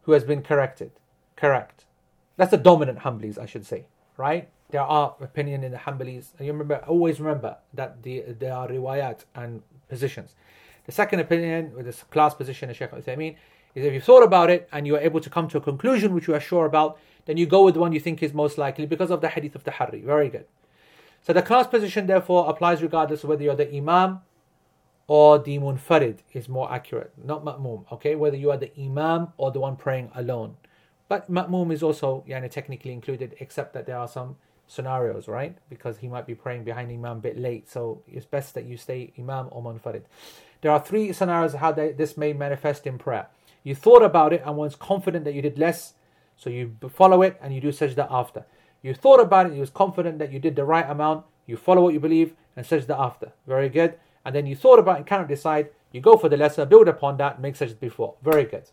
who 0.04 0.14
has 0.14 0.24
been 0.24 0.42
corrected. 0.42 0.92
Correct. 1.36 1.86
That's 2.38 2.52
the 2.52 2.58
dominant 2.58 3.00
Hanbalis, 3.00 3.38
I 3.38 3.46
should 3.46 3.66
say. 3.66 3.86
Right? 4.18 4.50
There 4.70 4.82
are 4.82 5.16
opinion 5.22 5.64
in 5.64 5.72
the 5.72 5.78
Hanbalis. 5.78 6.28
You 6.40 6.52
remember, 6.52 6.84
always 6.88 7.20
remember 7.20 7.58
that 7.74 8.04
the, 8.04 8.24
there 8.28 8.54
are 8.54 8.68
riwayat 8.68 9.26
and 9.36 9.62
positions. 9.88 10.36
The 10.86 10.92
second 10.92 11.20
opinion, 11.20 11.74
with 11.76 11.86
this 11.86 12.04
class 12.04 12.34
position 12.34 12.70
of 12.70 12.76
Sheikh 12.76 12.92
Uthaymeen, 12.92 13.36
is 13.76 13.86
if 13.86 13.94
you 13.94 14.02
thought 14.02 14.24
about 14.24 14.50
it 14.50 14.68
and 14.72 14.88
you 14.88 14.96
are 14.96 15.00
able 15.00 15.20
to 15.20 15.30
come 15.30 15.48
to 15.50 15.58
a 15.58 15.62
conclusion 15.62 16.14
which 16.14 16.28
you 16.28 16.36
are 16.36 16.40
sure 16.40 16.66
about, 16.66 17.00
then 17.26 17.38
you 17.38 17.46
go 17.46 17.64
with 17.64 17.76
the 17.76 17.80
one 17.80 17.92
you 17.92 18.00
think 18.00 18.24
is 18.24 18.34
most 18.34 18.58
likely 18.58 18.86
because 18.86 19.12
of 19.12 19.22
the 19.22 19.30
hadith 19.30 19.56
of 19.56 19.64
Tahari. 19.64 20.04
Very 20.04 20.30
good. 20.30 20.46
So 21.22 21.34
the 21.34 21.42
class 21.42 21.68
position 21.68 22.08
therefore 22.08 22.50
applies 22.50 22.82
regardless 22.82 23.24
of 23.24 23.30
whether 23.30 23.44
you're 23.44 23.56
the 23.56 23.74
Imam 23.76 24.22
or 25.10 25.40
the 25.40 25.58
Munfarid 25.58 26.20
is 26.34 26.48
more 26.48 26.72
accurate, 26.72 27.12
not 27.26 27.44
Ma'mum, 27.44 27.84
okay? 27.92 28.14
Whether 28.14 28.38
you 28.38 28.52
are 28.52 28.58
the 28.58 28.72
Imam 28.80 29.34
or 29.38 29.52
the 29.52 29.60
one 29.60 29.76
praying 29.76 30.12
alone. 30.14 30.56
But 31.08 31.32
Ma'mum 31.32 31.74
is 31.74 31.82
also 31.82 32.24
yani, 32.30 32.50
technically 32.52 32.92
included, 32.92 33.36
except 33.40 33.74
that 33.74 33.88
there 33.88 33.98
are 33.98 34.08
some 34.08 34.36
scenarios, 34.68 35.28
right? 35.28 35.58
Because 35.68 35.98
he 35.98 36.08
might 36.08 36.28
be 36.28 36.36
praying 36.36 36.64
behind 36.64 36.92
Imam 36.92 37.18
a 37.18 37.22
bit 37.22 37.40
late, 37.40 37.68
so 37.68 38.04
it's 38.08 38.28
best 38.28 38.54
that 38.54 38.66
you 38.66 38.78
stay 38.78 39.12
Imam 39.18 39.48
or 39.50 39.64
Munfarid. 39.64 40.04
There 40.62 40.72
are 40.72 40.80
three 40.80 41.12
scenarios 41.12 41.56
how 41.56 41.72
they, 41.72 41.92
this 41.92 42.16
may 42.16 42.32
manifest 42.34 42.86
in 42.86 43.00
prayer. 43.00 43.30
You 43.64 43.74
thought 43.74 44.04
about 44.04 44.32
it 44.32 44.44
and 44.46 44.58
was 44.58 44.76
confident 44.76 45.26
that 45.26 45.34
you 45.34 45.42
did 45.42 45.58
less, 45.58 45.96
so 46.38 46.52
you 46.52 46.76
follow 46.88 47.24
it 47.24 47.36
and 47.42 47.52
you 47.52 47.62
do 47.62 47.70
sajda 47.70 48.06
after. 48.12 48.46
You 48.84 48.94
thought 48.94 49.20
about 49.20 49.48
it, 49.48 49.54
you 49.54 49.62
was 49.62 49.72
confident 49.72 50.20
that 50.20 50.32
you 50.32 50.38
did 50.38 50.56
the 50.56 50.66
right 50.66 50.88
amount, 50.88 51.26
you 51.48 51.58
follow 51.58 51.82
what 51.82 51.96
you 51.96 52.00
believe 52.00 52.36
and 52.56 52.64
sajda 52.64 52.96
after. 52.96 53.32
Very 53.48 53.70
good. 53.70 53.98
And 54.30 54.36
then 54.36 54.46
you 54.46 54.56
thought 54.56 54.78
about 54.78 54.98
it 54.98 54.98
and 54.98 55.08
cannot 55.08 55.28
decide, 55.28 55.72
you 55.92 56.02
go 56.02 56.16
for 56.16 56.30
the 56.30 56.38
lesser, 56.38 56.64
build 56.64 56.88
upon 56.88 57.18
that, 57.18 57.42
make 57.42 57.56
sajda 57.56 57.80
before. 57.80 58.14
Very 58.22 58.44
good. 58.44 58.70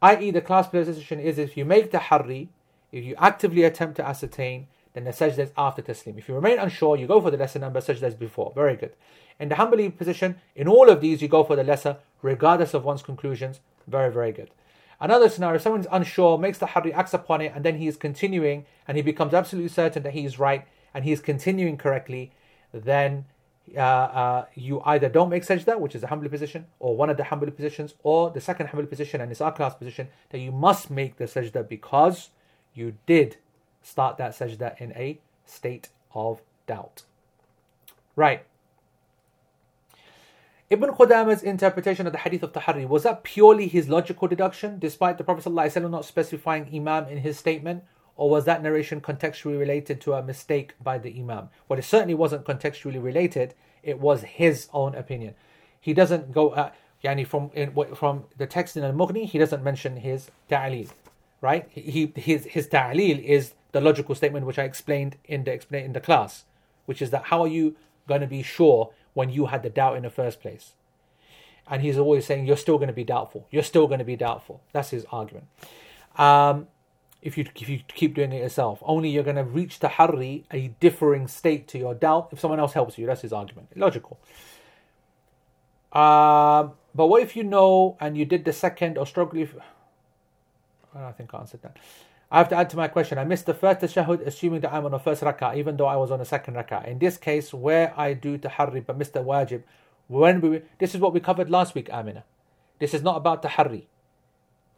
i.e., 0.00 0.30
the 0.30 0.40
class 0.40 0.68
position 0.68 1.20
is 1.20 1.38
if 1.38 1.54
you 1.54 1.66
make 1.66 1.92
tahari, 1.92 2.48
if 2.90 3.04
you 3.04 3.14
actively 3.18 3.64
attempt 3.64 3.96
to 3.96 4.08
ascertain, 4.08 4.68
then 4.94 5.04
the 5.04 5.10
sajda 5.10 5.40
is 5.40 5.52
after 5.58 5.82
taslim. 5.82 6.16
If 6.16 6.30
you 6.30 6.34
remain 6.34 6.58
unsure, 6.58 6.96
you 6.96 7.06
go 7.06 7.20
for 7.20 7.30
the 7.30 7.36
lesser 7.36 7.58
number, 7.58 7.82
sajda 7.82 8.04
as 8.04 8.14
before. 8.14 8.54
Very 8.54 8.74
good. 8.74 8.92
In 9.38 9.50
the 9.50 9.56
Hanbali 9.56 9.94
position, 9.94 10.36
in 10.56 10.66
all 10.66 10.88
of 10.88 11.02
these, 11.02 11.20
you 11.20 11.28
go 11.28 11.44
for 11.44 11.56
the 11.56 11.62
lesser, 11.62 11.98
regardless 12.22 12.72
of 12.72 12.86
one's 12.86 13.02
conclusions. 13.02 13.60
Very, 13.86 14.10
very 14.10 14.32
good. 14.32 14.50
Another 14.98 15.28
scenario, 15.28 15.58
someone's 15.58 15.88
unsure, 15.92 16.38
makes 16.38 16.58
tahari, 16.58 16.94
acts 16.94 17.12
upon 17.12 17.42
it, 17.42 17.52
and 17.54 17.66
then 17.66 17.76
he 17.76 17.86
is 17.86 17.98
continuing, 17.98 18.64
and 18.88 18.96
he 18.96 19.02
becomes 19.02 19.34
absolutely 19.34 19.68
certain 19.68 20.02
that 20.04 20.14
he 20.14 20.24
is 20.24 20.38
right, 20.38 20.66
and 20.94 21.04
he 21.04 21.12
is 21.12 21.20
continuing 21.20 21.76
correctly, 21.76 22.32
then 22.72 23.26
uh, 23.76 23.80
uh, 23.80 24.44
you 24.54 24.80
either 24.84 25.08
don't 25.08 25.30
make 25.30 25.44
sajda, 25.44 25.78
which 25.78 25.94
is 25.94 26.02
the 26.02 26.06
Hanbali 26.08 26.30
position, 26.30 26.66
or 26.78 26.96
one 26.96 27.10
of 27.10 27.16
the 27.16 27.22
Hanbali 27.22 27.54
positions, 27.54 27.94
or 28.02 28.30
the 28.30 28.40
second 28.40 28.68
Hanbali 28.68 28.88
position, 28.88 29.20
and 29.20 29.30
it's 29.30 29.40
our 29.40 29.52
class 29.52 29.74
position, 29.74 30.08
that 30.30 30.38
you 30.38 30.52
must 30.52 30.90
make 30.90 31.16
the 31.16 31.24
sajda 31.24 31.68
because 31.68 32.30
you 32.74 32.94
did 33.06 33.36
start 33.82 34.16
that 34.18 34.32
sajda 34.32 34.80
in 34.80 34.92
a 34.92 35.18
state 35.44 35.88
of 36.14 36.42
doubt. 36.66 37.02
Right. 38.16 38.44
Ibn 40.70 40.90
Qudama's 40.90 41.42
interpretation 41.42 42.06
of 42.06 42.12
the 42.12 42.18
hadith 42.18 42.42
of 42.42 42.52
Tahari, 42.52 42.88
was 42.88 43.02
that 43.02 43.22
purely 43.22 43.68
his 43.68 43.88
logical 43.88 44.28
deduction, 44.28 44.78
despite 44.78 45.18
the 45.18 45.24
Prophet 45.24 45.44
ﷺ 45.44 45.90
not 45.90 46.04
specifying 46.04 46.68
Imam 46.72 47.06
in 47.06 47.18
his 47.18 47.38
statement? 47.38 47.84
Or 48.16 48.30
was 48.30 48.44
that 48.44 48.62
narration 48.62 49.00
contextually 49.00 49.58
related 49.58 50.00
to 50.02 50.12
a 50.12 50.22
mistake 50.22 50.74
by 50.82 50.98
the 50.98 51.18
Imam? 51.18 51.48
Well, 51.68 51.78
it 51.78 51.84
certainly 51.84 52.14
wasn't 52.14 52.44
contextually 52.44 53.02
related, 53.02 53.54
it 53.82 53.98
was 53.98 54.22
his 54.22 54.68
own 54.72 54.94
opinion. 54.94 55.34
He 55.80 55.92
doesn't 55.92 56.32
go, 56.32 56.50
uh, 56.50 56.70
yani 57.02 57.26
from, 57.26 57.50
in, 57.54 57.72
from 57.94 58.24
the 58.38 58.46
text 58.46 58.76
in 58.76 58.84
Al 58.84 58.92
Mughni, 58.92 59.26
he 59.26 59.38
doesn't 59.38 59.62
mention 59.62 59.96
his 59.96 60.30
ta'leel, 60.48 60.88
right? 61.40 61.68
He, 61.70 62.12
his, 62.14 62.44
his 62.44 62.68
ta'leel 62.68 63.18
is 63.18 63.54
the 63.72 63.80
logical 63.80 64.14
statement 64.14 64.46
which 64.46 64.58
I 64.58 64.64
explained 64.64 65.16
in 65.24 65.44
the, 65.44 65.60
in 65.76 65.92
the 65.92 66.00
class, 66.00 66.44
which 66.86 67.02
is 67.02 67.10
that 67.10 67.24
how 67.24 67.42
are 67.42 67.48
you 67.48 67.76
going 68.06 68.20
to 68.20 68.26
be 68.26 68.42
sure 68.42 68.90
when 69.14 69.30
you 69.30 69.46
had 69.46 69.62
the 69.62 69.70
doubt 69.70 69.96
in 69.96 70.02
the 70.02 70.10
first 70.10 70.40
place. 70.40 70.72
And 71.66 71.80
he's 71.80 71.96
always 71.96 72.26
saying, 72.26 72.46
You're 72.46 72.58
still 72.58 72.76
going 72.76 72.88
to 72.88 72.94
be 72.94 73.04
doubtful. 73.04 73.46
You're 73.50 73.62
still 73.62 73.86
going 73.86 74.00
to 74.00 74.04
be 74.04 74.16
doubtful. 74.16 74.60
That's 74.72 74.90
his 74.90 75.06
argument. 75.10 75.46
Um, 76.16 76.68
if 77.24 77.38
you 77.38 77.46
if 77.56 77.68
you 77.68 77.80
keep 77.88 78.14
doing 78.14 78.32
it 78.32 78.42
yourself, 78.42 78.80
only 78.82 79.08
you're 79.08 79.24
going 79.24 79.36
to 79.36 79.44
reach 79.44 79.80
tahari, 79.80 80.44
a 80.52 80.68
differing 80.78 81.26
state 81.26 81.66
to 81.68 81.78
your 81.78 81.94
doubt, 81.94 82.28
if 82.30 82.38
someone 82.38 82.60
else 82.60 82.74
helps 82.74 82.98
you. 82.98 83.06
That's 83.06 83.22
his 83.22 83.32
argument. 83.32 83.68
Logical. 83.74 84.20
Um, 85.92 86.72
but 86.94 87.06
what 87.06 87.22
if 87.22 87.34
you 87.34 87.42
know 87.42 87.96
and 87.98 88.16
you 88.18 88.26
did 88.26 88.44
the 88.44 88.52
second 88.52 88.98
or 88.98 89.06
struggle? 89.06 89.40
If, 89.40 89.54
I 90.94 91.12
think 91.12 91.32
I 91.32 91.38
answered 91.38 91.62
that. 91.62 91.78
I 92.30 92.38
have 92.38 92.48
to 92.50 92.56
add 92.56 92.68
to 92.70 92.76
my 92.76 92.88
question. 92.88 93.16
I 93.16 93.24
missed 93.24 93.46
the 93.46 93.54
first 93.54 93.80
tashahud 93.80 94.26
assuming 94.26 94.60
that 94.60 94.72
I'm 94.72 94.84
on 94.84 94.90
the 94.90 94.98
first 94.98 95.22
rak'ah, 95.22 95.56
even 95.56 95.76
though 95.76 95.86
I 95.86 95.96
was 95.96 96.10
on 96.10 96.18
the 96.18 96.24
second 96.24 96.54
rak'ah. 96.54 96.86
In 96.86 96.98
this 96.98 97.16
case, 97.16 97.54
where 97.54 97.98
I 97.98 98.12
do 98.12 98.36
tahari 98.36 98.84
but 98.84 98.98
missed 98.98 99.14
the 99.14 99.20
wajib, 99.20 99.62
when 100.08 100.40
we 100.42 100.62
this 100.78 100.94
is 100.94 101.00
what 101.00 101.14
we 101.14 101.20
covered 101.20 101.48
last 101.48 101.74
week, 101.74 101.88
Amina. 101.90 102.24
This 102.80 102.92
is 102.92 103.02
not 103.02 103.16
about 103.16 103.42
tahari, 103.42 103.84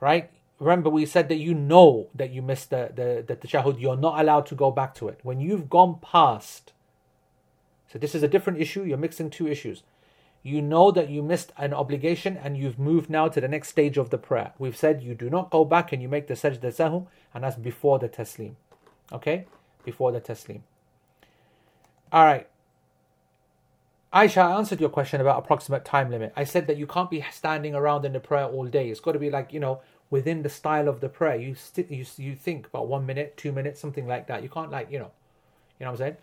right? 0.00 0.30
Remember, 0.58 0.88
we 0.88 1.04
said 1.04 1.28
that 1.28 1.36
you 1.36 1.54
know 1.54 2.08
that 2.14 2.30
you 2.30 2.40
missed 2.40 2.70
the, 2.70 2.90
the, 2.94 3.24
the 3.26 3.36
tashahud, 3.36 3.80
you're 3.80 3.96
not 3.96 4.20
allowed 4.20 4.46
to 4.46 4.54
go 4.54 4.70
back 4.70 4.94
to 4.96 5.08
it. 5.08 5.20
When 5.22 5.40
you've 5.40 5.68
gone 5.68 5.98
past, 6.00 6.72
so 7.92 7.98
this 7.98 8.14
is 8.14 8.22
a 8.22 8.28
different 8.28 8.58
issue, 8.60 8.82
you're 8.82 8.96
mixing 8.96 9.30
two 9.30 9.46
issues 9.46 9.82
you 10.46 10.62
know 10.62 10.92
that 10.92 11.10
you 11.10 11.24
missed 11.24 11.52
an 11.58 11.74
obligation 11.74 12.36
and 12.36 12.56
you've 12.56 12.78
moved 12.78 13.10
now 13.10 13.26
to 13.26 13.40
the 13.40 13.48
next 13.48 13.68
stage 13.68 13.98
of 13.98 14.10
the 14.10 14.18
prayer. 14.18 14.52
We've 14.60 14.76
said 14.76 15.02
you 15.02 15.12
do 15.12 15.28
not 15.28 15.50
go 15.50 15.64
back 15.64 15.92
and 15.92 16.00
you 16.00 16.08
make 16.08 16.28
the 16.28 16.34
sajda 16.34 16.60
sahu, 16.60 17.08
and 17.34 17.42
that's 17.42 17.56
before 17.56 17.98
the 17.98 18.08
taslim. 18.08 18.54
Okay? 19.10 19.46
Before 19.84 20.12
the 20.12 20.20
taslim. 20.20 20.60
Alright. 22.12 22.48
Aisha, 24.14 24.38
I 24.38 24.56
answered 24.56 24.80
your 24.80 24.88
question 24.88 25.20
about 25.20 25.40
approximate 25.40 25.84
time 25.84 26.12
limit. 26.12 26.32
I 26.36 26.44
said 26.44 26.68
that 26.68 26.76
you 26.76 26.86
can't 26.86 27.10
be 27.10 27.24
standing 27.32 27.74
around 27.74 28.04
in 28.04 28.12
the 28.12 28.20
prayer 28.20 28.46
all 28.46 28.66
day. 28.66 28.88
It's 28.88 29.00
got 29.00 29.12
to 29.12 29.18
be 29.18 29.30
like, 29.30 29.52
you 29.52 29.58
know, 29.58 29.80
within 30.10 30.42
the 30.42 30.48
style 30.48 30.88
of 30.88 31.00
the 31.00 31.08
prayer. 31.08 31.36
You 31.36 31.54
st- 31.54 31.90
you, 31.90 32.04
you 32.16 32.34
think 32.34 32.66
about 32.66 32.88
one 32.88 33.06
minute, 33.06 33.36
two 33.36 33.52
minutes, 33.52 33.80
something 33.80 34.06
like 34.06 34.26
that. 34.28 34.42
You 34.42 34.48
can't 34.48 34.70
like, 34.70 34.90
you 34.90 34.98
know, 34.98 35.10
you 35.78 35.86
know 35.86 35.92
what 35.92 36.00
I'm 36.00 36.16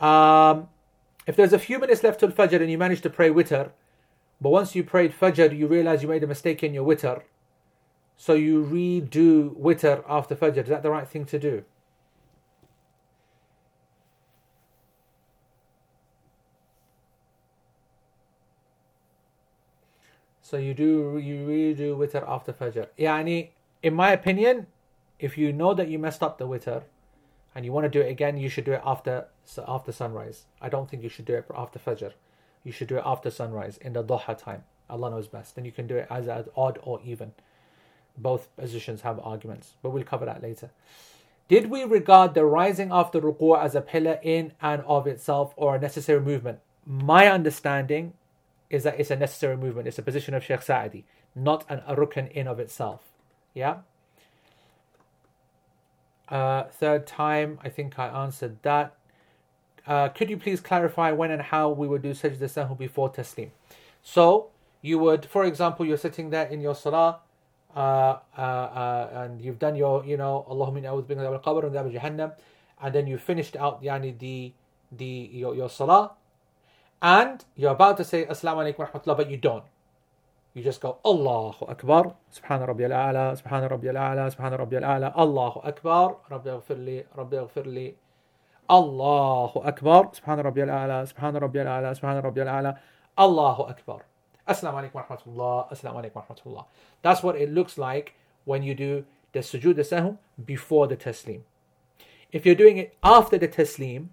saying? 0.00 0.60
Um, 0.60 0.68
if 1.26 1.36
there's 1.36 1.52
a 1.52 1.58
few 1.58 1.78
minutes 1.78 2.02
left 2.02 2.20
till 2.20 2.30
Fajr 2.30 2.60
and 2.60 2.70
you 2.70 2.78
manage 2.78 3.00
to 3.02 3.10
pray 3.10 3.30
witr, 3.30 3.70
but 4.40 4.50
once 4.50 4.74
you 4.74 4.84
prayed 4.84 5.12
Fajr, 5.12 5.56
you 5.56 5.66
realize 5.66 6.02
you 6.02 6.08
made 6.08 6.22
a 6.22 6.26
mistake 6.26 6.62
in 6.62 6.72
your 6.72 6.86
witr, 6.86 7.22
so 8.16 8.34
you 8.34 8.64
redo 8.64 9.54
witr 9.56 10.04
after 10.08 10.34
Fajr. 10.34 10.58
Is 10.58 10.68
that 10.68 10.82
the 10.82 10.90
right 10.90 11.08
thing 11.08 11.24
to 11.26 11.38
do? 11.38 11.64
So 20.48 20.56
you 20.56 20.72
do 20.72 21.18
you 21.18 21.46
redo 21.46 21.94
witr 21.94 22.26
after 22.26 22.54
Fajr. 22.54 22.86
Yani, 22.98 23.50
in 23.82 23.92
my 23.92 24.12
opinion, 24.12 24.66
if 25.18 25.36
you 25.36 25.52
know 25.52 25.74
that 25.74 25.88
you 25.88 25.98
messed 25.98 26.22
up 26.22 26.38
the 26.38 26.48
witr, 26.48 26.84
and 27.54 27.66
you 27.66 27.72
want 27.72 27.84
to 27.84 27.90
do 27.90 28.00
it 28.00 28.10
again, 28.10 28.38
you 28.38 28.48
should 28.48 28.64
do 28.64 28.72
it 28.72 28.80
after 28.82 29.26
after 29.66 29.92
sunrise. 29.92 30.46
I 30.62 30.70
don't 30.70 30.88
think 30.88 31.02
you 31.02 31.10
should 31.10 31.26
do 31.26 31.34
it 31.34 31.44
after 31.54 31.78
Fajr. 31.78 32.12
You 32.64 32.72
should 32.72 32.88
do 32.88 32.96
it 32.96 33.02
after 33.04 33.30
sunrise 33.30 33.76
in 33.76 33.92
the 33.92 34.02
Duha 34.02 34.38
time. 34.38 34.64
Allah 34.88 35.10
knows 35.10 35.28
best. 35.28 35.54
Then 35.54 35.66
you 35.66 35.72
can 35.72 35.86
do 35.86 35.96
it 35.96 36.06
as, 36.08 36.28
as 36.28 36.48
odd 36.56 36.78
or 36.82 36.98
even. 37.04 37.32
Both 38.16 38.48
positions 38.56 39.02
have 39.02 39.20
arguments, 39.20 39.74
but 39.82 39.90
we'll 39.90 40.04
cover 40.04 40.24
that 40.24 40.42
later. 40.42 40.70
Did 41.48 41.68
we 41.68 41.84
regard 41.84 42.32
the 42.32 42.46
rising 42.46 42.88
after 42.90 43.20
ruku' 43.20 43.62
as 43.62 43.74
a 43.74 43.82
pillar 43.82 44.18
in 44.22 44.52
and 44.62 44.80
of 44.86 45.06
itself 45.06 45.52
or 45.56 45.76
a 45.76 45.78
necessary 45.78 46.22
movement? 46.22 46.60
My 46.86 47.26
understanding 47.26 48.14
is 48.70 48.84
that 48.84 48.98
it's 49.00 49.10
a 49.10 49.16
necessary 49.16 49.56
movement. 49.56 49.88
It's 49.88 49.98
a 49.98 50.02
position 50.02 50.34
of 50.34 50.44
Sheikh 50.44 50.62
Sa'adi, 50.62 51.04
not 51.34 51.64
an 51.68 51.80
arukn 51.88 52.30
in 52.32 52.46
of 52.46 52.60
itself. 52.60 53.00
Yeah? 53.54 53.78
Uh, 56.28 56.64
third 56.64 57.06
time, 57.06 57.58
I 57.62 57.68
think 57.70 57.98
I 57.98 58.08
answered 58.08 58.58
that. 58.62 58.94
Uh, 59.86 60.10
could 60.10 60.28
you 60.28 60.36
please 60.36 60.60
clarify 60.60 61.12
when 61.12 61.30
and 61.30 61.40
how 61.40 61.70
we 61.70 61.88
would 61.88 62.02
do 62.02 62.10
sajda 62.10 62.40
sahu 62.40 62.76
before 62.76 63.10
taslim? 63.10 63.48
So 64.02 64.48
you 64.82 64.98
would, 64.98 65.24
for 65.24 65.44
example, 65.44 65.86
you're 65.86 65.96
sitting 65.96 66.28
there 66.28 66.46
in 66.46 66.60
your 66.60 66.74
salah, 66.74 67.20
uh, 67.74 68.18
uh, 68.36 68.40
uh 68.40 69.10
and 69.14 69.40
you've 69.40 69.58
done 69.58 69.76
your, 69.76 70.04
you 70.04 70.18
know, 70.18 70.46
Allahumma 70.50 70.82
a'udhu 70.82 71.04
bika 71.04 71.16
min 71.16 71.26
al-qabr 71.26 71.64
and 71.64 71.94
jahannam, 71.94 72.32
and 72.82 72.94
then 72.94 73.06
you 73.06 73.16
finished 73.16 73.56
out 73.56 73.82
yani 73.82 74.18
the 74.18 74.52
the 74.92 75.30
your, 75.32 75.54
your 75.54 75.70
salah, 75.70 76.12
and 77.00 77.44
you're 77.54 77.72
about 77.72 77.96
to 77.98 78.04
say 78.04 78.24
assalamu 78.24 78.74
alaikum 78.74 78.90
rahmatullah, 78.90 79.16
but 79.16 79.30
you 79.30 79.36
don't. 79.36 79.64
You 80.54 80.62
just 80.62 80.80
go 80.80 80.98
Allahu 81.04 81.66
Akbar, 81.66 82.14
Subhana 82.34 82.66
Rabbi 82.66 82.84
al-A'la, 82.84 83.40
Subhana 83.40 83.70
Rabbi 83.70 83.88
al-A'la, 83.88 84.34
Subhana 84.34 84.58
Rabbi 84.58 84.76
al-A'la, 84.76 85.12
Allahu 85.16 85.60
Akbar, 85.60 86.16
Rabbi 86.30 86.50
aghfirli, 86.50 87.04
Rabbi 87.14 87.36
aghfirli, 87.36 87.94
Allahu 88.68 89.60
Akbar, 89.60 90.10
Subhana 90.12 90.44
Rabbi 90.44 90.60
al-A'la, 90.62 91.12
Subhana 91.12 91.40
Rabbi 91.40 91.58
al-A'la, 91.60 92.00
Subhana 92.00 92.24
Rabbi 92.24 92.40
al-A'la, 92.40 92.78
Allahu 93.16 93.62
Akbar. 93.64 94.04
Assalamu 94.48 94.82
alaikum 94.82 95.06
rahmatullah, 95.06 95.70
Assalamu 95.70 96.02
alaikum 96.02 96.26
rahmatullah. 96.26 96.64
That's 97.02 97.22
what 97.22 97.36
it 97.36 97.50
looks 97.50 97.78
like 97.78 98.14
when 98.44 98.62
you 98.62 98.74
do 98.74 99.04
the 99.32 99.40
sujood 99.40 99.76
sahum 99.76 100.18
before 100.44 100.86
the 100.86 100.96
taslim. 100.96 101.42
If 102.32 102.44
you're 102.44 102.54
doing 102.54 102.78
it 102.78 102.96
after 103.04 103.38
the 103.38 103.48
taslim, 103.48 104.08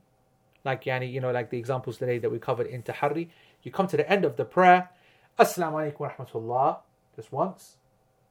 like 0.66 0.84
yani, 0.84 1.12
you 1.12 1.22
know, 1.22 1.32
like 1.32 1.50
the 1.50 1.58
examples 1.58 1.98
today 1.98 2.18
that 2.18 2.32
we 2.32 2.40
covered 2.40 2.68
in 2.68 2.84
Tahari, 2.84 3.30
you 3.64 3.72
come 3.72 3.88
to 3.88 3.98
the 3.98 4.10
end 4.12 4.26
of 4.26 4.36
the 4.36 4.46
prayer 4.46 4.90
Assalamu 5.38 5.74
alaikum 5.74 6.00
wa 6.00 6.10
rahmatullah, 6.12 6.78
just 7.16 7.32
once, 7.34 7.76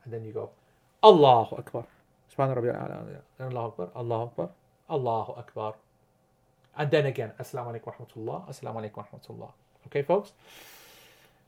and 0.05 0.13
then 0.13 0.25
you 0.25 0.33
go, 0.33 0.51
Allahu 1.03 1.57
Akbar. 1.57 1.85
Subhana 2.35 2.57
Rabbi 2.57 2.69
Allahu 3.41 3.67
Akbar, 3.67 3.91
Allahu 3.95 4.23
Akbar, 4.25 4.49
Allahu 4.89 5.33
Akbar. 5.33 5.75
And 6.79 6.91
then 6.91 7.05
again, 7.05 7.33
Assalamu 7.39 7.79
alaikum 7.79 7.87
wa 7.89 7.93
rahmatullah, 7.93 8.49
Assalamu 8.49 8.77
alaikum 8.77 8.97
wa 8.97 9.05
rahmatullah. 9.13 9.53
Okay, 9.87 10.01
folks? 10.01 10.33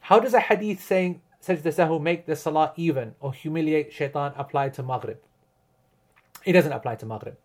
How 0.00 0.20
does 0.20 0.34
a 0.34 0.40
hadith 0.40 0.82
saying 0.84 1.22
Sajda 1.42 1.72
Sahu 1.72 2.02
make 2.02 2.26
the 2.26 2.36
salah 2.36 2.74
even 2.76 3.14
or 3.18 3.32
humiliate 3.32 3.94
shaitan 3.94 4.34
apply 4.36 4.68
to 4.68 4.82
Maghrib? 4.82 5.18
It 6.44 6.52
doesn't 6.52 6.72
apply 6.72 6.96
to 6.96 7.06
Maghrib. 7.06 7.36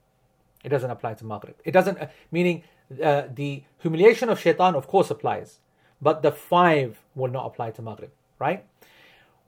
It 0.66 0.70
doesn't 0.70 0.92
apply 0.92 1.14
to 1.16 1.26
Maghrib. 1.26 1.56
It 1.64 1.72
doesn't, 1.72 1.98
uh, 1.98 2.08
meaning 2.30 2.64
uh, 3.04 3.24
the 3.34 3.64
humiliation 3.80 4.30
of 4.30 4.40
shaitan, 4.40 4.76
of 4.76 4.88
course, 4.88 5.10
applies 5.10 5.60
but 6.02 6.24
the 6.24 6.32
five 6.32 7.00
will 7.14 7.30
not 7.30 7.46
apply 7.46 7.72
to 7.72 7.82
Maghrib, 7.82 8.10
right? 8.40 8.66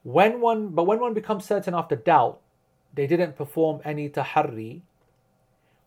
When 0.03 0.39
one, 0.39 0.69
but 0.69 0.83
when 0.83 0.99
one 0.99 1.13
becomes 1.13 1.45
certain 1.45 1.73
after 1.73 1.95
doubt, 1.95 2.39
they 2.93 3.07
didn't 3.07 3.35
perform 3.35 3.81
any 3.83 4.07
tahari, 4.09 4.81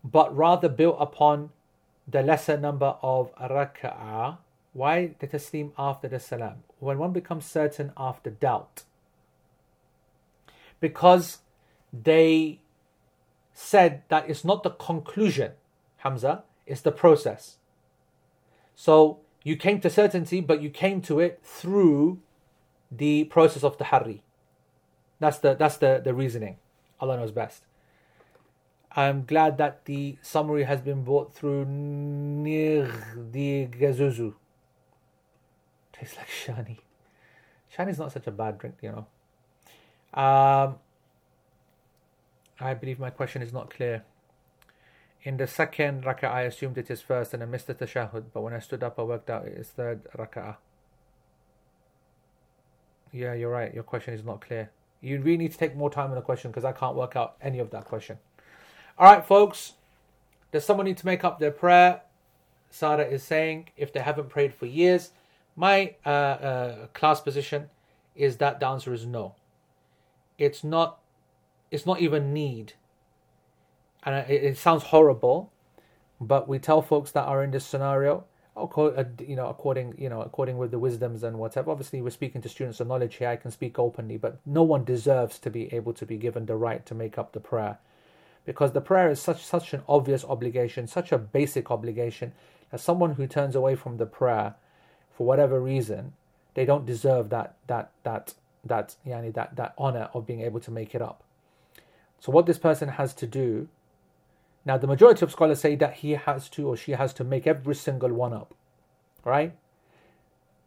but 0.02 0.36
rather 0.36 0.68
built 0.68 0.96
upon 0.98 1.50
the 2.08 2.22
lesser 2.22 2.56
number 2.56 2.96
of 3.02 3.32
rak'ah. 3.36 4.38
Why 4.72 5.14
the 5.18 5.28
taslim 5.28 5.70
after 5.78 6.08
the 6.08 6.18
salam? 6.18 6.64
When 6.80 6.98
one 6.98 7.12
becomes 7.12 7.46
certain 7.46 7.92
after 7.96 8.30
doubt. 8.30 8.82
because 10.80 11.38
they 11.92 12.60
said 13.52 14.02
that 14.08 14.28
it's 14.28 14.44
not 14.44 14.62
the 14.62 14.70
conclusion, 14.70 15.52
Hamza, 15.98 16.44
it's 16.66 16.80
the 16.80 16.92
process. 16.92 17.56
So 18.74 19.20
you 19.42 19.56
came 19.56 19.80
to 19.80 19.90
certainty, 19.90 20.40
but 20.40 20.60
you 20.60 20.70
came 20.70 21.00
to 21.02 21.20
it 21.20 21.40
through 21.42 22.20
the 22.90 23.24
process 23.24 23.64
of 23.64 23.78
tahari. 23.78 24.20
That's 25.18 25.38
the 25.38 25.54
that's 25.54 25.78
the, 25.78 26.00
the 26.04 26.12
reasoning. 26.12 26.58
Allah 27.00 27.16
knows 27.16 27.30
best. 27.30 27.62
I'm 28.92 29.24
glad 29.24 29.58
that 29.58 29.84
the 29.84 30.16
summary 30.22 30.64
has 30.64 30.80
been 30.80 31.04
brought 31.04 31.34
through 31.34 31.66
Nirdi 31.66 33.68
Gazuzu. 33.78 34.34
Tastes 35.92 36.16
like 36.16 36.28
Shani. 36.28 36.78
Shani's 37.76 37.98
not 37.98 38.12
such 38.12 38.26
a 38.26 38.30
bad 38.30 38.58
drink, 38.58 38.76
you 38.80 38.90
know. 38.90 39.06
Um, 40.18 40.76
I 42.58 42.72
believe 42.72 42.98
my 42.98 43.10
question 43.10 43.42
is 43.42 43.52
not 43.52 43.68
clear. 43.68 44.02
In 45.26 45.38
the 45.38 45.48
second 45.48 46.04
rak'ah, 46.04 46.30
I 46.30 46.42
assumed 46.42 46.78
it 46.78 46.88
is 46.88 47.00
first 47.00 47.34
and 47.34 47.42
I 47.42 47.46
missed 47.46 47.66
the 47.66 47.74
tashahud, 47.74 48.26
but 48.32 48.42
when 48.42 48.54
I 48.54 48.60
stood 48.60 48.84
up, 48.84 48.96
I 48.96 49.02
worked 49.02 49.28
out 49.28 49.44
it 49.44 49.58
is 49.58 49.66
third 49.66 50.04
rak'ah. 50.16 50.54
Yeah, 53.12 53.34
you're 53.34 53.50
right. 53.50 53.74
Your 53.74 53.82
question 53.82 54.14
is 54.14 54.22
not 54.22 54.40
clear. 54.40 54.70
You 55.00 55.18
really 55.18 55.38
need 55.38 55.50
to 55.50 55.58
take 55.58 55.74
more 55.74 55.90
time 55.90 56.10
on 56.10 56.14
the 56.14 56.22
question 56.22 56.52
because 56.52 56.64
I 56.64 56.70
can't 56.70 56.94
work 56.94 57.16
out 57.16 57.34
any 57.42 57.58
of 57.58 57.70
that 57.70 57.86
question. 57.86 58.18
All 58.96 59.12
right, 59.12 59.26
folks. 59.26 59.72
Does 60.52 60.64
someone 60.64 60.86
need 60.86 60.98
to 60.98 61.06
make 61.06 61.24
up 61.24 61.40
their 61.40 61.50
prayer? 61.50 62.02
Sada 62.70 63.04
is 63.04 63.24
saying 63.24 63.70
if 63.76 63.92
they 63.92 64.00
haven't 64.00 64.28
prayed 64.28 64.54
for 64.54 64.66
years. 64.66 65.10
My 65.56 65.96
uh, 66.06 66.08
uh, 66.08 66.86
class 66.94 67.20
position 67.20 67.68
is 68.14 68.36
that 68.36 68.60
the 68.60 68.68
answer 68.68 68.94
is 68.94 69.04
no. 69.04 69.34
It's 70.38 70.62
not. 70.62 71.00
It's 71.72 71.84
not 71.84 72.00
even 72.00 72.32
need. 72.32 72.74
And 74.06 74.14
it, 74.30 74.44
it 74.44 74.56
sounds 74.56 74.84
horrible, 74.84 75.52
but 76.20 76.48
we 76.48 76.58
tell 76.58 76.80
folks 76.80 77.10
that 77.10 77.24
are 77.24 77.44
in 77.44 77.50
this 77.50 77.66
scenario 77.66 78.24
uh, 78.56 79.04
you 79.20 79.36
know, 79.36 79.48
according 79.48 79.94
you 79.98 80.08
know, 80.08 80.22
according 80.22 80.56
with 80.56 80.70
the 80.70 80.78
wisdoms 80.78 81.22
and 81.22 81.38
whatever. 81.38 81.70
Obviously, 81.70 82.00
we're 82.00 82.10
speaking 82.10 82.40
to 82.40 82.48
students 82.48 82.80
of 82.80 82.86
knowledge 82.86 83.16
here. 83.16 83.28
I 83.28 83.36
can 83.36 83.50
speak 83.50 83.78
openly, 83.78 84.16
but 84.16 84.38
no 84.46 84.62
one 84.62 84.82
deserves 84.84 85.38
to 85.40 85.50
be 85.50 85.72
able 85.74 85.92
to 85.92 86.06
be 86.06 86.16
given 86.16 86.46
the 86.46 86.56
right 86.56 86.84
to 86.86 86.94
make 86.94 87.18
up 87.18 87.32
the 87.32 87.40
prayer, 87.40 87.76
because 88.46 88.72
the 88.72 88.80
prayer 88.80 89.10
is 89.10 89.20
such 89.20 89.44
such 89.44 89.74
an 89.74 89.82
obvious 89.86 90.24
obligation, 90.24 90.86
such 90.86 91.12
a 91.12 91.18
basic 91.18 91.70
obligation. 91.70 92.32
As 92.72 92.82
someone 92.82 93.14
who 93.14 93.26
turns 93.26 93.54
away 93.54 93.74
from 93.74 93.98
the 93.98 94.06
prayer, 94.06 94.54
for 95.12 95.26
whatever 95.26 95.60
reason, 95.60 96.14
they 96.54 96.64
don't 96.64 96.86
deserve 96.86 97.28
that 97.28 97.56
that 97.66 97.90
that 98.04 98.32
that 98.64 98.96
yani 99.06 99.34
that 99.34 99.56
that 99.56 99.74
honor 99.76 100.08
of 100.14 100.26
being 100.26 100.40
able 100.40 100.60
to 100.60 100.70
make 100.70 100.94
it 100.94 101.02
up. 101.02 101.22
So 102.20 102.32
what 102.32 102.46
this 102.46 102.58
person 102.58 102.88
has 102.88 103.12
to 103.16 103.26
do 103.26 103.68
now, 104.66 104.76
the 104.76 104.88
majority 104.88 105.24
of 105.24 105.30
scholars 105.30 105.60
say 105.60 105.76
that 105.76 105.94
he 105.94 106.12
has 106.12 106.48
to 106.50 106.66
or 106.66 106.76
she 106.76 106.92
has 106.92 107.14
to 107.14 107.24
make 107.24 107.46
every 107.46 107.76
single 107.76 108.12
one 108.12 108.32
up, 108.32 108.52
right? 109.24 109.54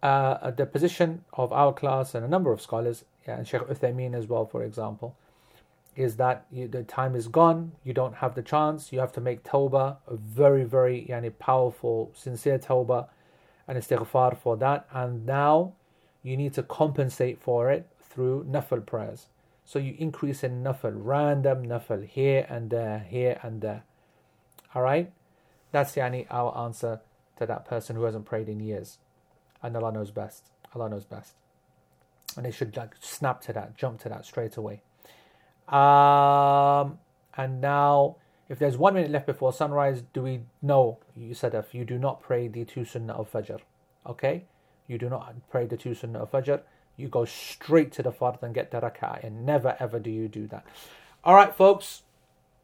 Uh, 0.02 0.52
the 0.52 0.66
position 0.66 1.26
of 1.34 1.52
our 1.52 1.74
class 1.74 2.16
and 2.16 2.24
a 2.24 2.28
number 2.30 2.54
of 2.54 2.62
scholars, 2.62 3.04
and 3.28 3.46
Sheikh 3.46 3.64
Uthaymeen 3.64 4.16
as 4.16 4.26
well, 4.26 4.46
for 4.46 4.64
example, 4.64 5.18
is 5.98 6.16
that 6.16 6.46
you, 6.50 6.70
the 6.70 6.84
time 6.84 7.14
is 7.14 7.28
gone, 7.28 7.74
you 7.84 7.94
don't 7.94 8.16
have 8.16 8.36
the 8.36 8.42
chance, 8.42 8.94
you 8.94 9.02
have 9.02 9.12
to 9.12 9.20
make 9.20 9.44
tawbah, 9.44 9.98
a 10.08 10.16
very, 10.16 10.64
very 10.64 11.06
yani, 11.10 11.38
powerful, 11.38 12.10
sincere 12.16 12.58
tawbah, 12.58 13.10
and 13.68 13.78
istighfar 13.78 14.38
for 14.38 14.56
that, 14.56 14.88
and 14.94 15.26
now 15.26 15.74
you 16.24 16.38
need 16.38 16.54
to 16.54 16.64
compensate 16.64 17.38
for 17.42 17.70
it 17.70 17.86
through 18.02 18.46
nafil 18.46 18.86
prayers. 18.86 19.28
So 19.66 19.78
you 19.78 19.96
increase 20.00 20.42
in 20.42 20.64
nafil, 20.64 20.94
random 20.96 21.66
nafil, 21.66 22.08
here 22.08 22.48
and 22.50 22.70
there, 22.70 23.06
here 23.10 23.38
and 23.44 23.60
there. 23.60 23.84
All 24.74 24.82
right? 24.82 25.12
That's 25.72 25.96
yani 25.96 26.26
our 26.30 26.58
answer 26.58 27.02
to 27.38 27.46
that 27.46 27.66
person 27.66 27.96
who 27.96 28.04
hasn't 28.04 28.26
prayed 28.26 28.50
in 28.50 28.60
years. 28.60 28.98
And 29.62 29.76
Allah 29.76 29.92
knows 29.92 30.12
best. 30.12 30.50
Allah 30.76 30.90
knows 30.90 31.06
best. 31.06 31.34
And 32.38 32.46
they 32.46 32.52
should 32.52 32.76
like 32.78 32.96
snap 33.00 33.42
to 33.42 33.54
that, 33.54 33.76
jump 33.76 34.00
to 34.02 34.10
that 34.10 34.26
straight 34.26 34.58
away. 34.58 34.82
Um, 35.68 37.00
and 37.38 37.62
now, 37.62 38.18
if 38.48 38.60
there's 38.60 38.78
one 38.78 38.94
minute 38.94 39.12
left 39.12 39.26
before 39.26 39.54
sunrise, 39.54 40.04
do 40.14 40.24
we 40.24 40.42
know? 40.62 41.00
You 41.16 41.34
said 41.34 41.54
if 41.54 41.74
you 41.74 41.86
do 41.86 41.98
not 41.98 42.22
pray 42.22 42.48
the 42.48 42.66
two 42.66 42.86
sunnah 42.86 43.14
of 43.14 43.32
Fajr, 43.32 43.60
okay? 44.06 44.46
You 44.88 44.98
do 44.98 45.10
not 45.10 45.36
pray 45.52 45.68
the 45.68 45.78
two 45.78 45.94
sunnah 45.94 46.20
of 46.20 46.32
Fajr. 46.32 46.62
You 46.98 47.08
go 47.08 47.26
straight 47.26 47.92
to 47.94 48.04
the 48.04 48.12
fard 48.12 48.42
and 48.44 48.54
get 48.54 48.72
the 48.72 48.82
rak'ah, 48.82 49.24
and 49.24 49.46
never 49.46 49.78
ever 49.80 50.00
do 50.00 50.10
you 50.10 50.28
do 50.28 50.48
that. 50.48 50.66
All 51.24 51.36
right, 51.36 51.56
folks. 51.56 52.02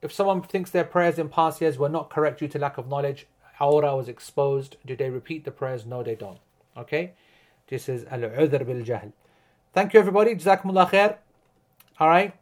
If 0.04 0.12
someone 0.12 0.42
thinks 0.42 0.70
their 0.70 0.84
prayers 0.84 1.18
in 1.18 1.28
past 1.28 1.60
years 1.60 1.78
were 1.78 1.88
not 1.88 2.10
correct 2.10 2.40
due 2.40 2.48
to 2.48 2.58
lack 2.58 2.78
of 2.78 2.88
knowledge, 2.88 3.26
aura 3.60 3.94
was 3.94 4.08
exposed, 4.08 4.76
do 4.86 4.96
they 4.96 5.10
repeat 5.10 5.44
the 5.44 5.50
prayers? 5.50 5.84
No, 5.84 6.02
they 6.02 6.14
don't. 6.14 6.38
Okay? 6.76 7.12
This 7.68 7.88
is 7.88 8.04
al-udhr 8.04 8.66
bil 8.66 8.82
jahl. 8.84 9.12
Thank 9.72 9.92
you 9.92 10.00
everybody. 10.00 10.34
Jazakumullah 10.34 10.90
khair. 10.90 11.16
Alright? 12.00 12.34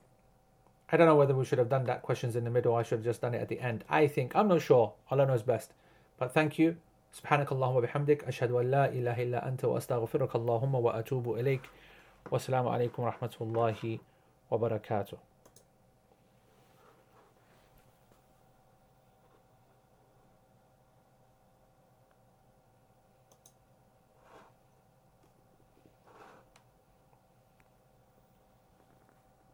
I 0.90 0.97
don't 0.97 1.07
know 1.07 1.16
whether 1.16 1.35
we 1.35 1.45
should 1.45 1.59
have 1.59 1.69
done 1.69 1.85
that 1.85 2.03
questions 2.03 2.36
in 2.36 2.45
the 2.45 2.51
middle. 2.51 2.74
I 2.74 2.82
should 2.82 2.99
have 2.99 3.05
just 3.05 3.20
done 3.20 3.35
it 3.35 3.43
at 3.43 3.49
the 3.49 3.61
end. 3.61 3.85
I 3.90 4.07
think. 4.07 4.35
I'm 4.35 4.49
not 4.49 4.62
sure. 4.62 4.95
Allah 5.11 5.27
knows 5.27 5.43
best. 5.43 5.73
But 6.19 6.32
thank 6.32 6.59
you. 6.59 6.77
سبحانك 7.12 7.53
اللهم 7.53 7.77
وبحمدك 7.77 8.24
أشهد 8.24 8.51
أن 8.53 8.70
لا 8.70 8.85
إله 8.86 9.23
إلا 9.23 9.49
أنت 9.49 9.65
وأستغفرك 9.65 10.36
اللهم 10.36 10.74
وأتوب 10.74 11.39
إليك 11.39 11.62
والسلام 12.31 12.69
عليكم 12.69 13.03
ورحمة 13.03 13.35
الله 13.40 13.99
وبركاته 14.51 15.16